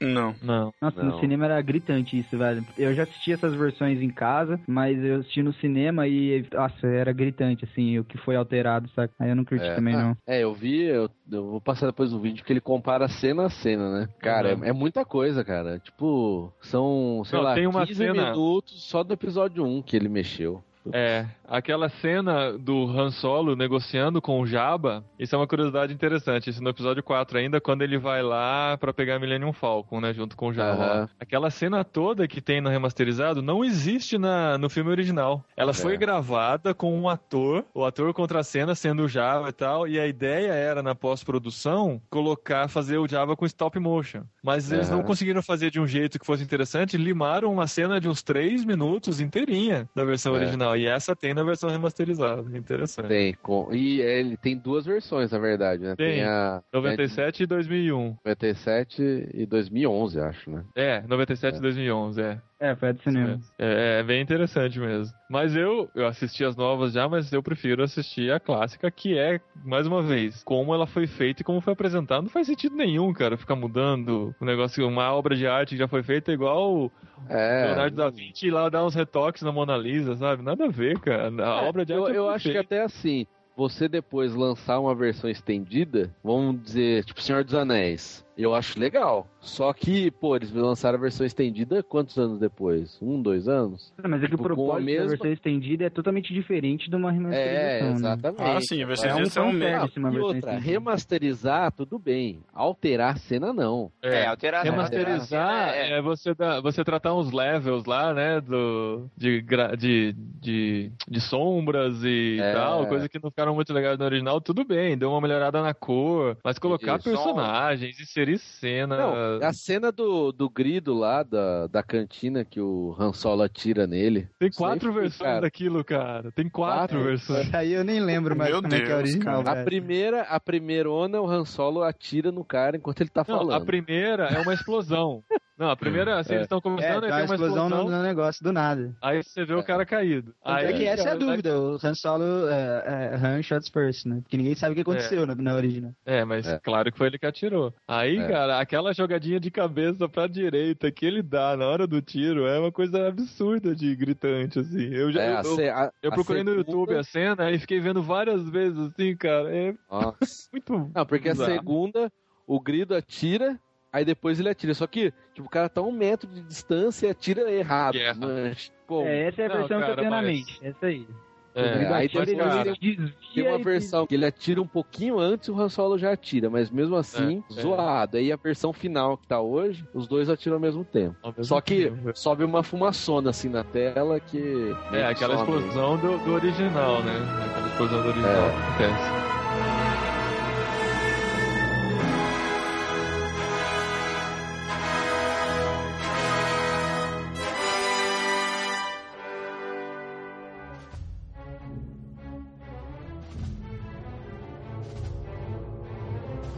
Não. 0.00 0.34
Não. 0.42 0.72
Nossa, 0.80 1.02
Não. 1.02 1.12
no 1.12 1.20
cinema 1.20 1.44
era 1.46 1.60
gritante 1.62 2.18
isso, 2.18 2.36
velho. 2.36 2.64
Eu 2.76 2.94
já 2.94 3.02
assisti 3.04 3.32
essas 3.32 3.54
versões 3.54 4.00
em 4.00 4.10
casa, 4.10 4.60
mas 4.66 5.02
eu 5.02 5.16
assisti 5.20 5.42
no 5.42 5.52
cinema 5.54 6.06
e, 6.06 6.44
nossa, 6.52 6.86
era 6.86 7.12
gritante, 7.12 7.64
assim, 7.64 7.98
o 7.98 8.04
que 8.04 8.18
foi 8.18 8.36
alterado, 8.36 8.88
saca? 8.90 9.12
Aí 9.18 9.30
eu 9.30 9.36
não 9.36 9.44
curti 9.44 9.64
É. 9.64 9.74
também, 9.74 9.94
não. 9.96 10.16
É, 10.26 10.42
eu 10.42 10.54
vi, 10.54 10.82
eu, 10.82 11.10
eu 11.30 11.50
vou 11.50 11.60
passar 11.60 11.86
depois 11.86 12.12
o 12.12 12.18
vídeo 12.20 12.44
que 12.44 12.52
ele 12.52 12.60
compara 12.60 13.08
cena 13.08 13.46
a 13.46 13.50
cena, 13.50 14.00
né? 14.00 14.08
Cara, 14.18 14.54
Uhum. 14.56 14.64
é, 14.64 14.68
é 14.68 14.72
muita 14.72 15.04
coisa, 15.04 15.44
cara. 15.44 15.78
Tipo, 15.78 16.52
são, 16.60 17.22
sei 17.24 17.38
Não, 17.38 17.44
lá, 17.44 17.54
tem 17.54 17.66
uma 17.66 17.86
15 17.86 17.98
cena- 17.98 18.30
minutos 18.30 18.82
só 18.82 19.02
do 19.02 19.12
episódio 19.14 19.64
1 19.64 19.82
que 19.82 19.96
ele 19.96 20.08
mexeu. 20.08 20.62
É, 20.92 21.26
aquela 21.50 21.88
cena 21.88 22.52
do 22.56 22.86
Han 22.88 23.10
Solo 23.10 23.56
negociando 23.56 24.22
com 24.22 24.40
o 24.40 24.46
Jabba, 24.46 25.04
isso 25.18 25.34
é 25.34 25.38
uma 25.38 25.46
curiosidade 25.46 25.92
interessante. 25.92 26.48
Isso 26.48 26.62
no 26.62 26.70
episódio 26.70 27.02
4 27.02 27.36
ainda, 27.38 27.60
quando 27.60 27.82
ele 27.82 27.98
vai 27.98 28.22
lá 28.22 28.76
pra 28.78 28.92
pegar 28.92 29.16
a 29.16 29.18
Millennium 29.18 29.52
Falcon, 29.52 30.00
né, 30.00 30.12
junto 30.14 30.36
com 30.36 30.48
o 30.48 30.52
Jabba. 30.54 30.86
Lá. 30.86 31.08
Aquela 31.18 31.50
cena 31.50 31.82
toda 31.84 32.28
que 32.28 32.40
tem 32.40 32.60
no 32.60 32.70
remasterizado 32.70 33.42
não 33.42 33.64
existe 33.64 34.16
na, 34.16 34.56
no 34.56 34.70
filme 34.70 34.90
original. 34.90 35.44
Ela 35.56 35.74
foi 35.74 35.94
É. 35.94 35.96
gravada 35.96 36.72
com 36.72 36.98
um 36.98 37.08
ator, 37.08 37.64
o 37.74 37.84
ator 37.84 38.14
contra 38.14 38.40
a 38.40 38.44
cena 38.44 38.74
sendo 38.74 39.02
o 39.04 39.08
Jabba 39.08 39.48
e 39.48 39.52
tal, 39.52 39.88
e 39.88 39.98
a 39.98 40.06
ideia 40.06 40.52
era, 40.52 40.82
na 40.82 40.94
pós-produção, 40.94 42.00
colocar, 42.10 42.68
fazer 42.68 42.98
o 42.98 43.08
Jabba 43.08 43.34
com 43.36 43.44
stop 43.46 43.78
motion. 43.78 44.22
Mas 44.42 44.70
eles 44.70 44.88
não 44.90 45.02
conseguiram 45.02 45.42
fazer 45.42 45.70
de 45.70 45.80
um 45.80 45.86
jeito 45.86 46.18
que 46.18 46.26
fosse 46.26 46.42
interessante, 46.42 46.96
limaram 46.96 47.52
uma 47.52 47.66
cena 47.66 48.00
de 48.00 48.08
uns 48.08 48.22
3 48.22 48.64
minutos 48.64 49.20
inteirinha 49.20 49.88
da 49.94 50.04
versão 50.04 50.32
É. 50.32 50.36
original. 50.36 50.50
original. 50.70 50.76
E 50.76 50.86
essa 50.86 51.14
tem 51.16 51.34
na 51.40 51.46
versão 51.46 51.70
remasterizada. 51.70 52.56
Interessante. 52.56 53.08
Tem, 53.08 53.34
com... 53.42 53.72
e 53.72 54.00
ele 54.00 54.36
tem 54.36 54.56
duas 54.56 54.84
versões, 54.84 55.30
na 55.30 55.38
verdade, 55.38 55.82
né? 55.82 55.96
Tem. 55.96 56.22
a 56.22 56.62
97 56.72 57.42
e 57.42 57.46
2001. 57.46 58.16
97 58.24 59.28
e 59.34 59.46
2011, 59.46 60.20
acho, 60.20 60.50
né? 60.50 60.64
É, 60.76 61.02
97 61.02 61.54
e 61.54 61.58
É. 61.58 61.60
2011, 61.60 62.22
é. 62.22 62.40
É, 62.60 62.76
foi 62.76 62.90
a 62.90 62.92
do 62.92 63.02
cinema. 63.02 63.40
É, 63.58 64.00
é 64.00 64.02
bem 64.02 64.20
interessante 64.20 64.78
mesmo. 64.78 65.14
Mas 65.30 65.56
eu, 65.56 65.90
eu 65.94 66.06
assisti 66.06 66.44
as 66.44 66.54
novas 66.54 66.92
já, 66.92 67.08
mas 67.08 67.32
eu 67.32 67.42
prefiro 67.42 67.82
assistir 67.82 68.30
a 68.30 68.38
clássica, 68.38 68.90
que 68.90 69.16
é, 69.16 69.40
mais 69.64 69.86
uma 69.86 70.02
vez, 70.02 70.42
como 70.44 70.74
ela 70.74 70.86
foi 70.86 71.06
feita 71.06 71.40
e 71.40 71.44
como 71.44 71.62
foi 71.62 71.72
apresentada. 71.72 72.20
Não 72.20 72.28
faz 72.28 72.46
sentido 72.46 72.76
nenhum, 72.76 73.14
cara, 73.14 73.38
ficar 73.38 73.56
mudando 73.56 74.34
o 74.38 74.44
negócio, 74.44 74.86
uma 74.86 75.10
obra 75.14 75.34
de 75.34 75.46
arte 75.46 75.70
que 75.70 75.78
já 75.78 75.88
foi 75.88 76.02
feita 76.02 76.32
igual 76.32 76.74
o 76.76 76.92
É. 77.30 77.64
Leonardo 77.64 77.96
da 77.96 78.10
Vinci 78.10 78.48
ir 78.48 78.50
lá 78.50 78.68
dar 78.68 78.84
uns 78.84 78.94
retoques 78.94 79.40
na 79.42 79.50
Mona 79.52 79.76
Lisa, 79.76 80.14
sabe? 80.16 80.42
Nada 80.42 80.66
a 80.66 80.68
ver, 80.68 80.98
cara. 81.00 81.28
A 81.42 81.62
É, 81.64 81.68
obra 81.68 81.86
de 81.86 81.92
eu, 81.94 82.04
arte 82.04 82.14
é 82.14 82.18
eu 82.18 82.28
acho 82.28 82.42
que 82.44 82.52
perfeita. 82.52 82.74
até 82.74 82.84
assim, 82.84 83.26
você 83.56 83.88
depois 83.88 84.34
lançar 84.34 84.78
uma 84.80 84.94
versão 84.94 85.28
estendida, 85.30 86.10
vamos 86.22 86.62
dizer, 86.62 87.04
tipo 87.04 87.20
Senhor 87.22 87.42
dos 87.44 87.54
Anéis, 87.54 88.24
eu 88.42 88.54
acho 88.54 88.78
legal. 88.78 89.26
Só 89.40 89.72
que, 89.72 90.10
pô, 90.10 90.36
eles 90.36 90.52
lançaram 90.52 90.98
a 90.98 91.00
versão 91.00 91.24
estendida 91.26 91.82
quantos 91.82 92.16
anos 92.18 92.38
depois? 92.38 92.98
Um, 93.00 93.20
dois 93.20 93.48
anos? 93.48 93.92
Mas 94.02 94.22
é 94.22 94.26
que 94.26 94.30
Tipo, 94.32 94.42
o 94.42 94.46
propósito 94.46 94.84
mesma- 94.84 95.02
da 95.04 95.08
versão 95.10 95.32
estendida 95.32 95.84
é 95.84 95.90
totalmente 95.90 96.32
diferente 96.34 96.90
de 96.90 96.96
uma 96.96 97.10
É, 97.10 97.14
remasterização, 97.14 97.88
né? 97.88 97.94
exatamente. 97.94 98.42
Ah, 98.56 98.60
sim, 98.60 98.82
a 98.82 98.86
versão 98.86 99.08
É 99.08 99.14
um 99.14 99.22
estendida 99.22 99.64
é 99.66 99.80
um 99.80 99.88
uma 99.96 100.12
E 100.14 100.18
outra, 100.18 100.38
estendida. 100.38 100.58
remasterizar, 100.60 101.72
tudo 101.72 101.98
bem. 101.98 102.40
Alterar 102.52 103.14
a 103.14 103.16
cena, 103.16 103.52
não. 103.52 103.90
É, 104.02 104.26
alterar 104.26 104.62
Remasterizar 104.64 105.74
é, 105.74 105.92
é, 105.92 106.02
você, 106.02 106.34
dar- 106.34 106.60
você 106.60 106.84
tratar 106.84 107.14
uns 107.14 107.32
levels 107.32 107.84
lá, 107.84 108.12
né? 108.12 108.40
Do, 108.40 109.06
de, 109.16 109.42
de, 109.78 110.12
de, 110.40 110.92
de 111.08 111.20
sombras 111.20 112.02
e 112.04 112.38
É. 112.40 112.52
tal, 112.52 112.86
coisa 112.86 113.08
que 113.08 113.18
não 113.22 113.30
ficaram 113.30 113.54
muito 113.54 113.72
legais 113.72 113.98
no 113.98 114.04
original, 114.04 114.40
tudo 114.40 114.64
bem, 114.64 114.96
deu 114.98 115.10
uma 115.10 115.20
melhorada 115.20 115.62
na 115.62 115.72
cor, 115.74 116.36
mas 116.44 116.58
colocar 116.58 116.96
Isso. 116.98 117.04
personagens, 117.10 117.98
inserir 118.00 118.29
cena. 118.38 118.96
Não, 118.96 119.46
a 119.46 119.52
cena 119.52 119.90
do, 119.92 120.32
do 120.32 120.48
grido 120.48 120.94
lá, 120.94 121.22
da, 121.22 121.66
da 121.66 121.82
cantina 121.82 122.44
que 122.44 122.60
o 122.60 122.94
Han 122.98 123.12
Solo 123.12 123.42
atira 123.42 123.86
nele. 123.86 124.28
Tem 124.38 124.50
quatro 124.50 124.92
versões 124.92 125.16
cara. 125.18 125.40
daquilo, 125.42 125.84
cara. 125.84 126.30
Tem 126.32 126.48
quatro, 126.48 126.98
Quatro? 126.98 127.04
versões. 127.04 127.52
Aí 127.54 127.72
eu 127.72 127.84
nem 127.84 128.00
lembro 128.00 128.36
mais 128.36 128.50
Meu 128.52 128.62
como 128.62 128.74
é 128.74 128.78
que 128.78 128.84
é 128.84 128.88
Deus, 128.88 128.98
original. 129.00 129.42
A 129.46 129.64
primeira, 129.64 130.22
a 130.22 130.40
primeirona, 130.40 131.20
o 131.20 131.28
Han 131.30 131.44
Solo 131.44 131.82
atira 131.82 132.30
no 132.32 132.44
cara 132.44 132.76
enquanto 132.76 133.00
ele 133.00 133.10
tá 133.10 133.24
Não, 133.26 133.38
falando. 133.38 133.52
a 133.62 133.64
primeira 133.64 134.24
é 134.26 134.40
uma 134.40 134.54
explosão. 134.54 135.22
Não, 135.60 135.70
a 135.70 135.76
primeira, 135.76 136.18
assim, 136.18 136.32
É. 136.32 136.36
eles 136.36 136.44
estão 136.46 136.56
É, 136.56 136.60
começando, 136.62 137.02
tem 137.02 137.10
aí 137.12 137.18
tem 137.18 137.26
uma 137.26 137.34
explosão 137.34 137.66
explosão, 137.66 137.84
no, 137.84 137.90
no 137.98 138.02
negócio, 138.02 138.42
do 138.42 138.50
nada. 138.50 138.96
aí 139.02 139.22
você 139.22 139.44
vê 139.44 139.52
o 139.54 139.62
cara 139.62 139.84
caído. 139.84 140.32
Tanto 140.42 140.56
Aí, 140.56 140.64
é 140.66 140.72
que 140.72 140.84
essa 140.86 141.02
é 141.02 141.04
a 141.04 141.06
cara, 141.08 141.18
dúvida, 141.18 141.60
o 141.60 141.78
Han 141.84 141.94
Solo 141.94 142.48
é, 142.48 143.10
é, 143.12 143.16
Han 143.16 143.42
shots 143.42 143.68
first, 143.68 144.06
né? 144.06 144.20
Porque 144.22 144.38
ninguém 144.38 144.54
sabe 144.54 144.72
o 144.72 144.74
que 144.74 144.80
aconteceu 144.80 145.26
na, 145.26 145.34
na 145.34 145.54
original. 145.54 145.92
É, 146.06 146.24
mas 146.24 146.46
É. 146.48 146.58
claro 146.60 146.90
que 146.90 146.96
foi 146.96 147.08
ele 147.08 147.18
que 147.18 147.26
atirou. 147.26 147.74
Aí, 147.86 148.16
É. 148.16 148.26
cara, 148.26 148.58
aquela 148.58 148.94
jogadinha 148.94 149.38
de 149.38 149.50
cabeça 149.50 150.08
pra 150.08 150.26
direita 150.26 150.90
que 150.90 151.04
ele 151.04 151.22
dá 151.22 151.54
na 151.58 151.66
hora 151.66 151.86
do 151.86 152.00
tiro 152.00 152.46
é 152.46 152.58
uma 152.58 152.72
coisa 152.72 153.06
absurda 153.08 153.74
de 153.76 153.94
gritante, 153.94 154.58
assim. 154.60 154.86
Eu 154.94 155.12
já 155.12 155.20
É, 155.22 155.32
eu, 155.32 155.36
a 155.38 155.44
ce- 155.44 155.68
a- 155.68 155.92
eu 156.02 156.10
a 156.10 156.14
procurei 156.14 156.42
no 156.42 156.54
YouTube 156.54 156.96
a 156.96 157.04
cena 157.04 157.50
e 157.50 157.58
fiquei 157.58 157.80
vendo 157.80 158.02
várias 158.02 158.48
vezes, 158.48 158.78
assim, 158.78 159.14
cara. 159.14 159.54
É 159.54 159.74
Nossa. 159.90 160.48
muito. 160.50 160.90
Não, 160.94 161.04
porque 161.04 161.28
a 161.28 161.32
bizarro. 161.32 161.52
segunda, 161.52 162.10
o 162.46 162.58
grido 162.58 162.94
atira, 162.94 163.60
aí 163.92 164.04
depois 164.04 164.38
ele 164.40 164.48
atira. 164.48 164.74
Só 164.74 164.86
que, 164.86 165.12
tipo, 165.34 165.46
o 165.46 165.50
cara 165.50 165.68
tá 165.68 165.80
a 165.80 165.84
um 165.84 165.92
metro 165.92 166.28
de 166.30 166.40
distância 166.42 167.06
e 167.06 167.10
atira 167.10 167.50
errado. 167.50 167.96
Erra. 167.96 168.14
Mas, 168.20 168.72
como? 168.86 169.06
É, 169.06 169.28
essa 169.28 169.42
é 169.42 169.46
a 169.46 169.48
Não, 169.48 169.56
versão 169.58 169.82
que 169.82 169.90
eu 169.90 169.96
tenho 169.96 170.10
na 170.10 170.16
mas- 170.22 170.26
mente. 170.26 170.58
Essa 170.62 170.86
aí. 170.86 171.06
É, 171.52 171.62
aí 171.88 172.04
Ele 172.04 172.08
depois, 172.08 172.32
cara, 172.38 172.60
ele 172.60 172.76
desvia 172.96 173.14
Tem 173.34 173.48
uma 173.48 173.58
versão 173.58 174.06
que 174.06 174.14
ele 174.14 174.24
atira 174.24 174.62
um 174.62 174.66
pouquinho 174.68 175.18
antes 175.18 175.48
e 175.48 175.50
o 175.50 175.60
Han 175.60 175.68
Solo 175.68 175.98
já 175.98 176.12
atira, 176.12 176.48
mas 176.48 176.70
mesmo 176.70 176.94
assim, 176.94 177.42
É, 177.50 177.58
é. 177.58 177.60
zoado. 177.62 178.16
Aí 178.18 178.30
a 178.30 178.36
versão 178.36 178.72
final 178.72 179.18
que 179.18 179.26
tá 179.26 179.40
hoje, 179.40 179.84
os 179.92 180.06
dois 180.06 180.30
atiram 180.30 180.54
ao 180.54 180.60
mesmo 180.60 180.84
tempo. 180.84 181.16
ao 181.24 181.30
mesmo 181.32 181.44
Só 181.44 181.60
que 181.60 181.86
tempo. 181.90 182.12
sobe 182.16 182.44
uma 182.44 182.62
fumaçona 182.62 183.30
assim 183.30 183.48
na 183.48 183.64
tela 183.64 184.20
que. 184.20 184.72
É, 184.92 185.06
aquela 185.06 185.34
explosão 185.34 185.96
do, 185.96 186.18
do 186.18 186.34
original, 186.34 187.02
né? 187.02 187.14
Aquela 187.50 187.66
explosão 187.66 188.00
do 188.02 188.08
original 188.10 188.32
É. 188.32 188.50
que 188.78 188.84
acontece. 188.84 189.39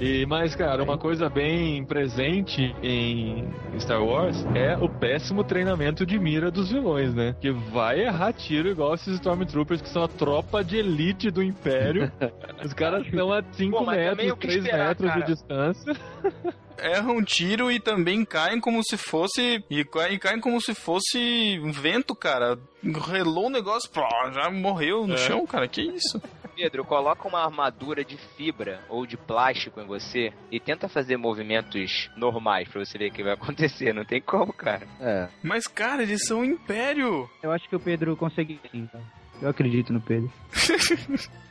E, 0.02 0.26
mas, 0.26 0.56
cara, 0.56 0.82
uma 0.82 0.98
coisa 0.98 1.28
bem 1.30 1.84
presente 1.84 2.74
em 2.82 3.46
Star 3.78 4.04
Wars 4.04 4.44
é 4.52 4.76
o 4.76 4.88
péssimo 4.88 5.44
treinamento 5.44 6.04
de 6.04 6.18
mira 6.18 6.50
dos 6.50 6.72
vilões, 6.72 7.14
né? 7.14 7.36
Que 7.40 7.52
vai 7.52 8.00
errar 8.00 8.32
tiro 8.32 8.68
igual 8.68 8.94
esses 8.94 9.14
Stormtroopers, 9.14 9.80
que 9.80 9.88
são 9.88 10.02
a 10.02 10.08
tropa 10.08 10.64
de 10.64 10.76
elite 10.76 11.30
do 11.30 11.40
Império. 11.40 12.10
Os 12.64 12.72
caras 12.74 13.06
estão 13.06 13.32
a 13.32 13.44
5 13.52 13.78
Pô, 13.78 13.84
mas 13.84 13.96
também 14.10 14.26
metros, 14.26 14.32
o 14.32 14.36
que 14.38 14.46
3 14.48 14.64
esperar, 14.64 14.88
metros 14.88 15.08
cara? 15.08 15.20
de 15.20 15.32
distância. 15.32 15.96
Erram 16.78 17.16
um 17.18 17.22
tiro 17.24 17.70
e 17.70 17.78
também 17.80 18.24
caem 18.24 18.60
como 18.60 18.82
se 18.84 18.96
fosse. 18.96 19.64
E 19.70 19.84
caem, 19.84 20.18
caem 20.18 20.40
como 20.40 20.60
se 20.60 20.74
fosse 20.74 21.58
um 21.62 21.72
vento, 21.72 22.14
cara. 22.14 22.58
Relou 22.82 23.46
o 23.46 23.50
negócio, 23.50 23.88
pô, 23.90 24.00
já 24.32 24.50
morreu 24.50 25.06
no 25.06 25.14
É. 25.14 25.18
chão, 25.18 25.46
cara. 25.46 25.68
Que 25.68 25.82
isso? 25.82 26.20
Pedro, 26.54 26.84
coloca 26.84 27.26
uma 27.26 27.42
armadura 27.42 28.04
de 28.04 28.16
fibra 28.36 28.82
ou 28.90 29.06
de 29.06 29.16
plástico 29.16 29.80
em 29.80 29.86
você 29.86 30.32
e 30.50 30.60
tenta 30.60 30.86
fazer 30.88 31.16
movimentos 31.16 32.10
normais 32.14 32.68
pra 32.68 32.84
você 32.84 32.98
ver 32.98 33.10
o 33.10 33.12
que 33.12 33.22
vai 33.22 33.32
acontecer. 33.32 33.94
Não 33.94 34.04
tem 34.04 34.20
como, 34.20 34.52
cara. 34.52 34.86
É. 35.00 35.28
Mas, 35.42 35.66
cara, 35.66 36.02
eles 36.02 36.26
são 36.26 36.40
um 36.40 36.44
império. 36.44 37.28
Eu 37.42 37.50
acho 37.52 37.66
que 37.68 37.74
o 37.76 37.80
Pedro 37.80 38.14
consegue 38.16 38.60
sim, 38.70 38.86
cara. 38.92 39.04
Eu 39.42 39.50
acredito 39.50 39.92
no 39.92 40.00
Pedro. 40.00 40.30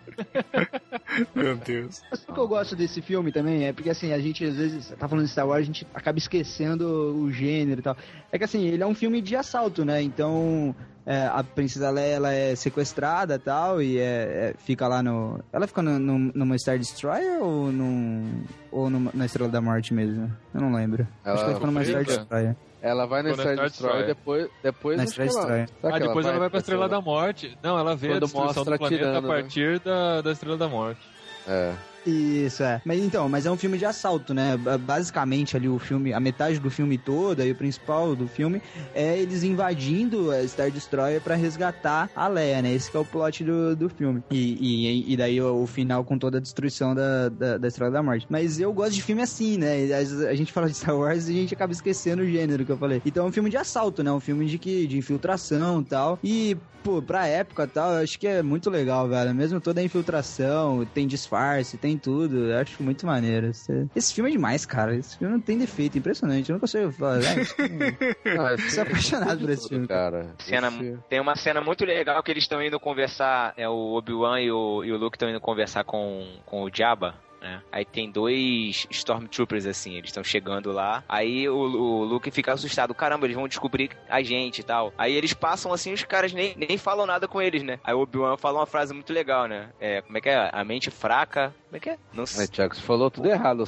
Meu 1.36 1.56
Deus. 1.58 2.02
Mas 2.10 2.24
o 2.28 2.34
que 2.34 2.40
eu 2.40 2.48
gosto 2.48 2.76
desse 2.76 3.02
filme 3.02 3.32
também 3.32 3.66
é 3.66 3.74
porque, 3.74 3.90
assim, 3.90 4.14
a 4.14 4.20
gente 4.20 4.44
às 4.46 4.56
vezes 4.56 4.94
tá 4.98 5.08
falando 5.08 5.26
de 5.26 5.32
Star 5.32 5.48
Wars, 5.48 5.62
a 5.62 5.66
gente 5.66 5.88
acaba 5.94 6.18
esquecendo 6.18 6.86
o 7.16 7.32
gênero 7.32 7.80
e 7.80 7.84
tal. 7.84 7.96
É 8.32 8.38
que, 8.38 8.44
assim, 8.44 8.66
ele 8.68 8.84
é 8.84 8.88
um 8.88 8.96
filme 8.96 9.22
de 9.22 9.36
assalto, 9.36 9.84
né? 9.86 10.02
Então, 10.02 10.76
é, 11.06 11.28
a 11.28 11.44
Princesa 11.44 11.90
Leia, 11.90 12.16
ela 12.16 12.34
é 12.34 12.56
sequestrada 12.56 13.36
e 13.36 13.40
tal, 13.40 13.82
e 13.82 13.98
é, 13.98 14.02
é- 14.02 14.54
fica 14.58 14.88
lá 14.88 15.02
no... 15.02 15.40
Ela 15.52 15.68
fica 15.68 15.82
no, 15.82 15.98
no- 16.00 16.32
numa 16.34 16.58
Star 16.58 16.78
Destroyer 16.78 17.42
ou, 17.42 17.72
num, 17.72 18.44
ou 18.72 18.90
numa- 18.90 19.12
na 19.14 19.26
Estrela 19.26 19.50
da 19.50 19.62
Morte 19.62 19.94
mesmo? 19.94 20.32
Eu 20.54 20.62
não 20.62 20.74
lembro. 20.74 21.08
Acho 21.24 21.38
que 21.38 21.44
ela 21.50 21.54
fica 21.56 21.66
numa 21.68 21.84
Star. 21.84 22.04
Destroyer. 22.04 22.56
Ela 22.82 23.06
vai 23.06 23.22
na 23.22 23.30
Quando 23.30 23.42
Star 23.42 23.56
Destroyer, 23.58 23.70
Destroyer. 23.70 24.08
depois, 24.08 24.50
depois 24.64 24.98
Na 24.98 25.06
Star 25.06 25.26
Destroyer. 25.28 25.70
Ah, 25.84 26.00
depois 26.00 26.26
ela 26.26 26.40
vai 26.40 26.50
pra 26.50 26.60
Estrela 26.60 26.90
da 26.90 27.00
Morte? 27.00 27.56
Não, 27.62 27.78
ela 27.78 27.96
vê 27.96 28.08
a 28.08 28.12
Quando 28.14 28.22
destruição 28.24 28.46
mostra 28.46 28.64
do 28.64 28.80
planeta 28.80 28.96
atirando, 29.06 29.18
a 29.18 29.22
né? 29.22 29.28
partir 29.42 29.80
da, 29.82 30.22
da 30.22 30.32
Estrela 30.32 30.58
da 30.58 30.68
Morte. 30.68 31.02
É. 31.48 31.74
Isso, 32.06 32.64
é. 32.64 32.82
Mas 32.84 33.00
então, 33.00 33.30
mas 33.30 33.46
é 33.46 33.52
um 33.52 33.58
filme 33.58 33.78
de 33.78 33.86
assalto, 33.86 34.34
né? 34.34 34.58
Ba- 34.58 34.78
Basicamente 34.78 35.56
ali 35.56 35.70
o 35.70 35.78
filme, 35.78 36.12
a 36.14 36.20
metade 36.20 36.60
do 36.60 36.70
filme 36.72 36.98
todo, 36.98 37.42
aí 37.42 37.52
o 37.52 37.56
principal 37.56 38.16
do 38.16 38.28
filme, 38.28 38.62
é 38.94 39.20
eles 39.20 39.44
invadindo 39.44 40.32
a 40.32 40.46
Star 40.48 40.72
Destroyer 40.72 41.22
pra 41.22 41.36
resgatar 41.36 42.10
a 42.16 42.28
Leia, 42.28 42.62
né? 42.62 42.74
Esse 42.74 42.96
é 42.96 43.00
o 43.00 43.06
plot 43.06 43.44
do, 43.44 43.76
do 43.76 43.88
filme. 43.90 44.24
E, 44.32 45.08
e, 45.08 45.14
e 45.14 45.18
daí 45.18 45.40
o, 45.40 45.62
o 45.62 45.68
final 45.68 46.04
com 46.04 46.18
toda 46.18 46.38
a 46.40 46.42
destruição 46.42 46.96
da, 46.96 47.30
da, 47.30 47.58
da 47.58 47.68
Estrela 47.68 47.92
da 47.92 48.02
Morte. 48.04 48.26
Mas 48.30 48.60
eu 48.60 48.74
gosto 48.74 48.94
de 48.94 49.04
filme 49.04 49.22
assim, 49.22 49.58
né? 49.58 49.86
Vezes 49.86 50.22
A 50.22 50.34
gente 50.34 50.52
fala 50.52 50.68
de 50.68 50.74
Star 50.76 50.98
Wars 50.98 51.28
e 51.28 51.32
a 51.32 51.36
gente 51.36 51.54
acaba 51.54 51.72
esquecendo 51.72 52.24
o 52.24 52.28
gênero 52.28 52.66
que 52.66 52.72
eu 52.72 52.78
falei. 52.78 53.02
Então 53.06 53.26
é 53.26 53.30
um 53.30 53.32
filme 53.32 53.50
de 53.50 53.58
assalto, 53.58 54.04
né? 54.04 54.12
Um 54.12 54.20
filme 54.20 54.48
de, 54.48 54.58
que, 54.58 54.88
de 54.88 54.98
infiltração 54.98 55.82
e 55.82 55.86
tal. 55.86 56.20
E, 56.24 56.58
pô, 56.84 57.02
pra 57.02 57.28
época 57.28 57.64
e 57.64 57.68
tal, 57.68 57.92
eu 57.94 58.04
acho 58.04 58.18
que 58.20 58.28
é 58.28 58.42
muito 58.42 58.70
legal, 58.70 59.08
velho. 59.08 59.34
Mesmo 59.34 59.60
toda 59.62 59.82
a 59.82 59.84
infiltração, 59.84 60.86
tem 60.94 61.08
disfarce, 61.08 61.78
tem 61.78 61.98
tudo. 61.98 62.52
Eu 62.52 62.58
acho 62.60 62.82
muito 62.84 63.06
maneiro. 63.06 63.48
Esse, 63.48 63.88
esse 63.96 64.14
filme 64.14 64.30
é 64.30 64.34
demais, 64.34 64.66
cara. 64.66 64.96
Esse 64.96 65.18
filme 65.18 65.34
não 65.34 65.42
tem 65.42 65.58
defeito, 65.58 65.98
impressionante. 65.98 66.50
Eu 66.50 66.54
não 66.56 66.60
consigo 66.60 66.92
falar. 66.92 67.20
né? 67.22 67.98
É 68.26 68.58
Sou 68.70 68.84
apaixonado 68.84 69.40
por 69.42 69.50
esse 69.50 69.70
filme. 69.70 69.88
cara. 69.88 70.28
Cena, 70.40 70.68
Esse- 70.68 70.98
Tem 71.10 71.20
uma 71.20 71.36
cena 71.36 71.62
muito 71.62 71.86
legal 71.86 72.22
que 72.24 72.32
eles 72.32 72.44
estão 72.44 72.62
indo 72.62 72.80
conversar. 72.80 73.54
É 73.58 73.68
o 73.68 73.94
Obi-Wan 73.94 74.40
e 74.42 74.52
o, 74.52 74.84
e 74.84 74.92
o 74.92 74.98
Luke 74.98 75.16
estão 75.16 75.30
indo 75.30 75.40
conversar 75.40 75.84
com, 75.84 76.28
com 76.46 76.64
o 76.64 76.70
Jabba. 76.74 77.16
Né? 77.42 77.62
Aí 77.72 77.84
tem 77.84 78.12
dois 78.12 78.86
Stormtroopers, 78.92 79.66
assim, 79.66 79.94
eles 79.96 80.10
estão 80.10 80.24
chegando 80.24 80.72
lá. 80.72 81.04
Aí 81.10 81.50
o, 81.50 81.56
o 81.56 82.04
Luke 82.04 82.30
fica 82.32 82.54
assustado. 82.54 82.94
Caramba, 82.94 83.26
eles 83.26 83.36
vão 83.36 83.48
descobrir 83.48 83.90
a 84.08 84.22
gente 84.22 84.60
e 84.60 84.64
tal. 84.64 84.94
Aí 84.98 85.14
eles 85.14 85.34
passam 85.34 85.74
assim, 85.74 85.92
os 85.94 86.04
caras 86.04 86.32
nem, 86.34 86.54
nem 86.56 86.78
falam 86.78 87.06
nada 87.06 87.28
com 87.28 87.42
eles, 87.42 87.64
né? 87.64 87.80
Aí 87.84 87.94
o 87.94 88.00
Obi-Wan 88.02 88.38
fala 88.38 88.60
uma 88.60 88.66
frase 88.66 88.94
muito 88.94 89.12
legal, 89.12 89.48
né? 89.48 89.70
É, 89.80 90.02
como 90.02 90.18
é 90.18 90.22
que 90.22 90.30
é? 90.30 90.50
A 90.54 90.64
mente 90.64 90.92
fraca. 90.92 91.54
Como 91.68 91.78
é 91.78 91.80
que 91.80 91.90
é? 91.90 91.98
Não 92.14 92.24
É, 92.24 92.28
sei. 92.28 92.48
Thiago, 92.48 92.76
você 92.76 92.82
falou 92.82 93.10
tudo 93.10 93.28
errado, 93.30 93.64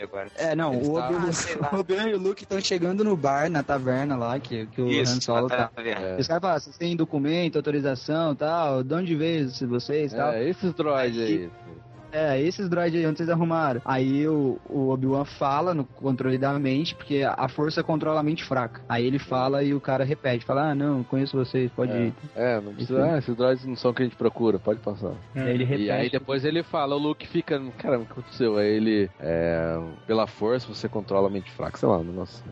agora. 0.00 0.28
É, 0.36 0.54
não, 0.56 0.72
Eles 0.74 0.88
o 0.88 0.94
tavam- 0.94 1.16
Obi-Wan 1.18 1.30
Ah, 1.62 1.70
o 1.76 1.80
Obi-Wan 1.80 2.08
e 2.08 2.14
o 2.14 2.18
Luke 2.18 2.42
estão 2.42 2.60
chegando 2.60 3.04
no 3.04 3.16
bar, 3.16 3.48
na 3.50 3.62
taverna 3.62 4.16
lá, 4.16 4.40
que, 4.40 4.66
que 4.66 4.80
o 4.80 4.86
Han 4.86 4.90
Isso, 4.90 5.20
Solo 5.22 5.48
tá, 5.48 5.68
tá. 5.68 5.82
É. 5.82 6.16
Os 6.18 6.26
caras 6.26 6.40
falam, 6.42 6.58
vocês 6.60 6.76
têm 6.78 6.96
documento, 6.96 7.56
autorização 7.56 8.32
e 8.32 8.36
tal, 8.36 8.82
de 8.82 8.94
onde 8.94 9.14
veio 9.14 9.48
vocês 9.68 10.12
e 10.12 10.16
tal. 10.16 10.32
É, 10.32 10.48
esses 10.48 10.72
droids 10.72 11.18
aí. 11.20 11.50
É, 12.12 12.40
esses 12.40 12.68
droids 12.68 12.98
aí, 12.98 13.06
onde 13.06 13.16
vocês 13.18 13.28
arrumaram? 13.30 13.80
Aí 13.84 14.26
o, 14.28 14.58
o 14.68 14.90
Obi-Wan 14.90 15.24
fala 15.24 15.72
no 15.74 15.84
controle 15.84 16.36
da 16.38 16.52
mente, 16.58 16.94
porque 16.94 17.22
a 17.24 17.48
força 17.48 17.82
controla 17.82 18.20
a 18.20 18.22
mente 18.22 18.44
fraca. 18.44 18.80
Aí 18.88 19.06
ele 19.06 19.18
fala 19.18 19.62
e 19.62 19.72
o 19.74 19.80
cara 19.80 20.04
repete, 20.04 20.44
fala, 20.44 20.70
ah, 20.70 20.74
não, 20.74 21.02
conheço 21.02 21.36
vocês, 21.36 21.70
pode 21.72 21.92
É. 21.92 22.06
ir. 22.06 22.14
É, 22.36 22.60
não 22.60 22.74
precisa. 22.74 23.04
Ah, 23.04 23.18
esses 23.18 23.34
droids 23.34 23.64
não 23.64 23.76
são 23.76 23.90
o 23.90 23.94
que 23.94 24.02
a 24.02 24.04
gente 24.04 24.16
procura, 24.16 24.58
pode 24.58 24.80
passar. 24.80 25.12
Aí 25.34 25.50
ele 25.50 25.64
repete. 25.64 25.86
E 25.86 25.90
aí 25.90 26.10
depois 26.10 26.44
ele 26.44 26.62
fala, 26.62 26.94
o 26.94 26.98
Luke 26.98 27.26
fica, 27.26 27.60
caramba, 27.78 28.02
o 28.04 28.06
que 28.06 28.12
aconteceu? 28.12 28.56
Aí 28.58 28.68
ele, 28.76 29.10
é, 29.18 29.80
pela 30.06 30.26
força 30.26 30.66
você 30.68 30.88
controla 30.88 31.28
a 31.28 31.30
mente 31.30 31.50
fraca, 31.52 31.78
sei 31.78 31.88
lá, 31.88 31.98
nossa. 32.02 32.42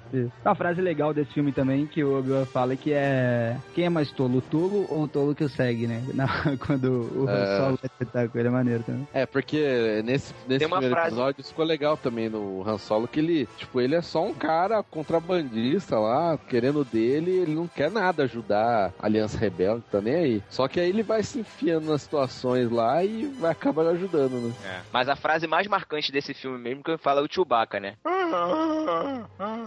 Uma 0.45 0.55
frase 0.55 0.81
legal 0.81 1.13
desse 1.13 1.33
filme 1.35 1.53
também, 1.53 1.87
que 1.87 2.03
o 2.03 2.19
Obi-Wan 2.19 2.47
fala 2.47 2.77
que 2.77 2.93
é... 2.93 3.57
Quem 3.75 3.85
é 3.87 3.89
mais 3.91 4.11
tolo, 4.11 4.39
o 4.39 4.43
tolo 4.43 4.87
ou 4.89 5.03
o 5.03 5.09
tolo 5.09 5.35
que 5.35 5.45
o 5.45 5.49
segue, 5.49 5.87
né? 5.87 6.03
Na- 6.15 6.57
quando 6.67 7.11
o 7.15 7.29
É. 7.29 7.59
Solo 7.59 7.79
vai 7.81 7.91
tentar 7.99 8.29
com 8.29 8.39
ele, 8.39 8.49
é 8.49 8.51
maneiro 8.51 8.83
também. 8.83 9.07
É, 9.13 9.27
porque 9.27 9.50
nesse, 10.05 10.35
nesse 10.49 10.65
uma 10.67 10.77
primeiro 10.77 10.95
frase- 10.95 11.09
episódio 11.09 11.41
isso 11.41 11.51
ficou 11.51 11.65
legal 11.65 11.97
também 11.97 12.29
no 12.29 12.63
Han 12.69 12.79
Solo, 12.79 13.09
que 13.09 13.21
ele, 13.21 13.49
tipo, 13.57 13.81
ele 13.81 13.95
é 13.95 14.03
só 14.03 14.25
um 14.25 14.35
cara 14.35 14.83
contrabandista 14.83 15.99
lá, 15.99 16.39
querendo 16.49 16.85
dele, 16.85 17.31
ele 17.31 17.55
não 17.55 17.67
quer 17.67 17.91
nada 17.91 18.25
ajudar 18.25 18.93
a 18.99 19.07
Aliança 19.07 19.39
Rebelde, 19.39 19.83
tá 19.91 20.01
nem 20.01 20.15
aí. 20.15 20.43
Só 20.49 20.69
que 20.69 20.79
aí 20.81 20.89
ele 20.89 21.03
vai 21.03 21.23
se 21.23 21.41
enfiando 21.41 21.91
nas 21.91 22.03
situações 22.03 22.71
lá 22.71 23.03
e 23.05 23.27
vai 23.41 23.51
acabar 23.53 23.87
ajudando, 23.89 24.33
né? 24.49 24.53
É. 24.65 24.81
Mas 24.93 25.09
a 25.09 25.17
frase 25.17 25.47
mais 25.47 25.67
marcante 25.67 26.13
desse 26.13 26.35
filme 26.35 26.59
mesmo 26.59 26.83
que 26.83 26.97
fala 26.99 27.21
é 27.21 27.25
o 27.25 27.33
Chewbacca, 27.33 27.81
né? 27.81 27.95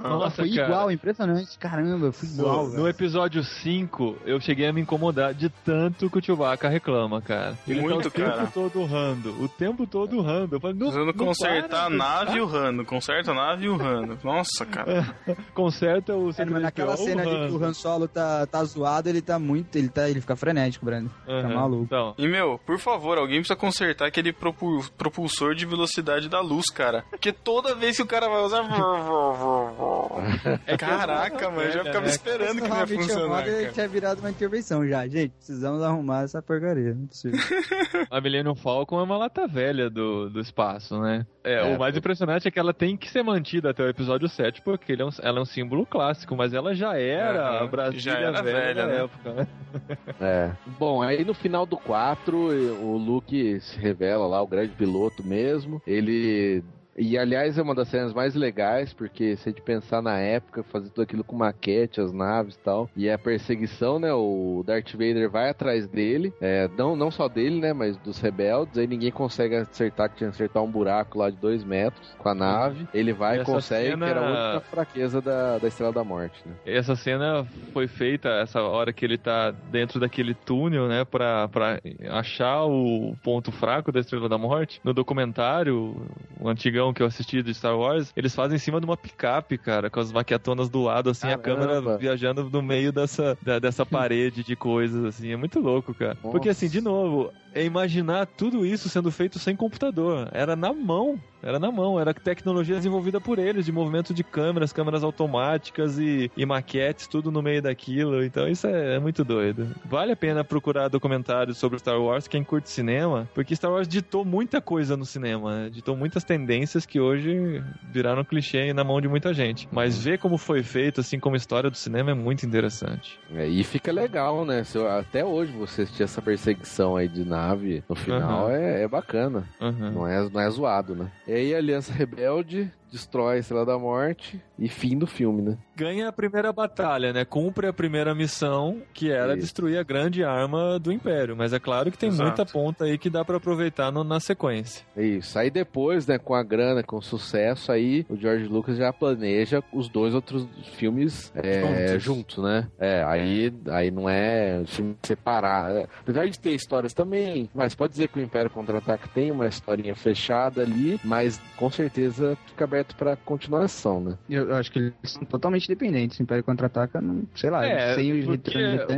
Nossa, 0.04 0.36
foi 0.38 0.50
cara. 0.52 0.68
igual, 0.68 0.92
impressionante. 0.92 1.58
Caramba, 1.58 2.12
foi 2.12 2.30
igual. 2.30 2.68
No, 2.68 2.88
episódio 2.88 3.44
5, 3.44 4.18
eu 4.26 4.40
cheguei 4.40 4.68
a 4.68 4.74
me 4.74 4.82
incomodar 4.82 5.34
de 5.34 5.50
tanto 5.50 6.10
que 6.10 6.18
o 6.18 6.24
Chewbacca 6.24 6.68
reclama, 6.70 7.22
cara. 7.22 7.58
Ele 7.68 7.82
Muito, 7.82 8.02
tá 8.04 8.08
o 8.08 8.12
tempo 8.12 8.30
cara. 8.32 8.48
todo 8.54 8.80
urrando. 8.82 9.44
O 9.44 9.48
tempo 9.48 9.73
todo. 9.88 10.18
Eu 10.18 10.24
falei, 10.60 10.76
não, 10.76 10.88
Precisando 10.88 11.06
não 11.06 11.14
consertar 11.14 11.70
para, 11.70 11.86
a 11.86 11.90
nave 11.90 12.38
e 12.38 12.42
o 12.42 12.46
Rando. 12.46 12.86
Conserta 12.86 13.32
a 13.32 13.34
nave 13.34 13.66
e 13.66 13.70
o 13.70 13.76
Rando. 13.76 14.18
Nossa, 14.24 14.66
cara. 14.66 15.16
Conserta 15.54 16.16
o 16.16 16.30
É, 16.38 16.46
mas 16.46 16.62
naquela 16.62 16.96
C3PO, 16.96 17.04
cena 17.04 17.22
ali 17.24 17.48
que 17.48 17.54
o 17.54 17.64
Han 17.64 17.74
Solo 17.74 18.08
tá, 18.08 18.46
tá 18.46 18.64
zoado, 18.64 19.10
ele 19.10 19.22
tá 19.22 19.40
muito. 19.40 19.76
Ele, 19.76 19.90
tá, 19.90 20.10
ele 20.10 20.22
fica 20.22 20.36
frenético, 20.36 20.86
Brando. 20.86 21.10
Tá 21.26 21.32
Aham. 21.34 21.54
maluco. 21.56 21.84
Então, 21.84 22.14
E, 22.18 22.28
meu, 22.28 22.60
por 22.66 22.78
favor, 22.80 23.18
alguém 23.18 23.40
precisa 23.40 23.56
consertar 23.56 24.08
aquele 24.08 24.32
propu- 24.32 24.86
propulsor 24.98 25.56
de 25.56 25.66
velocidade 25.66 26.30
da 26.30 26.40
luz, 26.42 26.66
cara. 26.74 27.04
Porque 27.10 27.32
toda 27.32 27.76
vez 27.76 27.98
que 27.98 28.04
o 28.04 28.08
cara 28.08 28.28
vai 28.30 28.42
usar. 28.44 28.64
é 30.68 30.78
Caraca, 30.78 31.50
mano, 31.50 31.64
eu 31.64 31.72
já 31.72 31.84
ficava 31.84 32.06
né? 32.06 32.12
esperando 32.12 32.62
que 32.62 32.68
não 32.68 32.78
ia 32.78 32.88
funcionar, 32.88 33.44
cara. 33.46 33.72
tinha 33.72 33.88
virado 33.88 34.20
uma 34.20 34.30
intervenção 34.30 34.88
já. 34.88 35.08
Gente, 35.08 35.32
precisamos 35.32 35.82
arrumar 35.82 36.24
essa 36.24 36.42
porcaria. 36.42 36.94
Não 36.94 37.06
é 37.06 37.08
possível. 37.08 37.40
A 38.10 38.22
Millennium 38.22 38.56
Falcon 38.56 39.00
é 39.00 39.04
uma 39.04 39.18
lata 39.18 39.48
velha 39.48 39.63
do, 39.90 40.30
do 40.30 40.40
espaço, 40.40 41.00
né? 41.00 41.26
É, 41.44 41.56
É, 41.56 41.76
o 41.76 41.80
mais 41.80 41.96
impressionante 41.96 42.48
é 42.48 42.52
que 42.52 42.60
ela 42.60 42.74
tem 42.74 42.98
que 42.98 43.10
ser 43.10 43.22
mantida 43.24 43.70
até 43.70 43.84
o 43.84 43.88
episódio 43.90 44.28
7, 44.28 44.62
porque 44.62 44.92
ele 44.92 45.02
é 45.02 45.06
um- 45.06 45.10
ela 45.22 45.40
é 45.40 45.42
um 45.42 45.46
símbolo 45.46 45.86
clássico, 45.86 46.36
mas 46.36 46.54
ela 46.54 46.74
já 46.74 46.98
era 46.98 47.62
a 47.62 47.68
Brasília 47.68 48.02
já 48.02 48.18
era 48.20 48.42
velha, 48.42 48.58
velha, 48.60 48.74
da 48.76 48.88
né? 48.88 49.04
época, 49.04 49.34
né? 49.34 49.48
É. 50.20 50.52
Bom, 50.80 51.02
aí 51.02 51.24
no 51.26 51.34
final 51.34 51.66
do 51.66 51.78
4, 51.78 52.38
o 52.38 52.98
Luke 52.98 53.60
se 53.62 53.78
revela 53.80 54.26
lá, 54.28 54.42
o 54.42 54.48
grande 54.48 54.74
piloto 54.74 55.24
mesmo. 55.26 55.82
Ele. 55.86 56.64
E 56.98 57.18
aliás 57.18 57.58
é 57.58 57.62
uma 57.62 57.74
das 57.74 57.88
cenas 57.88 58.14
mais 58.14 58.36
legais, 58.36 58.94
porque 58.94 59.36
se 59.36 59.50
a 59.50 59.52
gente 59.52 59.62
pensar 59.64 60.02
na 60.02 60.20
época, 60.20 60.64
fazer 60.64 60.90
tudo 60.90 61.02
aquilo 61.04 61.24
com 61.24 61.36
maquete, 61.36 62.00
as 62.00 62.14
naves 62.14 62.56
e 62.56 62.60
tal, 62.60 62.90
e 62.96 63.10
a 63.10 63.18
perseguição, 63.18 64.00
né? 64.00 64.14
O 64.14 64.64
Darth 64.66 64.92
Vader 64.92 65.30
vai 65.30 65.50
atrás 65.50 65.88
dele, 65.88 66.32
é, 66.40 66.68
não, 66.78 66.96
não 66.96 67.10
só 67.10 67.28
dele, 67.28 67.60
né? 67.60 67.74
Mas 67.74 67.98
dos 67.98 68.20
rebeldes, 68.20 68.78
aí 68.78 68.86
ninguém 68.88 69.12
consegue 69.12 69.56
acertar, 69.56 70.10
que 70.10 70.18
tinha 70.18 70.30
que 70.30 70.36
acertar 70.36 70.62
um 70.64 70.70
buraco 70.72 71.18
lá 71.18 71.30
de 71.30 71.38
dois 71.38 71.64
metros 71.64 72.14
com 72.18 72.30
a 72.30 72.36
nave. 72.36 72.88
Ele 72.94 73.12
vai 73.14 73.40
E 73.40 73.44
consegue, 73.44 73.90
cena- 73.92 74.06
que 74.06 74.12
era 74.12 74.20
a 74.28 74.54
única 74.54 74.70
fraqueza 74.70 75.22
da, 75.22 75.58
da 75.60 75.68
Estrela 75.68 75.92
da 75.94 76.04
Morte, 76.04 76.42
né? 76.48 76.54
Essa 76.66 76.96
cena 76.96 77.46
foi 77.74 77.88
feita, 77.88 78.30
essa 78.30 78.62
hora 78.62 78.94
que 78.94 79.04
ele 79.04 79.18
tá 79.18 79.50
dentro 79.72 80.00
daquele 80.00 80.36
túnel, 80.36 80.88
né, 80.88 81.04
pra, 81.06 81.48
pra 81.48 81.80
achar 82.12 82.66
o 82.66 83.16
ponto 83.24 83.52
fraco 83.52 83.92
da 83.92 84.00
Estrela 84.00 84.30
da 84.30 84.38
Morte. 84.38 84.80
No 84.84 84.94
documentário, 84.94 85.96
o 86.40 86.48
antigão 86.48 86.83
que 86.92 87.04
eu 87.04 87.06
assisti 87.06 87.44
de 87.44 87.54
Star 87.54 87.78
Wars, 87.78 88.12
eles 88.16 88.34
fazem 88.34 88.56
em 88.56 88.60
cima 88.60 88.80
de 88.80 88.86
uma 88.88 88.98
picape, 88.98 89.60
cara, 89.60 89.92
com 89.92 90.00
as 90.00 90.12
maquetonas 90.12 90.70
do 90.70 90.82
lado, 90.82 91.12
assim, 91.12 91.28
a 91.28 91.38
Caramba. 91.38 91.68
câmera 91.68 91.98
viajando 92.00 92.50
no 92.50 92.62
meio 92.64 92.92
dessa, 92.92 93.38
da- 93.44 93.60
dessa 93.60 93.86
parede 93.86 94.44
de 94.44 94.56
coisas, 94.56 95.06
assim. 95.06 95.32
É 95.32 95.38
muito 95.38 95.60
louco, 95.60 95.94
cara. 95.94 96.16
Porque, 96.16 96.50
assim, 96.50 96.68
de 96.68 96.82
novo, 96.82 97.32
é 97.54 97.64
imaginar 97.64 98.26
tudo 98.26 98.66
isso 98.66 98.90
sendo 98.90 99.12
feito 99.12 99.38
sem 99.38 99.56
computador. 99.56 100.28
Era 100.32 100.56
na 100.56 100.74
mão. 100.74 101.20
Era 101.44 101.60
na 101.60 101.72
mão, 101.72 102.00
era 102.00 102.14
tecnologia 102.14 102.76
desenvolvida 102.76 103.20
por 103.20 103.38
eles, 103.38 103.66
de 103.66 103.72
movimento 103.72 104.14
de 104.14 104.24
câmeras, 104.24 104.72
câmeras 104.72 105.04
automáticas 105.04 106.00
e, 106.00 106.32
e 106.38 106.46
maquetes, 106.46 107.06
tudo 107.06 107.32
no 107.32 107.42
meio 107.42 107.62
daquilo. 107.62 108.24
Então 108.24 108.48
isso 108.48 108.66
é, 108.66 108.96
é 108.96 109.00
muito 109.00 109.24
doido. 109.26 109.68
Vale 109.86 110.14
a 110.14 110.16
pena 110.16 110.44
procurar 110.44 110.88
documentários 110.88 111.58
sobre 111.58 111.80
Star 111.80 112.00
Wars, 112.02 112.28
quem 112.28 112.44
curte 112.44 112.70
cinema, 112.70 113.28
porque 113.34 113.56
Star 113.56 113.72
Wars 113.72 113.88
ditou 113.88 114.24
muita 114.24 114.62
coisa 114.62 114.96
no 114.96 115.06
cinema, 115.06 115.64
né? 115.64 115.70
ditou 115.70 115.96
muitas 115.98 116.24
tendências 116.24 116.86
que 116.86 117.00
hoje 117.00 117.62
viraram 117.92 118.24
clichê 118.24 118.74
na 118.74 118.84
mão 118.84 119.02
de 119.02 119.08
muita 119.08 119.34
gente. 119.34 119.68
Mas 119.72 120.02
ver 120.04 120.20
como 120.20 120.38
foi 120.38 120.64
feito, 120.64 121.02
assim 121.02 121.20
como 121.20 121.36
história 121.36 121.70
do 121.70 121.78
cinema, 121.78 122.12
é 122.12 122.14
muito 122.14 122.46
interessante. 122.46 123.20
É, 123.36 123.48
e 123.48 123.64
fica 123.64 123.92
legal, 123.92 124.46
né? 124.46 124.64
Se 124.64 124.78
até 124.80 125.26
hoje 125.26 125.52
você 125.52 125.84
assistir 125.84 126.04
essa 126.04 126.22
perseguição 126.22 126.96
aí 126.96 127.08
de 127.08 127.26
nave 127.26 127.84
no 127.90 127.96
final 127.96 128.48
Aham. 128.48 128.56
é, 128.56 128.84
é 128.84 128.88
bacana. 128.88 129.44
Uhum. 129.60 129.92
Não 129.92 130.08
é, 130.08 130.30
não 130.30 130.40
é 130.40 130.50
zoado, 130.50 130.96
né? 130.96 131.12
E 131.34 131.36
aí 131.36 131.56
Aliança 131.56 131.92
Rebelde 131.92 132.72
destrói 132.94 133.36
a 133.38 133.40
Estrela 133.40 133.66
da 133.66 133.78
Morte 133.78 134.40
e 134.58 134.70
fim 134.70 134.98
do 134.98 135.08
filme, 135.08 135.42
né? 135.42 135.58
ganha 135.76 136.08
a 136.08 136.12
primeira 136.14 136.54
batalha, 136.54 137.12
né? 137.12 137.26
Cumpre 137.26 137.66
a 137.66 137.74
primeira 137.74 138.14
missão, 138.14 138.80
que 138.94 139.12
era 139.12 139.34
Isso. 139.34 139.42
destruir 139.42 139.76
a 139.80 139.82
grande 139.84 140.24
arma 140.24 140.78
do 140.80 140.92
Império. 140.92 141.36
Mas 141.36 141.52
é 141.52 141.60
claro 141.60 141.92
que 141.92 141.98
tem 141.98 142.10
Exato. 142.10 142.24
muita 142.28 142.46
ponta 142.46 142.84
aí 142.86 142.96
que 142.96 143.10
dá 143.10 143.26
pra 143.26 143.38
aproveitar 143.38 143.92
no- 143.92 144.04
na 144.04 144.20
sequência. 144.20 144.86
É 144.96 145.04
Isso. 145.04 145.38
Aí 145.40 145.50
depois, 145.50 146.06
né, 146.06 146.20
com 146.20 146.36
a 146.36 146.44
grana, 146.44 146.84
com 146.84 146.98
o 146.98 147.02
sucesso, 147.02 147.72
aí 147.72 148.06
o 148.08 148.16
George 148.16 148.46
Lucas 148.46 148.78
já 148.78 148.94
planeja 148.94 149.64
os 149.74 149.90
dois 149.90 150.14
outros 150.14 150.48
filmes 150.76 151.34
é, 151.36 151.98
Juntos. 151.98 152.38
né? 152.38 152.68
É, 152.80 153.04
aí, 153.04 153.52
aí 153.72 153.90
não 153.90 154.08
é 154.08 154.62
filme 154.68 154.96
separado. 155.02 155.80
É, 155.80 155.88
apesar 156.02 156.28
de 156.28 156.40
ter 156.40 156.52
histórias 156.52 156.94
também, 156.94 157.50
mas 157.56 157.74
pode 157.74 157.94
dizer 157.94 158.10
que 158.10 158.20
o 158.20 158.22
Império 158.22 158.52
Contra-Ataque 158.52 159.10
tem 159.10 159.32
uma 159.32 159.48
historinha 159.48 159.96
fechada 159.96 160.62
ali, 160.62 161.00
mas 161.04 161.42
com 161.58 161.72
certeza 161.72 162.38
fica 162.46 162.64
aberto 162.66 162.83
pra 162.92 163.16
continuação, 163.16 164.02
né? 164.02 164.18
Eu, 164.30 164.50
eu 164.50 164.56
acho 164.56 164.72
que 164.72 164.80
eles 164.80 164.94
são 165.06 165.24
totalmente 165.24 165.68
dependentes. 165.68 166.20
O 166.20 166.24
Império 166.24 166.44
Contra-Ataca, 166.44 167.00
não- 167.00 167.24
sei 167.36 167.50
lá, 167.50 167.66
É, 167.66 167.96
sem 167.96 168.12
o 168.22 168.26
porque, 168.26 168.52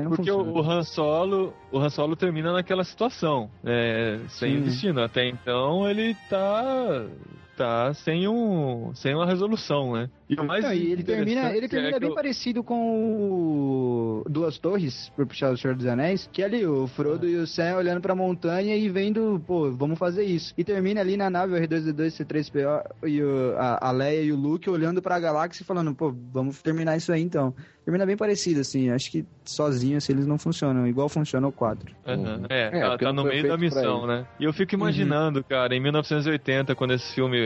porque 0.10 0.32
o, 0.32 0.38
funciona. 0.40 0.52
o 0.52 0.62
Han 0.72 0.84
Solo, 0.84 1.54
o 1.72 1.80
Han 1.80 1.90
Solo 1.90 2.16
termina 2.16 2.52
naquela 2.54 2.84
situação, 2.84 3.50
é, 3.64 4.20
sem 4.30 4.58
Sim. 4.58 4.62
destino. 4.64 5.02
Até 5.04 5.28
então 5.28 5.90
ele 5.90 6.16
tá 6.30 7.06
tá 7.56 7.94
sem 7.94 8.28
um 8.28 8.94
sem 8.94 9.14
uma 9.16 9.26
resolução, 9.26 9.94
né? 9.94 10.10
E 10.30 10.34
o 10.40 10.44
mais 10.44 10.66
e 10.66 10.88
ele 10.92 11.04
termina, 11.04 11.56
ele 11.56 11.68
termina 11.68 11.92
é 11.92 11.94
que 11.94 12.00
bem 12.00 12.10
o- 12.12 12.16
parecido 12.16 12.64
com 12.64 12.76
o 13.30 14.24
Duas 14.28 14.58
Torres, 14.58 15.10
por 15.16 15.26
puxar 15.26 15.52
o 15.52 15.58
Senhor 15.58 15.76
dos 15.76 15.86
Anéis, 15.86 16.28
que 16.32 16.42
é 16.42 16.46
ali 16.46 16.66
o 16.66 16.88
Frodo 16.88 17.28
e 17.28 17.36
o 17.36 17.46
Sam 17.46 17.76
olhando 17.78 18.02
pra 18.02 18.16
montanha 18.16 18.76
e 18.76 18.90
vendo, 18.90 19.42
pô, 19.46 19.72
vamos 19.72 20.00
fazer 20.00 20.24
isso. 20.24 20.54
E 20.58 20.64
termina 20.64 21.02
ali 21.02 21.16
na 21.16 21.30
nave 21.30 21.54
o 21.54 21.58
R2D2, 21.58 22.08
C3PO 22.26 22.84
e 23.08 23.22
o, 23.22 23.56
a, 23.58 23.90
a 23.90 23.92
Leia 23.92 24.24
e 24.24 24.32
o 24.32 24.36
Luke 24.36 24.70
olhando 24.70 25.02
pra 25.02 25.20
galáxia 25.20 25.62
e 25.64 25.66
falando, 25.66 25.94
pô, 25.94 26.12
vamos 26.32 26.62
terminar 26.62 26.98
isso 26.98 27.12
aí 27.12 27.22
então. 27.22 27.54
Termina 27.84 28.04
bem 28.06 28.18
parecido, 28.18 28.62
assim, 28.62 28.90
acho 28.90 29.12
que 29.12 29.24
sozinho 29.46 29.98
assim, 29.98 30.14
eles 30.14 30.26
não 30.26 30.40
funcionam, 30.40 30.88
igual 30.88 31.08
funciona 31.08 31.48
o 31.48 31.52
4. 31.52 31.94
Aham. 32.04 32.18
Uhum. 32.40 32.46
É, 32.50 32.62
É, 32.64 32.80
tá, 32.82 32.90
porque 32.92 33.06
tá 33.06 33.14
no 33.14 33.24
meio 33.26 33.48
da 33.48 33.58
missão, 33.58 34.08
né? 34.08 34.26
E 34.40 34.44
eu 34.44 34.52
fico 34.54 34.74
imaginando, 34.74 35.44
cara, 35.44 35.76
em 35.76 35.80
1980, 35.80 36.74
quando 36.74 36.94
esse 36.96 37.14
filme 37.14 37.38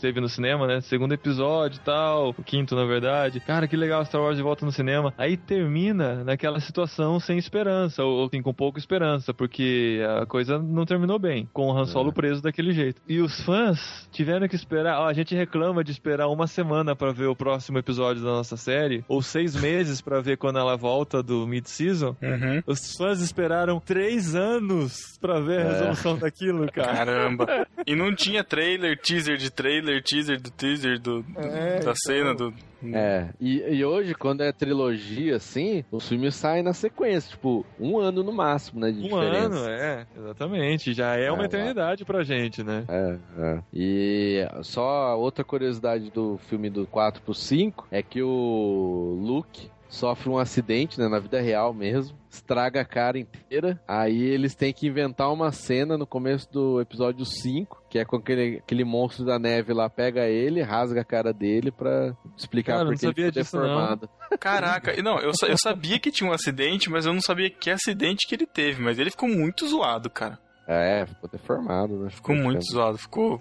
teve 0.00 0.20
no 0.20 0.28
cinema, 0.28 0.66
né? 0.66 0.80
Segundo 0.80 1.12
episódio 1.12 1.76
e 1.76 1.84
tal, 1.84 2.30
o 2.30 2.34
quinto, 2.42 2.74
na 2.74 2.84
verdade. 2.84 3.40
Cara, 3.40 3.66
que 3.68 3.76
legal 3.76 4.04
Star 4.04 4.20
Wars 4.20 4.36
de 4.36 4.42
volta 4.42 4.64
no 4.64 4.72
cinema. 4.72 5.12
Aí 5.16 5.36
termina 5.36 6.24
naquela 6.24 6.60
situação 6.60 7.18
sem 7.20 7.38
esperança, 7.38 8.02
ou 8.04 8.26
assim, 8.26 8.42
com 8.42 8.52
pouca 8.52 8.78
esperança, 8.78 9.32
porque 9.34 10.00
a 10.20 10.26
coisa 10.26 10.58
não 10.58 10.84
terminou 10.84 11.18
bem, 11.18 11.48
com 11.52 11.66
o 11.68 11.76
Han 11.76 11.86
Solo 11.86 12.10
É. 12.10 12.12
preso 12.12 12.42
daquele 12.42 12.72
jeito. 12.72 13.00
E 13.08 13.20
os 13.20 13.40
fãs 13.42 14.08
tiveram 14.12 14.48
que 14.48 14.56
esperar, 14.56 15.00
ó, 15.00 15.06
a 15.06 15.12
gente 15.12 15.34
reclama 15.34 15.82
de 15.84 15.90
esperar 15.92 16.28
uma 16.28 16.46
semana 16.46 16.94
pra 16.96 17.12
ver 17.12 17.26
o 17.26 17.36
próximo 17.36 17.78
episódio 17.78 18.22
da 18.22 18.30
nossa 18.30 18.56
série, 18.56 19.04
ou 19.08 19.22
seis 19.22 19.54
meses 19.54 20.00
pra 20.00 20.20
ver 20.20 20.36
quando 20.36 20.58
ela 20.58 20.76
volta 20.76 21.22
do 21.22 21.46
mid-season. 21.46 22.16
Uhum. 22.22 22.62
Os 22.66 22.94
fãs 22.96 23.20
esperaram 23.20 23.80
três 23.80 24.34
anos 24.34 25.18
pra 25.20 25.40
ver 25.40 25.58
a 25.58 25.62
É. 25.62 25.68
resolução 25.72 26.16
daquilo, 26.18 26.70
cara. 26.70 26.92
Caramba. 26.92 27.66
E 27.86 27.94
não 27.94 28.14
tinha 28.14 28.42
trailer, 28.44 28.98
teaser 28.98 29.36
de 29.42 29.50
trailer, 29.50 30.02
teaser 30.02 30.40
do 30.40 30.50
teaser 30.50 30.98
do, 31.00 31.22
do- 31.22 31.38
É, 31.40 31.80
da 31.80 31.92
cena 31.94 32.34
do. 32.34 32.52
É, 32.92 33.28
e, 33.40 33.58
e 33.76 33.84
hoje, 33.84 34.12
quando 34.12 34.40
é 34.40 34.50
trilogia, 34.50 35.36
assim, 35.36 35.84
os 35.92 36.08
filmes 36.08 36.34
saem 36.34 36.64
na 36.64 36.72
sequência, 36.72 37.30
tipo, 37.30 37.64
um 37.78 37.96
ano 37.98 38.24
no 38.24 38.32
máximo, 38.32 38.80
né, 38.80 38.90
de 38.90 38.98
Um 38.98 39.02
diferença. 39.02 39.46
ano, 39.56 39.68
é, 39.70 40.06
exatamente. 40.18 40.92
Já 40.92 41.14
é 41.16 41.30
uma 41.30 41.44
É, 41.44 41.46
eternidade 41.46 42.04
pra 42.04 42.24
gente, 42.24 42.64
né? 42.64 42.84
É, 42.88 43.18
é. 43.38 43.62
E 43.72 44.48
só 44.62 45.16
outra 45.16 45.44
curiosidade 45.44 46.10
do 46.10 46.38
filme 46.48 46.68
do 46.68 46.84
4 46.86 47.22
pro 47.22 47.34
5 47.34 47.86
é 47.90 48.02
que 48.02 48.20
o 48.20 49.16
Luke 49.22 49.70
sofre 49.92 50.30
um 50.30 50.38
acidente, 50.38 50.98
né, 50.98 51.06
na 51.06 51.18
vida 51.18 51.40
real 51.40 51.74
mesmo, 51.74 52.16
estraga 52.30 52.80
a 52.80 52.84
cara 52.84 53.18
inteira. 53.18 53.78
Aí 53.86 54.22
eles 54.22 54.54
têm 54.54 54.72
que 54.72 54.86
inventar 54.86 55.30
uma 55.30 55.52
cena 55.52 55.98
no 55.98 56.06
começo 56.06 56.50
do 56.50 56.80
episódio 56.80 57.26
5, 57.26 57.84
que 57.90 57.98
é 57.98 58.04
com 58.04 58.16
aquele, 58.16 58.56
aquele 58.56 58.84
monstro 58.84 59.24
da 59.24 59.38
neve 59.38 59.74
lá 59.74 59.90
pega 59.90 60.26
ele, 60.26 60.62
rasga 60.62 61.02
a 61.02 61.04
cara 61.04 61.32
dele 61.32 61.70
pra 61.70 62.16
explicar 62.36 62.72
Cara, 62.72 62.84
não 62.84 62.92
por 62.92 62.98
que 62.98 63.06
ele 63.06 63.14
ficou 63.14 63.30
disso, 63.30 63.56
não. 63.56 63.62
deformado. 63.62 64.08
Caraca, 64.40 64.98
e 64.98 65.02
não, 65.02 65.18
eu, 65.18 65.30
eu 65.46 65.58
sabia 65.58 65.98
que 65.98 66.10
tinha 66.10 66.28
um 66.28 66.32
acidente, 66.32 66.88
mas 66.88 67.04
eu 67.04 67.12
não 67.12 67.20
sabia 67.20 67.50
que 67.50 67.70
acidente 67.70 68.26
que 68.26 68.34
ele 68.34 68.46
teve. 68.46 68.82
Mas 68.82 68.98
ele 68.98 69.10
ficou 69.10 69.28
muito 69.28 69.68
zoado, 69.68 70.08
cara. 70.08 70.38
É, 70.72 71.06
ficou 71.06 71.28
deformado, 71.30 71.96
né? 71.98 72.10
Ficou 72.10 72.34
muito 72.34 72.64
zoado, 72.64 72.98
ficou. 72.98 73.38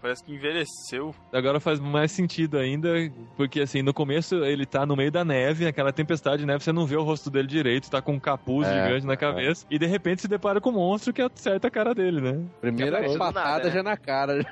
Parece 0.00 0.22
que 0.22 0.34
envelheceu. 0.34 1.14
Agora 1.32 1.58
faz 1.60 1.80
mais 1.80 2.12
sentido 2.12 2.58
ainda, 2.58 2.88
porque 3.36 3.60
assim, 3.60 3.82
no 3.82 3.94
começo 3.94 4.36
ele 4.44 4.66
tá 4.66 4.84
no 4.84 4.94
meio 4.96 5.10
da 5.10 5.24
neve, 5.24 5.66
aquela 5.66 5.92
tempestade 5.92 6.38
de 6.38 6.46
neve, 6.46 6.62
você 6.62 6.72
não 6.72 6.86
vê 6.86 6.96
o 6.96 7.02
rosto 7.02 7.30
dele 7.30 7.48
direito, 7.48 7.90
tá 7.90 8.02
com 8.02 8.12
um 8.12 8.20
capuz 8.20 8.66
É, 8.68 8.84
gigante 8.84 9.06
na 9.06 9.16
cabeça, 9.16 9.66
e 9.70 9.78
de 9.78 9.86
repente 9.86 10.22
se 10.22 10.28
depara 10.28 10.60
com 10.60 10.70
um 10.70 10.74
monstro 10.74 11.12
que 11.12 11.22
acerta 11.22 11.68
a 11.68 11.70
cara 11.70 11.94
dele, 11.94 12.20
né? 12.20 12.44
Primeira 12.60 13.02
patada 13.16 13.48
nada, 13.48 13.64
né? 13.64 13.70
já 13.70 13.82
na 13.82 13.96
cara. 13.96 14.44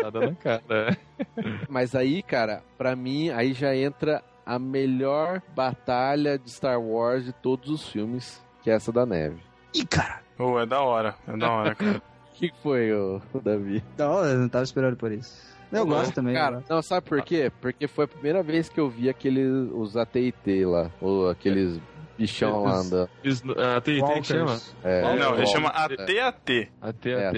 Tá 0.00 0.10
dando 0.10 0.30
a 0.30 0.34
cara. 0.34 0.62
é. 0.70 0.96
Mas 1.68 1.94
aí, 1.94 2.22
cara, 2.22 2.62
pra 2.76 2.94
mim, 2.94 3.30
aí 3.30 3.52
já 3.52 3.74
entra 3.74 4.22
a 4.44 4.58
melhor 4.58 5.42
batalha 5.54 6.38
de 6.38 6.50
Star 6.50 6.80
Wars 6.80 7.24
de 7.24 7.32
todos 7.32 7.68
os 7.68 7.88
filmes, 7.88 8.42
que 8.62 8.70
é 8.70 8.74
essa 8.74 8.92
da 8.92 9.04
neve. 9.04 9.42
Ih, 9.74 9.84
cara. 9.84 10.20
Ô, 10.38 10.58
é 10.58 10.66
da 10.66 10.80
hora, 10.80 11.14
é 11.26 11.36
da 11.36 11.50
hora, 11.50 11.74
cara. 11.74 12.02
O 12.38 12.40
que 12.40 12.52
foi, 12.62 12.92
ô, 12.92 13.20
Davi? 13.42 13.82
Não, 13.96 14.24
eu 14.24 14.38
não 14.38 14.48
tava 14.48 14.62
esperando 14.62 14.96
por 14.96 15.10
isso. 15.10 15.57
Eu 15.72 15.80
Não, 15.80 15.86
gosto 15.86 16.14
também. 16.14 16.34
Cara, 16.34 16.62
não, 16.68 16.82
sabe 16.82 17.06
por 17.06 17.22
quê? 17.22 17.50
Porque 17.60 17.86
foi 17.86 18.04
a 18.06 18.08
primeira 18.08 18.42
vez 18.42 18.68
que 18.68 18.80
eu 18.80 18.88
vi 18.88 19.08
aqueles, 19.08 19.50
os 19.72 19.96
AT&T 19.96 20.64
lá, 20.66 20.90
ou 21.00 21.28
aqueles 21.28 21.78
bichão 22.18 22.64
lá 22.64 22.78
andando. 22.80 23.08
Is- 23.22 23.42
A 23.76 23.80
TIT 23.80 24.02
que 24.02 24.22
chama? 24.26 24.58
É, 24.82 25.02
Não, 25.16 25.34
ele 25.36 25.46
chama 25.46 25.68
AT-AT. 25.68 26.68
AT, 26.82 27.10
É, 27.10 27.28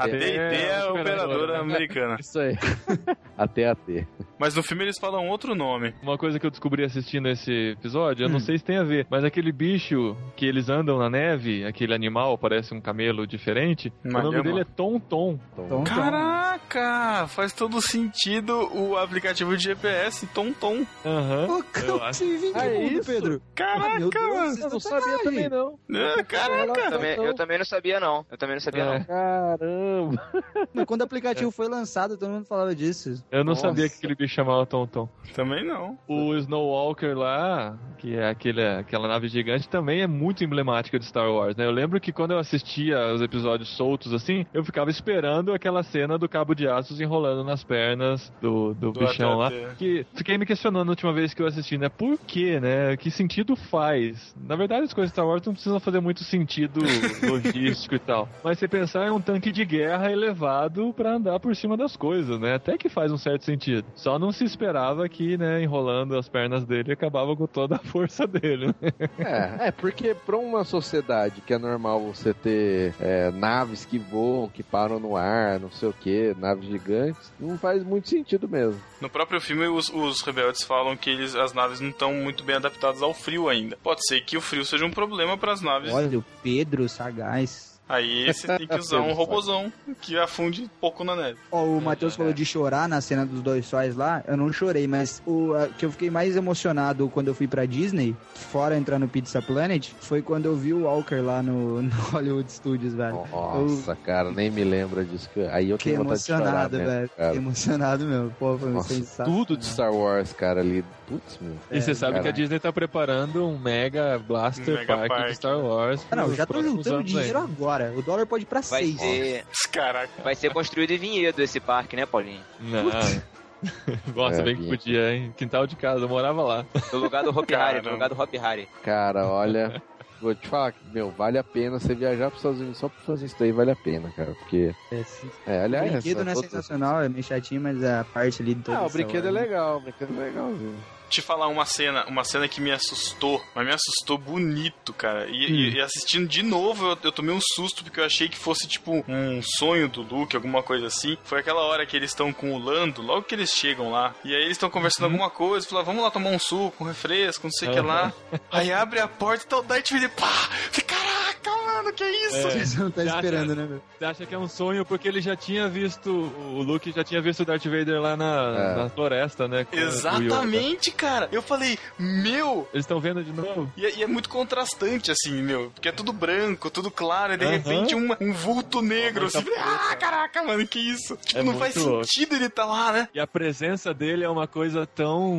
A 0.00 0.08
é 0.08 0.84
operadora 0.90 1.60
americana. 1.60 2.16
Isso 2.20 2.38
aí. 2.38 2.54
AT&T. 3.36 4.06
Mas 4.38 4.54
no 4.56 4.62
filme 4.62 4.84
eles 4.84 4.98
falam 4.98 5.28
outro 5.28 5.54
nome. 5.54 5.94
Uma 6.02 6.16
coisa 6.16 6.38
que 6.38 6.46
eu 6.46 6.50
descobri 6.50 6.82
assistindo 6.82 7.28
esse 7.28 7.72
episódio, 7.78 8.24
eu 8.24 8.28
não 8.30 8.36
Hum. 8.36 8.40
sei 8.40 8.56
se 8.58 8.64
tem 8.64 8.78
a 8.78 8.82
ver, 8.82 9.06
mas 9.10 9.22
aquele 9.22 9.52
bicho 9.52 10.16
que 10.34 10.46
eles 10.46 10.68
andam 10.70 10.98
na 10.98 11.10
neve, 11.10 11.64
aquele 11.66 11.94
animal, 11.94 12.36
parece 12.38 12.74
um 12.74 12.80
camelo 12.80 13.26
diferente, 13.26 13.92
o 14.04 14.08
nome 14.08 14.42
dele 14.42 14.60
é 14.62 14.64
Tom 14.64 14.98
Tom. 14.98 15.38
Caraca! 15.84 17.26
Faz 17.28 17.52
todo 17.52 17.71
sentido 17.80 18.68
o 18.76 18.96
aplicativo 18.96 19.56
de 19.56 19.62
GPS 19.64 20.26
Tom 20.28 20.52
Tom. 20.52 20.84
Aham. 21.04 21.46
Ô, 21.48 21.64
Eu 21.86 22.02
acho. 22.02 22.24
Ah, 22.54 22.66
é 22.66 22.78
mundo, 22.78 22.92
isso? 22.92 23.06
Pedro. 23.10 23.42
Caraca! 23.54 23.98
Meu 23.98 24.10
Deus, 24.10 24.58
Eu 24.58 24.70
não 24.70 24.80
sabia 24.80 25.00
sacanagem. 25.00 25.24
também, 25.24 25.48
não. 25.48 25.78
É, 25.94 26.22
caraca! 26.24 26.80
Eu 26.80 26.90
também, 26.90 27.16
eu 27.16 27.34
também 27.34 27.58
não 27.58 27.64
sabia, 27.64 28.00
não. 28.00 28.26
Eu 28.30 28.36
também 28.38 28.56
não 28.56 28.60
sabia, 28.60 28.82
É. 28.82 28.98
não. 28.98 29.04
Caramba. 29.04 30.30
Mas 30.74 30.84
quando 30.84 31.00
o 31.00 31.04
aplicativo 31.04 31.50
foi 31.50 31.68
lançado, 31.68 32.16
todo 32.18 32.30
mundo 32.30 32.44
falava 32.44 32.74
disso. 32.74 33.22
Eu 33.30 33.38
não 33.44 33.52
Nossa. 33.52 33.62
sabia 33.68 33.88
que 33.88 33.96
aquele 33.96 34.14
bicho 34.14 34.34
chamava 34.34 34.66
Tom 34.66 34.86
Tom. 34.86 35.08
Também 35.34 35.64
não. 35.66 35.98
O 36.08 36.34
Snow 36.36 36.66
Walker 36.68 37.14
lá, 37.14 37.78
que 37.98 38.16
é 38.16 38.28
aquele, 38.28 38.62
aquela 38.66 39.08
nave 39.08 39.28
gigante, 39.28 39.68
também 39.68 40.02
é 40.02 40.06
muito 40.06 40.44
emblemática 40.44 40.98
de 40.98 41.04
Star 41.06 41.30
Wars, 41.30 41.56
né? 41.56 41.64
Eu 41.66 41.70
lembro 41.70 42.00
que 42.00 42.12
quando 42.12 42.32
eu 42.32 42.38
assistia 42.38 43.12
os 43.14 43.20
episódios 43.22 43.76
soltos 43.76 44.12
assim, 44.12 44.44
eu 44.52 44.64
ficava 44.64 44.90
esperando 44.90 45.52
aquela 45.52 45.82
cena 45.82 46.18
do 46.18 46.28
cabo 46.28 46.54
de 46.54 46.66
aços 46.68 47.00
enrolando 47.00 47.44
nas 47.44 47.61
pernas 47.64 48.32
do, 48.40 48.74
do, 48.74 48.92
Do 48.92 49.00
bichão 49.00 49.36
lá. 49.38 49.50
Que 49.78 50.06
fiquei 50.14 50.36
me 50.38 50.46
questionando 50.46 50.88
a 50.88 50.90
última 50.90 51.12
vez 51.12 51.34
que 51.34 51.42
eu 51.42 51.46
assisti, 51.46 51.78
né? 51.78 51.88
Por 51.88 52.18
quê, 52.18 52.60
né? 52.60 52.96
Que 52.96 53.10
sentido 53.10 53.56
faz? 53.56 54.34
Na 54.36 54.56
verdade, 54.56 54.84
as 54.84 54.92
coisas 54.94 55.10
de 55.10 55.14
Star 55.14 55.26
Wars 55.26 55.44
não 55.44 55.52
precisam 55.52 55.80
fazer 55.80 56.00
muito 56.00 56.24
sentido 56.24 56.80
logístico 57.22 57.94
e 57.94 57.98
tal. 57.98 58.28
Mas 58.42 58.58
você 58.58 58.68
pensar 58.68 59.06
é 59.06 59.10
um 59.10 59.20
tanque 59.20 59.52
de 59.52 59.64
guerra 59.64 60.10
elevado 60.10 60.92
pra 60.92 61.14
andar 61.14 61.38
por 61.40 61.54
cima 61.56 61.76
das 61.76 61.96
coisas, 61.96 62.38
né? 62.40 62.54
Até 62.54 62.76
que 62.76 62.88
faz 62.88 63.12
um 63.12 63.18
certo 63.18 63.44
sentido. 63.44 63.84
Só 63.94 64.18
não 64.18 64.32
se 64.32 64.44
esperava 64.44 65.08
que, 65.08 65.36
né, 65.36 65.62
enrolando 65.62 66.16
as 66.16 66.28
pernas 66.28 66.64
dele, 66.64 66.92
acabava 66.92 67.34
com 67.36 67.46
toda 67.46 67.76
a 67.76 67.78
força 67.84 68.26
dele. 68.26 68.66
né? 68.80 68.92
É, 69.18 69.68
é 69.68 69.70
porque 69.70 70.14
pra 70.14 70.36
uma 70.36 70.64
sociedade 70.64 71.40
que 71.40 71.52
é 71.54 71.58
normal 71.58 72.00
você 72.00 72.32
ter 72.34 72.94
é, 73.00 73.30
naves 73.30 73.84
que 73.84 73.98
voam, 73.98 74.48
que 74.48 74.62
param 74.62 74.98
no 74.98 75.16
ar, 75.16 75.58
não 75.60 75.70
sei 75.70 75.88
o 75.88 75.92
que, 75.92 76.34
naves 76.38 76.68
gigantes, 76.68 77.32
não 77.38 77.51
faz 77.58 77.82
muito 77.84 78.08
sentido 78.08 78.48
mesmo. 78.48 78.80
No 79.00 79.08
próprio 79.08 79.40
filme, 79.40 79.66
os, 79.66 79.88
os 79.88 80.20
rebeldes 80.22 80.62
falam 80.62 80.96
que 80.96 81.10
eles, 81.10 81.34
as 81.34 81.52
naves 81.52 81.80
não 81.80 81.90
estão 81.90 82.12
muito 82.14 82.44
bem 82.44 82.56
adaptadas 82.56 83.02
ao 83.02 83.14
frio 83.14 83.48
ainda. 83.48 83.76
Pode 83.82 84.06
ser 84.06 84.20
que 84.22 84.36
o 84.36 84.40
frio 84.40 84.64
seja 84.64 84.84
um 84.84 84.90
problema 84.90 85.36
para 85.36 85.52
as 85.52 85.60
naves. 85.60 85.92
Olha, 85.92 86.18
o 86.18 86.24
Pedro 86.42 86.88
sagaz. 86.88 87.71
Aí 87.92 88.32
você 88.32 88.46
tem 88.56 88.66
que 88.66 88.74
usar 88.78 89.00
um 89.00 89.12
robozão 89.12 89.70
que 90.00 90.18
afunde 90.18 90.70
pouco 90.80 91.04
na 91.04 91.14
neve. 91.14 91.38
Ó, 91.50 91.62
o 91.64 91.80
Matheus 91.80 92.16
falou 92.16 92.32
de 92.32 92.44
chorar 92.46 92.88
na 92.88 93.00
cena 93.02 93.26
dos 93.26 93.42
dois 93.42 93.66
sóis 93.66 93.94
lá. 93.94 94.24
Eu 94.26 94.36
não 94.36 94.50
chorei, 94.52 94.86
mas 94.86 95.22
o 95.26 95.52
a- 95.54 95.68
que 95.68 95.84
eu 95.84 95.90
fiquei 95.92 96.08
mais 96.10 96.34
emocionado 96.34 97.08
quando 97.10 97.28
eu 97.28 97.34
fui 97.34 97.46
pra 97.46 97.66
Disney, 97.66 98.16
fora 98.34 98.76
entrar 98.78 98.98
no 98.98 99.06
Pizza 99.08 99.42
Planet, 99.42 99.90
foi 100.00 100.22
quando 100.22 100.46
eu 100.46 100.56
vi 100.56 100.72
o 100.72 100.84
Walker 100.84 101.16
lá 101.20 101.42
no, 101.42 101.82
no 101.82 101.90
Hollywood 102.10 102.50
Studios, 102.50 102.94
velho. 102.94 103.22
Nossa, 103.30 103.94
cara, 103.96 104.30
nem 104.30 104.50
me 104.50 104.64
lembra 104.64 105.04
disso. 105.04 105.28
Aí 105.50 105.68
eu 105.68 105.76
Fiquei 105.76 105.92
tenho 105.92 106.02
vontade 106.04 106.20
de 106.20 106.26
chorar 106.26 106.40
emocionado, 106.40 106.76
mesmo, 106.78 106.90
velho. 106.92 107.10
cara. 107.10 107.28
Fiquei 107.28 107.38
emocionado 107.46 108.04
mesmo. 108.06 108.30
Pô, 108.38 108.58
foi 108.58 108.70
Nossa, 108.70 108.94
sensacional. 108.94 109.34
tudo 109.34 109.56
de 109.58 109.66
Star 109.66 109.92
Wars, 109.92 110.32
cara, 110.32 110.60
ali. 110.60 110.82
Putz, 111.12 111.38
meu. 111.40 111.56
E 111.70 111.80
você 111.82 111.94
sabe 111.94 112.20
que 112.20 112.28
a. 112.28 112.30
Disney 112.30 112.58
tá 112.58 112.72
preparando 112.72 113.46
um 113.46 113.58
Mega 113.58 114.18
Blaster 114.18 114.74
Mega 114.78 114.96
Park, 114.96 115.08
Park. 115.08 115.26
de 115.28 115.34
Star 115.34 115.58
Wars. 115.58 116.06
Ah, 116.10 116.16
não, 116.16 116.34
já 116.34 116.46
tô 116.46 116.62
juntando 116.62 117.02
dinheiro 117.04 117.38
ainda. 117.38 117.52
agora. 117.52 117.92
O 117.96 118.02
dólar 118.02 118.26
pode 118.26 118.44
ir 118.44 118.46
pra 118.46 118.60
Vai 118.62 118.84
seis. 118.84 118.98
ser, 119.00 119.44
Caraca. 119.70 120.22
vai 120.22 120.34
ser 120.34 120.52
construído 120.52 120.92
em 120.92 120.98
Vinhedo 120.98 121.42
esse 121.42 121.60
parque, 121.60 121.96
né, 121.96 122.06
Paulinho? 122.06 122.40
Não. 122.60 122.84
Nossa, 124.16 124.40
É, 124.40 124.44
bem 124.44 124.56
que 124.56 124.66
podia, 124.68 125.14
hein? 125.14 125.32
Quintal 125.36 125.66
de 125.66 125.76
casa, 125.76 126.04
eu 126.04 126.08
morava 126.08 126.42
lá. 126.42 126.66
No 126.92 126.98
lugar 126.98 127.22
do 127.22 127.30
Hari, 127.30 127.46
Caramba. 127.46 127.82
no 127.88 127.90
lugar 127.92 128.08
do 128.08 128.20
Hopi 128.20 128.38
Hari. 128.38 128.68
Cara, 128.82 129.26
olha. 129.26 129.80
Vou 130.20 130.34
te 130.36 130.46
falar 130.46 130.72
meu, 130.92 131.10
vale 131.10 131.36
a 131.36 131.42
pena 131.42 131.80
você 131.80 131.96
viajar 131.96 132.26
pros 132.28 132.38
Estados 132.38 132.60
Unidos 132.60 132.78
só 132.78 132.88
pra 132.88 133.00
fazer 133.00 133.26
isso 133.26 133.34
daí, 133.40 133.50
vale 133.50 133.72
a 133.72 133.76
pena, 133.76 134.08
cara. 134.16 134.32
Porque. 134.38 134.72
É, 134.92 135.60
O 135.60 135.64
aliás. 135.64 135.90
brinquedo 135.92 136.24
não 136.24 136.30
é 136.32 136.34
sensacional, 136.36 137.02
é 137.02 137.08
meio 137.08 137.24
chatinho, 137.24 137.60
mas 137.60 137.82
a 137.82 138.04
parte 138.04 138.40
ali 138.40 138.54
toda 138.54 138.78
Ah, 138.78 138.82
o 138.82 138.86
essa 138.86 138.92
brinquedo 138.98 139.24
é 139.26 139.30
hora- 139.32 139.40
legal, 139.40 139.76
o 139.78 139.80
brinquedo 139.80 140.14
é 140.20 140.24
legalzinho. 140.24 140.76
Te 141.12 141.20
falar 141.20 141.46
uma 141.48 141.66
cena, 141.66 142.06
uma 142.06 142.24
cena 142.24 142.48
que 142.48 142.58
me 142.58 142.70
assustou, 142.72 143.44
mas 143.54 143.66
me 143.66 143.72
assustou 143.74 144.16
bonito, 144.16 144.94
cara. 144.94 145.26
E, 145.28 145.44
e- 145.44 145.74
e 145.74 145.80
assistindo 145.80 146.26
de 146.26 146.42
novo, 146.42 146.86
eu, 146.86 146.98
eu 147.04 147.12
tomei 147.12 147.34
um 147.34 147.40
susto 147.54 147.84
porque 147.84 148.00
eu 148.00 148.04
achei 148.04 148.30
que 148.30 148.38
fosse 148.38 148.66
tipo 148.66 149.04
um 149.06 149.42
sonho 149.42 149.88
do 149.90 150.00
Luke, 150.00 150.34
alguma 150.34 150.62
coisa 150.62 150.86
assim. 150.86 151.18
Foi 151.22 151.40
aquela 151.40 151.60
hora 151.62 151.84
que 151.84 151.94
eles 151.94 152.10
estão 152.12 152.32
com 152.32 152.54
o 152.54 152.58
Lando, 152.58 153.02
logo 153.02 153.24
que 153.24 153.34
eles 153.34 153.50
chegam 153.50 153.90
lá. 153.90 154.14
E 154.24 154.34
aí 154.34 154.40
eles 154.40 154.52
estão 154.52 154.70
conversando 154.70 155.04
alguma 155.04 155.28
coisa, 155.28 155.68
falam, 155.68 155.84
vamos 155.84 156.02
lá 156.02 156.10
tomar 156.10 156.30
um 156.30 156.38
suco, 156.38 156.82
um 156.82 156.86
refresco, 156.88 157.46
não 157.46 157.52
sei 157.52 157.68
o 157.68 157.72
que 157.72 157.80
lá. 157.80 158.10
Aí 158.50 158.72
abre 158.72 158.98
a 158.98 159.06
porta 159.06 159.44
e 159.44 159.48
tá 159.48 159.58
o 159.58 159.62
Darth 159.62 159.90
Vader, 159.90 160.10
pá! 160.16 160.48
Caraca, 160.86 161.50
mano! 161.66 161.92
que 161.92 162.04
isso? 162.04 162.36
É. 162.36 162.64
Você 162.64 162.78
não 162.78 162.90
tá 162.90 163.04
esperando, 163.04 163.48
já. 163.48 163.54
né, 163.54 163.66
meu? 163.68 163.82
Você 163.98 164.04
acha 164.04 164.24
que 164.26 164.34
é 164.34 164.38
um 164.38 164.48
sonho 164.48 164.84
porque 164.84 165.08
ele 165.08 165.20
já 165.20 165.36
tinha 165.36 165.68
visto. 165.68 166.10
O 166.10 166.62
Luke 166.62 166.90
já 166.90 167.04
tinha 167.04 167.20
visto 167.20 167.40
o 167.40 167.44
Darth 167.44 167.64
Vader 167.64 168.00
lá 168.00 168.16
na, 168.16 168.54
É. 168.56 168.76
na 168.84 168.88
floresta, 168.88 169.46
né? 169.48 169.66
Exatamente, 169.72 170.90
cara. 171.02 171.28
Eu 171.32 171.42
falei, 171.42 171.78
meu. 171.98 172.68
Eles 172.72 172.84
estão 172.84 173.00
vendo 173.00 173.22
de 173.24 173.32
novo? 173.32 173.70
E 173.76 173.84
é, 173.84 173.96
e 173.96 174.02
é 174.02 174.06
muito 174.06 174.28
contrastante, 174.28 175.10
assim, 175.10 175.42
meu. 175.42 175.70
Porque 175.74 175.88
é 175.88 175.92
tudo 175.92 176.12
branco, 176.12 176.70
tudo 176.70 176.90
claro, 176.90 177.34
e 177.34 177.36
de 177.36 177.44
Aham. 177.44 177.52
repente 177.52 177.94
um, 177.94 178.08
um 178.20 178.32
vulto 178.32 178.80
negro, 178.80 179.26
assim. 179.26 179.44
Ah, 179.58 179.96
caraca, 179.96 180.42
mano, 180.42 180.66
que 180.66 180.78
isso? 180.78 181.16
Tipo, 181.16 181.40
É 181.40 181.42
não 181.42 181.58
faz 181.58 181.74
louco. 181.76 182.04
sentido 182.04 182.36
ele 182.36 182.48
tá 182.48 182.64
lá, 182.64 182.92
né? 182.92 183.08
E 183.14 183.20
a 183.20 183.26
presença 183.26 183.92
dele 183.92 184.24
é 184.24 184.28
uma 184.28 184.46
coisa 184.46 184.86
tão 184.86 185.34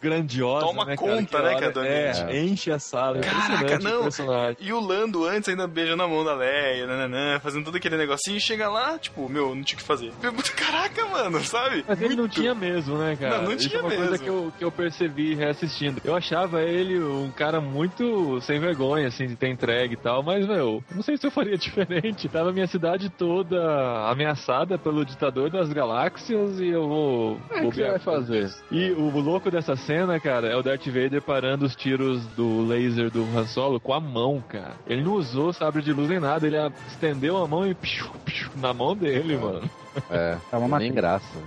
grandiosa, 0.00 0.66
Toma 0.66 0.84
né, 0.84 0.96
cara? 0.96 1.10
conta, 1.16 1.36
que 1.38 1.42
né, 1.44 1.54
cara, 1.60 1.72
do 1.72 1.82
É, 1.84 2.40
enche 2.42 2.70
a 2.70 2.78
sala. 2.78 3.18
Caraca, 3.20 3.54
Impressionante 3.54 3.86
o 3.86 3.90
não. 3.96 4.02
personagem. 4.02 4.56
E 4.60 4.72
o 4.72 4.80
Lando 4.80 5.24
antes 5.24 5.48
ainda 5.48 5.66
beijando 5.66 6.02
a 6.02 6.08
mão 6.08 6.24
da 6.24 6.34
Leia, 6.34 6.86
nananã, 6.86 7.38
fazendo 7.40 7.64
todo 7.64 7.76
aquele 7.76 7.96
negocinho, 7.96 8.36
e 8.36 8.40
chega 8.40 8.68
lá, 8.68 8.98
tipo, 8.98 9.28
meu, 9.28 9.54
não 9.54 9.62
tinha 9.62 9.76
o 9.76 9.80
que 9.80 9.86
fazer. 9.86 10.12
Caraca, 10.56 11.06
mano, 11.06 11.40
sabe? 11.44 11.84
Mas 11.86 12.00
ele 12.00 12.14
não 12.14 12.22
Muito. 12.24 12.34
tinha 12.34 12.54
mesmo, 12.54 12.96
né, 12.98 13.16
cara? 13.16 13.38
Não, 13.38 13.44
não 13.44 13.52
Isso 13.52 13.68
tinha 13.68 13.80
é 13.80 13.82
uma 13.82 13.90
coisa 13.90 14.10
mesmo. 14.12 14.24
que 14.24 14.30
eu, 14.30 14.52
que 14.58 14.64
eu 14.64 14.72
percebi 14.72 15.34
reassistindo. 15.34 16.00
Eu 16.04 16.14
achava 16.16 16.62
ele 16.62 16.98
um 17.02 17.30
cara 17.30 17.60
muito 17.60 18.40
sem 18.40 18.58
vergonha, 18.58 19.08
assim, 19.08 19.26
de 19.26 19.36
ter 19.36 19.48
entregue 19.48 19.94
e 19.94 19.96
tal, 19.96 20.22
mas, 20.22 20.46
meu, 20.46 20.82
não 20.94 21.02
sei 21.02 21.16
se 21.16 21.26
eu 21.26 21.30
faria 21.30 21.56
diferente. 21.58 22.28
Tava 22.28 22.52
minha 22.52 22.66
cidade 22.66 23.08
toda 23.10 24.08
ameaçada 24.10 24.78
pelo 24.78 25.04
ditador 25.04 25.50
das 25.50 25.72
galáxias 25.72 26.60
e 26.60 26.68
eu 26.68 26.88
vou... 26.88 27.40
É, 27.50 27.60
vou 27.60 27.68
o 27.68 27.70
que 27.70 27.76
você 27.78 27.90
vai 27.90 27.98
fazer? 27.98 28.50
E 28.70 28.90
o 28.92 29.10
louco 29.20 29.50
dessa 29.50 29.75
cena, 29.76 30.18
cara, 30.20 30.48
é 30.48 30.56
o 30.56 30.62
Darth 30.62 30.86
Vader 30.86 31.20
parando 31.22 31.64
os 31.64 31.74
tiros 31.76 32.24
do 32.28 32.66
laser 32.66 33.10
do 33.10 33.22
Han 33.36 33.46
Solo 33.46 33.78
com 33.80 33.92
a 33.92 34.00
mão, 34.00 34.42
cara. 34.48 34.74
Ele 34.86 35.02
não 35.02 35.12
usou 35.14 35.52
sabre 35.52 35.82
de 35.82 35.92
luz 35.92 36.08
nem 36.08 36.20
nada, 36.20 36.46
ele 36.46 36.56
estendeu 36.88 37.36
a 37.36 37.46
mão 37.46 37.66
e 37.66 37.74
piu, 37.74 38.06
piu, 38.24 38.48
na 38.56 38.72
mão 38.74 38.96
dele, 38.96 39.36
mano. 39.36 39.68
É, 40.10 40.36
É 40.52 40.56
uma 40.56 40.78
nem 40.78 40.90
matriz. 40.90 40.94
graça. 40.94 41.38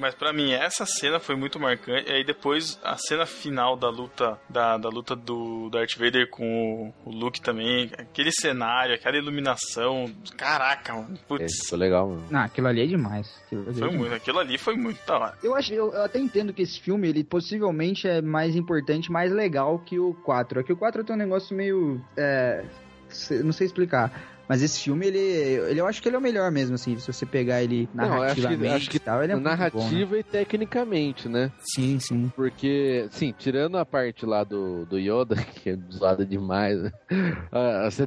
Mas 0.00 0.14
pra 0.14 0.32
mim 0.32 0.52
essa 0.52 0.86
cena 0.86 1.20
foi 1.20 1.36
muito 1.36 1.60
marcante. 1.60 2.10
E 2.10 2.14
aí 2.14 2.24
depois 2.24 2.78
a 2.82 2.96
cena 2.96 3.26
final 3.26 3.76
da 3.76 3.88
luta 3.90 4.38
da, 4.48 4.76
da 4.78 4.88
luta 4.88 5.14
do 5.14 5.68
Darth 5.70 5.96
Vader 5.98 6.28
com 6.30 6.92
o, 7.04 7.10
o 7.10 7.12
Luke 7.14 7.40
também, 7.40 7.90
aquele 7.98 8.32
cenário, 8.32 8.94
aquela 8.94 9.16
iluminação, 9.16 10.10
caraca, 10.36 10.94
mano. 10.94 11.14
É, 11.14 11.18
Putz, 11.28 11.64
ficou 11.64 11.78
legal, 11.78 12.08
mano. 12.08 12.24
Não, 12.30 12.40
aquilo 12.40 12.66
ali 12.68 12.82
é 12.82 12.86
demais. 12.86 13.30
Aquilo 13.46 13.62
ali 13.62 13.70
é 13.70 13.72
foi 13.74 13.88
demais. 13.88 13.96
muito, 14.00 14.14
aquilo 14.14 14.38
ali 14.38 14.58
foi 14.58 14.76
muito 14.76 15.06
da 15.06 15.18
hora. 15.18 15.38
Eu 15.42 15.54
acho, 15.54 15.72
eu, 15.72 15.92
eu 15.92 16.02
até 16.04 16.18
entendo 16.18 16.52
que 16.52 16.62
esse 16.62 16.80
filme, 16.80 17.08
ele 17.08 17.22
possivelmente 17.24 18.08
é 18.08 18.22
mais 18.22 18.56
importante, 18.56 19.12
mais 19.12 19.30
legal 19.32 19.78
que 19.78 19.98
o 19.98 20.14
4. 20.24 20.60
É 20.60 20.62
que 20.62 20.72
o 20.72 20.76
4 20.76 21.04
tem 21.04 21.14
um 21.14 21.18
negócio 21.18 21.54
meio. 21.56 22.00
É, 22.16 22.64
se- 23.08 23.42
não 23.42 23.52
sei 23.52 23.66
explicar. 23.66 24.39
Mas 24.50 24.62
esse 24.62 24.80
filme, 24.80 25.06
ele, 25.06 25.16
ele. 25.18 25.80
Eu 25.80 25.86
acho 25.86 26.02
que 26.02 26.08
ele 26.08 26.16
é 26.16 26.18
o 26.18 26.22
melhor 26.22 26.50
mesmo, 26.50 26.74
assim. 26.74 26.98
Se 26.98 27.06
você 27.12 27.24
pegar 27.24 27.62
ele 27.62 27.88
Não, 27.94 28.04
eu 28.16 28.22
acho 28.22 28.34
que- 28.34 28.40
narrativamente 28.42 28.74
acho 28.74 28.90
que 28.90 28.96
e 28.96 29.00
tal, 29.00 29.22
ele 29.22 29.32
é 29.32 29.36
muito 29.36 29.44
bom, 29.44 29.52
né? 29.52 29.56
Narrativa 29.56 30.18
e 30.18 30.22
tecnicamente, 30.24 31.28
né? 31.28 31.52
Sim, 31.60 32.00
sim. 32.00 32.32
Porque, 32.34 33.06
sim, 33.12 33.32
tirando 33.38 33.78
a 33.78 33.86
parte 33.86 34.26
lá 34.26 34.42
do, 34.42 34.84
do 34.86 34.98
Yoda, 34.98 35.36
que 35.62 35.70
é 35.70 35.78
zoada 35.92 36.26
demais, 36.26 36.82
né? 36.82 36.92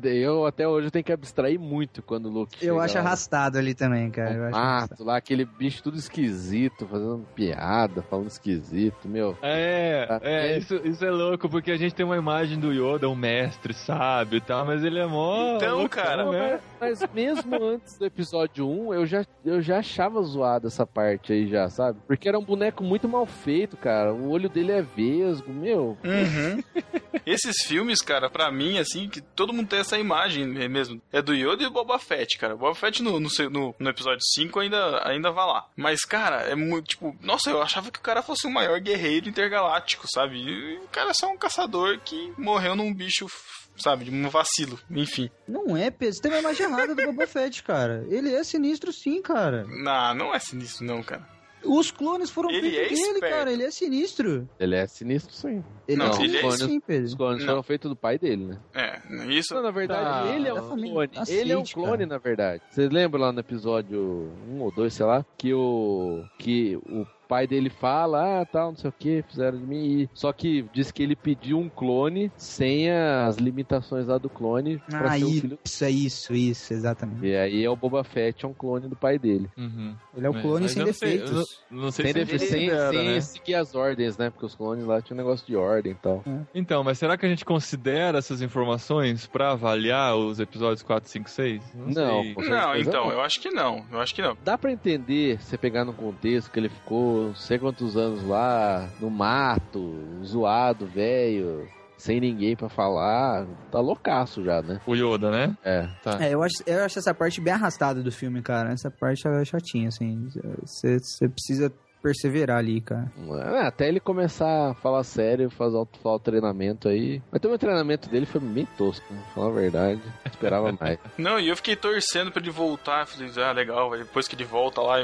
Eu 0.04 0.46
até 0.46 0.68
hoje 0.68 0.92
tenho 0.92 1.06
que 1.06 1.14
abstrair 1.14 1.58
muito 1.60 2.02
quando 2.02 2.26
o 2.26 2.30
Luke 2.30 2.58
Eu 2.66 2.80
acho 2.80 2.96
lá 2.96 3.02
arrastado 3.02 3.58
ali 3.58 3.74
também, 3.74 4.10
cara. 4.10 4.50
Mato, 4.52 5.04
lá, 5.04 5.18
aquele 5.18 5.46
bicho 5.46 5.82
tudo 5.82 5.98
esquisito, 5.98 6.86
fazendo 6.88 7.26
piada, 7.36 8.02
falando 8.02 8.28
esquisito, 8.28 9.08
meu. 9.08 9.38
É, 9.42 10.08
Ah, 10.10 10.20
é, 10.22 10.54
é. 10.54 10.58
isso, 10.58 10.76
isso 10.84 11.06
é 11.06 11.12
louco, 11.12 11.48
porque 11.48 11.72
a 11.72 11.78
gente 11.78 11.96
tem 11.96 12.06
uma 12.06 12.18
imagem 12.18 12.60
do 12.60 12.72
Yoda, 12.74 13.08
um 13.08 13.16
mestre 13.16 13.74
sábio 13.74 14.38
e 14.38 14.42
tal, 14.42 14.66
mas 14.66 14.84
ele 14.84 15.00
é 15.00 15.06
mó. 15.06 15.56
Então, 15.56 15.78
loucão, 15.80 16.04
cara, 16.04 16.24
né? 16.38 16.60
Mas 16.80 17.02
mesmo 17.14 17.56
antes 17.64 17.98
do 17.98 18.06
episódio 18.06 18.68
1, 18.68 18.94
eu 18.94 19.06
já, 19.06 19.26
eu 19.46 19.62
já 19.62 19.80
achava 19.80 20.22
zoado 20.22 20.68
essa 20.68 20.86
parte 20.86 21.32
aí 21.34 21.48
já, 21.48 21.70
sabe? 21.70 22.00
Porque 22.08 22.28
era 22.28 22.38
um 22.38 22.44
boneco 22.44 22.84
muito 22.84 23.08
mal 23.08 23.26
feito, 23.26 23.78
cara. 23.78 24.14
O 24.14 24.30
olho 24.30 24.50
dele 24.50 24.72
é 24.72 24.82
vesgo, 24.82 25.52
meu. 25.52 25.98
Uhum. 26.04 26.64
Esses 27.26 27.64
filmes, 27.66 28.02
cara, 28.02 28.30
pra 28.30 28.52
mim, 28.52 28.78
assim, 28.80 29.08
que 29.08 29.22
todo 29.22 29.54
mundo 29.54 29.70
tem 29.70 29.80
essa 29.80 29.98
imagem 29.98 30.46
mesmo. 30.46 31.02
É 31.12 31.22
do 31.22 31.34
Yoda 31.34 31.64
e 31.64 31.66
do 31.68 31.72
Boba 31.72 31.98
Fett, 31.98 32.38
cara. 32.38 32.56
O 32.56 32.58
Boba 32.58 32.76
Fett 32.76 33.02
no, 33.02 33.18
no, 33.20 33.30
no- 33.50 33.76
no 33.80 33.90
episódio 33.90 34.20
5 34.34 34.60
ainda, 34.60 35.08
ainda 35.08 35.32
vai 35.32 35.46
lá. 35.46 35.66
Mas, 35.76 36.02
cara, 36.02 36.42
é 36.42 36.56
muito, 36.56 36.88
tipo... 36.90 37.16
Nossa, 37.22 37.50
eu 37.50 37.62
achava 37.62 37.90
que 37.92 38.00
o 38.00 38.02
cara 38.04 38.22
fosse 38.22 38.46
o 38.46 38.52
maior 38.52 38.78
guerreiro 38.82 39.30
intergaláctico, 39.30 40.06
sabe? 40.14 40.38
E 40.38 40.78
o 40.80 40.88
cara 40.92 41.12
é 41.12 41.14
só 41.14 41.28
um 41.32 41.38
caçador 41.38 42.00
que 42.04 42.34
morreu 42.38 42.76
num 42.76 42.94
bicho, 42.94 43.28
sabe? 43.76 44.06
De 44.06 44.12
um 44.12 44.30
vacilo. 44.30 44.80
Enfim. 44.92 45.30
Não 45.48 45.76
é, 45.76 45.90
Pedro. 45.92 46.16
Você 46.16 46.22
tem 46.22 46.32
uma 46.32 46.40
imagem 46.40 46.66
errada 46.66 46.96
do 46.96 47.06
Boba 47.06 47.28
Fett, 47.28 47.64
cara. 47.64 48.06
Ele 48.10 48.34
é 48.34 48.44
sinistro 48.44 48.92
sim, 48.94 49.22
cara. 49.22 49.66
Não, 49.68 50.14
não 50.16 50.36
é 50.36 50.40
sinistro, 50.40 50.86
não, 50.86 51.02
cara. 51.04 51.32
Os 51.66 51.92
clones 51.92 52.30
foram 52.30 52.50
Ele 52.52 52.70
feitos 52.72 53.00
é 53.00 53.02
dele, 53.04 53.14
esperto. 53.14 53.34
cara. 53.36 53.52
Ele 53.54 53.64
é 53.64 53.72
sinistro. 53.72 54.50
Ele 54.60 54.76
é 54.76 54.86
sinistro, 54.86 55.34
sim. 55.34 55.64
Ele 55.88 55.98
Não, 55.98 56.08
é 56.08 56.10
ele 56.10 56.16
é 56.16 56.18
sinistro 56.18 56.42
clones- 56.42 56.60
sim, 56.66 56.80
Pedro. 56.82 57.06
Os 57.06 57.16
clones 57.16 57.40
Não. 57.40 57.48
foram 57.48 57.64
feitos 57.64 57.90
do 57.90 57.96
pai 57.96 58.18
dele, 58.20 58.46
né? 58.48 58.60
É, 58.74 59.00
isso... 59.30 59.54
Não, 59.56 59.62
na 59.64 59.72
verdade, 59.72 60.28
Tá. 60.28 60.36
ele 60.36 60.50
é 60.50 60.54
um 60.54 60.68
família 60.70 60.92
clone. 61.08 61.10
Ele 61.30 61.52
é 61.54 61.58
um 61.58 61.64
clone, 61.64 61.92
cara. 61.92 62.06
na 62.06 62.18
verdade. 62.18 62.62
Vocês 62.70 62.90
lembram 62.92 63.22
lá 63.22 63.32
no 63.32 63.40
episódio 63.40 64.30
1 64.50 64.60
ou 64.62 64.72
2, 64.74 64.94
sei 64.94 65.06
lá, 65.06 65.26
que 65.38 65.54
o 65.54 66.26
que 66.38 66.76
o 66.86 67.06
pai 67.34 67.48
dele 67.48 67.70
fala, 67.70 68.42
ah, 68.42 68.46
tal, 68.46 68.70
não 68.72 68.78
sei 68.78 68.90
o 68.90 68.94
que, 68.98 69.24
fizeram 69.28 69.58
de 69.58 69.64
mim. 69.66 70.02
e- 70.02 70.10
Só 70.14 70.32
que 70.32 70.66
diz 70.72 70.92
que 70.92 71.02
ele 71.02 71.16
pediu 71.16 71.58
um 71.58 71.68
clone 71.68 72.32
sem 72.38 72.92
as 72.92 73.38
limitações 73.38 74.06
lá 74.08 74.18
do 74.20 74.30
clone 74.30 74.78
pra 74.88 75.14
Ah, 75.14 75.18
ser 75.18 75.24
o 75.26 75.30
filho. 75.30 75.60
isso, 75.66 75.84
é 75.86 75.90
isso, 75.90 76.34
isso, 76.36 76.74
exatamente. 76.74 77.26
E 77.26 77.36
aí 77.36 77.64
é 77.64 77.70
o 77.70 77.76
Boba 77.76 78.04
Fett, 78.04 78.46
é 78.46 78.48
um 78.48 78.54
clone 78.54 78.88
do 78.88 78.96
pai 78.96 79.18
dele. 79.18 79.50
Uhum. 79.58 79.96
Ele 80.16 80.28
é 80.28 80.30
Mas- 80.30 80.42
clone 80.44 80.62
mas 80.64 80.72
sem 80.74 80.86
não 80.86 80.94
sei, 80.94 81.10
defeitos. 81.18 81.32
eu 81.72 81.76
não, 81.78 81.84
não 81.86 81.92
sei 81.92 82.06
Sem, 82.06 82.14
se 82.14 82.20
defe- 82.20 82.32
ele 82.32 82.40
sem, 82.40 82.60
considera, 82.70 82.90
sem 82.92 83.08
né? 83.14 83.22
seguir 83.22 83.56
as 83.56 83.74
ordens, 83.76 84.18
né? 84.18 84.30
Porque 84.30 84.46
os 84.46 84.54
clones 84.56 84.86
lá 84.86 85.02
tinham 85.02 85.16
um 85.18 85.24
negócio 85.24 85.48
de 85.48 85.56
ordem 85.56 85.94
e 85.94 85.96
tal. 85.96 86.24
Então, 86.54 86.84
mas 86.84 87.00
será 87.00 87.18
que 87.18 87.26
a 87.26 87.30
gente 87.30 87.44
considera 87.46 88.20
essas 88.20 88.42
informações 88.44 89.26
pra 89.26 89.52
avaliar 89.54 90.16
os 90.16 90.40
episódios 90.40 90.84
4, 90.84 91.10
5, 91.10 91.30
6? 91.30 91.64
Não, 91.74 91.92
sei. 91.94 92.34
Não, 92.36 92.44
certeza 92.74 92.90
então, 92.90 93.06
não. 93.06 93.12
eu 93.12 93.22
acho 93.22 93.40
que 93.42 93.50
não. 93.50 93.86
Eu 93.92 94.00
acho 94.00 94.14
que 94.14 94.22
não. 94.22 94.38
Dá 94.44 94.58
pra 94.58 94.72
entender, 94.72 95.40
se 95.42 95.50
você 95.52 95.58
pegar 95.58 95.86
no 95.86 95.94
contexto, 95.94 96.52
que 96.52 96.60
ele 96.60 96.70
ficou 96.70 97.23
não 97.28 97.36
sei 97.36 97.60
quantos 97.60 97.98
anos 97.98 98.24
lá, 98.24 98.90
no 99.00 99.10
mato, 99.10 99.94
zoado, 100.24 100.86
velho, 100.86 101.68
sem 101.98 102.20
ninguém 102.20 102.56
pra 102.56 102.70
falar. 102.70 103.46
Tá 103.72 103.80
loucaço 103.80 104.44
já, 104.44 104.62
né? 104.62 104.80
O 104.86 104.96
Yoda, 104.96 105.32
né? 105.32 105.58
É. 105.64 105.88
Tá. 106.04 106.24
É, 106.24 106.34
eu 106.34 106.44
acho, 106.44 106.56
eu 106.66 106.84
acho 106.84 107.00
essa 107.00 107.14
parte 107.14 107.40
bem 107.40 107.54
arrastada 107.54 108.02
do 108.04 108.12
filme, 108.12 108.42
cara. 108.42 108.72
Essa 108.72 108.92
parte 108.92 109.28
é 109.28 109.46
chatinha, 109.46 109.88
assim. 109.88 110.28
Você 110.62 111.30
precisa 111.30 111.72
perseverar 112.04 112.58
ali, 112.60 112.82
cara. 112.82 113.10
É, 113.56 113.66
Até 113.66 113.88
ele 113.88 114.00
começar 114.02 114.72
a 114.72 114.74
falar 114.76 115.04
sério, 115.04 115.50
fazer 115.50 115.78
o, 115.78 115.88
falar 116.04 116.16
o 116.16 116.20
treinamento 116.20 116.90
aí. 116.90 117.22
Mas 117.32 117.42
também 117.42 117.56
o 117.56 117.60
treinamento 117.60 118.10
dele 118.10 118.26
foi 118.26 118.42
bem 118.42 118.68
tosco, 118.78 119.06
né? 119.12 119.20
Pra 119.24 119.34
falar 119.34 119.48
a 119.48 119.62
verdade. 119.62 120.02
Esperava 120.26 120.72
mais. 120.80 121.00
Não, 121.18 121.40
e 121.40 121.48
eu 121.48 121.56
fiquei 121.56 121.76
torcendo 121.78 122.32
pra 122.32 122.42
ele 122.42 122.52
voltar. 122.52 123.08
Falei, 123.08 123.32
ah, 123.38 123.52
legal, 123.54 123.90
depois 123.98 124.28
que 124.28 124.36
ele 124.36 124.44
volta 124.44 124.82
lá, 124.82 124.98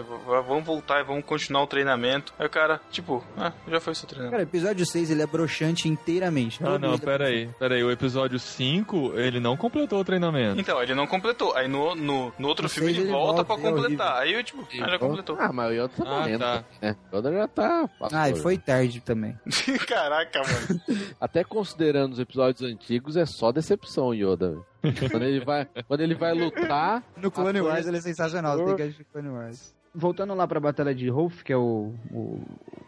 vamos 0.45 0.65
voltar 0.65 0.99
e 0.99 1.03
vamos 1.05 1.23
continuar 1.23 1.63
o 1.63 1.67
treinamento. 1.67 2.33
Aí 2.37 2.45
o 2.45 2.49
cara, 2.49 2.81
tipo, 2.91 3.23
ah, 3.37 3.53
já 3.67 3.79
foi 3.79 3.95
seu 3.95 4.07
treinamento. 4.07 4.31
Cara, 4.31 4.43
o 4.43 4.49
episódio 4.49 4.85
6 4.85 5.09
ele 5.11 5.21
é 5.21 5.27
broxante 5.27 5.87
inteiramente. 5.87 6.59
Ah, 6.63 6.77
não, 6.77 6.89
ele 6.89 7.01
é 7.01 7.05
pera 7.05 7.27
aí, 7.27 7.47
pera 7.57 7.75
aí. 7.75 7.83
O 7.83 7.91
episódio 7.91 8.37
5, 8.37 9.13
ele 9.17 9.39
não 9.39 9.55
completou 9.55 9.99
o 10.01 10.03
treinamento. 10.03 10.59
Então, 10.59 10.81
ele 10.83 10.93
não 10.93 11.07
completou. 11.07 11.55
Aí 11.55 11.67
no, 11.67 11.95
no, 11.95 12.33
no 12.37 12.47
outro 12.47 12.63
No 12.63 12.69
filme 12.69 12.89
ele 12.91 13.01
ele 13.01 13.11
volta 13.11 13.43
volta, 13.43 13.45
pra 13.45 13.55
é 13.55 13.71
completar. 13.71 14.17
Aí 14.21 14.33
eu, 14.33 14.43
tipo, 14.43 14.67
ah, 14.81 14.89
já 14.89 14.99
completou. 14.99 15.37
Ah, 15.39 15.53
mas 15.53 15.69
o 15.69 15.73
Yoda 15.73 15.89
tá 15.89 16.03
Ah, 16.05 16.19
morrendo. 16.19 16.39
tá. 16.39 16.63
Né? 16.89 17.37
Já 17.37 17.47
tá. 17.47 17.89
Ah, 18.11 18.29
e 18.29 18.35
foi 18.35 18.57
tarde 18.57 19.01
também. 19.01 19.37
Caraca, 19.87 20.41
mano. 20.41 20.81
Até 21.19 21.43
considerando 21.43 22.13
os 22.13 22.19
episódios 22.19 22.61
antigos, 22.69 23.15
é 23.17 23.25
só 23.25 23.51
decepção, 23.51 24.13
Yoda. 24.13 24.51
velho. 24.81 25.09
quando 25.11 25.23
ele 25.23 25.43
vai, 25.43 25.67
quando 25.87 26.01
ele 26.01 26.15
vai 26.15 26.33
lutar. 26.33 27.03
No 27.17 27.29
Clone 27.29 27.61
Wars 27.61 27.85
ele 27.85 27.97
é 27.97 28.01
sensacional. 28.01 28.57
Tem 28.65 28.75
que 28.75 28.81
assistir 28.83 29.03
Clone 29.05 29.29
Wars. 29.29 29.75
Voltando 29.93 30.35
lá 30.35 30.47
pra 30.47 30.59
Batalha 30.59 30.93
de 30.93 31.09
Hoth, 31.09 31.41
que 31.43 31.51
é 31.51 31.57
o, 31.57 31.93
o 32.11 32.41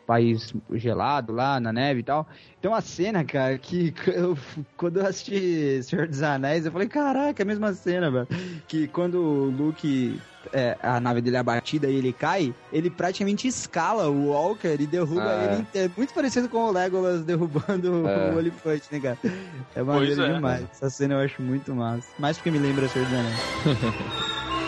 país 0.05 0.53
gelado 0.73 1.33
lá 1.33 1.59
na 1.59 1.73
neve 1.73 2.01
e 2.01 2.03
tal. 2.03 2.27
Tem 2.61 2.69
uma 2.69 2.81
cena, 2.81 3.23
cara, 3.23 3.57
que 3.57 3.93
eu- 4.13 4.37
quando 4.77 4.97
eu 4.99 5.07
assisti 5.07 5.81
Senhor 5.83 6.07
dos 6.07 6.21
Anéis, 6.21 6.65
eu 6.65 6.71
falei, 6.71 6.87
caraca, 6.87 7.41
é 7.41 7.43
a 7.43 7.47
mesma 7.47 7.73
cena, 7.73 8.11
velho. 8.11 8.27
Que 8.67 8.87
quando 8.87 9.15
o 9.15 9.45
Luke, 9.49 10.21
é, 10.53 10.77
a 10.81 10.99
nave 10.99 11.21
dele 11.21 11.37
é 11.37 11.39
abatida 11.39 11.87
e 11.89 11.95
ele 11.95 12.13
cai, 12.13 12.53
ele 12.71 12.89
praticamente 12.91 13.47
escala 13.47 14.07
o 14.07 14.27
Walker 14.27 14.75
e 14.79 14.85
derruba 14.85 15.23
Ah, 15.25 15.43
é. 15.43 15.53
ele. 15.55 15.67
É 15.85 15.89
muito 15.97 16.13
parecido 16.13 16.47
com 16.49 16.59
o 16.65 16.71
Legolas 16.71 17.23
derrubando 17.25 18.05
É. 18.07 18.31
o 18.31 18.37
Olifante, 18.37 18.83
né, 18.91 18.99
cara? 18.99 19.17
É 19.75 19.81
maneiro 19.81 20.21
é. 20.21 20.33
demais. 20.33 20.65
Essa 20.71 20.89
cena 20.91 21.15
eu 21.15 21.19
acho 21.21 21.41
muito 21.41 21.73
massa. 21.73 22.07
Mais 22.19 22.37
porque 22.37 22.51
me 22.51 22.59
lembra 22.59 22.87
Senhor 22.87 23.07
dos 23.07 23.17
Anéis. 23.17 23.39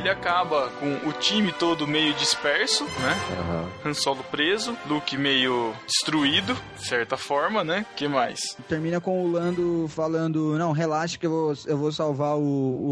ele 0.00 0.08
acaba 0.08 0.68
com 0.80 1.08
o 1.08 1.12
time 1.12 1.52
todo 1.52 1.86
meio 1.86 2.14
disperso, 2.14 2.84
né? 2.84 3.14
Aham. 3.38 3.68
Han 3.84 3.94
Solo 3.94 4.24
preso, 4.30 4.74
Luke 4.86 5.16
meio 5.16 5.74
destruído, 5.86 6.56
de 6.78 6.86
certa 6.86 7.16
forma, 7.18 7.62
né? 7.62 7.84
que 7.94 8.08
mais? 8.08 8.56
Termina 8.66 8.98
com 9.00 9.22
o 9.22 9.30
Lando 9.30 9.86
falando, 9.88 10.56
não, 10.56 10.72
relaxa 10.72 11.18
que 11.18 11.26
eu 11.26 11.30
vou, 11.30 11.54
eu 11.66 11.76
vou 11.76 11.92
salvar 11.92 12.36
o, 12.36 12.40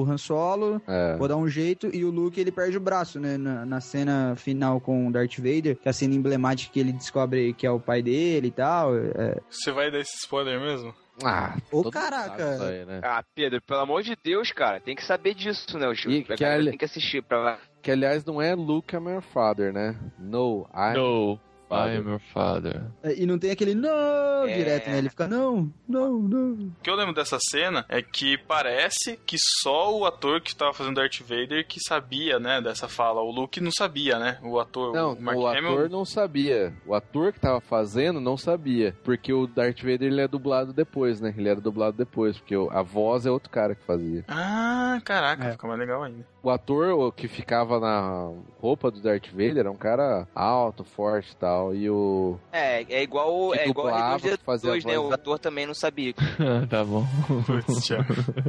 o 0.01 0.07
Han 0.11 0.19
Solo, 0.19 0.83
É. 0.87 1.17
vou 1.17 1.27
dar 1.27 1.37
um 1.37 1.49
jeito, 1.49 1.89
e 1.95 2.05
o 2.05 2.11
Luke, 2.11 2.39
ele 2.39 2.53
perde 2.53 2.77
o 2.77 2.81
braço, 2.81 3.19
né, 3.19 3.39
na, 3.39 3.65
na 3.65 3.81
cena 3.81 4.35
final 4.37 4.79
com 4.81 5.09
o 5.09 5.13
Darth 5.13 5.37
Vader, 5.39 5.77
que 5.77 5.89
é 5.89 5.91
a 5.91 5.95
cena 5.95 6.15
emblemática 6.15 6.73
que 6.73 6.81
ele 6.81 6.93
descobre 6.93 7.55
que 7.55 7.67
é 7.67 7.71
o 7.71 7.81
pai 7.81 8.03
dele 8.03 8.49
e 8.49 8.53
tal, 8.53 8.95
é... 8.95 9.39
Você 9.51 9.73
vai 9.73 9.91
dar 9.91 10.01
esse 10.01 10.17
spoiler 10.19 10.61
mesmo? 10.61 10.95
Ah, 11.25 11.57
Ô, 11.73 11.91
caraca. 11.91 12.63
aí, 12.65 12.85
né? 12.85 13.01
Ah, 13.03 13.25
Pedro, 13.35 13.61
pelo 13.63 13.81
amor 13.81 14.03
de 14.03 14.17
Deus, 14.23 14.53
cara, 14.53 14.79
tem 14.81 14.95
que 14.95 15.05
saber 15.05 15.35
disso, 15.35 15.77
né? 15.79 15.89
O 15.89 15.95
Chico? 15.95 16.11
E 16.33 16.37
que 16.37 16.45
ali- 16.45 16.71
tem 16.71 16.79
que 16.79 16.85
assistir 16.85 17.23
pra. 17.23 17.59
Que 17.83 17.91
aliás 17.91 18.25
não 18.25 18.41
é 18.41 18.55
Luke 18.55 18.95
é 18.95 19.01
my 19.01 19.21
father, 19.33 19.73
né? 19.73 19.97
No, 20.19 20.69
I 20.75 20.95
No, 20.95 21.39
Father. 21.69 21.95
I 21.95 21.97
am 21.99 22.09
your 22.09 22.21
father. 22.33 22.83
é, 23.03 23.15
E 23.15 23.27
não 23.27 23.39
tem 23.39 23.51
aquele 23.51 23.75
não 23.75 24.47
É. 24.47 24.55
direto, 24.57 24.89
né? 24.91 24.99
Ele 24.99 25.11
fica, 25.11 25.27
não, 25.29 25.71
não, 25.89 26.19
não. 26.19 26.53
O 26.53 26.73
que 26.83 26.89
eu 26.91 26.95
lembro 26.95 27.15
dessa 27.15 27.39
cena 27.51 27.85
é 27.89 28.01
que 28.03 28.39
parece 28.39 29.17
que 29.27 29.37
só 29.63 29.97
o 29.97 30.05
ator 30.07 30.41
que 30.41 30.55
tava 30.55 30.73
fazendo 30.73 30.97
Darth 30.97 31.21
Vader 31.21 31.67
que 31.67 31.79
sabia, 31.81 32.39
né, 32.39 32.61
dessa 32.61 32.89
fala. 32.89 33.21
O 33.21 33.31
Luke 33.31 33.61
não 33.61 33.71
sabia, 33.71 34.19
né? 34.19 34.39
O 34.43 34.59
ator, 34.59 34.95
Não, 34.95 35.13
o 35.13 35.21
Mark 35.21 35.39
o 35.39 35.47
Hamill. 35.47 35.73
ator 35.73 35.91
não 35.91 36.05
sabia. 36.05 36.73
O 36.87 36.95
ator 36.95 37.33
que 37.33 37.41
tava 37.41 37.61
fazendo 37.61 38.21
não 38.21 38.37
sabia. 38.37 38.97
Porque 39.05 39.33
o 39.33 39.47
Darth 39.47 39.81
Vader 39.81 40.03
ele 40.05 40.21
é 40.21 40.29
dublado 40.29 40.73
depois, 40.73 41.21
né? 41.21 41.35
Ele 41.37 41.49
era 41.49 41.61
dublado 41.61 41.97
depois, 41.97 42.39
porque 42.39 42.55
a 42.71 42.83
voz 42.83 43.27
é 43.27 43.31
outro 43.31 43.51
cara 43.51 43.75
que 43.75 43.85
fazia. 43.85 44.25
Ah, 44.29 45.01
caraca, 45.05 45.45
É. 45.45 45.53
fica 45.53 45.67
mais 45.67 45.79
legal 45.81 46.03
ainda. 46.03 46.27
O 46.43 46.51
ator 46.51 47.13
que 47.13 47.29
ficava 47.29 47.79
na 47.81 48.31
roupa 48.61 48.91
do 48.91 49.01
Darth 49.01 49.27
Vader 49.31 49.59
era 49.59 49.71
um 49.71 49.77
cara 49.77 50.27
alto, 50.35 50.85
forte 50.85 51.33
e 51.33 51.37
tal. 51.37 51.58
E 51.75 51.89
o. 51.91 52.39
É, 52.53 52.83
é 52.89 53.03
igual, 53.03 53.55
é 53.55 53.69
igual 53.69 53.89
a 53.89 54.19
que 54.19 54.37
fazia 54.39 54.73
R2D2, 54.73 54.85
a 54.85 54.89
né? 54.89 54.99
O 54.99 55.13
ator 55.13 55.39
também 55.39 55.67
não 55.67 55.75
sabia. 55.75 56.15
tá 56.69 56.85
bom. 56.85 57.07
Putz. 57.47 57.89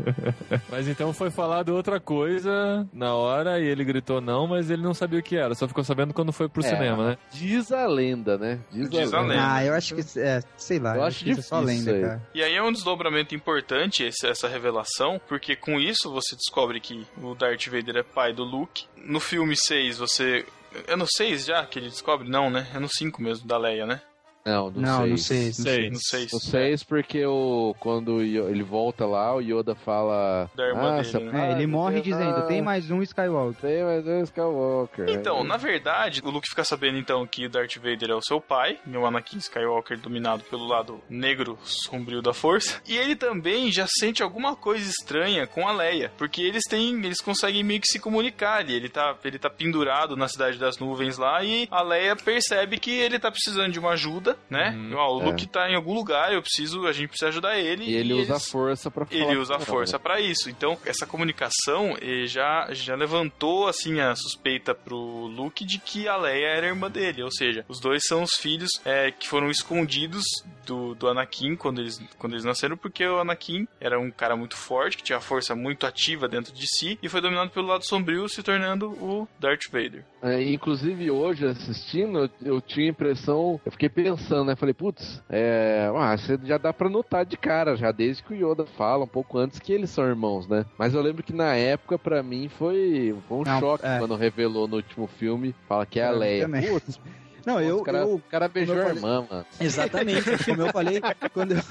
Mas 0.69 0.87
então 0.87 1.13
foi 1.13 1.29
falado 1.29 1.69
outra 1.75 1.99
coisa 1.99 2.87
na 2.93 3.13
hora 3.13 3.59
e 3.59 3.65
ele 3.65 3.83
gritou 3.83 4.21
não, 4.21 4.47
mas 4.47 4.69
ele 4.69 4.81
não 4.81 4.93
sabia 4.93 5.19
o 5.19 5.23
que 5.23 5.35
era. 5.35 5.53
Só 5.55 5.67
ficou 5.67 5.83
sabendo 5.83 6.13
quando 6.13 6.31
foi 6.31 6.47
pro 6.47 6.63
É, 6.65 6.69
cinema, 6.69 7.09
né? 7.11 7.17
Diz 7.31 7.71
a 7.71 7.87
lenda, 7.87 8.37
né? 8.37 8.59
Diz 8.71 9.13
a 9.13 9.21
lenda. 9.21 9.35
Ah, 9.53 9.65
eu 9.65 9.73
acho 9.73 9.95
que, 9.95 10.01
é, 10.19 10.41
sei 10.57 10.79
lá. 10.79 10.95
Eu 10.95 11.03
acho 11.03 11.23
que 11.23 11.31
isso 11.31 11.39
é 11.39 11.43
só 11.43 11.59
lenda, 11.59 11.91
aí. 11.93 12.01
cara. 12.01 12.21
E 12.33 12.43
aí 12.43 12.55
é 12.55 12.63
um 12.63 12.71
desdobramento 12.71 13.33
importante 13.35 14.03
esse- 14.03 14.27
essa 14.27 14.47
revelação, 14.47 15.19
porque 15.27 15.55
com 15.55 15.79
isso 15.79 16.11
você 16.11 16.35
descobre 16.35 16.79
que 16.79 17.05
o 17.21 17.35
Darth 17.35 17.67
Vader 17.67 17.97
é 17.97 18.03
pai 18.03 18.33
do 18.33 18.43
Luke. 18.43 18.85
No 18.97 19.19
filme 19.19 19.55
6 19.55 19.97
você... 19.97 20.45
É 20.87 20.95
no 20.95 21.05
6 21.07 21.45
já 21.45 21.65
que 21.65 21.79
ele 21.79 21.89
descobre? 21.89 22.29
Não, 22.29 22.49
né? 22.49 22.69
É 22.73 22.79
no 22.79 22.87
5 22.87 23.21
mesmo, 23.21 23.47
da 23.47 23.57
Leia, 23.57 23.85
né? 23.85 24.01
Não, 24.45 24.71
do 24.71 24.79
Não, 24.81 25.05
não 25.05 25.17
seis. 25.17 25.57
sei. 25.57 25.79
Sei. 25.79 25.89
No 25.89 25.99
6. 25.99 26.33
O 26.33 26.39
6 26.39 26.83
porque 26.83 27.25
o, 27.25 27.75
quando 27.79 28.21
ele 28.21 28.63
volta 28.63 29.05
lá, 29.05 29.35
o 29.35 29.41
Yoda 29.41 29.75
fala... 29.75 30.49
Da 30.55 30.67
irmã 30.67 30.97
ah, 30.97 31.01
dele, 31.01 31.31
né? 31.31 31.49
É, 31.49 31.51
ele 31.53 31.67
não 31.67 31.79
morre 31.79 32.01
dizendo, 32.01 32.47
tem 32.47 32.61
mais 32.61 32.89
um 32.89 33.01
Skywalker. 33.01 33.61
Tem 33.61 33.83
mais 33.83 34.07
um 34.07 34.23
Skywalker. 34.23 35.09
Então, 35.09 35.41
Aí- 35.41 35.47
na 35.47 35.57
verdade, 35.57 36.21
o 36.23 36.29
Luke 36.29 36.49
fica 36.49 36.63
sabendo 36.63 36.97
então 36.97 37.25
que 37.27 37.45
o 37.45 37.49
Darth 37.49 37.75
Vader 37.77 38.11
é 38.11 38.15
o 38.15 38.21
seu 38.21 38.39
pai, 38.41 38.79
e 38.85 38.97
o 38.97 39.05
Anakin 39.05 39.37
Skywalker 39.37 39.99
dominado 39.99 40.43
pelo 40.43 40.65
lado 40.65 41.01
negro 41.09 41.57
sombrio 41.61 42.21
da 42.21 42.33
força. 42.33 42.81
E 42.87 42.97
ele 42.97 43.15
também 43.15 43.71
já 43.71 43.85
sente 43.87 44.23
alguma 44.23 44.55
coisa 44.55 44.89
estranha 44.89 45.45
com 45.45 45.67
a 45.67 45.71
Leia, 45.71 46.11
porque 46.17 46.41
eles 46.41 46.63
têm, 46.69 46.95
eles 47.05 47.21
conseguem 47.21 47.63
meio 47.63 47.81
que 47.81 47.87
se 47.87 47.99
comunicar 47.99 48.57
ali. 48.59 48.73
Ele 48.73 48.89
tá, 48.89 49.15
ele 49.23 49.37
tá 49.37 49.49
pendurado 49.49 50.15
na 50.15 50.27
cidade 50.27 50.57
das 50.57 50.77
nuvens 50.77 51.17
lá 51.17 51.43
e 51.43 51.67
a 51.69 51.81
Leia 51.81 52.15
percebe 52.15 52.77
que 52.79 52.91
ele 52.91 53.19
tá 53.19 53.29
precisando 53.31 53.71
de 53.71 53.79
uma 53.79 53.91
ajuda, 53.91 54.28
né? 54.49 54.75
Ó, 54.95 55.17
o 55.17 55.21
É. 55.21 55.25
Luke 55.25 55.47
tá 55.47 55.69
em 55.69 55.75
algum 55.75 55.93
lugar, 55.93 56.33
eu 56.33 56.41
preciso, 56.41 56.85
a 56.87 56.91
gente 56.91 57.09
precisa 57.09 57.29
ajudar 57.29 57.57
ele. 57.57 57.85
E 57.85 57.95
ele 57.95 58.13
usa 58.13 58.35
a 58.35 58.39
força 58.39 58.89
pra 58.91 59.05
falar. 59.05 59.21
ele 59.21 59.37
usa 59.37 59.55
a 59.55 59.59
força 59.59 59.95
ela. 59.95 59.99
pra 60.03 60.19
isso. 60.19 60.49
Então, 60.49 60.77
essa 60.85 61.05
comunicação 61.05 61.95
já, 62.25 62.67
já 62.71 62.95
levantou 62.95 63.67
assim 63.67 63.99
a 63.99 64.15
suspeita 64.15 64.73
pro 64.73 64.97
Luke 64.97 65.63
de 65.65 65.79
que 65.79 66.07
a 66.07 66.15
Leia 66.17 66.47
era 66.47 66.67
irmã 66.67 66.89
dele. 66.89 67.23
Ou 67.23 67.31
seja, 67.31 67.65
os 67.67 67.79
dois 67.79 68.03
são 68.05 68.23
os 68.23 68.33
filhos 68.35 68.69
eh, 68.85 69.11
que 69.11 69.27
foram 69.27 69.49
escondidos 69.49 70.23
do, 70.65 70.93
do 70.95 71.07
Anakin 71.07 71.55
quando 71.55 71.81
eles, 71.81 71.99
quando 72.17 72.33
eles 72.33 72.43
nasceram, 72.45 72.77
porque 72.77 73.05
o 73.05 73.19
Anakin 73.19 73.67
era 73.79 73.99
um 73.99 74.11
cara 74.11 74.35
muito 74.35 74.55
forte, 74.55 74.97
que 74.97 75.03
tinha 75.03 75.17
a 75.17 75.21
força 75.21 75.55
muito 75.55 75.85
ativa 75.85 76.27
dentro 76.27 76.53
de 76.53 76.65
si, 76.67 76.97
e 77.01 77.09
foi 77.09 77.21
dominado 77.21 77.49
pelo 77.51 77.67
lado 77.67 77.85
sombrio, 77.85 78.27
se 78.29 78.43
tornando 78.43 78.89
o 78.91 79.27
Darth 79.39 79.65
Vader. 79.71 80.05
É, 80.21 80.43
inclusive 80.51 81.09
hoje 81.09 81.45
assistindo, 81.45 82.19
eu, 82.19 82.29
eu 82.41 82.61
tinha 82.61 82.87
a 82.87 82.89
impressão, 82.89 83.59
eu 83.65 83.71
fiquei 83.71 83.89
pensando, 83.89 84.45
né? 84.45 84.55
Falei, 84.55 84.73
putz, 84.73 85.23
é, 85.29 85.89
ah, 85.95 86.17
você 86.17 86.37
já 86.43 86.57
dá 86.57 86.73
pra 86.73 86.89
notar 86.89 87.25
de 87.25 87.37
cara, 87.37 87.75
já 87.75 87.91
desde 87.91 88.23
que 88.23 88.33
o 88.33 88.51
Yoda 88.51 88.65
fala, 88.65 89.05
um 89.05 89.07
pouco 89.07 89.37
antes 89.37 89.59
que 89.59 89.71
eles 89.71 89.89
são 89.89 90.05
irmãos, 90.05 90.47
né? 90.47 90.65
Mas 90.77 90.93
eu 90.93 91.01
lembro 91.01 91.23
que 91.23 91.33
na 91.33 91.55
época, 91.55 91.97
pra 91.97 92.21
mim, 92.21 92.49
foi, 92.49 93.15
foi 93.27 93.37
um 93.37 93.43
Não, 93.43 93.59
choque 93.59 93.85
é. 93.85 93.97
quando 93.97 94.15
revelou 94.15 94.67
no 94.67 94.75
último 94.75 95.07
filme, 95.07 95.55
fala 95.67 95.85
que 95.85 95.99
é 95.99 96.05
a 96.05 96.11
Leia. 96.11 96.49
Putz, 96.49 96.99
Não, 97.45 97.59
eu, 97.61 97.77
o, 97.77 97.83
cara, 97.83 97.99
eu 97.99 98.13
o 98.15 98.19
cara 98.19 98.47
beijou 98.47 98.75
a 98.75 98.89
irmã, 98.89 99.25
mano. 99.29 99.45
Exatamente, 99.59 100.21
como 100.45 100.61
eu 100.63 100.71
falei, 100.71 101.01
quando 101.33 101.53
eu, 101.53 101.61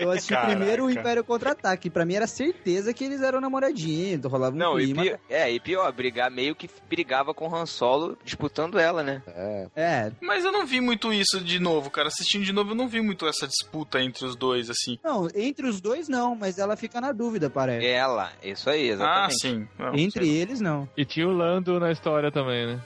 eu 0.00 0.10
assisti 0.10 0.32
Caraca. 0.34 0.54
primeiro 0.56 0.84
o 0.86 0.90
Império 0.90 1.24
Contra-Ataque, 1.24 1.90
pra 1.90 2.04
mim 2.04 2.14
era 2.14 2.26
certeza 2.26 2.92
que 2.94 3.04
eles 3.04 3.20
eram 3.22 3.40
namoradinhos, 3.40 4.24
rolava 4.24 4.54
um 4.54 4.58
Não, 4.58 4.78
e 4.80 4.84
clima. 4.86 5.02
pior, 5.02 5.18
é, 5.28 5.50
e 5.50 5.60
pior, 5.60 5.92
brigar 5.92 6.30
meio 6.30 6.54
que 6.54 6.68
brigava 6.88 7.32
com 7.34 7.48
o 7.48 7.54
Han 7.54 7.66
Solo 7.66 8.16
disputando 8.24 8.78
ela, 8.78 9.02
né? 9.02 9.22
É, 9.26 9.68
É, 9.74 10.12
Mas 10.20 10.44
eu 10.44 10.52
não 10.52 10.66
vi 10.66 10.80
muito 10.80 11.12
isso 11.12 11.40
de 11.40 11.58
novo, 11.58 11.90
cara. 11.90 12.08
Assistindo 12.08 12.44
de 12.44 12.52
novo, 12.52 12.70
eu 12.70 12.74
não 12.76 12.88
vi 12.88 13.00
muito 13.00 13.26
essa 13.26 13.46
disputa 13.46 14.00
entre 14.00 14.24
os 14.24 14.36
dois, 14.36 14.70
assim. 14.70 14.98
não, 15.02 15.28
entre 15.34 15.66
os 15.66 15.80
dois 15.80 16.08
não, 16.08 16.34
mas 16.34 16.58
ela 16.58 16.76
fica 16.76 17.00
na 17.00 17.12
dúvida, 17.12 17.48
parece. 17.50 17.86
Ela, 17.86 18.30
isso 18.42 18.68
aí, 18.70 18.90
Ah, 18.90 18.92
exatamente. 18.94 19.40
sim. 19.40 19.68
Não, 19.78 19.94
Entre 19.94 20.28
eles, 20.28 20.60
não. 20.60 20.88
E 20.96 21.04
tinha 21.04 21.26
o 21.26 21.32
Lando 21.32 21.78
na 21.80 21.90
história 21.90 22.30
também, 22.30 22.66
né? 22.66 22.80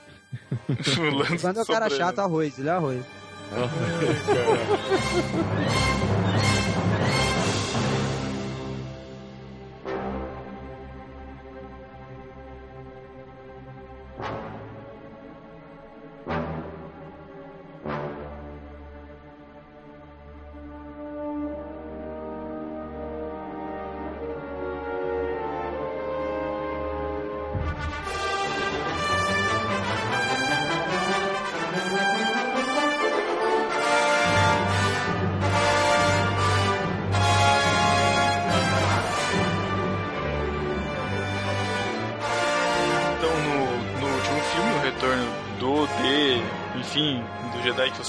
Sei. 0.83 1.09
O 1.09 1.15
lance 1.15 1.37
Quando 1.39 1.59
é 1.59 1.61
o 1.61 1.65
cara 1.65 1.89
chato, 1.89 2.19
arroz, 2.19 2.57
ele 2.59 2.69
é 2.69 2.71
arroz. 2.71 3.05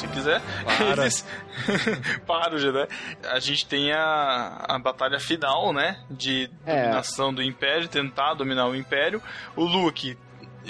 Você 0.03 0.09
quiser, 0.15 0.41
Para. 0.65 1.03
eles. 1.03 1.27
para 2.27 2.55
o 2.55 2.59
Jedi. 2.59 2.87
A 3.31 3.39
gente 3.39 3.66
tem 3.66 3.93
a, 3.93 4.65
a 4.69 4.79
batalha 4.79 5.19
final, 5.19 5.73
né? 5.73 6.03
De 6.11 6.51
É. 6.66 6.83
dominação 6.83 7.33
do 7.33 7.43
Império, 7.43 7.89
tentar 7.89 8.35
dominar 8.35 8.66
o 8.66 8.74
Império. 8.77 9.23
O 9.57 9.65
Luke 9.65 10.16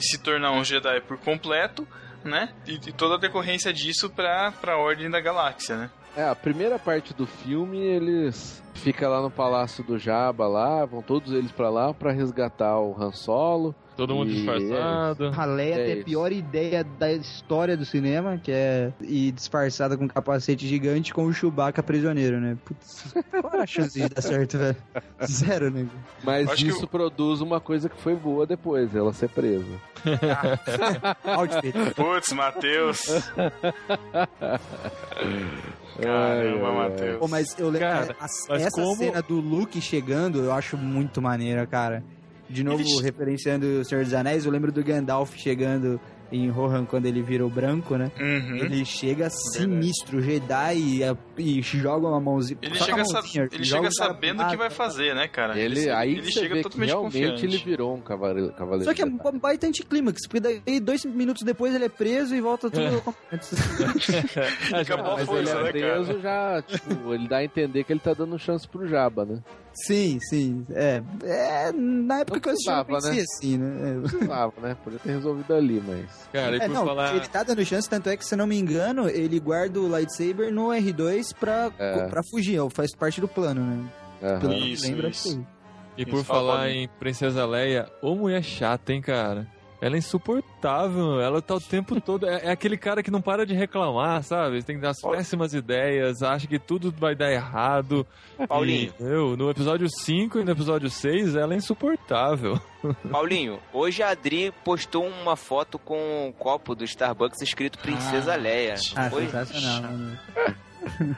se 0.01 0.19
tornar 0.19 0.53
um 0.53 0.65
Jedi 0.65 1.01
por 1.03 1.19
completo, 1.19 1.87
né? 2.25 2.49
E, 2.67 2.75
e 2.75 2.93
toda 2.93 3.17
a 3.17 3.19
decorrência 3.19 3.73
disso 3.73 4.09
pra, 4.11 4.53
pra 4.53 4.77
Ordem 4.79 5.11
da 5.11 5.21
Galáxia, 5.21 5.77
né? 5.77 5.91
É, 6.17 6.25
a 6.29 6.35
primeira 6.35 6.79
parte 6.79 7.15
do 7.15 7.27
filme, 7.27 7.79
eles 7.79 8.63
ficam 8.75 9.11
lá 9.11 9.23
no 9.23 9.31
Palácio 9.31 9.83
do 9.83 9.99
Jabba 9.99 10.47
lá, 10.47 10.85
vão 10.85 11.01
todos 11.01 11.33
eles 11.33 11.51
pra 11.51 11.71
lá 11.71 11.95
pra 11.95 12.13
resgatar 12.13 12.79
o 12.79 12.95
Han 13.01 13.13
Solo. 13.13 13.75
Todo 13.97 14.15
mundo 14.15 14.31
E- 14.31 14.35
disfarçado. 14.35 15.33
A 15.37 15.45
Leia 15.45 15.75
É 15.75 15.85
tem 15.87 16.01
a 16.01 16.05
pior 16.05 16.33
ideia 16.33 16.83
da 16.83 17.13
história 17.13 17.77
do 17.77 17.85
cinema, 17.85 18.39
que 18.43 18.51
é 18.51 18.91
ir 19.03 19.33
disfarçada 19.33 19.99
com 19.99 20.05
um 20.05 20.09
capacete 20.09 20.67
gigante 20.67 21.13
com 21.13 21.27
o 21.27 21.33
Chewbacca 21.33 21.83
prisioneiro, 21.83 22.41
né? 22.41 22.57
Putz, 22.65 23.15
qual 23.43 23.61
a 23.61 23.67
chance 23.67 24.01
de 24.01 24.09
dar 24.09 24.23
certo, 24.23 24.57
velho? 24.59 24.77
Zero, 25.27 25.71
né? 25.71 25.87
Mas 26.25 26.49
Acho 26.49 26.67
isso 26.67 26.85
o- 26.87 26.89
produz 26.89 27.43
uma 27.43 27.61
coisa 27.61 27.89
que 27.91 28.01
foi 28.01 28.15
boa 28.17 28.47
depois, 28.47 28.95
ela 28.97 29.13
ser 29.13 29.29
presa. 29.29 29.67
Putz, 31.95 32.33
Matheus. 32.33 33.03
Caramba. 36.01 36.73
Matheus. 36.73 37.19
Pô, 37.19 37.29
mas 37.29 37.59
eu 37.59 37.67
lembro. 37.67 37.81
Cara, 37.89 38.17
a- 38.19 38.27
mas 38.49 38.63
essa 38.63 38.71
como- 38.81 38.97
cena 38.97 39.21
do 39.23 39.35
Luke 39.41 39.81
chegando, 39.81 40.41
eu 40.45 40.53
acho 40.53 40.77
muito 40.77 41.21
maneira, 41.21 41.67
cara. 41.67 42.03
De 42.49 42.63
novo, 42.63 42.83
Ele- 42.83 43.03
referenciando 43.03 43.67
o 43.81 43.85
Senhor 43.85 44.05
dos 44.05 44.13
Anéis, 44.13 44.45
eu 44.45 44.51
lembro 44.53 44.71
do 44.71 44.83
Gandalf 44.85 45.35
chegando 45.37 46.01
em 46.33 46.49
Rohan 46.49 46.87
quando 46.87 47.07
ele 47.07 47.23
vira 47.23 47.45
o 47.47 47.51
branco, 47.51 47.97
né? 47.97 48.11
Uhum. 48.19 48.57
Ele 48.57 48.85
chega 48.85 49.29
sinistro, 49.31 50.23
Jedi, 50.23 50.77
e, 50.77 51.59
e 51.59 51.63
joga 51.63 52.09
uma 52.09 52.21
mãozinha. 52.21 52.59
Ele 52.63 52.75
chega, 52.75 52.97
mãozinha, 52.97 53.49
ele 53.53 53.65
chega 53.65 53.91
sabendo 53.91 54.43
o 54.43 54.49
que 54.49 54.57
vai 54.57 54.69
lado. 54.69 54.75
fazer, 54.75 55.15
né, 55.15 55.29
cara? 55.29 55.59
Ele, 55.59 55.91
aí 55.91 56.13
ele 56.13 56.33
chega 56.33 56.63
totalmente 56.63 56.89
realmente 56.89 57.13
confiante. 57.13 57.45
ele 57.45 57.59
virou 57.59 57.95
um 57.95 58.01
cavaleiro, 58.01 58.53
cavaleiro 58.53 58.85
Só 58.85 58.95
que 58.95 59.03
é 59.03 59.05
um 59.05 59.39
baita 59.39 59.67
anticlímax, 59.67 60.27
porque 60.27 60.41
daí 60.41 60.81
dois 60.81 61.05
minutos 61.05 61.43
depois 61.43 61.75
ele 61.75 61.85
é 61.85 61.89
preso 61.89 62.35
e 62.35 62.41
volta 62.41 62.71
tudo 62.71 63.03
ao 63.05 63.15
Acabou 64.81 65.13
a 65.13 65.17
Mas 65.17 65.27
força, 65.27 65.41
ele 65.41 65.51
é 65.51 65.63
né, 65.63 65.71
preso 65.73 66.15
cara? 66.15 66.21
já, 66.21 66.63
tipo, 66.63 67.15
ele 67.15 67.29
dá 67.29 67.37
a 67.39 67.45
entender 67.45 67.85
que 67.85 67.93
ele 67.93 68.01
tá 68.01 68.15
dando 68.15 68.39
chance 68.39 68.67
pro 68.67 68.87
Jabba, 68.87 69.25
né? 69.25 69.39
Sim, 69.75 70.19
sim. 70.21 70.67
É, 70.71 71.03
é 71.25 71.73
na 71.73 72.21
época 72.21 72.37
Não 72.37 72.41
que 72.43 72.49
eu 72.49 72.53
assisti, 72.53 72.69
não 72.69 73.01
né? 73.01 73.21
assim, 73.21 73.59
né? 73.59 74.01
Precisava, 74.03 74.53
né? 74.61 74.77
Podia 74.83 74.99
ter 74.99 75.13
resolvido 75.13 75.55
ali, 75.55 75.83
mas... 75.87 76.22
Cara, 76.33 76.57
e 76.57 76.61
É, 76.61 76.67
por 76.67 76.75
não, 76.75 76.87
falar. 76.87 77.17
ele 77.17 77.27
tá 77.29 77.43
dando 77.43 77.65
chance, 77.65 77.89
tanto 77.89 78.09
é 78.09 78.17
que, 78.17 78.25
se 78.25 78.35
eu 78.35 78.39
não 78.39 78.47
me 78.47 78.59
engano, 78.59 79.09
ele 79.09 79.39
guarda 79.41 79.81
o 79.81 79.89
lightsaber 79.89 80.53
no 80.53 80.69
R2 80.69 81.35
pra, 81.39 81.71
É. 81.79 82.07
pra 82.09 82.23
fugir, 82.23 82.59
ó, 82.61 82.69
faz 82.71 82.95
parte 82.95 83.21
do 83.21 83.29
plano, 83.29 83.61
né? 83.63 83.91
Pelo 84.41 84.53
eu 84.53 84.59
Isso, 84.59 84.87
isso. 84.93 85.07
assim. 85.07 85.47
E 85.97 86.07
por 86.07 86.17
Isso, 86.17 86.25
falar 86.25 86.71
em 86.71 86.89
Princesa 86.99 87.45
Leia, 87.45 87.87
ô 88.01 88.15
mulher 88.15 88.43
chata, 88.43 88.93
hein, 88.93 89.03
cara? 89.03 89.47
Ela 89.83 89.97
é 89.97 89.99
insuportável, 89.99 91.21
ela 91.21 91.43
tá 91.43 91.57
o 91.57 91.61
tempo 91.61 91.99
todo. 92.01 92.25
É, 92.29 92.47
é 92.47 92.51
aquele 92.53 92.77
cara 92.77 93.03
que 93.03 93.11
não 93.11 93.21
para 93.21 93.45
de 93.45 93.53
reclamar, 93.53 94.23
sabe? 94.23 94.63
Tem 94.63 94.79
as 94.87 95.01
péssimas 95.01 95.53
ideias, 95.55 96.23
acha 96.23 96.47
que 96.47 96.57
tudo 96.57 96.95
vai 96.97 97.17
dar 97.17 97.33
errado. 97.33 98.07
Paulinho. 98.49 98.95
E, 99.01 99.03
meu, 99.03 99.37
no 99.37 99.51
episódio 99.51 99.89
5 99.91 100.39
e 100.39 100.45
no 100.45 100.53
episódio 100.53 100.89
6, 100.89 101.35
ela 101.35 101.53
é 101.55 101.57
insuportável. 101.57 102.61
Paulinho, 103.11 103.59
hoje 103.73 104.05
a 104.05 104.11
Adri 104.11 104.53
postou 104.65 105.05
uma 105.05 105.35
foto 105.35 105.81
com 105.81 106.29
um 106.29 106.33
copo 106.33 106.77
do 106.77 106.85
Starbucks 106.85 107.43
escrito 107.43 107.81
Princesa 107.81 108.35
Ah, 108.35 108.37
Leia. 108.37 108.75
Ah, 108.95 109.11
Foi? 109.11 109.23
sensacional, 109.25 109.83
mano. 109.83 110.19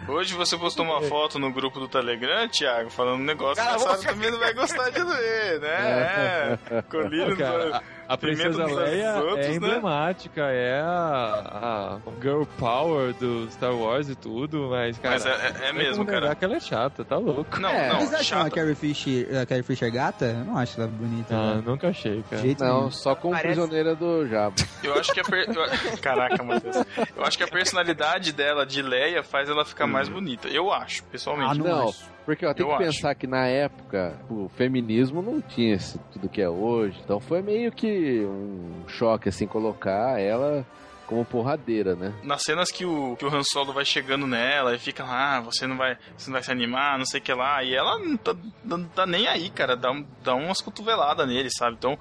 Hoje 0.09 0.35
você 0.35 0.59
postou 0.59 0.85
uma 0.85 1.01
foto 1.03 1.39
no 1.39 1.51
grupo 1.51 1.81
do 1.81 1.89
Telegram, 1.89 2.47
Thiago, 2.49 2.91
falando 2.91 3.21
um 3.21 3.25
negócio 3.25 3.57
Cala 3.65 3.77
a 3.77 3.79
que 3.79 3.85
boca. 3.97 4.13
também 4.13 4.31
não 4.31 4.39
vai 4.39 4.53
gostar 4.53 4.91
de 4.91 5.03
ler, 5.03 5.61
né? 5.61 6.59
É. 6.71 6.83
Colírio 6.83 7.35
Cara, 7.35 7.83
a, 8.04 8.04
a 8.09 8.17
Princesa 8.17 8.65
Leia 8.67 9.17
outros, 9.17 9.47
é 9.47 9.49
né? 9.51 9.55
emblemática, 9.57 10.43
é 10.43 10.81
a, 10.81 11.99
a 12.07 12.21
girl 12.23 12.45
power 12.59 13.13
do 13.15 13.51
Star 13.51 13.75
Wars 13.75 14.09
e 14.09 14.15
tudo, 14.15 14.69
mas, 14.71 14.99
cara. 14.99 15.15
Mas 15.15 15.27
é, 15.27 15.31
é- 15.31 15.47
é 15.49 15.53
tem 15.53 15.73
mesmo, 15.73 16.05
cara. 16.07 16.35
que 16.35 16.45
ela 16.45 16.57
é 16.57 16.61
chata, 16.61 17.05
tá 17.05 17.17
louco. 17.17 17.59
Não, 17.61 17.69
É. 17.69 17.89
não, 17.89 17.97
Vocês 18.01 18.15
acham 18.15 18.39
a 18.39 18.43
chata. 18.45 18.55
Carrie 18.57 18.75
Fisher, 18.75 19.39
a 19.43 19.47
Carrie 19.47 19.63
Fisher 19.63 19.91
gata? 19.93 20.25
Eu 20.27 20.45
não 20.45 20.57
acho 20.59 20.81
ela 20.81 20.89
bonita. 20.91 21.35
Ah, 21.35 21.55
né? 21.57 21.63
nunca 21.65 21.89
achei, 21.89 22.17
De 22.19 22.23
cara. 22.25 22.43
jeito 22.43 22.65
Não, 22.65 22.79
nenhum. 22.79 22.91
só 22.91 23.15
como 23.15 23.35
Parece- 23.35 23.55
prisioneira 23.55 23.95
do 23.95 24.27
Jabba. 24.27 24.57
Eu 24.83 24.95
acho 24.99 25.13
que 25.13 25.21
a 25.21 25.25
per... 25.25 25.49
eu- 25.49 25.65
Caraca, 26.01 26.43
Matheus. 26.43 26.77
Eu 27.17 27.25
acho 27.25 27.37
que 27.39 27.45
a 27.45 27.49
personalidade 27.49 28.33
dela 28.33 28.65
de 28.67 28.83
Leia 28.83 29.23
faz 29.23 29.49
ela 29.49 29.65
ficar 29.65 29.87
mais 29.87 30.09
bonita. 30.09 30.49
Eu 30.49 30.73
acho, 30.73 31.03
pessoalmente. 31.05 31.51
Ah, 31.53 31.55
não, 31.55 31.65
Não, 31.67 31.89
acho. 31.89 32.14
Porque 32.25 32.45
ó, 32.47 32.53
tem 32.55 32.65
Eu 32.65 32.69
que 32.77 32.83
acho. 32.85 32.93
pensar 32.95 33.15
que 33.15 33.27
na 33.27 33.47
época 33.47 34.19
o 34.31 34.49
feminismo 34.57 35.21
não 35.23 35.41
tinha 35.41 35.75
esse, 35.75 35.99
tudo 36.13 36.29
que 36.29 36.41
é 36.43 36.49
hoje. 36.49 36.99
Então 37.05 37.21
foi 37.21 37.43
meio 37.43 37.71
que 37.73 38.25
um 38.25 38.85
choque, 38.89 39.29
assim, 39.29 39.47
colocar 39.47 40.21
ela 40.21 40.65
como 41.07 41.23
porradeira, 41.25 41.95
né? 41.95 42.15
Nas 42.23 42.43
cenas 42.43 42.71
que 42.71 42.87
o, 42.87 43.15
que 43.17 43.27
o 43.27 43.29
Han 43.29 43.43
Solo 43.43 43.75
vai 43.75 43.85
chegando 43.85 44.27
nela 44.27 44.75
e 44.75 44.79
fica 44.79 45.05
lá, 45.05 45.37
ah, 45.37 45.41
você 45.43 45.67
não 45.67 45.77
vai, 45.77 45.99
você 46.17 46.31
não 46.31 46.33
vai 46.35 46.43
se 46.43 46.51
animar, 46.51 46.97
não 46.99 47.05
sei 47.05 47.21
o 47.21 47.23
que 47.23 47.33
lá. 47.35 47.63
E 47.63 47.75
ela 47.75 47.99
não 47.99 48.17
tá, 48.17 48.35
não 48.65 48.85
tá 48.85 49.05
nem 49.07 49.27
aí, 49.29 49.51
cara. 49.51 49.77
Dá, 49.77 49.91
dá 50.23 50.35
umas 50.35 50.63
cotoveladas 50.63 51.29
nele, 51.29 51.51
sabe? 51.51 51.77
Então, 51.79 51.99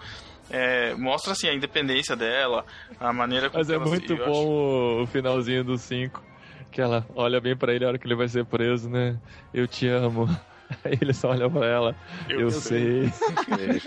é, 0.49 0.93
mostra 0.95 1.33
assim 1.33 1.49
a 1.49 1.53
independência 1.53 2.15
dela, 2.15 2.65
a 2.97 3.11
maneira 3.11 3.49
como 3.49 3.59
Mas 3.59 3.69
é 3.69 3.75
ela 3.75 3.85
muito 3.85 4.15
bom 4.15 4.23
acho- 4.23 4.47
o, 4.47 5.03
o 5.03 5.07
finalzinho 5.07 5.63
do 5.65 5.77
5. 5.77 6.23
Que 6.73 6.81
ela 6.81 7.05
olha 7.15 7.39
bem 7.39 7.55
pra 7.55 7.73
ele 7.73 7.85
a 7.85 7.87
hora 7.87 7.97
que 7.97 8.05
ele 8.07 8.15
vai 8.15 8.27
ser 8.27 8.43
preso, 8.45 8.89
né? 8.89 9.17
Eu 9.53 9.67
te 9.67 9.87
amo. 9.87 10.27
Aí 10.83 10.97
ele 10.99 11.13
só 11.13 11.29
olha 11.29 11.47
pra 11.49 11.65
ela. 11.67 11.95
Eu, 12.27 12.49
sei. 12.49 13.11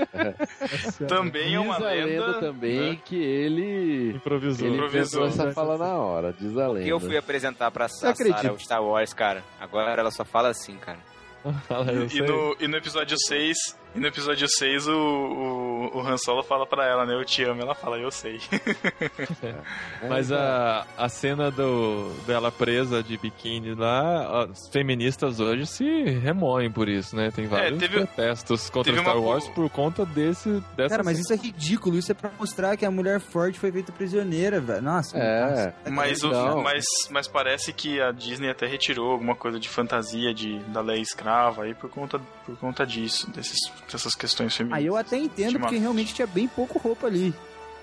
Também 1.09 1.55
é 1.55 1.61
uma 1.61 1.77
diz 1.77 1.85
a 1.85 1.91
lenda, 1.91 2.27
lenda. 2.27 2.41
também 2.41 2.91
né? 2.93 2.99
que 3.05 3.17
ele, 3.17 4.11
Improvisou. 4.17 4.67
ele 4.69 4.77
Improvisou. 4.77 5.27
essa 5.27 5.53
fala 5.53 5.77
na 5.79 5.95
hora, 5.97 6.33
diz 6.39 6.57
a 6.57 6.69
lenda. 6.69 6.85
Que 6.85 6.89
eu 6.93 7.01
fui 7.01 7.17
apresentar 7.17 7.71
pra? 7.71 7.89
Sarah 7.89 8.53
o 8.53 8.59
Star 8.59 8.83
Wars, 8.83 9.13
cara. 9.13 9.43
Agora 9.61 10.01
ela 10.01 10.11
só 10.11 10.25
fala 10.25 10.49
assim, 10.51 10.77
cara. 10.77 10.99
Fala, 11.69 11.93
eu 11.93 12.07
E 12.07 12.11
sei. 12.11 12.23
no, 12.23 12.57
e 12.59 12.67
no 12.67 12.77
episódio 12.77 13.17
6, 13.17 13.57
e 13.95 13.99
no 14.01 14.07
episódio 14.07 14.47
6 14.49 14.89
o, 14.89 14.93
o, 14.93 15.99
o 15.99 16.01
Han 16.01 16.17
Solo 16.19 16.43
fala 16.43 16.67
pra 16.67 16.85
ela, 16.87 17.07
né? 17.07 17.15
Eu 17.15 17.25
te 17.25 17.43
amo. 17.45 17.63
Ela 17.63 17.75
fala, 17.75 17.99
eu 17.99 18.11
sei. 18.11 18.39
É, 20.03 20.09
Mas 20.09 20.31
a, 20.33 20.87
a 20.97 21.09
cena 21.09 21.51
do, 21.51 22.11
dela 22.27 22.51
presa 22.51 23.03
de 23.03 23.17
biquíni 23.17 23.75
lá, 23.75 24.45
as 24.45 24.69
feministas 24.71 25.41
hoje 25.41 25.67
se 25.67 26.05
remoem 26.05 26.71
por 26.71 26.89
isso, 26.89 27.15
né? 27.17 27.31
Tem 27.31 27.47
vários 27.47 27.79
teve- 27.79 27.99
protestos 28.07 28.69
contra 28.71 28.93
teve 28.93 29.03
Star 29.03 29.17
uma- 29.19 29.27
Wars 29.29 29.49
por 29.51 29.69
conta 29.71 30.05
desse, 30.05 30.63
dessa 30.77 30.91
Cara, 30.91 31.03
mas 31.05 31.17
cena. 31.19 31.23
isso 31.25 31.33
é 31.33 31.37
ridículo. 31.37 31.97
Isso 31.97 32.11
é 32.13 32.15
pra 32.15 32.31
mostrar 32.39 32.77
que 32.77 32.85
a 32.85 32.91
mulher 32.91 33.21
forte 33.21 33.59
foi 33.59 33.71
feita 33.73 33.93
prisioneira, 33.93 34.61
velho. 34.61 34.83
Nossa. 34.83 35.17
É. 35.17 35.41
nossa. 35.51 35.75
Mas, 35.91 36.23
o- 36.23 36.63
mas, 36.63 36.85
mas 37.11 37.29
parece 37.29 37.73
que 37.73 38.01
a 38.01 38.11
Disney 38.13 38.51
até 38.51 38.67
retirou 38.67 39.13
alguma 39.13 39.35
coisa 39.35 39.59
de 39.59 39.69
fantasia 39.69 40.33
de, 40.35 40.59
da 40.65 40.81
lei 40.81 41.01
escrava 41.01 41.65
aí 41.65 41.75
por 41.75 41.89
conta, 41.91 42.19
por 42.45 42.57
conta 42.59 42.87
disso, 42.87 43.31
desses, 43.31 43.57
dessas 43.91 44.15
questões 44.15 44.55
femininas. 44.57 44.79
Aí 44.81 44.87
eu 44.87 44.97
até 44.97 45.17
entendo, 45.17 45.35
porque 45.35 45.55
Ultimamente. 45.55 45.81
realmente 45.81 46.15
tinha 46.15 46.27
bem 46.27 46.47
pouco 46.49 46.79
roupa 46.79 47.07
ali. 47.07 47.35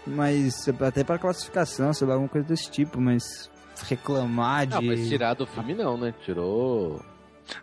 Mas 0.05 0.67
até 0.67 1.03
pra 1.03 1.17
classificação, 1.17 1.93
sei 1.93 2.05
lá, 2.07 2.13
alguma 2.15 2.30
coisa 2.30 2.47
desse 2.47 2.69
tipo, 2.69 2.99
mas 2.99 3.49
reclamar 3.88 4.67
de. 4.67 4.73
Não, 4.75 4.81
mas 4.81 5.07
tirar 5.07 5.34
do 5.34 5.45
filme 5.47 5.73
não, 5.73 5.97
né? 5.97 6.13
Tirou. 6.25 7.01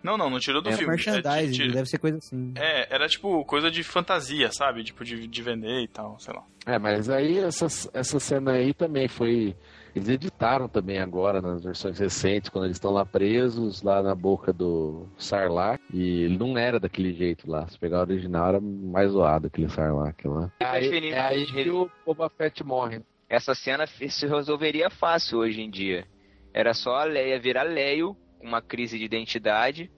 Não, 0.03 0.17
não, 0.17 0.29
não 0.31 0.39
tirou 0.39 0.61
do 0.63 0.69
é 0.69 0.73
filme. 0.73 0.85
É, 0.93 0.97
merchandising, 0.97 1.53
de- 1.53 1.69
de- 1.69 1.73
deve 1.75 1.89
ser 1.89 1.99
coisa 1.99 2.19
assim. 2.19 2.53
é, 2.57 2.95
era 2.95 3.07
tipo 3.09 3.45
coisa 3.45 3.71
de 3.71 3.83
fantasia, 3.83 4.51
sabe? 4.53 4.85
Tipo, 4.85 5.05
de, 5.05 5.27
de 5.27 5.43
vender 5.43 5.83
e 5.83 5.89
tal, 5.89 6.19
sei 6.19 6.35
lá. 6.35 6.43
É, 6.67 6.79
mas 6.79 7.09
aí 7.11 7.39
essa, 7.39 7.67
essa 7.93 8.21
cena 8.21 8.53
aí 8.53 8.73
também 8.75 9.09
foi. 9.09 9.55
Eles 9.95 10.09
editaram 10.09 10.69
também 10.69 10.99
agora 10.99 11.41
nas 11.41 11.65
versões 11.65 11.99
recentes, 11.99 12.49
quando 12.49 12.65
eles 12.65 12.77
estão 12.77 12.93
lá 12.93 13.05
presos, 13.05 13.83
lá 13.83 14.03
na 14.03 14.15
boca 14.15 14.53
do 14.53 15.09
Sarlacc. 15.17 15.83
E 15.93 16.23
ele 16.23 16.39
não 16.39 16.57
era 16.57 16.79
daquele 16.79 17.13
jeito 17.13 17.51
lá. 17.51 17.67
Se 17.69 17.79
pegar 17.79 17.99
o 17.99 18.03
original, 18.03 18.49
era 18.49 18.61
mais 18.61 19.11
zoado 19.11 19.49
aquele 19.49 19.69
Sarlacc 19.69 20.25
lá. 20.27 20.51
É 20.61 20.65
aí, 20.65 21.11
é 21.11 21.21
aí 21.21 21.47
que 21.47 21.71
o 21.71 21.91
Boba 22.07 22.31
Fett 22.31 22.63
morre. 22.65 23.03
Essa 23.29 23.55
cena 23.55 23.87
se 23.87 24.27
resolveria 24.27 24.91
fácil 24.91 25.39
hoje 25.39 25.61
em 25.61 25.71
dia. 25.71 26.07
Era 26.53 26.75
só 26.75 26.97
a 26.97 27.05
Leia 27.05 27.39
virar 27.39 27.63
Leio, 27.63 28.17
com 28.39 28.47
uma 28.49 28.61
crise 28.61 28.99
de 28.99 29.05
identidade, 29.05 29.91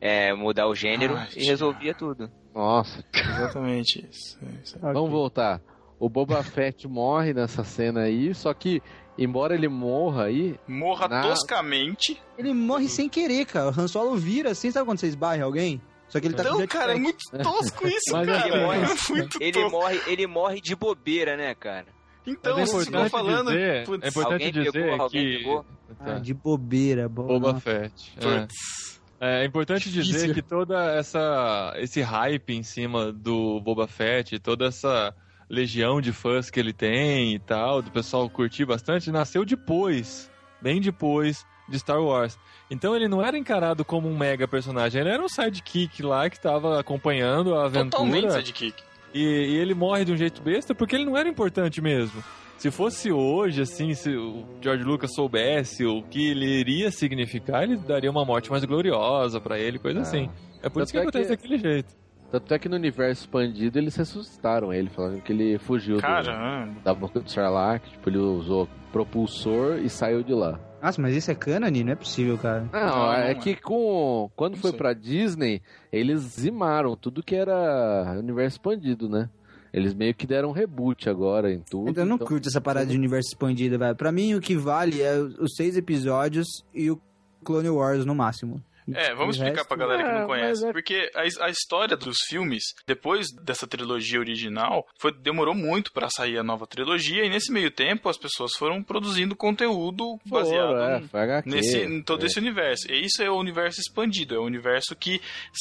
é, 0.00 0.34
mudar 0.34 0.66
o 0.66 0.74
gênero 0.74 1.14
Ai, 1.14 1.26
e 1.26 1.40
tia. 1.40 1.50
resolvia 1.50 1.94
tudo. 1.94 2.28
Nossa, 2.52 3.04
Exatamente 3.14 4.04
isso. 4.10 4.38
é 4.44 4.62
isso 4.62 4.78
vamos 4.80 5.10
voltar. 5.10 5.60
O 5.98 6.08
Boba 6.08 6.42
Fett 6.42 6.88
morre 6.88 7.32
nessa 7.32 7.62
cena 7.62 8.00
aí, 8.00 8.34
só 8.34 8.52
que, 8.52 8.82
embora 9.18 9.54
ele 9.54 9.68
morra 9.68 10.24
aí, 10.24 10.58
Morra 10.66 11.08
Na- 11.08 11.22
toscamente. 11.22 12.20
Ele 12.38 12.52
morre 12.52 12.88
sem 12.88 13.08
querer, 13.08 13.44
cara. 13.46 13.70
O 13.70 13.80
Han 13.80 13.88
Solo 13.88 14.16
vira 14.16 14.50
assim, 14.50 14.70
sabe 14.70 14.86
quando 14.86 14.98
você 14.98 15.06
esbarra 15.08 15.42
alguém? 15.44 15.80
Só 16.08 16.20
que 16.20 16.26
ele 16.26 16.34
tá 16.34 16.42
Então, 16.42 16.58
jetpack. 16.58 16.78
cara, 16.78 16.92
é 16.92 16.98
muito 17.00 17.18
tosco 17.42 17.86
isso, 17.88 18.12
Mas 18.12 18.26
cara. 18.26 18.48
ele 18.48 18.64
morre- 18.66 18.78
É 18.78 19.12
muito 19.14 19.38
Ele 19.42 19.52
tosco. 19.52 19.70
morre, 19.70 20.00
ele 20.06 20.26
morre 20.26 20.60
de 20.60 20.76
bobeira, 20.76 21.36
né, 21.36 21.54
cara? 21.54 21.86
Então, 22.26 22.56
Mas 22.58 22.68
é 22.68 22.72
vocês 22.72 23.10
falando. 23.10 23.50
dizer, 23.50 23.84
putz, 23.86 24.04
é 24.04 24.08
importante 24.08 24.44
alguém 24.44 24.52
dizer 24.52 24.72
pegou, 24.72 25.08
que 25.10 25.38
pegou? 25.38 25.66
Ah, 26.00 26.18
de 26.18 26.34
bobeira, 26.34 27.08
bo... 27.08 27.22
Boba 27.24 27.48
Nossa. 27.54 27.60
Fett. 27.60 28.12
é. 28.18 28.20
putz. 28.40 28.92
É, 29.20 29.42
é 29.42 29.44
importante 29.44 29.88
dizer 29.90 30.02
Difícil. 30.12 30.34
que 30.34 30.42
toda 30.42 30.94
essa 30.96 31.72
esse 31.76 32.00
hype 32.00 32.50
em 32.54 32.62
cima 32.64 33.12
do 33.12 33.60
Boba 33.60 33.86
Fett, 33.86 34.38
toda 34.40 34.66
essa 34.66 35.14
legião 35.52 36.00
de 36.00 36.12
fãs 36.12 36.48
que 36.50 36.58
ele 36.58 36.72
tem 36.72 37.34
e 37.34 37.38
tal, 37.38 37.82
do 37.82 37.90
pessoal 37.90 38.28
curtir 38.30 38.64
bastante, 38.64 39.10
nasceu 39.12 39.44
depois, 39.44 40.30
bem 40.62 40.80
depois 40.80 41.44
de 41.68 41.78
Star 41.78 42.02
Wars. 42.02 42.38
Então 42.70 42.96
ele 42.96 43.06
não 43.06 43.22
era 43.22 43.36
encarado 43.36 43.84
como 43.84 44.08
um 44.08 44.16
mega 44.16 44.48
personagem, 44.48 45.02
ele 45.02 45.10
era 45.10 45.22
um 45.22 45.28
sidekick 45.28 46.02
lá 46.02 46.28
que 46.30 46.36
estava 46.36 46.80
acompanhando 46.80 47.54
a 47.54 47.66
aventura. 47.66 47.90
Totalmente 47.90 48.32
sidekick. 48.32 48.82
E, 49.12 49.20
e 49.20 49.56
ele 49.58 49.74
morre 49.74 50.06
de 50.06 50.12
um 50.12 50.16
jeito 50.16 50.40
besta 50.40 50.74
porque 50.74 50.96
ele 50.96 51.04
não 51.04 51.18
era 51.18 51.28
importante 51.28 51.82
mesmo. 51.82 52.24
Se 52.56 52.70
fosse 52.70 53.12
hoje, 53.12 53.60
assim, 53.60 53.92
se 53.92 54.08
o 54.16 54.44
George 54.62 54.84
Lucas 54.84 55.12
soubesse 55.14 55.84
o 55.84 56.02
que 56.04 56.30
ele 56.30 56.46
iria 56.46 56.90
significar, 56.90 57.64
ele 57.64 57.76
daria 57.76 58.10
uma 58.10 58.24
morte 58.24 58.50
mais 58.50 58.64
gloriosa 58.64 59.38
pra 59.40 59.58
ele, 59.58 59.78
coisa 59.78 59.98
Ah. 59.98 60.02
assim. 60.02 60.30
É 60.62 60.68
por 60.68 60.74
Tanto 60.78 60.84
isso 60.84 60.92
que 60.92 60.98
é 60.98 61.00
acontece 61.02 61.24
que- 61.28 61.36
daquele 61.36 61.58
jeito. 61.58 61.92
Tanto 62.32 62.54
é 62.54 62.58
que 62.58 62.68
no 62.68 62.76
universo 62.76 63.22
expandido 63.22 63.78
eles 63.78 63.94
ressuscitaram 63.94 64.72
ele, 64.72 64.88
falando 64.90 65.20
que 65.22 65.32
ele 65.32 65.58
fugiu 65.58 65.96
do- 65.96 66.82
da 66.82 66.94
boca 66.94 67.20
do 67.20 67.30
Sarlacc, 67.30 67.88
tipo, 67.90 68.08
ele 68.10 68.18
usou 68.18 68.68
propulsor 68.90 69.78
e 69.78 69.88
saiu 69.88 70.22
de 70.22 70.32
lá. 70.32 70.58
Nossa, 70.82 71.00
mas 71.00 71.14
isso 71.14 71.30
é 71.30 71.34
canon? 71.34 71.70
Não 71.70 71.92
é 71.92 71.94
possível, 71.94 72.36
cara. 72.38 72.66
Não, 72.72 72.80
Não, 72.80 73.12
é 73.12 73.34
não 73.34 73.40
que 73.40 73.54
com 73.54 74.28
quando 74.34 74.54
Não 74.54 74.60
foi 74.60 74.70
sei. 74.70 74.78
pra 74.78 74.92
Disney, 74.92 75.62
eles 75.92 76.20
zimaram 76.20 76.96
tudo 76.96 77.22
que 77.22 77.36
era 77.36 78.16
universo 78.18 78.56
expandido, 78.56 79.08
né? 79.08 79.28
Eles 79.72 79.94
meio 79.94 80.14
que 80.14 80.26
deram 80.26 80.48
um 80.50 80.52
reboot 80.52 81.08
agora 81.08 81.50
em 81.52 81.60
tudo. 81.60 81.88
Então 81.88 82.04
eu 82.04 82.08
não 82.08 82.18
curto 82.18 82.48
essa 82.48 82.60
parada 82.60 82.86
de 82.86 82.96
universo 82.96 83.28
expandido, 83.30 83.78
velho. 83.78 83.94
Pra 83.96 84.10
mim, 84.12 84.34
o 84.34 84.40
que 84.40 84.54
vale 84.56 85.00
é 85.00 85.16
os 85.18 85.54
seis 85.56 85.76
episódios 85.76 86.46
e 86.74 86.90
o 86.90 87.00
Clone 87.44 87.70
Wars 87.70 88.04
no 88.04 88.14
máximo. 88.14 88.62
É, 88.94 89.14
vamos 89.14 89.36
explicar 89.36 89.58
resto- 89.58 89.68
pra 89.68 89.76
galera 89.76 90.02
que 90.02 90.08
É, 90.10 90.18
não 90.20 90.26
conhece. 90.26 90.62
mas 90.62 90.62
é- 90.64 90.72
Porque 90.72 91.10
a, 91.14 91.44
a 91.46 91.50
história 91.50 91.96
dos 91.96 92.16
filmes, 92.28 92.62
depois 92.86 93.26
dessa 93.42 93.66
trilogia 93.66 94.18
original, 94.18 94.86
foi, 94.98 95.12
demorou 95.12 95.54
muito 95.54 95.92
pra 95.92 96.08
sair 96.10 96.38
a 96.38 96.42
nova 96.42 96.66
trilogia, 96.66 97.24
e 97.24 97.28
nesse 97.30 97.52
meio 97.52 97.70
tempo 97.70 98.08
as 98.08 98.18
pessoas 98.18 98.52
foram 98.56 98.82
produzindo 98.82 99.36
conteúdo 99.36 100.18
baseado 100.26 100.76
é, 100.80 101.00
foi 101.08 101.20
HQ, 101.20 101.48
nesse, 101.50 101.78
em 101.78 102.02
todo 102.02 102.24
é. 102.24 102.26
esse 102.26 102.38
universo. 102.38 102.90
E 102.90 103.04
isso 103.04 103.22
é 103.22 103.30
o 103.30 103.36
universo 103.36 103.80
expandido, 103.80 104.34
é 104.34 104.38
o 104.38 104.44
universo 104.44 104.96
que 104.96 105.20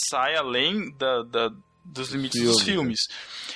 sai 0.09 0.35
além 0.35 0.91
da, 0.97 1.23
da- 1.23 1.51
dos 1.83 2.09
limites 2.11 2.39
dos 2.43 2.61
Filmes. 2.61 2.99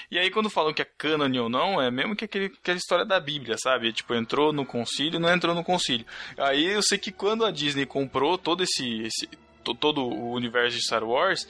E 0.09 0.17
aí, 0.17 0.31
quando 0.31 0.49
falam 0.49 0.73
que 0.73 0.81
é 0.81 0.85
cânone 0.97 1.39
ou 1.39 1.47
não, 1.47 1.79
é 1.79 1.91
mesmo 1.91 2.15
que 2.15 2.25
aquele, 2.25 2.45
aquela 2.47 2.77
história 2.77 3.05
da 3.05 3.19
Bíblia, 3.19 3.55
sabe? 3.61 3.93
Tipo, 3.93 4.15
entrou 4.15 4.51
no 4.51 4.65
concílio, 4.65 5.19
não 5.19 5.31
entrou 5.31 5.53
no 5.53 5.63
concílio. 5.63 6.05
Aí 6.35 6.65
eu 6.65 6.81
sei 6.81 6.97
que 6.97 7.11
quando 7.11 7.45
a 7.45 7.51
Disney 7.51 7.85
comprou 7.85 8.35
todo 8.35 8.63
esse, 8.63 9.01
esse 9.03 9.29
todo 9.73 10.01
o 10.05 10.31
universo 10.33 10.77
de 10.77 10.83
Star 10.83 11.03
Wars, 11.03 11.47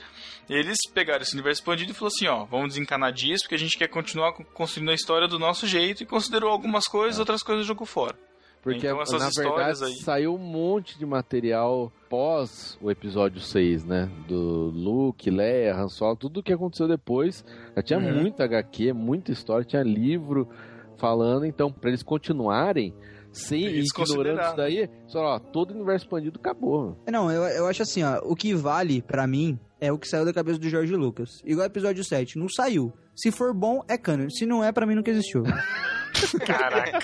eles 0.50 0.78
pegaram 0.94 1.24
esse 1.24 1.34
universo 1.34 1.62
expandido 1.62 1.92
e 1.92 1.94
falaram 1.96 2.16
assim, 2.16 2.28
ó, 2.28 2.46
vamos 2.46 2.70
desencanar 2.70 3.12
disso 3.12 3.44
porque 3.44 3.56
a 3.56 3.60
gente 3.60 3.78
quer 3.78 3.88
continuar 3.88 4.32
co- 4.34 4.46
construindo 4.54 4.92
a 4.92 4.94
história 4.94 5.28
do 5.28 5.40
nosso 5.40 5.66
jeito 5.68 6.04
e 6.04 6.06
considerou 6.06 6.50
algumas 6.52 6.88
coisas, 6.88 7.20
outras 7.20 7.42
coisas 7.44 7.66
jogou 7.66 7.86
fora. 7.88 8.16
Porque, 8.62 8.88
Então, 8.88 8.98
na 9.20 9.30
verdade, 9.30 9.84
aí- 9.86 9.94
saiu 9.98 10.34
um 10.34 10.40
monte 10.40 10.98
de 10.98 11.06
material 11.06 11.92
pós 12.10 12.80
o 12.82 12.90
episódio 12.90 13.40
6, 13.40 13.86
né? 13.86 14.10
Do 14.28 14.72
Luke, 14.74 15.30
Leia, 15.30 15.76
Han 15.76 15.88
Solo, 15.88 16.16
tudo 16.16 16.42
que 16.42 16.52
aconteceu 16.52 16.88
depois. 16.88 17.46
Já 17.76 17.84
tinha 17.84 18.00
Uhum. 18.00 18.22
muita 18.22 18.44
HQ, 18.44 18.92
muita 18.92 19.32
história, 19.32 19.64
tinha 19.64 19.84
livro 19.84 20.50
falando. 20.98 21.46
Então, 21.46 21.72
pra 21.72 21.92
eles 21.92 22.02
continuarem, 22.02 22.92
sem 23.36 23.66
ignorando 23.68 24.42
isso 24.42 24.56
daí, 24.56 24.90
só, 25.08 25.20
ó, 25.20 25.40
todo 25.40 25.72
o 25.72 25.76
universo 25.76 26.06
expandido 26.06 26.40
acabou. 26.40 26.98
Não, 27.12 27.32
eu, 27.32 27.44
eu 27.44 27.68
acho 27.68 27.84
assim, 27.84 28.02
ó, 28.04 28.20
o 28.24 28.36
que 28.36 28.54
vale 28.54 29.02
pra 29.02 29.28
mim 29.28 29.60
é 29.80 29.92
o 29.92 29.98
que 29.98 30.08
saiu 30.08 30.26
da 30.26 30.34
cabeça 30.34 30.58
do 30.58 30.70
Jorge 30.70 30.96
Lucas. 30.96 31.42
Igual 31.44 31.68
episódio 31.68 32.04
7, 32.04 32.40
não 32.40 32.48
saiu. 32.50 32.94
Se 33.16 33.32
for 33.32 33.54
bom, 33.54 33.82
é 33.88 33.98
canon. 33.98 34.30
Se 34.30 34.46
não 34.46 34.64
é, 34.64 34.72
pra 34.72 34.86
mim 34.86 34.96
nunca 34.96 35.12
existiu. 35.12 35.44
Caraca. 36.46 37.00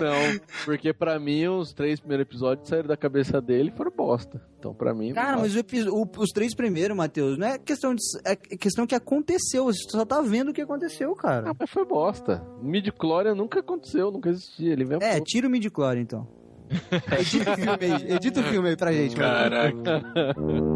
Não, 0.00 0.40
porque 0.64 0.92
pra 0.92 1.18
mim 1.18 1.46
os 1.48 1.72
três 1.72 1.98
primeiros 1.98 2.26
episódios 2.26 2.68
saíram 2.68 2.88
da 2.88 2.96
cabeça 2.96 3.40
dele 3.40 3.70
e 3.72 3.76
foram 3.76 3.90
bosta. 3.90 4.40
Então, 4.58 4.72
pra 4.74 4.94
mim. 4.94 5.12
Cara, 5.12 5.36
mas 5.36 5.54
o 5.56 5.64
os 6.18 6.30
três 6.30 6.54
primeiros, 6.54 6.96
Matheus, 6.96 7.36
não 7.38 7.46
é 7.46 7.58
questão 7.58 7.94
de. 7.94 8.00
É 8.24 8.36
questão 8.36 8.86
que 8.86 8.94
aconteceu. 8.94 9.64
Você 9.64 9.82
só 9.90 10.04
tá 10.04 10.20
vendo 10.20 10.50
o 10.50 10.52
que 10.52 10.62
aconteceu, 10.62 11.14
cara. 11.14 11.50
Ah, 11.50 11.54
mas 11.58 11.70
foi 11.70 11.84
bosta. 11.84 12.42
Midi-chlorian 12.62 13.34
nunca 13.34 13.60
aconteceu, 13.60 14.10
nunca 14.10 14.30
existia. 14.30 14.72
Ele 14.72 14.84
veio 14.84 15.02
É, 15.02 15.20
tira 15.20 15.46
o 15.46 15.50
midi-chlorian, 15.50 16.02
então. 16.02 16.28
Edita 17.18 17.52
o 17.52 17.56
filme 17.56 17.78
aí, 17.80 18.12
edita 18.12 18.40
o 18.40 18.42
filme 18.42 18.68
aí 18.70 18.76
pra 18.76 18.92
gente. 18.92 19.14
Caraca. 19.14 20.02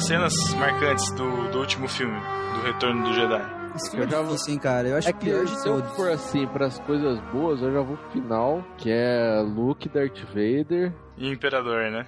lá, 0.00 0.06
cenas 0.06 0.54
marcantes 0.54 1.10
do, 1.12 1.50
do 1.50 1.58
último 1.58 1.88
filme, 1.88 2.18
do 2.54 2.60
Retorno 2.62 3.04
do 3.04 3.12
Jedi. 3.12 3.60
Esse 3.76 3.90
filme 3.90 4.06
Eu 4.06 4.10
já 4.10 4.18
é 4.18 4.22
vou- 4.22 4.36
hein, 4.48 4.58
cara. 4.58 4.88
Eu 4.88 4.96
acho 4.96 5.08
É 5.08 5.12
que 5.12 5.18
pior 5.26 5.44
de 5.44 5.60
se 5.60 5.68
eu 5.68 5.82
for 5.94 6.10
assim, 6.10 6.46
pras 6.48 6.78
coisas 6.80 7.20
boas, 7.32 7.62
eu 7.62 7.72
já 7.72 7.80
vou 7.82 7.96
pro 7.96 8.10
final, 8.10 8.64
que 8.78 8.90
é 8.90 9.40
Luke, 9.42 9.88
Darth 9.88 10.18
Vader 10.26 10.92
E 11.16 11.30
Imperador, 11.30 11.90
né? 11.90 12.06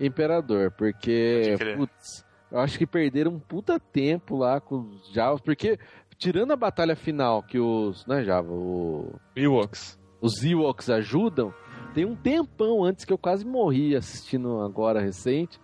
Imperador, 0.00 0.72
porque, 0.72 1.56
putz, 1.76 2.24
eu 2.50 2.58
acho 2.58 2.76
que 2.78 2.86
perderam 2.86 3.32
um 3.32 3.38
puta 3.38 3.78
tempo 3.78 4.36
lá 4.36 4.60
com 4.60 4.80
os 4.80 5.12
Javas, 5.12 5.40
porque 5.40 5.78
tirando 6.18 6.50
a 6.52 6.56
batalha 6.56 6.96
final 6.96 7.42
que 7.44 7.60
os, 7.60 8.04
não 8.06 8.16
é 8.16 8.24
Java, 8.24 8.50
o, 8.50 9.12
Ewoks. 9.36 9.96
os 10.20 10.42
Ewoks 10.42 10.90
ajudam, 10.90 11.54
tem 11.94 12.04
um 12.04 12.16
tempão 12.16 12.82
antes 12.82 13.04
que 13.04 13.12
eu 13.12 13.18
quase 13.18 13.46
morri 13.46 13.94
assistindo 13.94 14.60
agora 14.62 15.00
recente, 15.00 15.60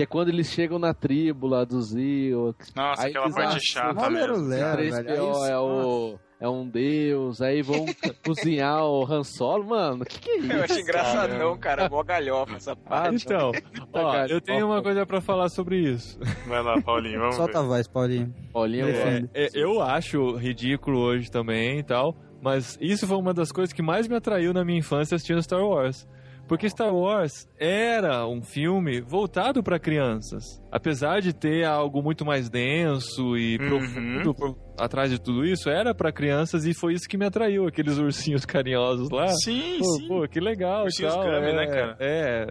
que 0.00 0.04
é 0.04 0.06
quando 0.06 0.28
eles 0.30 0.46
chegam 0.48 0.78
na 0.78 0.94
tribo 0.94 1.46
lá 1.46 1.62
dos 1.64 1.94
Ewoks. 1.94 2.72
Nossa, 2.74 3.02
Aí 3.02 3.10
aquela 3.10 3.26
eles- 3.26 3.34
parte 3.34 3.60
chata 3.72 4.08
mesmo. 4.10 4.48
velho, 4.48 4.94
aí 4.96 5.50
é 5.50 5.58
o 5.58 6.18
é 6.42 6.48
um 6.48 6.66
deus, 6.66 7.42
aí 7.42 7.60
vão 7.60 7.84
cozinhar 8.24 8.82
o 8.86 9.04
Han 9.04 9.22
Solo, 9.22 9.66
mano, 9.68 10.06
que 10.06 10.18
que 10.18 10.30
é 10.30 10.36
isso? 10.38 10.52
Eu 10.52 10.62
acho 10.64 10.80
engraçadão, 10.80 11.58
cara. 11.58 11.86
Mó 11.90 12.02
galhofa 12.02 12.56
essa 12.56 12.74
parte. 12.80 13.24
Então, 13.26 13.52
ó, 13.92 14.24
eu 14.24 14.40
tenho 14.40 14.66
uma 14.66 14.82
coisa 14.82 15.04
pra 15.04 15.20
falar 15.20 15.50
sobre 15.50 15.76
isso. 15.80 16.18
Vai 16.46 16.62
lá, 16.62 16.80
Paulinho, 16.80 17.20
vamos 17.20 17.36
Solta 17.36 17.58
a 17.58 17.62
ver. 17.62 17.68
voz, 17.68 17.86
Paulinho. 17.88 18.34
Paulinho, 18.54 18.86
Defende. 18.86 19.30
É, 19.34 19.48
eu 19.52 19.82
acho 19.82 20.34
ridículo 20.36 20.98
hoje 20.98 21.30
também 21.30 21.80
e 21.80 21.82
tal, 21.82 22.16
mas 22.40 22.78
isso 22.80 23.06
foi 23.06 23.18
uma 23.18 23.34
das 23.34 23.52
coisas 23.52 23.70
que 23.74 23.82
mais 23.82 24.08
me 24.08 24.16
atraiu 24.16 24.54
na 24.54 24.64
minha 24.64 24.78
infância 24.78 25.16
assistindo 25.16 25.42
Star 25.42 25.60
Wars. 25.62 26.08
Porque 26.50 26.68
Star 26.68 26.92
Wars 26.92 27.46
era 27.56 28.26
um 28.26 28.42
filme 28.42 29.00
voltado 29.00 29.62
para 29.62 29.78
crianças. 29.78 30.42
Apesar 30.68 31.20
de 31.20 31.32
ter 31.32 31.64
algo 31.64 32.02
muito 32.02 32.24
mais 32.26 32.50
denso 32.50 33.36
e 33.36 33.56
Uhum. 33.56 33.68
profundo 33.68 34.34
por 34.34 34.56
atrás 34.76 35.12
de 35.12 35.20
tudo 35.20 35.44
isso, 35.44 35.70
era 35.70 35.94
para 35.94 36.10
crianças 36.10 36.66
e 36.66 36.74
foi 36.74 36.94
isso 36.94 37.08
que 37.08 37.16
me 37.16 37.24
atraiu, 37.24 37.68
aqueles 37.68 37.98
ursinhos 37.98 38.44
carinhosos 38.44 39.08
lá. 39.10 39.28
Sim, 39.44 39.78
Pô, 39.78 39.84
sim. 39.84 40.08
pô, 40.08 40.26
que 40.28 40.40
legal 40.40 40.86
Ursinhos 40.86 41.14
tal. 41.14 41.22
Gummy, 41.22 41.50
é, 41.50 41.52
né, 41.54 41.66
cara? 41.68 41.96
É, 42.00 42.46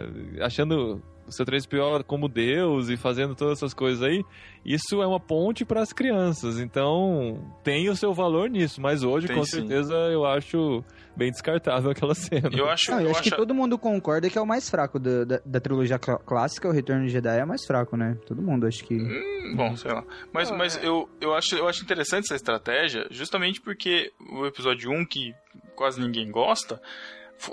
achando 0.46 1.04
o 1.30 1.32
seu 1.32 1.46
3PO 1.46 2.04
como 2.04 2.28
Deus 2.28 2.90
e 2.90 2.98
fazendo 2.98 3.36
todas 3.36 3.60
essas 3.60 3.74
coisas 3.74 4.04
aí, 4.04 4.24
isso 4.66 5.02
é 5.02 5.08
uma 5.08 5.20
ponte 5.20 5.64
para 5.64 5.82
as 5.82 5.94
crianças. 5.94 6.60
Então, 6.60 7.40
tem 7.64 7.88
o 7.90 7.96
seu 7.96 8.14
valor 8.14 8.50
nisso, 8.50 8.82
mas 8.82 9.04
hoje, 9.04 9.28
Tem 9.28 9.36
com 9.38 9.44
sim. 9.46 9.58
certeza, 9.58 9.94
eu 10.12 10.26
acho 10.26 10.84
bem 11.16 11.32
descartável 11.32 11.92
aquela 11.92 12.14
cena. 12.16 12.50
Eu 12.52 12.70
acho, 12.70 12.92
Não, 12.92 13.00
eu 13.00 13.06
eu 13.06 13.12
acho 13.12 13.22
que 13.24 13.30
acho 13.30 13.38
todo 13.38 13.54
mundo 13.54 13.78
concorda 13.78 14.30
que 14.30 14.38
é 14.38 14.42
o 14.42 14.46
mais 14.46 14.70
fraco 14.70 15.00
da, 15.00 15.24
da, 15.24 15.42
da 15.46 15.60
trilogia 15.60 15.98
clá- 16.00 16.20
clássica, 16.20 16.68
o 16.68 16.72
Retorno 16.72 17.06
de 17.06 17.10
Jedi 17.12 17.40
é 17.40 17.44
o 17.44 17.48
mais 17.48 17.66
fraco, 17.66 17.96
né? 17.96 18.18
Todo 18.26 18.42
mundo, 18.42 18.66
acho 18.68 18.84
que. 18.84 18.96
Hum, 18.96 19.56
Bom, 19.56 19.76
sei 19.76 19.92
lá. 19.92 20.04
Mas, 20.34 20.52
mas 20.52 20.82
eu, 20.84 21.10
eu, 21.22 21.34
acho, 21.34 21.56
eu 21.56 21.68
acho 21.68 21.84
interessante 21.84 22.26
essa 22.26 22.36
estratégia, 22.36 23.08
justamente 23.10 23.62
porque 23.62 24.12
o 24.32 24.46
episódio 24.46 24.92
1, 24.92 25.06
que 25.06 25.34
quase 25.76 26.00
ninguém 26.02 26.30
gosta, 26.30 26.82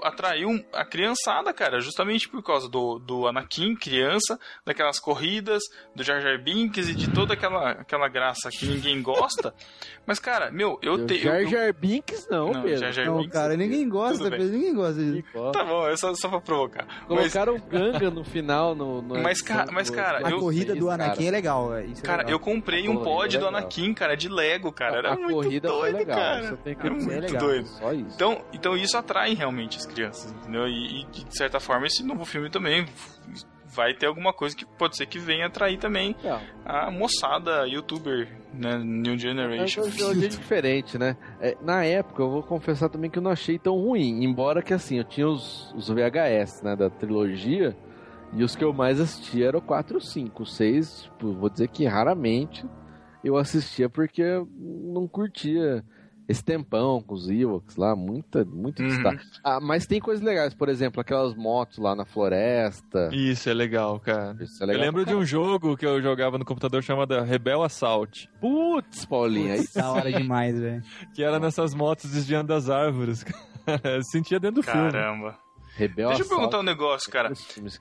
atraiu 0.02 0.50
a 0.72 0.84
criançada, 0.84 1.52
cara, 1.52 1.80
justamente 1.80 2.28
por 2.28 2.42
causa 2.42 2.68
do, 2.68 2.98
do 2.98 3.26
Anakin, 3.26 3.74
criança, 3.76 4.38
daquelas 4.64 4.98
corridas, 4.98 5.62
do 5.94 6.02
Jar 6.02 6.20
Jar 6.20 6.38
Binks 6.42 6.88
e 6.88 6.94
de 6.94 7.10
toda 7.10 7.34
aquela, 7.34 7.70
aquela 7.72 8.08
graça 8.08 8.50
que 8.50 8.66
ninguém 8.66 9.00
gosta. 9.02 9.54
Mas, 10.06 10.18
cara, 10.20 10.50
meu, 10.52 10.78
eu 10.82 11.04
tenho... 11.04 11.20
Jar 11.22 11.44
Jar 11.46 11.72
Binks 11.74 12.28
não, 12.30 12.52
Não, 12.52 12.62
Pedro. 12.62 12.78
Jar 12.78 12.92
Jar 12.92 13.06
Não, 13.06 13.16
Binks, 13.18 13.32
cara, 13.32 13.56
ninguém 13.56 13.88
gosta. 13.88 14.30
Pedro, 14.30 14.44
ninguém 14.46 14.74
gosta 14.74 15.02
disso. 15.02 15.24
Tá 15.52 15.64
bom, 15.64 15.88
é 15.88 15.96
só, 15.96 16.14
só 16.14 16.28
pra 16.28 16.40
provocar. 16.40 16.86
Mas, 17.08 17.32
Colocaram 17.32 17.56
o 17.56 17.60
Ganga 17.60 18.10
no 18.10 18.24
final. 18.24 18.74
No, 18.74 19.02
no 19.02 19.16
Mas, 19.22 19.42
ca- 19.42 19.66
mas, 19.72 19.90
cara, 19.90 20.26
A 20.26 20.30
eu- 20.30 20.38
corrida 20.38 20.74
do 20.76 20.88
Anakin 20.90 21.26
é 21.26 21.30
legal, 21.30 21.74
é, 21.74 21.84
é 21.86 21.92
cara, 22.02 22.18
legal. 22.18 22.32
eu 22.32 22.38
comprei 22.38 22.86
A 22.86 22.90
um 22.90 23.02
pod 23.02 23.36
é 23.36 23.40
do. 23.40 23.46
Anakin, 23.48 23.92
cara, 23.94 24.16
de 24.16 24.28
Lego, 24.28 24.70
cara. 24.70 24.98
Era 24.98 25.12
a 25.14 25.16
muito 25.16 25.32
corrida 25.34 25.68
doido, 25.68 25.80
foi 25.80 25.92
legal. 25.92 26.16
cara. 26.16 26.48
Só 26.50 26.56
tem 26.56 26.74
que 26.76 26.86
Era 26.86 26.94
muito 26.94 27.08
legal. 27.10 27.38
doido. 27.40 27.66
Só 27.66 27.92
isso. 27.92 28.14
Então, 28.14 28.44
então 28.52 28.76
isso 28.76 28.96
atrai 28.96 29.34
realmente 29.34 29.75
as 29.78 29.86
crianças, 29.86 30.32
entendeu? 30.32 30.66
E, 30.68 31.02
e, 31.02 31.04
de 31.04 31.36
certa 31.36 31.60
forma 31.60 31.86
esse 31.86 32.02
novo 32.02 32.24
filme 32.24 32.50
também 32.50 32.86
vai 33.76 33.92
ter 33.92 34.06
alguma 34.06 34.32
coisa 34.32 34.56
que 34.56 34.64
pode 34.64 34.96
ser 34.96 35.06
que 35.06 35.18
venha 35.18 35.46
atrair 35.46 35.78
também 35.78 36.16
Não, 36.24 36.40
a 36.64 36.90
moçada 36.90 37.66
youtuber, 37.68 38.28
né, 38.54 38.78
New 38.78 39.18
Generation. 39.18 39.82
hoje 39.82 40.24
é 40.24 40.28
diferente, 40.28 40.98
né? 40.98 41.16
É, 41.38 41.56
na 41.60 41.84
época, 41.84 42.22
eu 42.22 42.30
vou 42.30 42.42
confessar 42.42 42.88
também 42.88 43.10
que 43.10 43.18
eu 43.18 43.22
não 43.22 43.30
achei 43.30 43.58
tão 43.58 43.76
ruim. 43.76 44.24
Embora 44.24 44.62
que 44.62 44.72
assim, 44.72 44.96
eu 44.96 45.04
tinha 45.04 45.28
os, 45.28 45.74
os 45.74 45.88
VHS, 45.88 46.62
né, 46.62 46.74
da 46.74 46.88
trilogia. 46.88 47.76
E 48.32 48.42
os 48.42 48.56
que 48.56 48.64
eu 48.64 48.72
mais 48.72 49.00
assistia 49.00 49.48
eram 49.48 49.58
o 49.58 49.62
4 49.62 49.96
e 49.96 49.98
o 49.98 50.00
5. 50.00 50.42
O 50.42 50.46
6, 50.46 51.02
tipo, 51.02 51.32
vou 51.34 51.50
dizer 51.50 51.68
que 51.68 51.84
raramente 51.86 52.64
eu 53.22 53.36
assistia 53.36 53.88
porque 53.88 54.22
não 54.58 55.06
curtia 55.06 55.84
esse 56.28 56.42
tempão 56.44 57.00
com 57.00 57.14
os 57.14 57.28
Ewoks 57.28 57.76
lá, 57.76 57.94
muita, 57.94 58.44
muito 58.44 58.82
Uhum. 58.82 58.88
destaque. 58.88 59.24
Ah, 59.44 59.60
mas 59.60 59.86
tem 59.86 60.00
coisas 60.00 60.24
legais, 60.24 60.52
por 60.54 60.68
exemplo, 60.68 61.00
aquelas 61.00 61.34
motos 61.34 61.78
lá 61.78 61.94
na 61.94 62.04
floresta. 62.04 63.10
Isso 63.12 63.48
é 63.48 63.54
legal, 63.54 64.00
cara. 64.00 64.36
Isso 64.42 64.62
é 64.62 64.64
Eu 64.64 64.68
legal. 64.68 64.82
lembro 64.84 65.04
de 65.06 65.14
um 65.14 65.24
jogo 65.24 65.76
que 65.76 65.86
eu 65.86 66.00
jogava 66.02 66.38
no 66.38 66.44
computador 66.44 66.82
chamado 66.82 67.20
Rebel 67.22 67.62
Assault, 67.62 68.28
Putz, 68.40 69.04
Paulinho, 69.04 69.52
aí 69.52 69.64
Da 69.74 69.90
hora 69.92 70.12
demais, 70.12 70.58
velho. 70.58 70.82
que 71.14 71.22
era 71.22 71.38
nessas 71.38 71.74
motos 71.74 72.10
desviando 72.10 72.48
das 72.48 72.68
árvores. 72.68 73.24
Eu 73.82 74.02
sentia 74.04 74.38
dentro 74.38 74.56
do 74.56 74.62
filme. 74.62 74.92
Caramba. 74.92 75.36
Rebel 75.76 76.08
Deixa 76.08 76.22
eu 76.24 76.28
perguntar 76.28 76.58
um 76.58 76.62
negócio, 76.62 77.10
cara. 77.10 77.32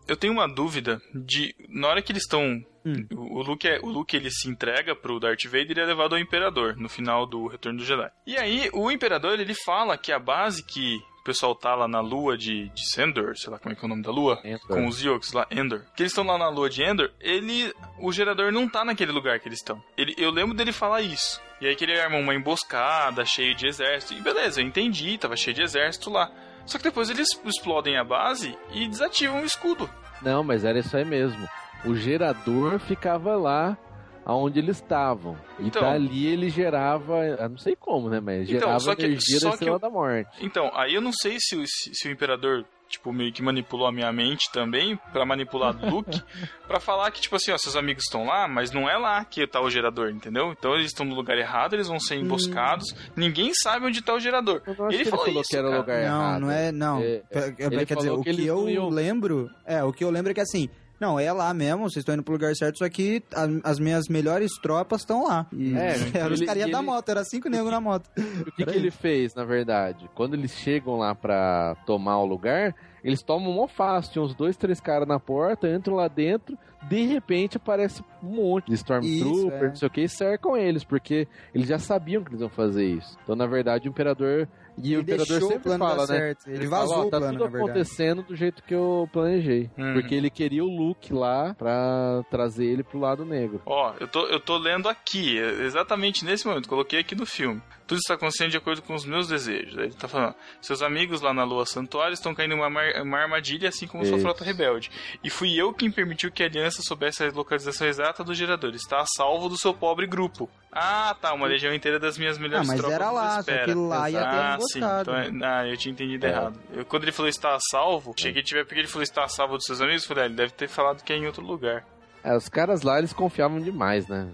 Eu 0.08 0.18
tenho 0.18 0.34
uma 0.34 0.48
dúvida 0.48 1.02
de. 1.14 1.56
Na 1.70 1.88
hora 1.88 2.02
que 2.02 2.12
eles 2.12 2.24
estão. 2.24 2.64
Hum. 2.86 3.08
O, 3.12 3.42
Luke, 3.42 3.68
é- 3.68 3.80
o 3.82 3.88
Luke 3.88 4.16
ele 4.16 4.30
se 4.30 4.48
entrega 4.48 4.96
pro 4.96 5.20
Darth 5.20 5.46
Vader 5.46 5.78
e 5.78 5.82
é 5.82 5.86
levado 5.86 6.14
ao 6.14 6.20
Imperador 6.20 6.76
no 6.78 6.88
final 6.88 7.26
do 7.26 7.48
Retorno 7.48 7.80
do 7.80 7.86
Jedi. 7.86 8.12
E 8.28 8.38
aí, 8.38 8.70
o 8.74 8.92
Imperador 8.92 9.40
ele 9.40 9.56
fala 9.56 9.98
que 9.98 10.12
a 10.12 10.20
base 10.20 10.64
que 10.64 10.98
o 11.20 11.24
pessoal 11.24 11.56
tá 11.56 11.74
lá 11.74 11.88
na 11.88 12.00
lua 12.00 12.38
de, 12.38 12.70
de 12.70 12.88
Sendor, 12.92 13.36
sei 13.36 13.52
lá 13.52 13.58
como 13.58 13.74
é 13.74 13.76
que 13.76 13.84
é 13.84 13.86
o 13.86 13.90
nome 13.90 14.04
da 14.04 14.12
lua, 14.12 14.40
Endor. 14.44 14.68
com 14.68 14.86
os 14.86 15.04
Ewoks 15.04 15.34
lá, 15.34 15.48
Endor. 15.50 15.82
Que 15.96 16.04
eles 16.04 16.12
estão 16.12 16.24
lá 16.24 16.38
na 16.38 16.48
lua 16.50 16.70
de 16.70 16.84
Endor, 16.84 17.10
ele. 17.20 17.74
O 17.98 18.12
gerador 18.12 18.52
não 18.52 18.70
tá 18.70 18.86
naquele 18.86 19.12
lugar 19.12 19.40
que 19.40 19.48
eles 19.48 19.58
estão. 19.58 19.82
Ele, 19.98 20.14
eu 20.20 20.30
lembro 20.30 20.54
dele 20.54 20.72
falar 20.72 21.02
isso. 21.02 21.42
E 21.60 21.66
aí 21.66 21.76
que 21.76 21.86
ele 21.86 22.00
arma 22.00 22.18
uma 22.18 22.36
emboscada 22.36 23.26
cheio 23.26 23.56
de 23.56 23.66
exército. 23.66 24.14
E 24.14 24.22
beleza, 24.22 24.62
eu 24.62 24.66
entendi, 24.68 25.18
tava 25.18 25.36
cheio 25.36 25.56
de 25.56 25.64
exército 25.64 26.12
lá. 26.12 26.30
Só 26.66 26.78
que 26.78 26.84
depois 26.84 27.10
eles 27.10 27.28
explodem 27.46 27.98
a 27.98 28.04
base 28.04 28.58
e 28.72 28.88
desativam 28.88 29.42
o 29.42 29.46
escudo. 29.46 29.90
Não, 30.22 30.44
mas 30.44 30.64
era 30.66 30.80
isso 30.80 30.96
aí 30.98 31.06
mesmo. 31.06 31.48
O 31.86 31.96
gerador 31.96 32.80
ficava 32.80 33.36
lá 33.36 33.78
aonde 34.26 34.58
eles 34.60 34.78
estavam. 34.78 35.38
E 35.60 35.68
Então. 35.68 35.82
dali 35.84 36.26
ele 36.26 36.50
gerava, 36.50 37.22
não 37.48 37.58
sei 37.60 37.76
como, 37.76 38.10
né, 38.10 38.20
mas 38.20 38.50
Então, 38.50 38.60
gerava 38.62 38.80
só 38.80 38.96
que- 38.96 39.04
energia 39.04 39.40
só 39.40 39.50
da 39.50 39.54
Estrela 39.54 39.76
eu- 39.76 39.80
da 39.80 39.90
Morte. 39.90 40.30
Então, 40.44 40.72
aí 40.74 40.96
eu 40.96 41.02
não 41.02 41.12
sei 41.14 41.38
se, 41.40 41.56
o- 41.56 41.64
se 41.68 42.08
o 42.08 42.12
Imperador, 42.12 42.66
tipo, 42.90 43.12
meio 43.12 43.32
que 43.34 43.42
manipulou 43.42 43.88
a 43.88 43.92
minha 43.92 44.12
mente 44.14 44.50
também, 44.52 44.98
pra 45.12 45.26
manipular 45.26 45.76
o 45.84 45.90
Luke, 45.90 46.22
pra 46.68 46.80
falar 46.80 47.10
que, 47.12 47.20
tipo 47.22 47.36
assim, 47.36 47.52
ó, 47.52 47.58
seus 47.58 47.76
amigos 47.76 48.04
estão 48.04 48.26
lá, 48.26 48.48
mas 48.48 48.72
não 48.72 48.90
é 48.90 48.98
lá 48.98 49.24
que 49.26 49.46
tá 49.48 49.60
o 49.62 49.70
gerador, 49.70 50.10
entendeu? 50.10 50.52
Então 50.52 50.74
eles 50.76 50.88
estão 50.88 51.06
no 51.06 51.16
lugar 51.16 51.38
errado, 51.38 51.74
eles 51.74 51.88
vão 51.88 52.00
ser 52.00 52.16
emboscados, 52.16 52.96
ninguém 53.16 53.52
sabe 53.54 53.86
onde 53.86 54.02
tá 54.02 54.14
o 54.14 54.20
gerador. 54.20 54.62
Não 54.66 54.88
Ele 54.88 54.98
que 54.98 55.02
ele 55.04 55.10
falou 55.10 55.26
falou 55.26 55.42
isso, 55.42 55.50
que 55.50 55.58
era 55.58 55.68
o 55.70 55.78
lugar 55.78 55.98
Não, 56.04 56.22
errado. 56.22 56.40
não 56.42 56.52
é, 56.52 56.72
não. 56.72 57.00
É, 57.02 57.24
Quer- 57.32 57.56
ele 57.72 57.86
quer 57.86 57.96
dizer, 57.98 58.12
o 58.12 58.22
que 58.22 58.34
que, 58.34 58.46
eu 58.46 58.66
não 58.68 58.90
lembro, 58.90 59.50
é, 59.66 59.84
o 59.84 59.92
que 59.92 60.04
eu 60.04 60.10
lembro 60.10 60.32
é 60.32 60.34
que 60.34 60.42
assim, 60.42 60.70
não, 61.00 61.20
é 61.20 61.32
lá 61.32 61.54
mesmo, 61.54 61.84
vocês 61.90 61.98
estão 62.02 62.16
indo 62.16 62.24
pro 62.24 62.34
lugar 62.34 62.56
certo, 62.56 62.78
só 62.80 62.90
que 62.90 63.22
a- 63.34 63.70
as 63.70 63.80
minhas 63.80 64.08
melhores 64.10 64.52
tropas 64.62 65.02
estão 65.02 65.24
lá. 65.28 65.46
E 65.54 65.76
É, 65.76 65.96
eram 66.20 66.34
os 66.34 66.40
ele- 66.40 66.46
carinha 66.48 66.68
da 66.70 66.78
ele- 66.80 66.86
moto, 66.88 67.10
era 67.10 67.24
cinco 67.24 67.50
negros 67.50 67.72
na 67.72 67.82
moto. 67.82 68.10
O 68.18 68.52
que, 68.52 68.66
que 68.66 68.76
ele 68.76 68.92
fez, 68.92 69.34
na 69.36 69.44
verdade? 69.44 70.10
Quando 70.16 70.34
eles 70.36 70.52
chegam 70.54 70.98
lá 70.98 71.14
pra 71.16 71.76
tomar 71.86 72.18
o 72.20 72.26
lugar, 72.26 72.76
eles 73.04 73.22
tomam 73.22 73.52
mó 73.54 73.68
fácil. 73.68 74.12
Tinha 74.14 74.24
uns 74.26 74.34
dois, 74.36 74.56
três 74.58 74.80
caras 74.80 75.08
na 75.08 75.20
porta, 75.20 75.68
entram 75.70 75.96
lá 75.96 76.08
dentro, 76.08 76.58
de 76.90 77.06
repente 77.06 77.58
aparece 77.58 78.04
um 78.24 78.28
monte 78.36 78.68
de 78.68 78.76
Stormtrooper, 78.76 79.64
é. 79.64 79.68
não 79.70 79.76
sei 79.76 79.88
o 79.88 79.92
que, 79.92 80.02
e 80.02 80.10
cercam 80.10 80.56
eles, 80.58 80.84
porque 80.84 81.28
eles 81.54 81.68
já 81.68 81.78
sabiam 81.80 82.24
que 82.24 82.30
eles 82.32 82.42
iam 82.42 82.50
fazer 82.50 82.86
isso. 82.86 83.18
Então, 83.24 83.36
na 83.36 83.46
verdade, 83.48 83.88
o 83.88 83.92
Imperador. 83.92 84.48
E 84.78 84.96
o 84.96 85.00
Ele 85.00 85.02
Imperador 85.02 85.42
sempre 85.42 85.78
fala, 85.78 86.02
né? 86.02 86.06
certo. 86.06 86.48
Ele, 86.48 86.68
fala, 86.68 86.82
vazou 86.82 86.98
ó, 86.98 87.08
o 87.08 87.10
tá 87.10 87.18
plano, 87.18 87.40
tudo 87.40 87.58
acontecendo 87.58 88.24
do 88.24 88.36
jeito 88.36 88.64
que 88.64 88.74
eu 88.74 89.10
planejei. 89.12 89.70
Uhum. 89.78 89.94
Porque 89.94 90.16
ele 90.16 90.30
queria 90.30 90.64
o 90.64 90.68
Luke 90.68 91.14
lá 91.14 91.54
pra 91.54 92.24
trazer 92.30 92.66
ele 92.66 92.84
pro 92.84 93.00
lado 93.00 93.26
negro. 93.26 93.62
Ó, 93.66 93.94
eu 94.00 94.08
tô, 94.08 94.26
eu 94.28 94.40
tô 94.40 94.58
lendo 94.58 94.90
aqui, 94.90 95.38
exatamente 95.38 96.26
nesse 96.26 96.46
momento, 96.46 96.68
coloquei 96.68 97.00
aqui 97.00 97.16
no 97.16 97.26
filme. 97.26 97.62
Tudo 97.88 98.00
está 98.00 98.16
acontecendo 98.16 98.50
de 98.50 98.58
acordo 98.58 98.82
com 98.82 98.96
os 98.96 99.06
meus 99.06 99.28
desejos. 99.28 99.78
Aí 99.78 99.86
ele 99.86 99.94
tá 99.94 100.08
falando, 100.08 100.34
seus 100.60 100.82
amigos 100.82 101.22
lá 101.22 101.34
na 101.34 101.44
Lua 101.44 101.68
Santuária 101.68 102.14
estão 102.16 102.34
caindo 102.34 102.56
em 102.56 102.60
uma, 102.60 102.68
uma 103.02 103.18
armadilha, 103.20 103.70
assim 103.70 103.86
como 103.86 104.04
sua 104.04 104.16
Isso. 104.16 104.24
frota 104.26 104.44
rebelde. 104.44 104.90
E 105.24 105.30
fui 105.30 105.54
eu 105.56 105.72
quem 105.72 105.92
permitiu 105.92 106.32
que 106.32 106.42
a 106.42 106.48
aliança 106.48 106.82
soubesse 106.82 107.24
a 107.24 107.32
localização 107.32 107.86
exata 107.88 108.24
do 108.24 108.34
gerador. 108.34 108.74
Está 108.74 109.02
a 109.02 109.06
salvo 109.16 109.48
do 109.50 109.58
seu 109.58 109.72
pobre 109.72 110.08
grupo. 110.08 110.50
Ah, 110.72 111.16
tá, 111.22 111.32
uma 111.34 111.46
legião 111.48 111.74
inteira 111.76 112.00
das 112.00 112.18
minhas 112.18 112.38
melhores 112.40 112.68
Ah, 112.68 112.72
mas 112.72 112.80
tropas 112.82 112.96
era 112.96 113.12
lá, 113.12 113.44
só 113.44 113.52
que 113.66 113.74
lá 113.76 114.10
ia 114.10 114.20
ter 114.20 114.26
ah, 114.26 114.58
sim, 114.60 114.80
então 114.80 115.16
é- 115.16 115.32
ah, 115.46 115.68
eu 115.68 115.78
tinha 115.78 115.92
entendido 115.94 116.26
É. 116.26 116.30
errado. 116.30 116.60
Eu- 116.74 116.86
quando 116.86 117.04
ele 117.04 117.12
falou 117.12 117.30
está 117.30 117.56
a 117.56 117.60
salvo, 117.72 118.14
cheguei 118.18 118.42
a 118.42 118.44
tiver 118.46 118.66
porque 118.66 118.80
ele 118.80 118.88
falou 118.88 119.04
está 119.04 119.24
a 119.24 119.28
salvo 119.30 119.56
dos 119.58 119.66
seus 119.66 119.80
amigos, 119.80 120.02
eu 120.02 120.08
falei, 120.10 120.24
ah, 120.24 120.26
ele 120.26 120.36
deve 120.36 120.52
ter 120.54 120.68
falado 120.68 121.04
que 121.04 121.14
é 121.14 121.18
em 121.18 121.28
outro 121.28 121.46
lugar. 121.46 121.86
É, 122.24 122.36
os 122.36 122.50
caras 122.50 122.82
lá, 122.82 122.98
eles 122.98 123.14
confiavam 123.14 123.60
demais, 123.62 124.08
né? 124.08 124.28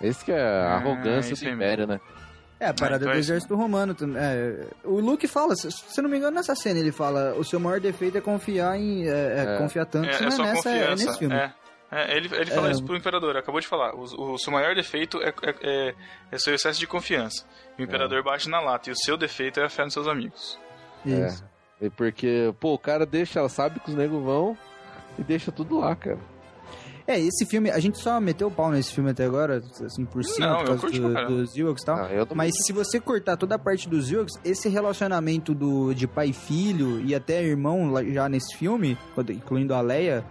Esse 0.00 0.24
que 0.24 0.32
é 0.32 0.40
a 0.40 0.72
Ah, 0.72 0.76
arrogância 0.76 1.34
do 1.36 1.48
Império, 1.48 1.86
né? 1.86 2.00
É, 2.60 2.66
a 2.68 2.74
parada 2.74 2.96
então 3.04 3.12
do 3.12 3.16
é 3.16 3.20
isso 3.20 3.30
exército 3.30 3.54
romano. 3.54 3.94
tam- 3.94 4.16
é, 4.16 4.66
o 4.84 4.98
Luke 5.00 5.26
fala, 5.28 5.54
se, 5.54 5.70
se 5.70 6.02
não 6.02 6.10
me 6.10 6.16
engano, 6.18 6.34
nessa 6.36 6.54
cena 6.56 6.78
ele 6.80 6.90
fala: 6.92 7.34
o 7.36 7.44
seu 7.44 7.60
maior 7.60 7.78
defeito 7.80 8.18
é 8.18 8.20
confiar 8.20 8.76
em. 8.76 9.06
É, 9.06 9.10
é 9.10 9.54
É. 9.54 9.58
confiar 9.58 9.86
tanto. 9.86 10.08
É, 10.08 10.16
é 10.16 10.20
nessa, 10.22 10.42
é 10.42 10.54
confiança. 10.54 11.04
nesse 11.06 11.18
filme. 11.18 11.34
É. 11.34 11.52
É, 11.90 12.16
ele, 12.16 12.28
ele 12.34 12.50
fala 12.50 12.68
É. 12.68 12.72
isso 12.72 12.84
pro 12.84 12.94
imperador, 12.96 13.34
acabou 13.36 13.60
de 13.60 13.66
falar. 13.66 13.94
O, 13.94 14.32
o 14.34 14.38
seu 14.38 14.52
maior 14.52 14.74
defeito 14.74 15.22
é, 15.22 15.28
é, 15.42 15.54
é, 15.62 15.94
é 16.32 16.38
seu 16.38 16.54
excesso 16.54 16.78
de 16.78 16.86
confiança. 16.86 17.46
O 17.78 17.82
imperador 17.82 18.22
bate 18.22 18.48
na 18.50 18.60
lata 18.60 18.90
e 18.90 18.92
o 18.92 18.96
seu 18.96 19.16
defeito 19.16 19.58
é 19.60 19.64
a 19.64 19.68
fé 19.70 19.84
nos 19.84 19.94
seus 19.94 20.06
amigos. 20.06 20.58
Isso. 21.06 21.42
E 21.80 21.88
porque, 21.88 22.52
pô, 22.60 22.74
o 22.74 22.78
cara 22.78 23.06
deixa, 23.06 23.38
ela 23.38 23.48
sabe 23.48 23.80
que 23.80 23.88
os 23.88 23.94
negros 23.96 24.22
vão 24.22 24.58
e 25.18 25.22
deixa 25.22 25.50
tudo 25.50 25.78
lá, 25.78 25.94
cara. 25.96 26.18
É. 27.08 27.18
esse 27.18 27.44
filme, 27.46 27.70
a 27.70 27.78
gente 27.80 27.98
só 27.98 28.20
meteu 28.20 28.48
o 28.48 28.50
pau 28.50 28.70
nesse 28.70 28.92
filme 28.92 29.10
até 29.10 29.24
agora, 29.24 29.62
assim, 29.84 30.04
por 30.04 30.22
cima, 30.24 30.46
Não, 30.46 30.56
por 30.58 30.66
causa 30.66 30.80
curti 30.82 31.00
do- 31.00 31.26
dos 31.26 31.56
Ewoks 31.56 31.82
e 31.82 31.86
tal. 31.86 31.96
Não, 31.96 32.26
Mas 32.34 32.52
se 32.66 32.72
você 32.72 33.00
cortar 33.00 33.36
toda 33.36 33.54
a 33.54 33.58
parte 33.58 33.88
dos 33.88 34.12
Ewoks, 34.12 34.34
esse 34.44 34.68
relacionamento 34.68 35.54
do, 35.54 35.94
de 35.94 36.06
pai 36.06 36.28
e 36.28 36.32
filho 36.32 37.00
e 37.00 37.14
até 37.14 37.42
irmão 37.42 37.90
já 38.12 38.28
nesse 38.28 38.56
filme, 38.56 38.96
incluindo 39.30 39.74
a 39.74 39.80
Leia, 39.80 40.24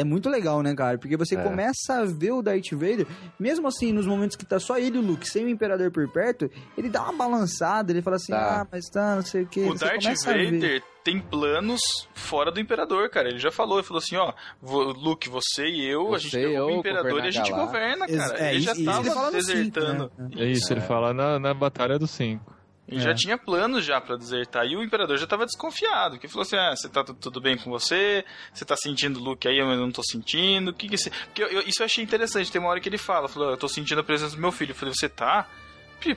é 0.00 0.04
muito 0.04 0.28
legal, 0.28 0.62
né, 0.62 0.74
cara? 0.74 0.98
Porque 0.98 1.16
você 1.16 1.36
É. 1.36 1.42
começa 1.42 1.94
a 2.00 2.04
ver 2.04 2.32
o 2.32 2.42
Darth 2.42 2.70
Vader, 2.72 3.06
mesmo 3.38 3.66
assim, 3.68 3.92
nos 3.92 4.06
momentos 4.06 4.36
que 4.36 4.44
tá 4.44 4.58
só 4.60 4.78
ele 4.78 4.96
e 4.96 5.00
o 5.00 5.02
Luke, 5.02 5.28
sem 5.28 5.44
o 5.44 5.48
Imperador 5.48 5.90
por 5.90 6.06
perto, 6.12 6.50
ele 6.76 6.88
dá 6.88 7.02
uma 7.04 7.12
balançada, 7.14 7.92
ele 7.92 8.02
fala 8.02 8.16
assim, 8.16 8.32
Tá. 8.32 8.62
ah, 8.62 8.66
mas 8.70 8.84
tá, 8.90 9.16
não 9.16 9.22
sei 9.22 9.42
o 9.42 9.46
que. 9.46 9.60
o 9.60 9.74
Darth 9.74 10.02
Vader 10.24 10.82
tem 11.04 11.20
planos 11.20 11.80
fora 12.14 12.50
do 12.50 12.58
imperador, 12.58 13.08
cara. 13.10 13.28
Ele 13.28 13.38
já 13.38 13.50
falou, 13.52 13.78
ele 13.78 13.86
falou 13.86 14.02
assim, 14.02 14.16
ó, 14.16 14.32
Luke, 14.62 15.28
você 15.28 15.64
e 15.66 15.88
eu, 15.88 16.14
a 16.14 16.18
gente 16.18 16.32
Você 16.32 16.40
e 16.40 16.44
pegou 16.48 16.70
eu 16.70 16.76
o 16.76 16.78
imperador 16.80 17.24
e 17.24 17.28
a 17.28 17.30
gente 17.30 17.52
a 17.52 17.56
governa, 17.56 18.06
cara. 18.08 18.38
É, 18.44 18.50
ele 18.54 18.60
já 18.60 18.72
isso, 18.72 18.80
isso 18.82 18.90
tava 18.90 19.02
no 19.08 19.14
cinco, 19.14 19.30
desertando. 19.32 20.12
né? 20.18 20.28
É 20.36 20.44
isso, 20.50 20.72
ele 20.72 20.80
fala 20.80 21.14
na, 21.14 21.38
na 21.38 21.54
Batalha 21.54 21.98
dos 21.98 22.10
Cinco. 22.10 22.55
Ele 22.88 23.00
É. 23.00 23.02
já 23.02 23.14
tinha 23.14 23.36
planos 23.36 23.84
já 23.84 24.00
pra 24.00 24.16
desertar. 24.16 24.64
E 24.66 24.76
o 24.76 24.82
imperador 24.82 25.16
já 25.18 25.26
tava 25.26 25.44
desconfiado. 25.44 26.18
Que 26.18 26.28
falou 26.28 26.42
assim: 26.42 26.56
ah, 26.56 26.74
você 26.76 26.88
tá 26.88 27.02
tu- 27.02 27.14
tudo 27.14 27.40
bem 27.40 27.56
com 27.56 27.68
você? 27.70 28.24
Você 28.52 28.64
tá 28.64 28.76
sentindo 28.76 29.18
o 29.18 29.22
Luke 29.22 29.48
aí, 29.48 29.60
mas 29.62 29.76
eu 29.78 29.84
não 29.86 29.90
tô 29.92 30.02
sentindo. 30.04 30.70
O 30.70 30.74
que 30.74 30.88
que 30.88 30.96
você. 30.96 31.10
Porque 31.10 31.42
eu- 31.42 31.48
eu- 31.48 31.62
isso 31.62 31.82
eu 31.82 31.86
achei 31.86 32.04
interessante. 32.04 32.50
Tem 32.52 32.60
uma 32.60 32.70
hora 32.70 32.80
que 32.80 32.88
ele 32.88 32.98
fala: 32.98 33.26
falou, 33.28 33.50
eu 33.50 33.56
tô 33.56 33.66
sentindo 33.68 34.00
a 34.00 34.04
presença 34.04 34.36
do 34.36 34.40
meu 34.40 34.52
filho. 34.52 34.70
Eu 34.70 34.74
falei, 34.76 34.94
você 34.94 35.08
tá? 35.08 35.48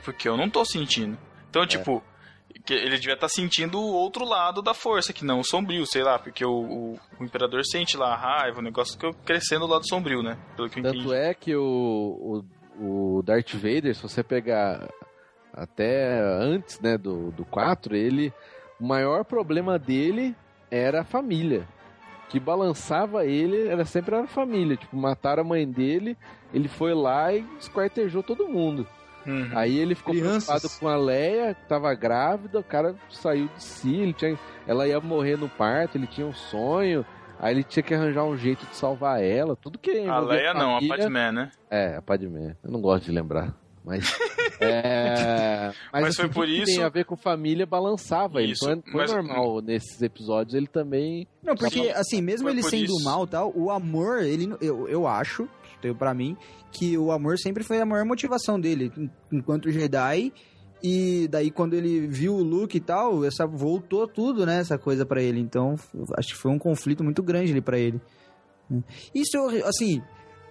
Porque 0.04 0.28
eu 0.28 0.36
não 0.36 0.48
tô 0.48 0.64
sentindo. 0.64 1.18
Então, 1.48 1.66
tipo. 1.66 2.02
Que 2.64 2.74
ele 2.74 2.96
devia 2.98 3.14
estar 3.14 3.28
sentindo 3.28 3.78
o 3.80 3.92
outro 3.92 4.24
lado 4.24 4.60
da 4.60 4.74
força, 4.74 5.12
que 5.12 5.24
não 5.24 5.38
o 5.38 5.44
sombrio, 5.44 5.86
sei 5.86 6.02
lá, 6.02 6.18
porque 6.18 6.44
o, 6.44 6.50
o, 6.50 7.00
o 7.18 7.24
imperador 7.24 7.64
sente 7.64 7.96
lá 7.96 8.12
a 8.12 8.16
raiva, 8.16 8.58
o 8.58 8.62
negócio 8.62 8.98
que 8.98 9.06
eu 9.06 9.14
crescendo 9.24 9.66
do 9.66 9.72
lado 9.72 9.88
sombrio, 9.88 10.20
né? 10.20 10.36
Pelo 10.56 10.68
que 10.68 10.80
eu 10.80 10.82
Tanto 10.82 10.98
entendi. 10.98 11.14
é 11.14 11.32
que 11.32 11.54
o, 11.56 12.44
o, 12.76 13.18
o 13.18 13.22
Darth 13.22 13.54
Vader, 13.54 13.94
se 13.94 14.02
você 14.02 14.22
pegar 14.24 14.86
até 15.52 16.20
antes 16.20 16.80
né, 16.80 16.96
do, 16.96 17.30
do 17.30 17.44
4, 17.44 17.94
ele. 17.96 18.32
O 18.78 18.86
maior 18.86 19.24
problema 19.24 19.78
dele 19.78 20.34
era 20.70 21.02
a 21.02 21.04
família. 21.04 21.66
O 22.24 22.28
que 22.30 22.40
balançava 22.40 23.26
ele 23.26 23.68
era 23.68 23.84
sempre 23.84 24.14
a 24.14 24.26
família. 24.26 24.76
Tipo, 24.76 24.96
mataram 24.96 25.42
a 25.42 25.46
mãe 25.46 25.68
dele, 25.68 26.16
ele 26.54 26.68
foi 26.68 26.94
lá 26.94 27.32
e 27.32 27.44
esquartejou 27.58 28.22
todo 28.22 28.48
mundo. 28.48 28.86
Uhum. 29.26 29.50
Aí 29.54 29.78
ele 29.78 29.94
ficou 29.94 30.14
Crianças. 30.14 30.46
preocupado 30.46 30.80
com 30.80 30.88
a 30.88 30.96
Leia, 30.96 31.54
que 31.54 31.64
tava 31.66 31.92
grávida, 31.94 32.58
o 32.58 32.64
cara 32.64 32.94
saiu 33.10 33.48
de 33.54 33.62
si, 33.62 33.94
ele 33.96 34.12
tinha, 34.12 34.38
ela 34.66 34.86
ia 34.86 35.00
morrer 35.00 35.36
no 35.36 35.48
parto, 35.48 35.98
ele 35.98 36.06
tinha 36.06 36.26
um 36.26 36.32
sonho, 36.32 37.04
aí 37.38 37.54
ele 37.54 37.64
tinha 37.64 37.82
que 37.82 37.94
arranjar 37.94 38.24
um 38.24 38.36
jeito 38.36 38.64
de 38.66 38.76
salvar 38.76 39.22
ela, 39.22 39.54
tudo 39.56 39.78
que 39.78 39.90
a 39.90 40.18
Leia 40.20 40.54
não, 40.54 40.76
a 40.76 40.80
Padmé, 40.80 41.32
né? 41.32 41.50
É, 41.70 41.96
a 41.96 42.02
Padmé, 42.02 42.56
eu 42.62 42.70
não 42.70 42.80
gosto 42.80 43.04
de 43.04 43.12
lembrar, 43.12 43.54
mas... 43.90 44.14
é, 44.60 45.72
mas, 45.92 46.02
Mas 46.02 46.16
foi 46.16 46.24
assim, 46.26 46.34
por 46.34 46.44
tudo 46.46 46.54
que 46.56 46.62
isso- 46.62 46.74
tem 46.76 46.84
a 46.84 46.88
ver 46.88 47.04
com 47.04 47.16
família 47.16 47.66
balançava 47.66 48.40
ele, 48.42 48.52
Isso, 48.52 48.70
então 48.70 48.92
foi 48.92 49.02
mas- 49.02 49.12
normal 49.12 49.60
nesses 49.60 50.00
episódios 50.00 50.54
ele 50.54 50.66
também... 50.66 51.26
Não, 51.42 51.54
porque, 51.54 51.84
Sim. 51.84 51.90
assim, 51.90 52.20
mesmo 52.22 52.44
Foi 52.44 52.52
ele 52.52 52.62
por 52.62 52.70
sendo 52.70 52.84
isso. 52.84 53.04
mal 53.04 53.24
e 53.24 53.28
tal, 53.28 53.52
o 53.54 53.70
amor, 53.70 54.22
ele, 54.22 54.54
eu, 54.60 54.88
eu 54.88 55.06
acho, 55.06 55.48
tenho 55.82 55.94
pra 55.94 56.14
mim, 56.14 56.36
que 56.72 56.96
o 56.96 57.10
amor 57.10 57.38
sempre 57.38 57.62
foi 57.64 57.80
a 57.80 57.86
maior 57.86 58.04
motivação 58.04 58.60
dele, 58.60 58.92
en- 58.96 59.10
enquanto 59.32 59.70
Jedi. 59.70 60.32
E 60.82 61.28
daí, 61.28 61.50
quando 61.50 61.74
ele 61.74 62.06
viu 62.06 62.34
o 62.34 62.42
Luke 62.42 62.74
e 62.74 62.80
tal, 62.80 63.22
essa 63.22 63.46
voltou 63.46 64.08
tudo, 64.08 64.46
né? 64.46 64.60
Essa 64.60 64.78
coisa 64.78 65.04
pra 65.04 65.22
ele. 65.22 65.38
Então, 65.38 65.74
acho 66.16 66.28
que 66.28 66.40
foi 66.40 66.50
um 66.50 66.58
conflito 66.58 67.04
muito 67.04 67.22
grande 67.22 67.50
ali 67.52 67.60
pra 67.60 67.78
ele. 67.78 68.00
Isso, 69.14 69.36
eu, 69.36 69.66
assim, 69.66 70.00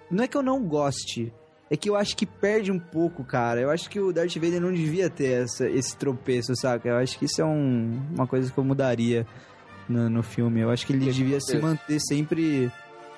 não 0.08 0.22
é 0.22 0.28
que 0.28 0.36
eu 0.36 0.42
não 0.42 0.62
goste, 0.62 1.32
é 1.70 1.76
que 1.76 1.88
eu 1.88 1.94
acho 1.96 2.16
que 2.16 2.26
perde 2.26 2.72
um 2.72 2.78
pouco, 2.78 3.22
cara. 3.22 3.60
Eu 3.60 3.70
acho 3.70 3.88
que 3.88 4.00
o 4.00 4.12
Darth 4.12 4.34
Vader 4.34 4.60
não 4.60 4.72
devia 4.72 5.08
ter 5.08 5.42
essa, 5.44 5.68
esse 5.68 5.96
tropeço, 5.96 6.52
saca? 6.56 6.88
Eu 6.88 6.96
acho 6.96 7.18
que 7.18 7.26
isso 7.26 7.40
é 7.40 7.44
um, 7.44 8.00
uma 8.14 8.26
coisa 8.26 8.50
que 8.52 8.58
eu 8.58 8.64
mudaria 8.64 9.24
no, 9.88 10.10
no 10.10 10.22
filme. 10.22 10.60
Eu 10.60 10.70
acho 10.70 10.84
que 10.86 10.92
ele 10.92 11.10
devia 11.12 11.40
se 11.40 11.56
manter 11.58 12.00
sempre, 12.00 12.70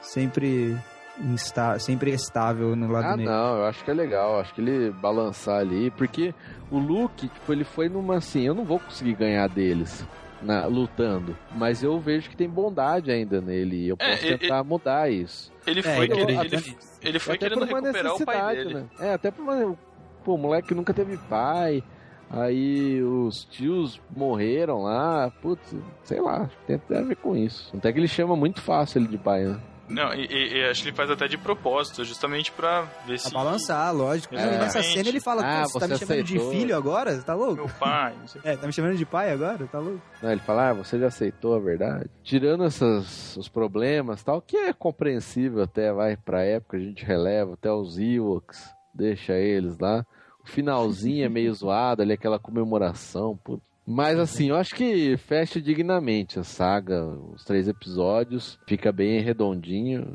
sempre, 0.03 0.77
insta, 1.21 1.79
sempre 1.79 2.11
estável 2.13 2.77
no 2.77 2.89
lado 2.91 3.07
Ah, 3.07 3.17
negro. 3.17 3.33
não, 3.33 3.57
eu 3.59 3.65
acho 3.65 3.83
que 3.85 3.91
é 3.91 3.95
legal. 3.95 4.39
Acho 4.41 4.55
que 4.55 4.61
ele 4.61 4.91
balançar 4.91 5.59
ali, 5.61 5.91
porque 5.91 6.35
o 6.71 6.79
Luke, 6.79 7.29
tipo, 7.29 7.53
ele 7.53 7.65
foi 7.65 7.89
numa 7.89 8.17
assim, 8.17 8.43
eu 8.47 8.55
não 8.55 8.65
vou 8.65 8.79
conseguir 8.79 9.15
ganhar 9.15 9.49
deles. 9.49 10.07
Na- 10.43 10.67
lutando, 10.67 11.37
mas 11.55 11.83
eu 11.83 11.99
vejo 12.01 12.29
que 12.31 12.37
tem 12.37 12.49
bondade 12.49 13.11
ainda 13.11 13.41
nele 13.41 13.77
e 13.77 13.89
eu 13.89 13.97
É, 13.99 14.11
posso 14.11 14.27
e- 14.27 14.39
tentar 14.39 14.65
mudar 14.65 15.11
isso. 15.11 15.53
Ele 15.67 15.81
É, 15.81 15.83
foi, 15.83 16.05
eu- 16.07 16.17
querer- 16.17 16.39
até- 16.39 16.57
ele, 16.57 16.77
ele 17.03 17.19
foi 17.19 17.35
até 17.37 17.49
querendo 17.49 17.59
por 17.67 17.69
uma 17.69 17.81
recuperar 17.81 18.15
o 18.15 18.25
pai 18.25 18.37
necessidade, 18.37 18.69
dele. 18.69 18.75
né? 18.75 19.09
É, 19.09 19.15
até 19.15 19.31
por 19.31 19.43
uma. 19.43 19.77
Pô, 20.25 20.35
o 20.35 20.39
moleque 20.39 20.75
nunca 20.75 20.93
teve 20.95 21.17
pai. 21.29 21.83
Aí 22.31 23.03
os 23.03 23.45
tios 23.45 24.01
morreram 24.17 24.83
lá. 24.83 25.31
Putz, 25.43 25.75
sei 26.03 26.21
lá, 26.21 26.49
tem 26.67 26.77
até 26.77 26.99
a 26.99 27.03
ver 27.03 27.17
com 27.17 27.37
isso. 27.37 27.71
Até 27.77 27.93
que 27.93 27.99
ele 27.99 28.09
chama 28.09 28.35
muito 28.35 28.61
fácil 28.63 29.01
ele 29.01 29.09
de 29.09 29.19
pai, 29.19 29.45
né? 29.45 29.61
Não, 29.93 30.15
e, 30.15 30.27
e- 30.27 30.65
acho 30.71 30.83
que 30.83 30.89
ele 30.89 30.97
faz 30.97 31.11
até 31.11 31.29
de 31.29 31.37
propósito, 31.39 32.05
justamente 32.05 32.51
pra 32.53 32.83
ver 33.07 33.19
Pra 33.21 33.29
se. 33.29 33.33
balançar, 33.33 33.95
lógico. 33.95 34.35
É. 34.35 34.59
Nessa 34.59 34.83
cena 34.83 35.09
ele 35.09 35.21
fala, 35.21 35.43
Ah, 35.45 35.63
"Pô, 35.65 35.69
você 35.69 35.79
tá 35.81 35.89
me 35.89 35.99
chamando 35.99 36.23
de 36.25 36.37
aceitou." 36.37 36.51
filho 36.51 36.77
agora? 36.77 37.15
Você 37.15 37.23
tá 37.23 37.35
louco? 37.35 37.55
Meu 37.57 37.69
pai, 37.69 38.15
não 38.19 38.27
sei 38.27 38.41
o 38.41 38.49
É, 38.49 38.57
tá 38.57 38.67
me 38.67 38.73
chamando 38.73 38.97
de 38.97 39.05
pai 39.07 39.31
agora? 39.31 39.67
Tá 39.67 39.79
louco? 39.79 40.01
Não, 40.23 40.31
ele 40.33 40.41
fala, 40.41 40.71
ah, 40.71 40.73
você 40.75 40.99
já 40.99 41.07
aceitou 41.09 41.55
a 41.55 41.61
verdade. 41.61 42.09
Tirando 42.23 42.65
essas, 42.65 43.37
os 43.37 43.49
problemas 43.49 44.23
tal, 44.23 44.41
que 44.41 44.57
é 44.57 44.73
compreensível 44.73 45.63
até, 45.63 45.93
vai, 45.93 46.17
pra 46.17 46.43
época, 46.43 46.77
a 46.77 46.81
gente 46.81 47.05
releva 47.05 47.55
até 47.55 47.71
os 47.71 47.99
Ewoks, 47.99 48.63
deixa 48.95 49.35
eles 49.35 49.79
lá. 49.79 50.05
O 50.45 50.49
finalzinho 50.49 51.25
é 51.25 51.29
meio 51.29 51.53
zoado, 51.55 52.03
ali 52.03 52.13
aquela 52.15 52.39
comemoração, 52.39 53.37
putz. 53.45 53.63
Mas 53.93 54.19
assim, 54.19 54.49
eu 54.51 54.57
acho 54.57 54.75
que 54.75 55.17
fecha 55.17 55.61
dignamente 55.61 56.39
a 56.39 56.45
saga, 56.45 57.05
os 57.05 57.45
três 57.45 57.69
episódios, 57.69 58.59
fica 58.67 58.91
bem 58.93 59.21
redondinho. 59.21 60.07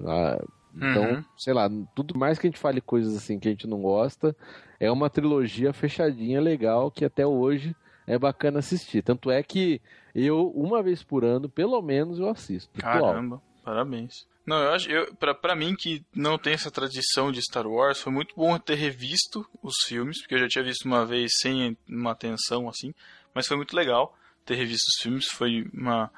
Então, 0.76 1.04
Uhum. 1.12 1.24
sei 1.38 1.54
lá, 1.54 1.70
tudo 1.95 2.18
mais 2.18 2.38
que 2.38 2.48
a 2.48 2.49
gente 2.49 2.60
fale 2.60 2.80
coisas 2.82 3.16
assim 3.16 3.40
que 3.40 3.48
a 3.48 3.52
gente 3.52 3.68
não 3.68 3.82
gosta, 3.82 4.36
é 4.80 4.91
uma 4.91 5.10
trilogia 5.10 5.74
fechadinha 5.74 6.40
legal 6.40 6.91
que 6.91 7.04
até 7.04 7.26
hoje 7.26 7.76
é 8.06 8.18
bacana 8.18 8.60
assistir. 8.60 9.02
Tanto 9.02 9.32
é 9.32 9.41
que 9.41 9.82
eu, 10.14 10.49
uma 10.56 10.84
vez 10.84 11.02
por 11.04 11.26
ano, 11.26 11.49
pelo 11.49 11.82
menos, 11.82 12.20
eu 12.20 12.30
assisto. 12.30 12.70
Caramba, 12.80 13.41
parabéns. 13.64 14.28
Não, 14.45 14.62
eu 14.64 14.70
acho, 14.72 14.90
eu, 14.90 15.14
pra, 15.16 15.34
pra 15.34 15.56
mim 15.56 15.76
que 15.76 16.06
não 16.16 16.38
tem 16.38 16.54
essa 16.54 16.72
tradição 16.72 17.32
de 17.34 17.41
Star 17.41 17.68
Wars, 17.68 17.99
foi 17.99 18.14
muito 18.14 18.34
bom 18.36 18.58
ter 18.58 18.76
revisto 18.76 19.45
os 19.62 19.74
filmes, 19.86 20.22
porque 20.22 20.36
eu 20.36 20.40
já 20.40 20.48
tinha 20.48 20.64
visto 20.64 20.86
uma 20.86 21.06
vez 21.06 21.32
sem 21.41 21.76
uma 21.90 22.12
atenção 22.12 22.70
assim, 22.70 22.94
mas 23.34 23.48
foi 23.48 23.58
muito 23.58 23.76
legal 23.76 24.18
ter 24.45 24.56
revisto 24.56 24.88
os 24.88 25.02
filmes, 25.02 25.28
foi 25.28 25.66
uma 25.74 26.12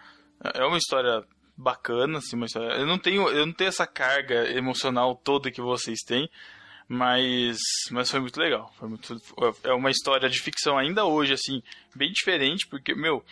é 0.56 0.64
uma 0.64 0.78
história 0.78 1.24
bacana, 1.58 2.20
assim, 2.20 2.36
uma 2.36 2.46
história, 2.46 2.74
eu 2.76 2.86
não 2.86 2.98
tenho 2.98 3.28
eu 3.30 3.46
não 3.46 3.54
tenho 3.54 3.70
essa 3.70 3.88
carga 3.88 4.50
emocional 4.52 5.16
toda 5.16 5.52
que 5.52 5.62
vocês 5.62 6.00
têm, 6.06 6.30
mas 6.88 7.58
mas 7.92 8.10
foi 8.10 8.20
muito 8.20 8.40
legal, 8.40 8.72
foi 8.78 8.88
muito 8.88 9.16
é 9.64 9.74
uma 9.74 9.92
história 9.92 10.30
de 10.30 10.40
ficção 10.40 10.78
ainda 10.78 11.06
hoje 11.06 11.34
assim, 11.34 11.62
bem 11.96 12.12
diferente, 12.12 12.68
porque 12.68 12.96
meu, 12.96 13.24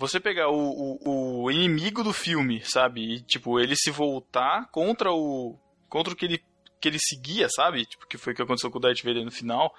você 0.00 0.18
pegar 0.18 0.48
o, 0.48 0.98
o, 1.04 1.42
o 1.42 1.50
inimigo 1.50 2.02
do 2.02 2.10
filme, 2.10 2.62
sabe? 2.64 3.16
E, 3.16 3.20
tipo, 3.20 3.60
ele 3.60 3.76
se 3.76 3.90
voltar 3.90 4.66
contra 4.70 5.12
o. 5.12 5.58
contra 5.90 6.14
o 6.14 6.16
que 6.16 6.24
ele, 6.24 6.42
que 6.80 6.88
ele 6.88 6.98
seguia, 6.98 7.48
sabe? 7.50 7.84
Tipo, 7.84 8.06
que 8.06 8.16
foi 8.16 8.32
o 8.32 8.36
que 8.36 8.40
aconteceu 8.40 8.70
com 8.70 8.78
o 8.78 8.80
Darth 8.80 9.02
Vader 9.04 9.22
no 9.22 9.30
final. 9.30 9.74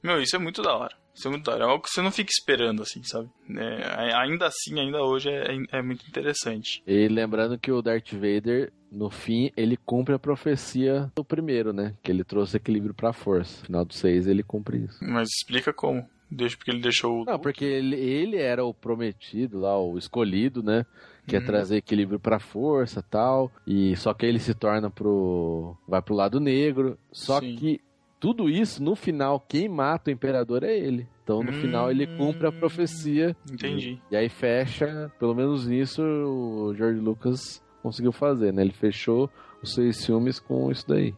Meu, 0.00 0.22
isso 0.22 0.36
é 0.36 0.38
muito 0.38 0.62
da 0.62 0.76
hora. 0.76 0.96
Isso 1.14 1.28
é 1.28 1.30
muito 1.30 1.44
da 1.44 1.52
hora. 1.54 1.64
É 1.64 1.68
algo 1.68 1.82
que 1.84 1.90
você 1.90 2.02
não 2.02 2.10
fica 2.10 2.30
esperando, 2.30 2.82
assim, 2.82 3.02
sabe? 3.04 3.28
É, 3.56 4.12
ainda 4.14 4.46
assim, 4.46 4.78
ainda 4.80 5.02
hoje, 5.02 5.30
é, 5.30 5.56
é 5.72 5.80
muito 5.82 6.06
interessante. 6.08 6.82
E 6.86 7.06
lembrando 7.08 7.58
que 7.58 7.70
o 7.70 7.80
Darth 7.80 8.12
Vader, 8.12 8.72
no 8.90 9.08
fim, 9.10 9.50
ele 9.56 9.76
cumpre 9.76 10.14
a 10.14 10.18
profecia 10.18 11.10
do 11.14 11.24
primeiro, 11.24 11.72
né? 11.72 11.94
Que 12.02 12.10
ele 12.10 12.24
trouxe 12.24 12.56
equilíbrio 12.56 12.94
pra 12.94 13.12
força. 13.12 13.60
No 13.60 13.66
final 13.66 13.84
do 13.84 13.94
seis, 13.94 14.26
ele 14.26 14.42
cumpre 14.42 14.78
isso. 14.84 14.98
Mas 15.04 15.28
explica 15.30 15.72
como. 15.72 16.04
Deixa, 16.30 16.56
porque 16.56 16.70
ele 16.72 16.80
deixou 16.80 17.22
o. 17.22 17.24
Não, 17.26 17.38
porque 17.38 17.64
ele, 17.64 17.94
ele 17.94 18.36
era 18.38 18.64
o 18.64 18.74
prometido 18.74 19.60
lá, 19.60 19.78
o 19.78 19.96
escolhido, 19.96 20.62
né? 20.64 20.84
Que 21.28 21.36
é 21.36 21.38
Hum. 21.38 21.44
trazer 21.44 21.76
equilíbrio 21.76 22.18
pra 22.18 22.40
força 22.40 23.02
tal. 23.02 23.52
E 23.66 23.94
só 23.96 24.12
que 24.12 24.26
ele 24.26 24.40
se 24.40 24.52
torna 24.52 24.90
pro. 24.90 25.76
vai 25.86 26.02
pro 26.02 26.14
lado 26.14 26.40
negro. 26.40 26.98
Só 27.12 27.38
Sim. 27.40 27.54
que 27.56 27.80
tudo 28.24 28.48
isso, 28.48 28.82
no 28.82 28.96
final, 28.96 29.38
quem 29.38 29.68
mata 29.68 30.08
o 30.08 30.12
imperador 30.12 30.62
é 30.62 30.74
ele. 30.74 31.06
Então, 31.22 31.42
no 31.42 31.50
Hum. 31.50 31.60
final, 31.60 31.90
ele 31.90 32.06
cumpre 32.06 32.46
a 32.46 32.52
profecia. 32.52 33.36
Entendi. 33.52 34.00
E 34.10 34.16
aí 34.16 34.30
fecha, 34.30 35.12
pelo 35.18 35.34
menos 35.34 35.66
nisso, 35.66 36.02
o 36.02 36.74
George 36.74 36.98
Lucas 37.00 37.62
conseguiu 37.82 38.12
fazer, 38.12 38.50
né? 38.50 38.62
Ele 38.62 38.72
fechou 38.72 39.28
os 39.62 39.74
seis 39.74 40.02
filmes 40.06 40.40
com 40.40 40.72
isso 40.72 40.88
daí. 40.88 41.14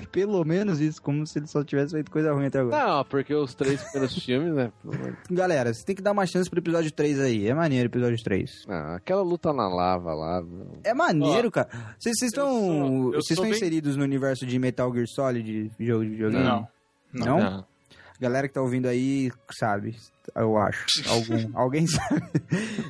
Pelo 0.12 0.44
menos 0.44 0.80
isso, 0.80 1.00
como 1.02 1.26
se 1.26 1.38
ele 1.38 1.46
só 1.46 1.62
tivesse 1.64 1.92
feito 1.92 2.10
coisa 2.10 2.32
ruim 2.32 2.46
até 2.46 2.60
agora. 2.60 2.86
Não, 2.86 3.04
porque 3.04 3.34
os 3.34 3.54
três 3.54 3.82
primeiros 3.82 4.14
filmes, 4.24 4.54
né? 4.54 4.72
Galera, 5.30 5.72
você 5.72 5.84
tem 5.84 5.94
que 5.96 6.02
dar 6.02 6.12
uma 6.12 6.26
chance 6.26 6.48
pro 6.50 6.58
episódio 6.58 6.90
3 6.92 7.20
aí. 7.20 7.48
É 7.48 7.54
maneiro 7.54 7.88
o 7.88 7.90
episódio 7.90 8.22
3. 8.22 8.64
Ah, 8.68 8.96
aquela 8.96 9.22
luta 9.22 9.52
na 9.52 9.68
lava 9.68 10.12
lá. 10.14 10.42
É 10.84 10.92
maneiro, 10.94 11.50
cara. 11.50 11.68
Vocês 11.98 12.20
estão. 12.22 13.10
Vocês 13.10 13.30
estão 13.30 13.44
bem- 13.44 13.52
inseridos 13.54 13.96
no 13.96 14.04
universo 14.04 14.44
de 14.46 14.58
Metal 14.58 14.92
Gear 14.92 15.06
Solid, 15.08 15.70
jogo 15.80 16.04
de 16.04 16.10
videogame? 16.10 16.44
Não. 16.44 16.68
Não? 17.12 17.38
Não. 17.38 17.72
Galera 18.20 18.46
que 18.46 18.54
tá 18.54 18.62
ouvindo 18.62 18.86
aí 18.86 19.32
sabe, 19.58 19.96
eu 20.36 20.56
acho. 20.56 20.86
Algum, 21.08 21.50
alguém 21.58 21.86
sabe. 21.88 22.22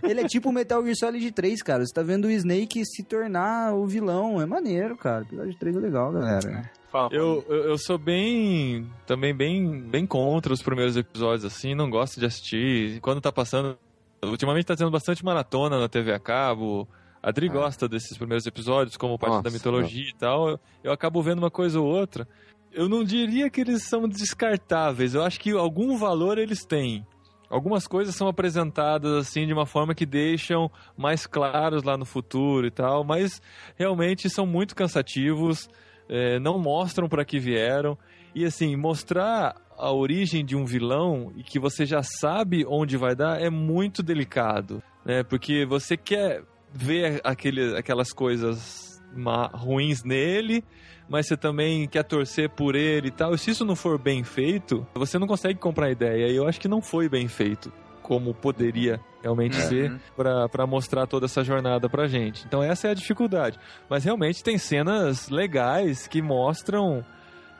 Ele 0.02 0.20
é 0.20 0.26
tipo 0.26 0.50
o 0.50 0.52
Metal 0.52 0.82
Gear 0.82 0.94
Solid 0.94 1.32
3, 1.32 1.62
cara. 1.62 1.86
Você 1.86 1.92
tá 1.94 2.02
vendo 2.02 2.26
o 2.26 2.30
Snake 2.30 2.84
se 2.84 3.02
tornar 3.02 3.72
o 3.74 3.86
vilão. 3.86 4.42
É 4.42 4.44
maneiro, 4.44 4.94
cara. 4.94 5.22
O 5.22 5.26
episódio 5.26 5.58
3 5.58 5.76
é 5.76 5.80
legal, 5.80 6.12
galera. 6.12 6.70
Fala, 6.92 7.08
Eu, 7.10 7.44
eu, 7.48 7.56
eu 7.70 7.78
sou 7.78 7.96
bem. 7.98 8.86
também 9.06 9.34
bem, 9.34 9.80
bem 9.80 10.06
contra 10.06 10.52
os 10.52 10.62
primeiros 10.62 10.96
episódios, 10.96 11.44
assim, 11.44 11.74
não 11.74 11.88
gosto 11.90 12.20
de 12.20 12.26
assistir. 12.26 13.00
Quando 13.00 13.20
tá 13.20 13.32
passando. 13.32 13.76
Ultimamente 14.24 14.66
tá 14.66 14.76
tendo 14.76 14.90
bastante 14.90 15.24
maratona 15.24 15.80
na 15.80 15.88
TV 15.88 16.12
a 16.12 16.20
cabo. 16.20 16.86
A 17.22 17.30
Adri 17.30 17.48
Ah. 17.48 17.52
gosta 17.52 17.88
desses 17.88 18.16
primeiros 18.16 18.46
episódios, 18.46 18.96
como 18.96 19.18
parte 19.18 19.32
Nossa, 19.32 19.44
da 19.44 19.50
mitologia 19.50 20.08
e 20.10 20.14
tal. 20.14 20.50
Eu, 20.50 20.60
eu 20.84 20.92
acabo 20.92 21.20
vendo 21.22 21.38
uma 21.38 21.50
coisa 21.50 21.80
ou 21.80 21.86
outra. 21.86 22.28
Eu 22.70 22.88
não 22.88 23.02
diria 23.02 23.48
que 23.50 23.60
eles 23.62 23.82
são 23.82 24.06
descartáveis. 24.08 25.14
Eu 25.14 25.22
acho 25.24 25.40
que 25.40 25.50
algum 25.50 25.96
valor 25.96 26.38
eles 26.38 26.64
têm. 26.64 27.04
Algumas 27.50 27.86
coisas 27.86 28.14
são 28.14 28.28
apresentadas 28.28 29.12
assim 29.12 29.46
de 29.46 29.52
uma 29.52 29.66
forma 29.66 29.94
que 29.94 30.06
deixam 30.06 30.70
mais 30.96 31.26
claros 31.26 31.82
lá 31.82 31.96
no 31.98 32.04
futuro 32.06 32.66
e 32.66 32.70
tal, 32.70 33.04
mas 33.04 33.42
realmente 33.76 34.30
são 34.30 34.46
muito 34.46 34.74
cansativos, 34.74 35.68
é, 36.08 36.38
não 36.38 36.58
mostram 36.58 37.08
para 37.08 37.24
que 37.24 37.38
vieram. 37.38 37.96
E 38.34 38.44
assim, 38.44 38.74
mostrar 38.76 39.56
a 39.76 39.92
origem 39.92 40.44
de 40.44 40.56
um 40.56 40.64
vilão 40.64 41.32
e 41.36 41.42
que 41.42 41.58
você 41.58 41.84
já 41.84 42.02
sabe 42.02 42.64
onde 42.66 42.96
vai 42.96 43.14
dar 43.14 43.40
é 43.40 43.50
muito 43.50 44.02
delicado, 44.02 44.82
né? 45.04 45.22
Porque 45.22 45.66
você 45.66 45.96
quer 45.96 46.42
ver 46.72 47.20
aquele, 47.24 47.76
aquelas 47.76 48.12
coisas 48.12 49.02
ruins 49.52 50.02
nele, 50.02 50.64
mas 51.08 51.26
você 51.26 51.36
também 51.36 51.86
quer 51.86 52.04
torcer 52.04 52.48
por 52.48 52.74
ele 52.74 53.08
e 53.08 53.10
tal. 53.10 53.34
E 53.34 53.38
se 53.38 53.50
isso 53.50 53.64
não 53.64 53.76
for 53.76 53.98
bem 53.98 54.24
feito, 54.24 54.86
você 54.94 55.18
não 55.18 55.26
consegue 55.26 55.58
comprar 55.58 55.86
a 55.86 55.90
ideia. 55.90 56.28
E 56.28 56.36
eu 56.36 56.46
acho 56.46 56.60
que 56.60 56.68
não 56.68 56.80
foi 56.80 57.08
bem 57.08 57.28
feito 57.28 57.72
como 58.02 58.34
poderia 58.34 59.00
realmente 59.22 59.56
Uhum. 59.56 59.68
ser 59.68 60.00
para 60.16 60.66
mostrar 60.66 61.06
toda 61.06 61.26
essa 61.26 61.44
jornada 61.44 61.88
pra 61.88 62.06
gente. 62.06 62.44
Então 62.46 62.62
essa 62.62 62.88
é 62.88 62.90
a 62.90 62.94
dificuldade. 62.94 63.58
Mas 63.88 64.04
realmente 64.04 64.42
tem 64.42 64.58
cenas 64.58 65.28
legais 65.28 66.06
que 66.06 66.20
mostram 66.20 67.04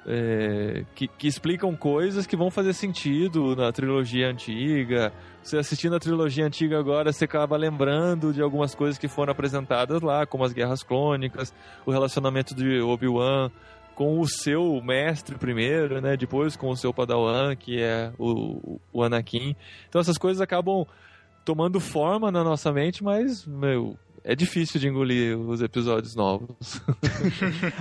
é, 0.07 0.85
que, 0.95 1.07
que 1.07 1.29
explicam 1.29 1.75
coisas 1.77 2.27
que 2.27 2.37
vão 2.37 2.51
fazer 2.51 2.73
sentido 2.73 3.55
na 3.55 3.71
trilogia 3.71 4.29
antiga. 4.29 5.13
Você 5.43 5.59
assistindo 5.59 5.95
a 5.95 6.01
trilogia 6.01 6.45
antiga 6.45 6.79
agora, 6.79 7.13
você 7.13 7.25
acaba 7.25 7.57
lembrando 7.57 8.33
de 8.33 8.43
algumas 8.43 8.75
coisas 8.75 8.99
que 8.99 9.09
foram 9.09 9.33
apresentadas 9.33 10.01
lá, 10.03 10.27
como 10.27 10.45
as 10.45 10.53
guerras 10.53 10.83
clônicas, 10.83 11.55
o 11.87 11.91
relacionamento 11.91 12.55
de 12.55 12.81
Obi-Wan 12.81 13.51
com 13.95 14.19
o 14.19 14.27
seu 14.27 14.81
mestre 14.83 15.37
primeiro, 15.37 16.01
né? 16.01 16.17
Depois 16.17 16.57
com 16.57 16.71
o 16.71 16.77
seu 16.77 16.95
padawan, 16.95 17.55
que 17.55 17.81
é 17.81 18.11
o, 18.19 18.81
o 18.93 19.03
Anakin. 19.03 19.55
Então 19.89 20.01
essas 20.01 20.17
coisas 20.17 20.41
acabam 20.41 20.87
tomando 21.45 21.81
forma 21.81 22.31
na 22.31 22.45
nossa 22.45 22.73
mente, 22.73 23.03
mas, 23.03 23.47
meu, 23.47 23.97
é 24.25 24.37
difícil 24.37 24.79
de 24.79 24.89
engolir 24.89 25.39
os 25.39 25.61
episódios 25.61 26.15
novos. 26.15 26.81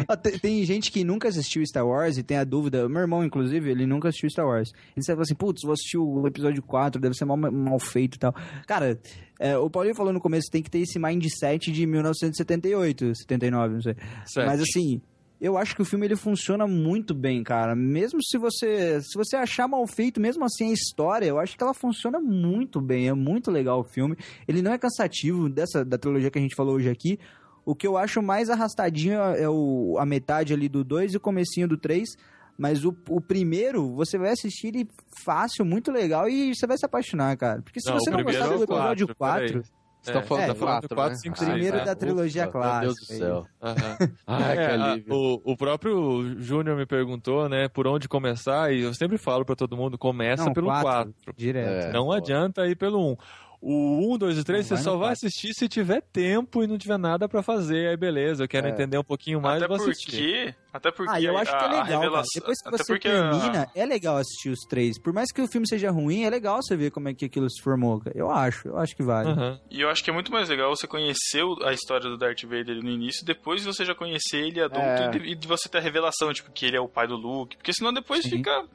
Ah, 0.07 0.17
tem, 0.17 0.38
tem 0.39 0.65
gente 0.65 0.91
que 0.91 1.03
nunca 1.03 1.27
assistiu 1.27 1.65
Star 1.65 1.85
Wars 1.85 2.17
e 2.17 2.23
tem 2.23 2.38
a 2.38 2.43
dúvida. 2.43 2.88
Meu 2.89 3.01
irmão, 3.01 3.23
inclusive, 3.23 3.69
ele 3.69 3.85
nunca 3.85 4.09
assistiu 4.09 4.29
Star 4.29 4.45
Wars. 4.45 4.71
Ele 4.95 5.05
fala 5.05 5.21
assim: 5.21 5.35
putz, 5.35 5.61
vou 5.63 5.73
assistir 5.73 5.97
o 5.97 6.27
episódio 6.27 6.61
4, 6.63 6.99
deve 6.99 7.15
ser 7.15 7.25
mal, 7.25 7.38
mal 7.38 7.79
feito 7.79 8.15
e 8.15 8.19
tal. 8.19 8.33
Cara, 8.67 8.99
é, 9.39 9.57
o 9.57 9.69
Paulinho 9.69 9.95
falou 9.95 10.11
no 10.11 10.19
começo: 10.19 10.49
tem 10.51 10.61
que 10.61 10.69
ter 10.69 10.79
esse 10.79 10.99
mindset 10.99 11.71
de 11.71 11.85
1978, 11.85 13.15
79, 13.15 13.73
não 13.75 13.81
sei. 13.81 13.95
Mas 14.38 14.61
assim, 14.61 15.01
eu 15.41 15.57
acho 15.57 15.76
que 15.76 15.81
o 15.81 15.85
filme 15.85 16.05
ele 16.05 16.15
funciona 16.15 16.68
muito 16.68 17.15
bem, 17.15 17.43
cara. 17.43 17.76
Mesmo 17.76 18.23
se 18.23 18.38
você 18.38 19.01
se 19.01 19.18
você 19.18 19.35
achar 19.35 19.68
mal 19.68 19.85
feito, 19.88 20.22
mesmo 20.22 20.45
assim 20.45 20.69
a 20.69 20.73
história, 20.73 21.26
eu 21.26 21.39
acho 21.39 21.57
que 21.57 21.63
ela 21.63 21.73
funciona 21.73 22.19
muito 22.19 22.80
bem. 22.80 23.07
É 23.07 23.13
muito 23.13 23.49
legal 23.49 23.80
o 23.80 23.84
filme. 23.84 24.15
Ele 24.47 24.61
não 24.61 24.72
é 24.72 24.77
cansativo 24.77 25.49
dessa 25.49 25.84
da 25.84 25.97
trilogia 25.97 26.30
que 26.30 26.38
a 26.38 26.41
gente 26.41 26.55
falou 26.55 26.76
hoje 26.76 26.89
aqui. 26.89 27.19
O 27.65 27.73
que 27.73 27.88
eu 27.88 27.97
acho 27.97 28.22
mais 28.22 28.51
arrastadinho 28.51 29.19
é 29.19 29.49
o, 29.49 29.97
a 29.99 30.05
metade 30.05 30.53
ali 30.53 30.69
do 30.69 30.84
2 30.84 31.13
e 31.13 31.18
o 31.18 31.19
comecinho 31.19 31.68
do 31.68 31.77
3. 31.77 32.07
Mas 32.55 32.85
o, 32.85 32.95
o 33.09 33.19
primeiro, 33.19 33.95
você 33.95 34.19
vai 34.19 34.30
assistir 34.30 34.68
ele 34.68 34.88
fácil, 35.23 35.65
muito 35.65 35.91
legal, 35.91 36.30
e 36.30 36.53
você 36.53 36.68
vai 36.68 36.77
se 36.77 36.85
apaixonar, 36.85 37.35
cara. 37.35 37.61
Porque 37.61 37.80
se 37.80 37.89
Não, 37.89 37.97
você 37.97 38.11
não 38.11 38.23
gostar 38.23 38.45
é 38.45 38.57
do 38.57 38.63
episódio 38.63 39.15
4, 39.15 39.63
peraí. 40.03 40.14
Você 40.14 40.14
tá 40.14 40.19
É, 40.19 40.22
falando 40.23 40.44
é, 40.44 40.48
da 40.48 40.56
falando 40.56 40.82
do 40.82 40.88
4, 40.90 40.95
quatro, 40.95 41.11
né? 41.14 41.15
cinco, 41.19 41.36
Ah, 41.36 41.38
seis, 41.40 41.52
primeiro 41.52 41.78
é. 41.78 41.86
da 41.86 41.95
trilogia 41.95 42.44
Ufa, 42.44 42.52
clássica. 42.52 42.80
Meu 42.80 42.94
Deus 42.94 42.99
do 42.99 43.06
céu. 43.06 43.48
Aham. 43.61 43.98
Ai, 44.28 44.56
que 44.56 44.61
É, 44.61 44.76
a- 44.76 44.91
alívio. 44.91 45.14
o, 45.15 45.41
o 45.52 45.57
próprio 45.57 46.36
Júnior 46.40 46.76
me 46.78 46.86
perguntou, 46.86 47.48
né, 47.48 47.68
por 47.68 47.88
onde 47.88 48.07
começar, 48.10 48.73
e 48.73 48.82
eu 48.82 48.94
sempre 48.94 49.18
falo 49.18 49.45
pra 49.45 49.56
todo 49.56 49.78
mundo, 49.78 49.98
começa 49.98 50.45
Não, 50.45 50.53
pelo 50.53 50.68
quatro. 50.68 51.14
4. 51.26 51.34
Direto. 51.38 51.88
É. 51.88 51.91
Não 51.94 52.06
boa. 52.06 52.18
adianta 52.18 52.65
ir 52.68 52.76
pelo 52.76 53.11
1. 53.11 53.15
O 53.61 54.15
1, 54.15 54.17
2 54.17 54.39
e 54.39 54.43
3 54.43 54.67
Não, 54.69 54.75
você 54.77 54.83
só 54.83 54.97
vai 54.97 55.13
assistir 55.13 55.53
se 55.53 55.67
tiver 55.69 56.01
tempo 56.01 56.63
e 56.63 56.67
não 56.67 56.79
tiver 56.79 56.97
nada 56.97 57.29
pra 57.29 57.43
fazer. 57.43 57.89
Aí 57.89 57.95
beleza, 57.97 58.43
eu 58.43 58.47
quero 58.47 58.65
É. 58.65 58.71
entender 58.71 58.97
um 58.97 59.03
pouquinho 59.03 59.39
mais, 59.39 59.61
Até 59.61 59.67
vou 59.67 59.77
assistir. 59.77 60.05
porque. 60.11 60.55
Até 60.73 60.91
porque. 60.91 61.11
Ah, 61.13 61.21
eu 61.21 61.38
acho 61.38 61.51
que 61.55 61.63
é 61.63 61.67
legal, 61.67 61.85
revelação- 62.01 62.25
Depois 62.39 62.57
que 62.61 62.67
até 62.69 62.77
você 62.77 62.93
porque 62.93 63.07
a- 63.07 63.29
termina, 63.29 63.69
é 63.75 63.85
legal 63.85 64.17
assistir 64.17 64.49
os 64.49 64.61
três. 64.67 64.97
Por 64.99 65.13
mais 65.13 65.31
que 65.31 65.41
o 65.41 65.47
filme 65.47 65.67
seja 65.67 65.91
ruim, 65.91 66.23
é 66.23 66.29
legal 66.31 66.59
você 66.63 66.75
ver 66.75 66.89
como 66.91 67.07
é 67.09 67.13
que 67.13 67.25
aquilo 67.25 67.47
se 67.51 67.61
formou. 67.61 67.99
cara. 67.99 68.17
Eu 68.17 68.31
acho, 68.31 68.67
eu 68.67 68.77
acho 68.77 68.95
que 68.95 69.03
vale. 69.03 69.29
Aham. 69.29 69.59
E 69.69 69.79
eu 69.81 69.89
acho 69.89 70.03
que 70.03 70.09
é 70.09 70.13
muito 70.13 70.31
mais 70.31 70.49
legal 70.49 70.75
você 70.75 70.88
conhecer 70.88 71.43
a 71.63 71.71
história 71.71 72.09
do 72.09 72.17
Darth 72.17 72.41
Vader 72.43 72.81
no 72.81 72.89
início, 72.89 73.23
depois 73.23 73.63
você 73.63 73.85
já 73.85 73.93
conhecer 73.93 74.38
ele 74.38 74.59
adulto 74.59 74.81
É. 74.81 75.05
e, 75.05 75.09
de, 75.19 75.27
e 75.31 75.35
de 75.35 75.47
você 75.47 75.69
ter 75.69 75.77
a 75.77 75.81
revelação, 75.81 76.33
tipo, 76.33 76.51
que 76.51 76.65
ele 76.65 76.77
é 76.77 76.81
o 76.81 76.88
pai 76.88 77.05
do 77.07 77.15
Luke. 77.15 77.57
Porque 77.57 77.73
senão 77.73 77.93
depois 77.93 78.23
Sim. 78.23 78.29
fica. 78.38 78.65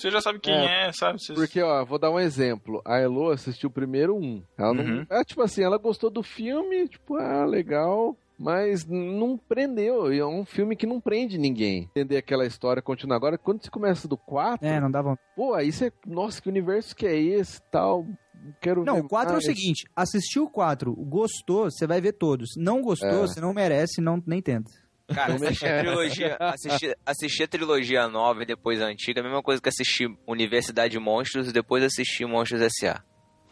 Você 0.00 0.10
já 0.10 0.20
sabe 0.20 0.38
quem 0.40 0.54
é, 0.54 0.90
sabe? 0.92 1.20
Você- 1.20 1.34
Porque, 1.34 1.60
ó, 1.62 1.84
vou 1.84 1.98
dar 1.98 2.10
um 2.10 2.18
exemplo. 2.18 2.80
A 2.86 2.98
Elo 2.98 3.30
assistiu 3.30 3.68
o 3.68 3.72
primeiro 3.72 4.16
um. 4.16 4.42
Ela 4.56 4.72
não. 4.74 4.84
Uhum. 4.84 5.06
É, 5.10 5.22
tipo 5.24 5.42
assim, 5.42 5.62
ela 5.62 5.76
gostou 5.76 6.08
do 6.10 6.22
filme, 6.22 6.88
tipo, 6.88 7.16
ah, 7.16 7.44
legal. 7.44 8.16
Mas 8.38 8.86
não 8.86 9.36
prendeu. 9.36 10.10
E 10.10 10.18
é 10.18 10.24
um 10.24 10.46
filme 10.46 10.74
que 10.74 10.86
não 10.86 10.98
prende 10.98 11.36
ninguém. 11.36 11.82
Entender 11.90 12.16
aquela 12.16 12.46
história 12.46 12.80
continuar. 12.80 13.16
Agora, 13.16 13.36
quando 13.36 13.62
você 13.62 13.68
começa 13.68 14.08
do 14.08 14.16
4, 14.16 14.66
É, 14.66 14.80
não 14.80 14.90
dá 14.90 15.02
vontade. 15.02 15.28
pô, 15.36 15.52
aí 15.52 15.70
você. 15.70 15.92
Nossa, 16.06 16.40
que 16.40 16.48
universo 16.48 16.96
que 16.96 17.06
é 17.06 17.14
esse 17.20 17.60
tal. 17.70 18.06
Quero 18.58 18.82
Não, 18.82 18.94
ver 18.94 19.00
o 19.04 19.08
4 19.08 19.34
é 19.34 19.36
o 19.36 19.42
seguinte: 19.42 19.86
assistiu 19.94 20.44
o 20.44 20.48
4, 20.50 20.94
gostou, 20.94 21.70
você 21.70 21.86
vai 21.86 22.00
ver 22.00 22.12
todos. 22.14 22.48
Não 22.56 22.80
gostou, 22.80 23.10
É. 23.10 23.12
você 23.26 23.38
não 23.42 23.52
merece, 23.52 24.00
não 24.00 24.22
nem 24.26 24.40
tenta. 24.40 24.70
Cara, 25.14 25.34
assistir 25.34 25.66
a 25.66 25.80
trilogia, 25.80 26.36
assistir, 26.40 26.96
assistir 27.04 27.42
a 27.44 27.48
trilogia 27.48 28.08
nova 28.08 28.42
e 28.42 28.46
depois 28.46 28.80
a 28.80 28.86
antiga 28.86 29.20
é 29.20 29.22
a 29.22 29.24
mesma 29.24 29.42
coisa 29.42 29.60
que 29.60 29.68
assistir 29.68 30.08
Universidade 30.26 30.92
de 30.92 30.98
Monstros 30.98 31.48
e 31.48 31.52
depois 31.52 31.82
assistir 31.82 32.26
Monstros 32.26 32.62
S.A. 32.62 33.02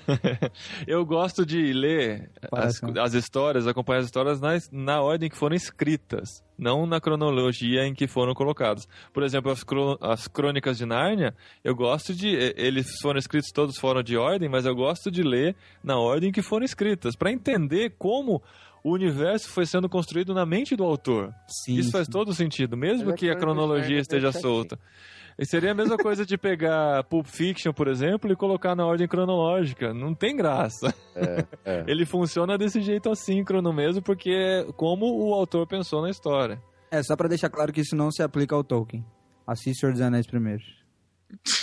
Eu 0.87 1.05
gosto 1.05 1.45
de 1.45 1.73
ler 1.73 2.31
as, 2.51 2.81
as 2.99 3.13
histórias, 3.13 3.67
acompanhar 3.67 3.99
as 3.99 4.07
histórias 4.07 4.41
na, 4.41 4.57
na 4.73 5.03
ordem 5.03 5.29
que 5.29 5.37
foram 5.37 5.55
escritas, 5.55 6.43
não 6.57 6.87
na 6.87 6.99
cronologia 6.99 7.85
em 7.87 7.93
que 7.93 8.07
foram 8.09 8.33
colocadas. 8.33 8.89
Por 9.13 9.23
exemplo, 9.23 9.53
as, 9.53 9.63
cro- 9.63 9.99
as 10.01 10.27
crônicas 10.27 10.79
de 10.79 10.87
Nárnia, 10.87 11.35
eu 11.63 11.75
gosto 11.75 12.15
de. 12.15 12.29
Eles 12.57 12.87
foram 13.03 13.19
escritos 13.19 13.51
todos 13.53 13.77
fora 13.79 14.03
de 14.03 14.17
ordem, 14.17 14.49
mas 14.49 14.65
eu 14.65 14.75
gosto 14.75 15.11
de 15.11 15.23
ler 15.23 15.55
na 15.85 15.99
ordem 15.99 16.33
que 16.33 16.41
foram 16.41 16.65
escritas, 16.65 17.15
para 17.15 17.31
entender 17.31 17.95
como 17.99 18.43
o 18.83 18.93
universo 18.93 19.49
foi 19.49 19.67
sendo 19.67 19.89
construído 19.89 20.35
na 20.35 20.47
mente 20.47 20.77
do 20.77 20.85
autor. 20.85 21.35
Sim. 21.47 21.77
Isso 21.77 21.91
faz 21.91 22.09
todo 22.09 22.35
sentido, 22.35 22.77
mesmo 22.77 23.07
Mas 23.07 23.15
é 23.15 23.17
que 23.17 23.31
a 23.31 23.37
cronologia 23.37 23.99
esteja 23.99 24.29
é 24.29 24.33
solta. 24.33 24.79
E 25.39 25.47
seria 25.47 25.71
a 25.71 25.75
mesma 25.75 25.97
coisa 25.97 26.27
de 26.27 26.37
pegar 26.37 27.05
Pulp 27.05 27.27
Fiction, 27.27 27.73
por 27.73 27.87
exemplo, 27.87 28.33
e 28.33 28.35
colocar 28.35 28.75
na 28.75 28.85
ordem 28.85 29.07
cronológica. 29.07 29.95
Não 29.95 30.13
tem 30.13 30.37
graça. 30.37 30.93
é. 31.65 31.85
Ele 31.87 32.05
funciona 32.05 32.59
desse 32.59 32.81
jeito 32.81 33.09
assíncrono 33.09 33.73
mesmo, 33.73 34.03
porque 34.03 34.31
é 34.31 34.73
como 34.73 35.07
o 35.07 35.33
autor 35.33 35.65
pensou 35.69 36.03
na 36.03 36.11
história. 36.11 36.61
É, 36.91 37.01
só 37.05 37.15
pra 37.15 37.29
deixar 37.29 37.51
claro 37.51 37.73
que 37.73 37.83
isso 37.83 37.95
não 37.95 38.11
se 38.11 38.21
aplica 38.21 38.57
ao 38.57 38.65
Tolkien. 38.65 39.05
Assiste 39.47 39.81
Senhor 39.81 39.93
dos 39.93 40.01
Anéis 40.01 40.27
primeiro. 40.27 40.63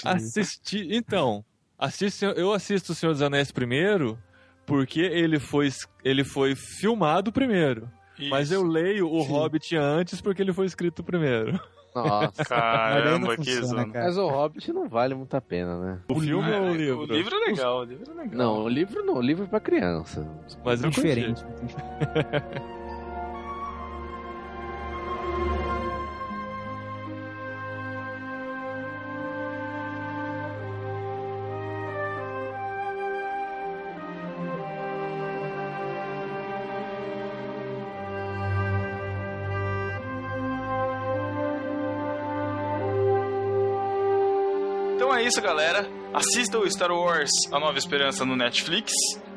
Assistir. 0.06 0.88
Então, 0.92 1.44
assiste, 1.78 2.24
eu 2.24 2.54
assisto 2.54 2.94
O 2.94 2.96
Senhor 2.96 3.12
dos 3.12 3.22
Anéis 3.22 3.52
primeiro, 3.52 4.18
porque 4.66 5.02
ele 5.02 5.40
foi, 5.40 5.70
ele 6.04 6.24
foi 6.24 6.56
filmado 6.56 7.32
primeiro. 7.32 7.90
Mas 8.30 8.52
eu 8.52 8.64
leio 8.64 9.12
o 9.12 9.22
Sim. 9.24 9.28
Hobbit 9.30 9.76
antes 9.76 10.22
porque 10.22 10.42
ele 10.42 10.54
foi 10.54 10.66
escrito 10.66 11.04
primeiro. 11.04 11.60
Nossa. 11.94 12.44
Caramba, 12.46 13.36
que 13.38 13.54
zona. 13.62 13.88
cara. 13.90 14.06
Mas 14.06 14.18
o 14.18 14.28
Hobbit 14.28 14.72
não 14.74 14.88
vale 14.88 15.16
muito 15.16 15.34
a 15.36 15.42
pena, 15.42 15.78
né? 15.80 16.00
O 16.10 16.20
filme 16.20 16.52
ou 16.52 16.62
o 16.64 16.70
O 16.72 16.74
livro? 16.74 17.06
livro 17.14 17.36
é 17.36 17.40
legal, 17.50 17.80
o 17.80 17.84
livro 17.84 18.12
é 18.12 18.14
legal. 18.24 18.38
Não, 18.38 18.64
o 18.64 18.70
livro 18.70 19.04
não, 19.06 19.16
o 19.16 19.22
livro 19.22 19.44
é 19.44 19.48
pra 19.48 19.60
criança. 19.60 20.26
Mas 20.64 20.82
curti. 20.82 20.96
Diferente. 21.02 21.44
isso, 45.26 45.42
galera. 45.42 45.88
Assistam 46.14 46.60
o 46.60 46.70
Star 46.72 46.92
Wars 46.92 47.30
A 47.52 47.60
Nova 47.60 47.78
Esperança 47.78 48.24
no 48.26 48.36
Netflix. 48.36 48.92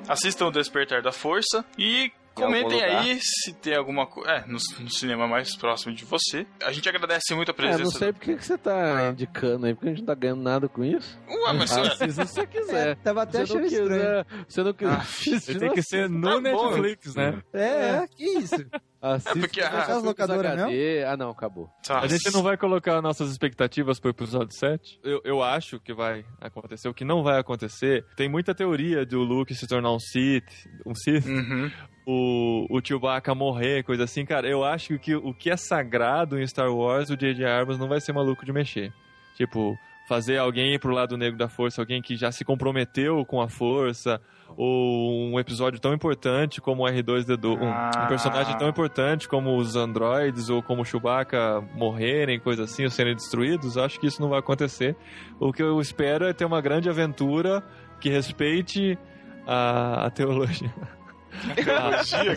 Assistam 0.09 0.47
o 0.47 0.51
Despertar 0.51 1.03
da 1.03 1.13
Força. 1.13 1.65
E 1.77 2.11
comentem 2.35 2.81
aí 2.83 3.19
se 3.21 3.53
tem 3.55 3.75
alguma 3.75 4.07
coisa. 4.07 4.31
É, 4.31 4.41
no, 4.47 4.59
no 4.81 4.91
cinema 4.91 5.27
mais 5.27 5.57
próximo 5.57 5.95
de 5.95 6.05
você. 6.05 6.47
A 6.63 6.71
gente 6.73 6.89
agradece 6.89 7.35
muito 7.35 7.51
a 7.51 7.53
É, 7.53 7.55
presença. 7.55 7.83
não 7.85 7.91
sei 7.91 8.13
por 8.13 8.21
que 8.21 8.37
você 8.37 8.57
tá 8.57 9.09
indicando 9.11 9.67
aí, 9.67 9.75
porque 9.75 9.87
a 9.89 9.91
gente 9.91 10.01
não 10.01 10.07
tá 10.07 10.15
ganhando 10.15 10.43
nada 10.43 10.69
com 10.69 10.85
isso. 10.85 11.19
Ué, 11.29 11.53
mas 11.53 11.73
Assista 11.77 12.07
se 12.09 12.13
você 12.35 12.47
quiser. 12.47 12.97
Tava 12.97 13.23
até 13.23 13.43
achando 13.43 13.67
estranho. 13.67 13.89
quiser, 13.89 14.27
se 14.49 14.63
não 14.63 14.73
quiser 14.73 14.93
Ah, 14.93 15.59
Tem 15.59 15.73
que 15.73 15.83
ser 15.83 16.09
no 16.09 16.29
Tá 16.43 16.51
bom. 16.53 16.71
Netflix, 16.71 17.15
né? 17.15 17.43
É, 17.53 17.63
é, 17.65 18.07
que 18.09 18.25
isso? 18.25 18.55
Assista 19.01 19.39
porque 19.39 19.61
se 19.61 19.67
a- 19.67 19.97
as 19.97 20.03
locadoras 20.03 20.53
HD. 20.53 21.05
Ah, 21.05 21.17
não, 21.17 21.31
acabou. 21.31 21.71
Tá. 21.87 22.01
A 22.01 22.07
gente 22.09 22.33
não 22.33 22.43
vai 22.43 22.57
colocar 22.57 23.01
nossas 23.01 23.31
expectativas 23.31 24.01
pro 24.01 24.11
episódio 24.11 24.53
7. 24.57 25.01
Eu, 25.05 25.21
eu 25.25 25.43
acho 25.43 25.79
que 25.79 25.95
vai 25.95 26.25
acontecer. 26.41 26.89
O 26.89 26.95
que 26.95 27.05
não 27.05 27.23
vai 27.23 27.39
acontecer, 27.39 28.05
tem 28.17 28.29
muita 28.29 28.55
teoria 28.55 29.07
do 29.07 29.21
Luke 29.21 29.55
se 29.55 29.67
tornar 29.69 29.93
um 29.93 30.01
Sith, 30.01 30.51
um 30.85 30.95
Sith, 30.95 31.27
Uhum. 31.27 31.71
o, 32.07 32.67
o 32.77 32.81
Chewbacca 32.85 33.35
morrer, 33.35 33.85
coisa 33.85 34.05
assim. 34.05 34.25
Cara, 34.25 34.49
eu 34.49 34.65
acho 34.65 34.99
que 34.99 35.15
o 35.15 35.33
que 35.33 35.49
é 35.51 35.57
sagrado 35.57 36.39
em 36.41 36.47
Star 36.47 36.73
Wars, 36.75 37.09
o 37.11 37.17
J.J. 37.17 37.45
Abrams 37.47 37.79
não 37.81 37.89
vai 37.89 38.01
ser 38.01 38.13
maluco 38.13 38.45
de 38.45 38.53
mexer. 38.53 38.93
Tipo, 39.37 39.79
fazer 40.09 40.39
alguém 40.39 40.73
ir 40.73 40.79
pro 40.79 40.91
lado 40.95 41.19
negro 41.19 41.37
da 41.39 41.49
força, 41.49 41.83
alguém 41.83 42.01
que 42.01 42.17
já 42.17 42.33
se 42.33 42.43
comprometeu 42.43 43.25
com 43.27 43.43
a 43.43 43.49
força, 43.49 44.19
ou 44.57 45.31
um 45.31 45.39
episódio 45.39 45.79
tão 45.79 45.93
importante 45.93 46.63
como 46.63 46.83
o 46.83 46.87
R2D2, 46.89 47.61
um, 47.61 47.71
Ah. 47.71 47.91
um 48.05 48.09
personagem 48.09 48.57
tão 48.57 48.69
importante 48.69 49.29
como 49.29 49.55
os 49.59 49.77
androides 49.77 50.49
ou 50.49 50.63
como 50.63 50.81
o 50.81 50.85
Chewbacca 50.85 51.61
morrerem, 51.75 52.41
coisa 52.41 52.65
assim, 52.65 52.85
ou 52.85 52.91
serem 52.91 53.15
destruídos, 53.15 53.77
acho 53.77 54.01
que 54.01 54.07
isso 54.07 54.23
não 54.23 54.31
vai 54.31 54.39
acontecer. 54.39 54.97
O 55.39 55.53
que 55.53 55.63
eu 55.63 55.79
espero 55.79 56.25
é 56.25 56.33
ter 56.33 56.47
uma 56.47 56.63
grande 56.63 56.89
aventura 56.89 57.63
que 58.01 58.09
respeite 58.09 58.99
a, 59.47 60.07
a 60.07 60.11
teologia. 60.11 60.73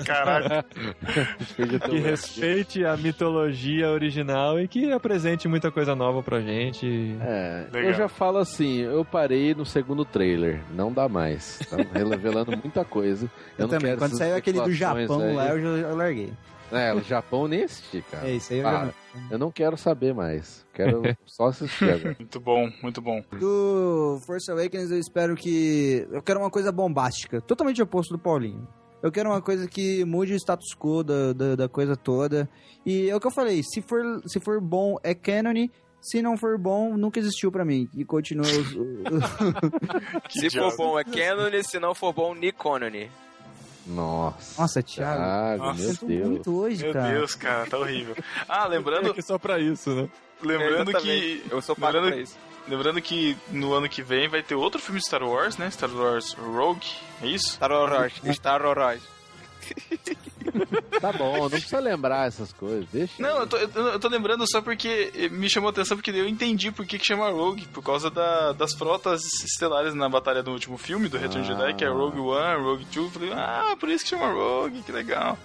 Caraca. 0.05 0.65
que 1.89 1.99
respeite 1.99 2.85
a 2.85 2.95
mitologia 2.97 3.89
original 3.89 4.59
e 4.59 4.67
que 4.67 4.91
apresente 4.91 5.47
muita 5.47 5.71
coisa 5.71 5.95
nova 5.95 6.21
pra 6.21 6.39
gente. 6.41 7.15
É, 7.21 7.67
Legal. 7.71 7.91
eu 7.91 7.93
já 7.97 8.07
falo 8.07 8.37
assim, 8.37 8.79
eu 8.81 9.03
parei 9.05 9.53
no 9.55 9.65
segundo 9.65 10.03
trailer, 10.05 10.61
não 10.71 10.91
dá 10.91 11.07
mais. 11.07 11.59
Tá 11.69 11.77
revelando 11.93 12.51
muita 12.57 12.83
coisa. 12.85 13.25
Eu, 13.25 13.31
Eu, 13.57 13.63
não 13.63 13.67
também. 13.69 13.87
quero 13.91 13.99
Quando 13.99 14.17
saiu 14.17 14.35
aquele 14.35 14.61
do 14.61 14.71
Japão 14.71 15.21
aí. 15.21 15.35
lá, 15.35 15.47
eu, 15.49 15.61
já, 15.61 15.87
eu 15.89 15.95
larguei. 15.95 16.33
É, 16.71 16.93
o 16.93 17.01
Japão 17.01 17.49
nem 17.49 17.63
assisti, 17.63 18.01
cara. 18.09 18.29
É 18.29 18.35
isso 18.35 18.53
aí. 18.53 18.59
Eu 18.59 18.67
Ah, 18.67 18.71
já 18.71 18.85
não- 18.85 18.93
eu 19.31 19.37
não 19.37 19.51
quero 19.51 19.75
saber 19.75 20.13
mais. 20.13 20.65
Quero 20.73 21.01
só 21.25 21.47
assistir 21.47 21.89
agora. 21.91 22.15
Muito 22.17 22.39
bom, 22.39 22.71
muito 22.81 23.01
bom. 23.01 23.21
Do 23.37 24.21
Force 24.25 24.49
Awakens 24.49 24.89
eu 24.89 24.97
espero 24.97 25.35
que. 25.35 26.07
Eu 26.09 26.21
quero 26.21 26.39
uma 26.39 26.49
coisa 26.49 26.71
bombástica. 26.71 27.41
Totalmente 27.41 27.81
oposto 27.81 28.13
do 28.13 28.17
Paulinho. 28.19 28.65
Eu 29.01 29.11
quero 29.11 29.29
uma 29.29 29.41
coisa 29.41 29.67
que 29.67 30.05
mude 30.05 30.33
o 30.33 30.35
status 30.37 30.75
quo 30.77 31.03
da, 31.03 31.33
da, 31.33 31.55
da 31.55 31.69
coisa 31.69 31.95
toda. 31.95 32.47
E 32.85 33.09
é 33.09 33.15
o 33.15 33.19
que 33.19 33.27
eu 33.27 33.31
falei: 33.31 33.61
se 33.63 33.81
for, 33.81 34.03
se 34.25 34.39
for 34.39 34.59
bom, 34.61 34.97
é 35.03 35.13
canon. 35.13 35.67
Se 36.01 36.19
não 36.21 36.35
for 36.35 36.57
bom, 36.57 36.97
nunca 36.97 37.19
existiu 37.19 37.51
pra 37.51 37.63
mim. 37.63 37.87
E 37.95 38.03
continua. 38.03 38.45
os- 38.47 38.73
Que 40.29 40.39
Se 40.39 40.49
for 40.49 40.75
bom 40.75 40.99
é 40.99 41.03
canon, 41.03 41.51
se 41.63 41.79
não 41.79 41.93
for 41.93 42.11
bom, 42.13 42.33
Nikonone. 42.33 43.09
Nossa. 43.85 44.61
Nossa, 44.61 44.83
Thiago. 44.83 45.17
Thiago, 45.19 45.63
Nossa. 45.63 45.81
meu 45.81 45.95
Deus. 46.17 46.29
muito 46.29 46.55
hoje, 46.59 46.83
Meu 46.83 46.93
cara. 46.93 47.13
Deus, 47.13 47.35
cara, 47.35 47.65
tá 47.67 47.77
horrível. 47.79 48.15
Ah, 48.47 48.67
lembrando, 48.67 49.13
É 49.17 49.21
só 49.21 49.37
pra 49.39 49.59
isso, 49.59 49.89
né? 49.95 50.07
lembrando 50.41 50.85
que. 50.93 50.97
Exatamente. 51.09 51.43
Eu 51.51 51.61
sou 51.61 51.75
pago 51.75 51.93
lembrando- 51.97 52.13
pra 52.13 52.21
isso. 52.21 52.37
Lembrando 52.67 53.01
que 53.01 53.35
no 53.49 53.73
ano 53.73 53.89
que 53.89 54.01
vem 54.03 54.27
vai 54.29 54.41
ter 54.43 54.55
outro 54.55 54.79
filme 54.79 54.99
de 54.99 55.05
Star 55.05 55.23
Wars, 55.23 55.57
né? 55.57 55.69
Star 55.71 55.89
Wars 55.91 56.33
Rogue, 56.33 56.85
é 57.21 57.27
isso? 57.27 57.53
Star 57.53 57.71
Wars, 57.71 58.13
Star 58.33 58.61
Wars. 58.65 59.01
Tá 60.99 61.11
bom, 61.13 61.37
não 61.43 61.49
precisa 61.49 61.79
lembrar 61.79 62.27
essas 62.27 62.51
coisas. 62.53 62.87
Deixa. 62.91 63.13
Não, 63.21 63.39
eu 63.39 63.47
tô, 63.47 63.57
eu, 63.57 63.99
tô- 63.99 64.07
lembrando 64.07 64.43
só 64.49 64.61
porque 64.61 65.29
me 65.31 65.49
chamou 65.49 65.69
a 65.69 65.71
atenção, 65.71 65.95
porque 65.97 66.11
eu 66.11 66.27
entendi 66.27 66.71
por 66.71 66.85
que, 66.85 66.97
que 66.99 67.05
chama 67.05 67.29
Rogue, 67.29 67.65
por 67.67 67.83
causa 67.83 68.09
da- 68.09 68.51
das 68.53 68.73
frotas 68.73 69.21
estelares 69.43 69.93
na 69.93 70.09
batalha 70.09 70.41
do 70.43 70.51
último 70.51 70.77
filme, 70.77 71.07
do 71.07 71.17
Return 71.17 71.41
of 71.41 71.55
the 71.57 71.63
Jedi, 71.65 71.77
que 71.77 71.85
é 71.85 71.89
Rogue 71.89 72.19
One, 72.19 72.63
Rogue 72.63 72.85
Two. 72.85 73.09
Falei, 73.11 73.31
ah, 73.33 73.75
por 73.79 73.89
isso 73.89 74.03
que 74.03 74.09
chama 74.09 74.31
Rogue, 74.31 74.81
que 74.83 74.91
legal. 74.91 75.37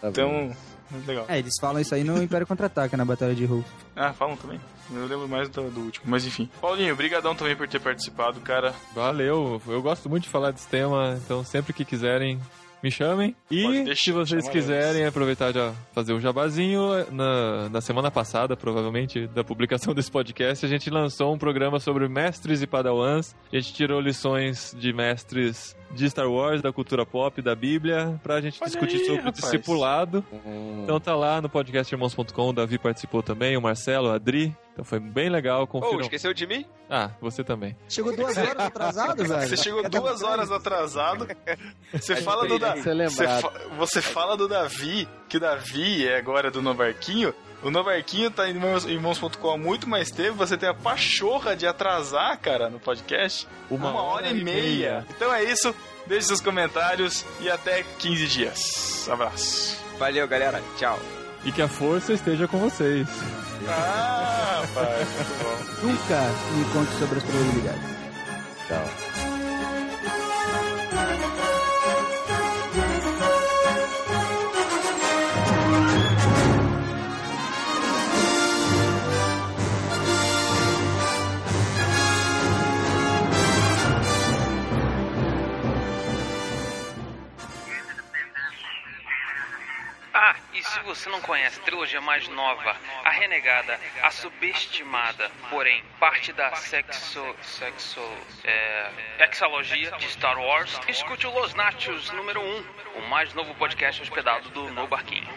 Tá. 0.00 0.08
Então, 0.08 0.54
muito 0.90 1.06
legal. 1.06 1.24
É, 1.28 1.38
eles 1.38 1.54
falam 1.60 1.80
isso 1.80 1.94
aí 1.94 2.04
no 2.04 2.22
Império 2.22 2.46
Contra-Ataca, 2.46 2.96
na 2.96 3.04
Batalha 3.04 3.34
de 3.34 3.44
Hulk. 3.44 3.68
Ah, 3.96 4.12
falam 4.12 4.36
também. 4.36 4.60
Eu 4.92 5.06
lembro 5.06 5.28
mais 5.28 5.48
do, 5.48 5.70
do 5.70 5.80
último, 5.80 6.06
mas 6.08 6.26
enfim. 6.26 6.48
Paulinho, 6.60 6.96
brigadão 6.96 7.34
também 7.34 7.56
por 7.56 7.68
ter 7.68 7.80
participado, 7.80 8.40
cara. 8.40 8.74
Valeu, 8.94 9.60
eu 9.66 9.82
gosto 9.82 10.08
muito 10.08 10.24
de 10.24 10.28
falar 10.28 10.50
desse 10.50 10.68
tema, 10.68 11.18
então 11.24 11.44
sempre 11.44 11.72
que 11.72 11.84
quiserem, 11.84 12.40
me 12.82 12.90
chamem. 12.90 13.36
E 13.50 13.84
deixar, 13.84 14.02
se 14.02 14.12
vocês 14.12 14.48
quiserem 14.48 15.04
aproveitar 15.04 15.52
de 15.52 15.58
fazer 15.92 16.12
o 16.12 16.20
jabazinho, 16.20 16.80
na, 17.10 17.68
na 17.68 17.80
semana 17.80 18.10
passada, 18.10 18.56
provavelmente, 18.56 19.26
da 19.28 19.44
publicação 19.44 19.92
desse 19.94 20.10
podcast, 20.10 20.64
a 20.64 20.68
gente 20.68 20.90
lançou 20.90 21.32
um 21.34 21.38
programa 21.38 21.78
sobre 21.78 22.08
mestres 22.08 22.62
e 22.62 22.66
padawans. 22.66 23.34
A 23.52 23.56
gente 23.56 23.74
tirou 23.74 24.00
lições 24.00 24.74
de 24.78 24.92
mestres 24.92 25.76
de 25.92 26.08
Star 26.08 26.28
Wars, 26.30 26.62
da 26.62 26.72
cultura 26.72 27.04
pop, 27.04 27.42
da 27.42 27.54
Bíblia, 27.54 28.18
pra 28.22 28.40
gente 28.40 28.58
Olha 28.60 28.70
discutir 28.70 28.96
aí, 28.96 29.00
sobre 29.04 29.14
o 29.20 29.24
rapaz. 29.24 29.34
discipulado. 29.44 30.24
Hum, 30.32 30.82
Então 30.84 31.00
tá 31.00 31.14
lá 31.16 31.40
no 31.40 31.48
podcastirmãos.com, 31.48 32.48
o 32.48 32.52
Davi 32.52 32.78
participou 32.78 33.22
também, 33.22 33.56
o 33.56 33.60
Marcelo, 33.62 34.08
a 34.10 34.14
Adri. 34.14 34.56
Então 34.72 34.84
foi 34.84 35.00
bem 35.00 35.28
legal, 35.28 35.62
Oh, 35.62 35.66
confiram. 35.66 36.00
esqueceu 36.00 36.32
de 36.32 36.46
mim? 36.46 36.64
ah, 36.88 37.10
você 37.20 37.42
também. 37.44 37.76
Chegou 37.88 38.14
duas 38.16 38.36
horas 38.36 38.56
atrasado, 38.58 39.24
velho. 39.24 39.48
Você 39.48 39.56
chegou 39.56 39.88
duas 39.90 40.22
horas 40.22 40.50
atrás. 40.50 40.94
Você 41.92 42.16
fala 42.16 42.46
do 42.46 42.58
Davi. 42.58 42.80
Você, 42.82 43.26
fa- 43.28 43.52
você 43.76 44.00
fala 44.02 44.36
do 44.36 44.48
Davi, 44.48 45.08
que 45.28 45.36
o 45.36 45.40
Davi 45.40 46.06
é 46.06 46.16
agora 46.16 46.50
do 46.50 46.62
Novarquinho. 46.62 47.34
O 47.62 47.70
Novarquinho 47.70 48.30
tá 48.30 48.46
em 48.48 48.52
irmãos- 48.54 48.84
irmãos.com 48.86 49.50
há 49.50 49.58
muito 49.58 49.88
mais 49.88 50.10
tempo. 50.10 50.34
Você 50.36 50.56
tem 50.56 50.68
a 50.68 50.74
pachorra 50.74 51.54
de 51.54 51.66
atrasar, 51.66 52.38
cara, 52.38 52.70
no 52.70 52.80
podcast. 52.80 53.46
Uma, 53.70 53.92
hora, 54.02 54.28
e 54.28 54.42
meia. 54.42 55.06
Então 55.10 55.32
é 55.32 55.44
isso. 55.44 55.74
Deixe 56.06 56.28
seus 56.28 56.40
comentários 56.40 57.24
e 57.40 57.50
até 57.50 57.84
15 57.98 58.26
dias. 58.26 59.08
Abraço. 59.08 59.76
Valeu, 59.98 60.26
galera. 60.26 60.62
Tchau. 60.78 60.98
E 61.44 61.52
que 61.52 61.60
a 61.62 61.68
força 61.68 62.12
esteja 62.12 62.48
com 62.48 62.58
vocês. 62.58 63.06
Ah, 63.68 64.62
rapaz, 64.62 65.08
muito 65.08 65.42
bom. 65.42 65.86
Nunca 65.86 66.20
me 66.56 66.64
conte 66.72 66.98
sobre 66.98 67.18
as 67.18 67.24
probabilidades. 67.24 67.90
Tchau. 68.68 68.88
E 90.60 90.62
se 90.62 90.80
você 90.80 91.08
não 91.08 91.22
conhece 91.22 91.58
a 91.58 91.62
trilogia 91.62 92.02
mais 92.02 92.28
nova, 92.28 92.76
a 93.02 93.10
renegada, 93.10 93.80
a 94.02 94.10
subestimada, 94.10 95.30
porém 95.48 95.82
parte 95.98 96.34
da 96.34 96.54
sexo. 96.54 97.34
sexo. 97.42 98.00
é. 99.18 99.24
exalogia 99.24 99.90
de 99.92 100.06
Star 100.08 100.38
Wars, 100.38 100.78
escute 100.86 101.26
o 101.26 101.30
Los 101.30 101.54
Nachos 101.54 102.10
número 102.10 102.42
1, 102.42 102.64
o 102.96 103.08
mais 103.08 103.32
novo 103.32 103.54
podcast 103.54 104.02
hospedado 104.02 104.50
do 104.50 104.70
No 104.70 104.86
Barquinho. 104.86 105.28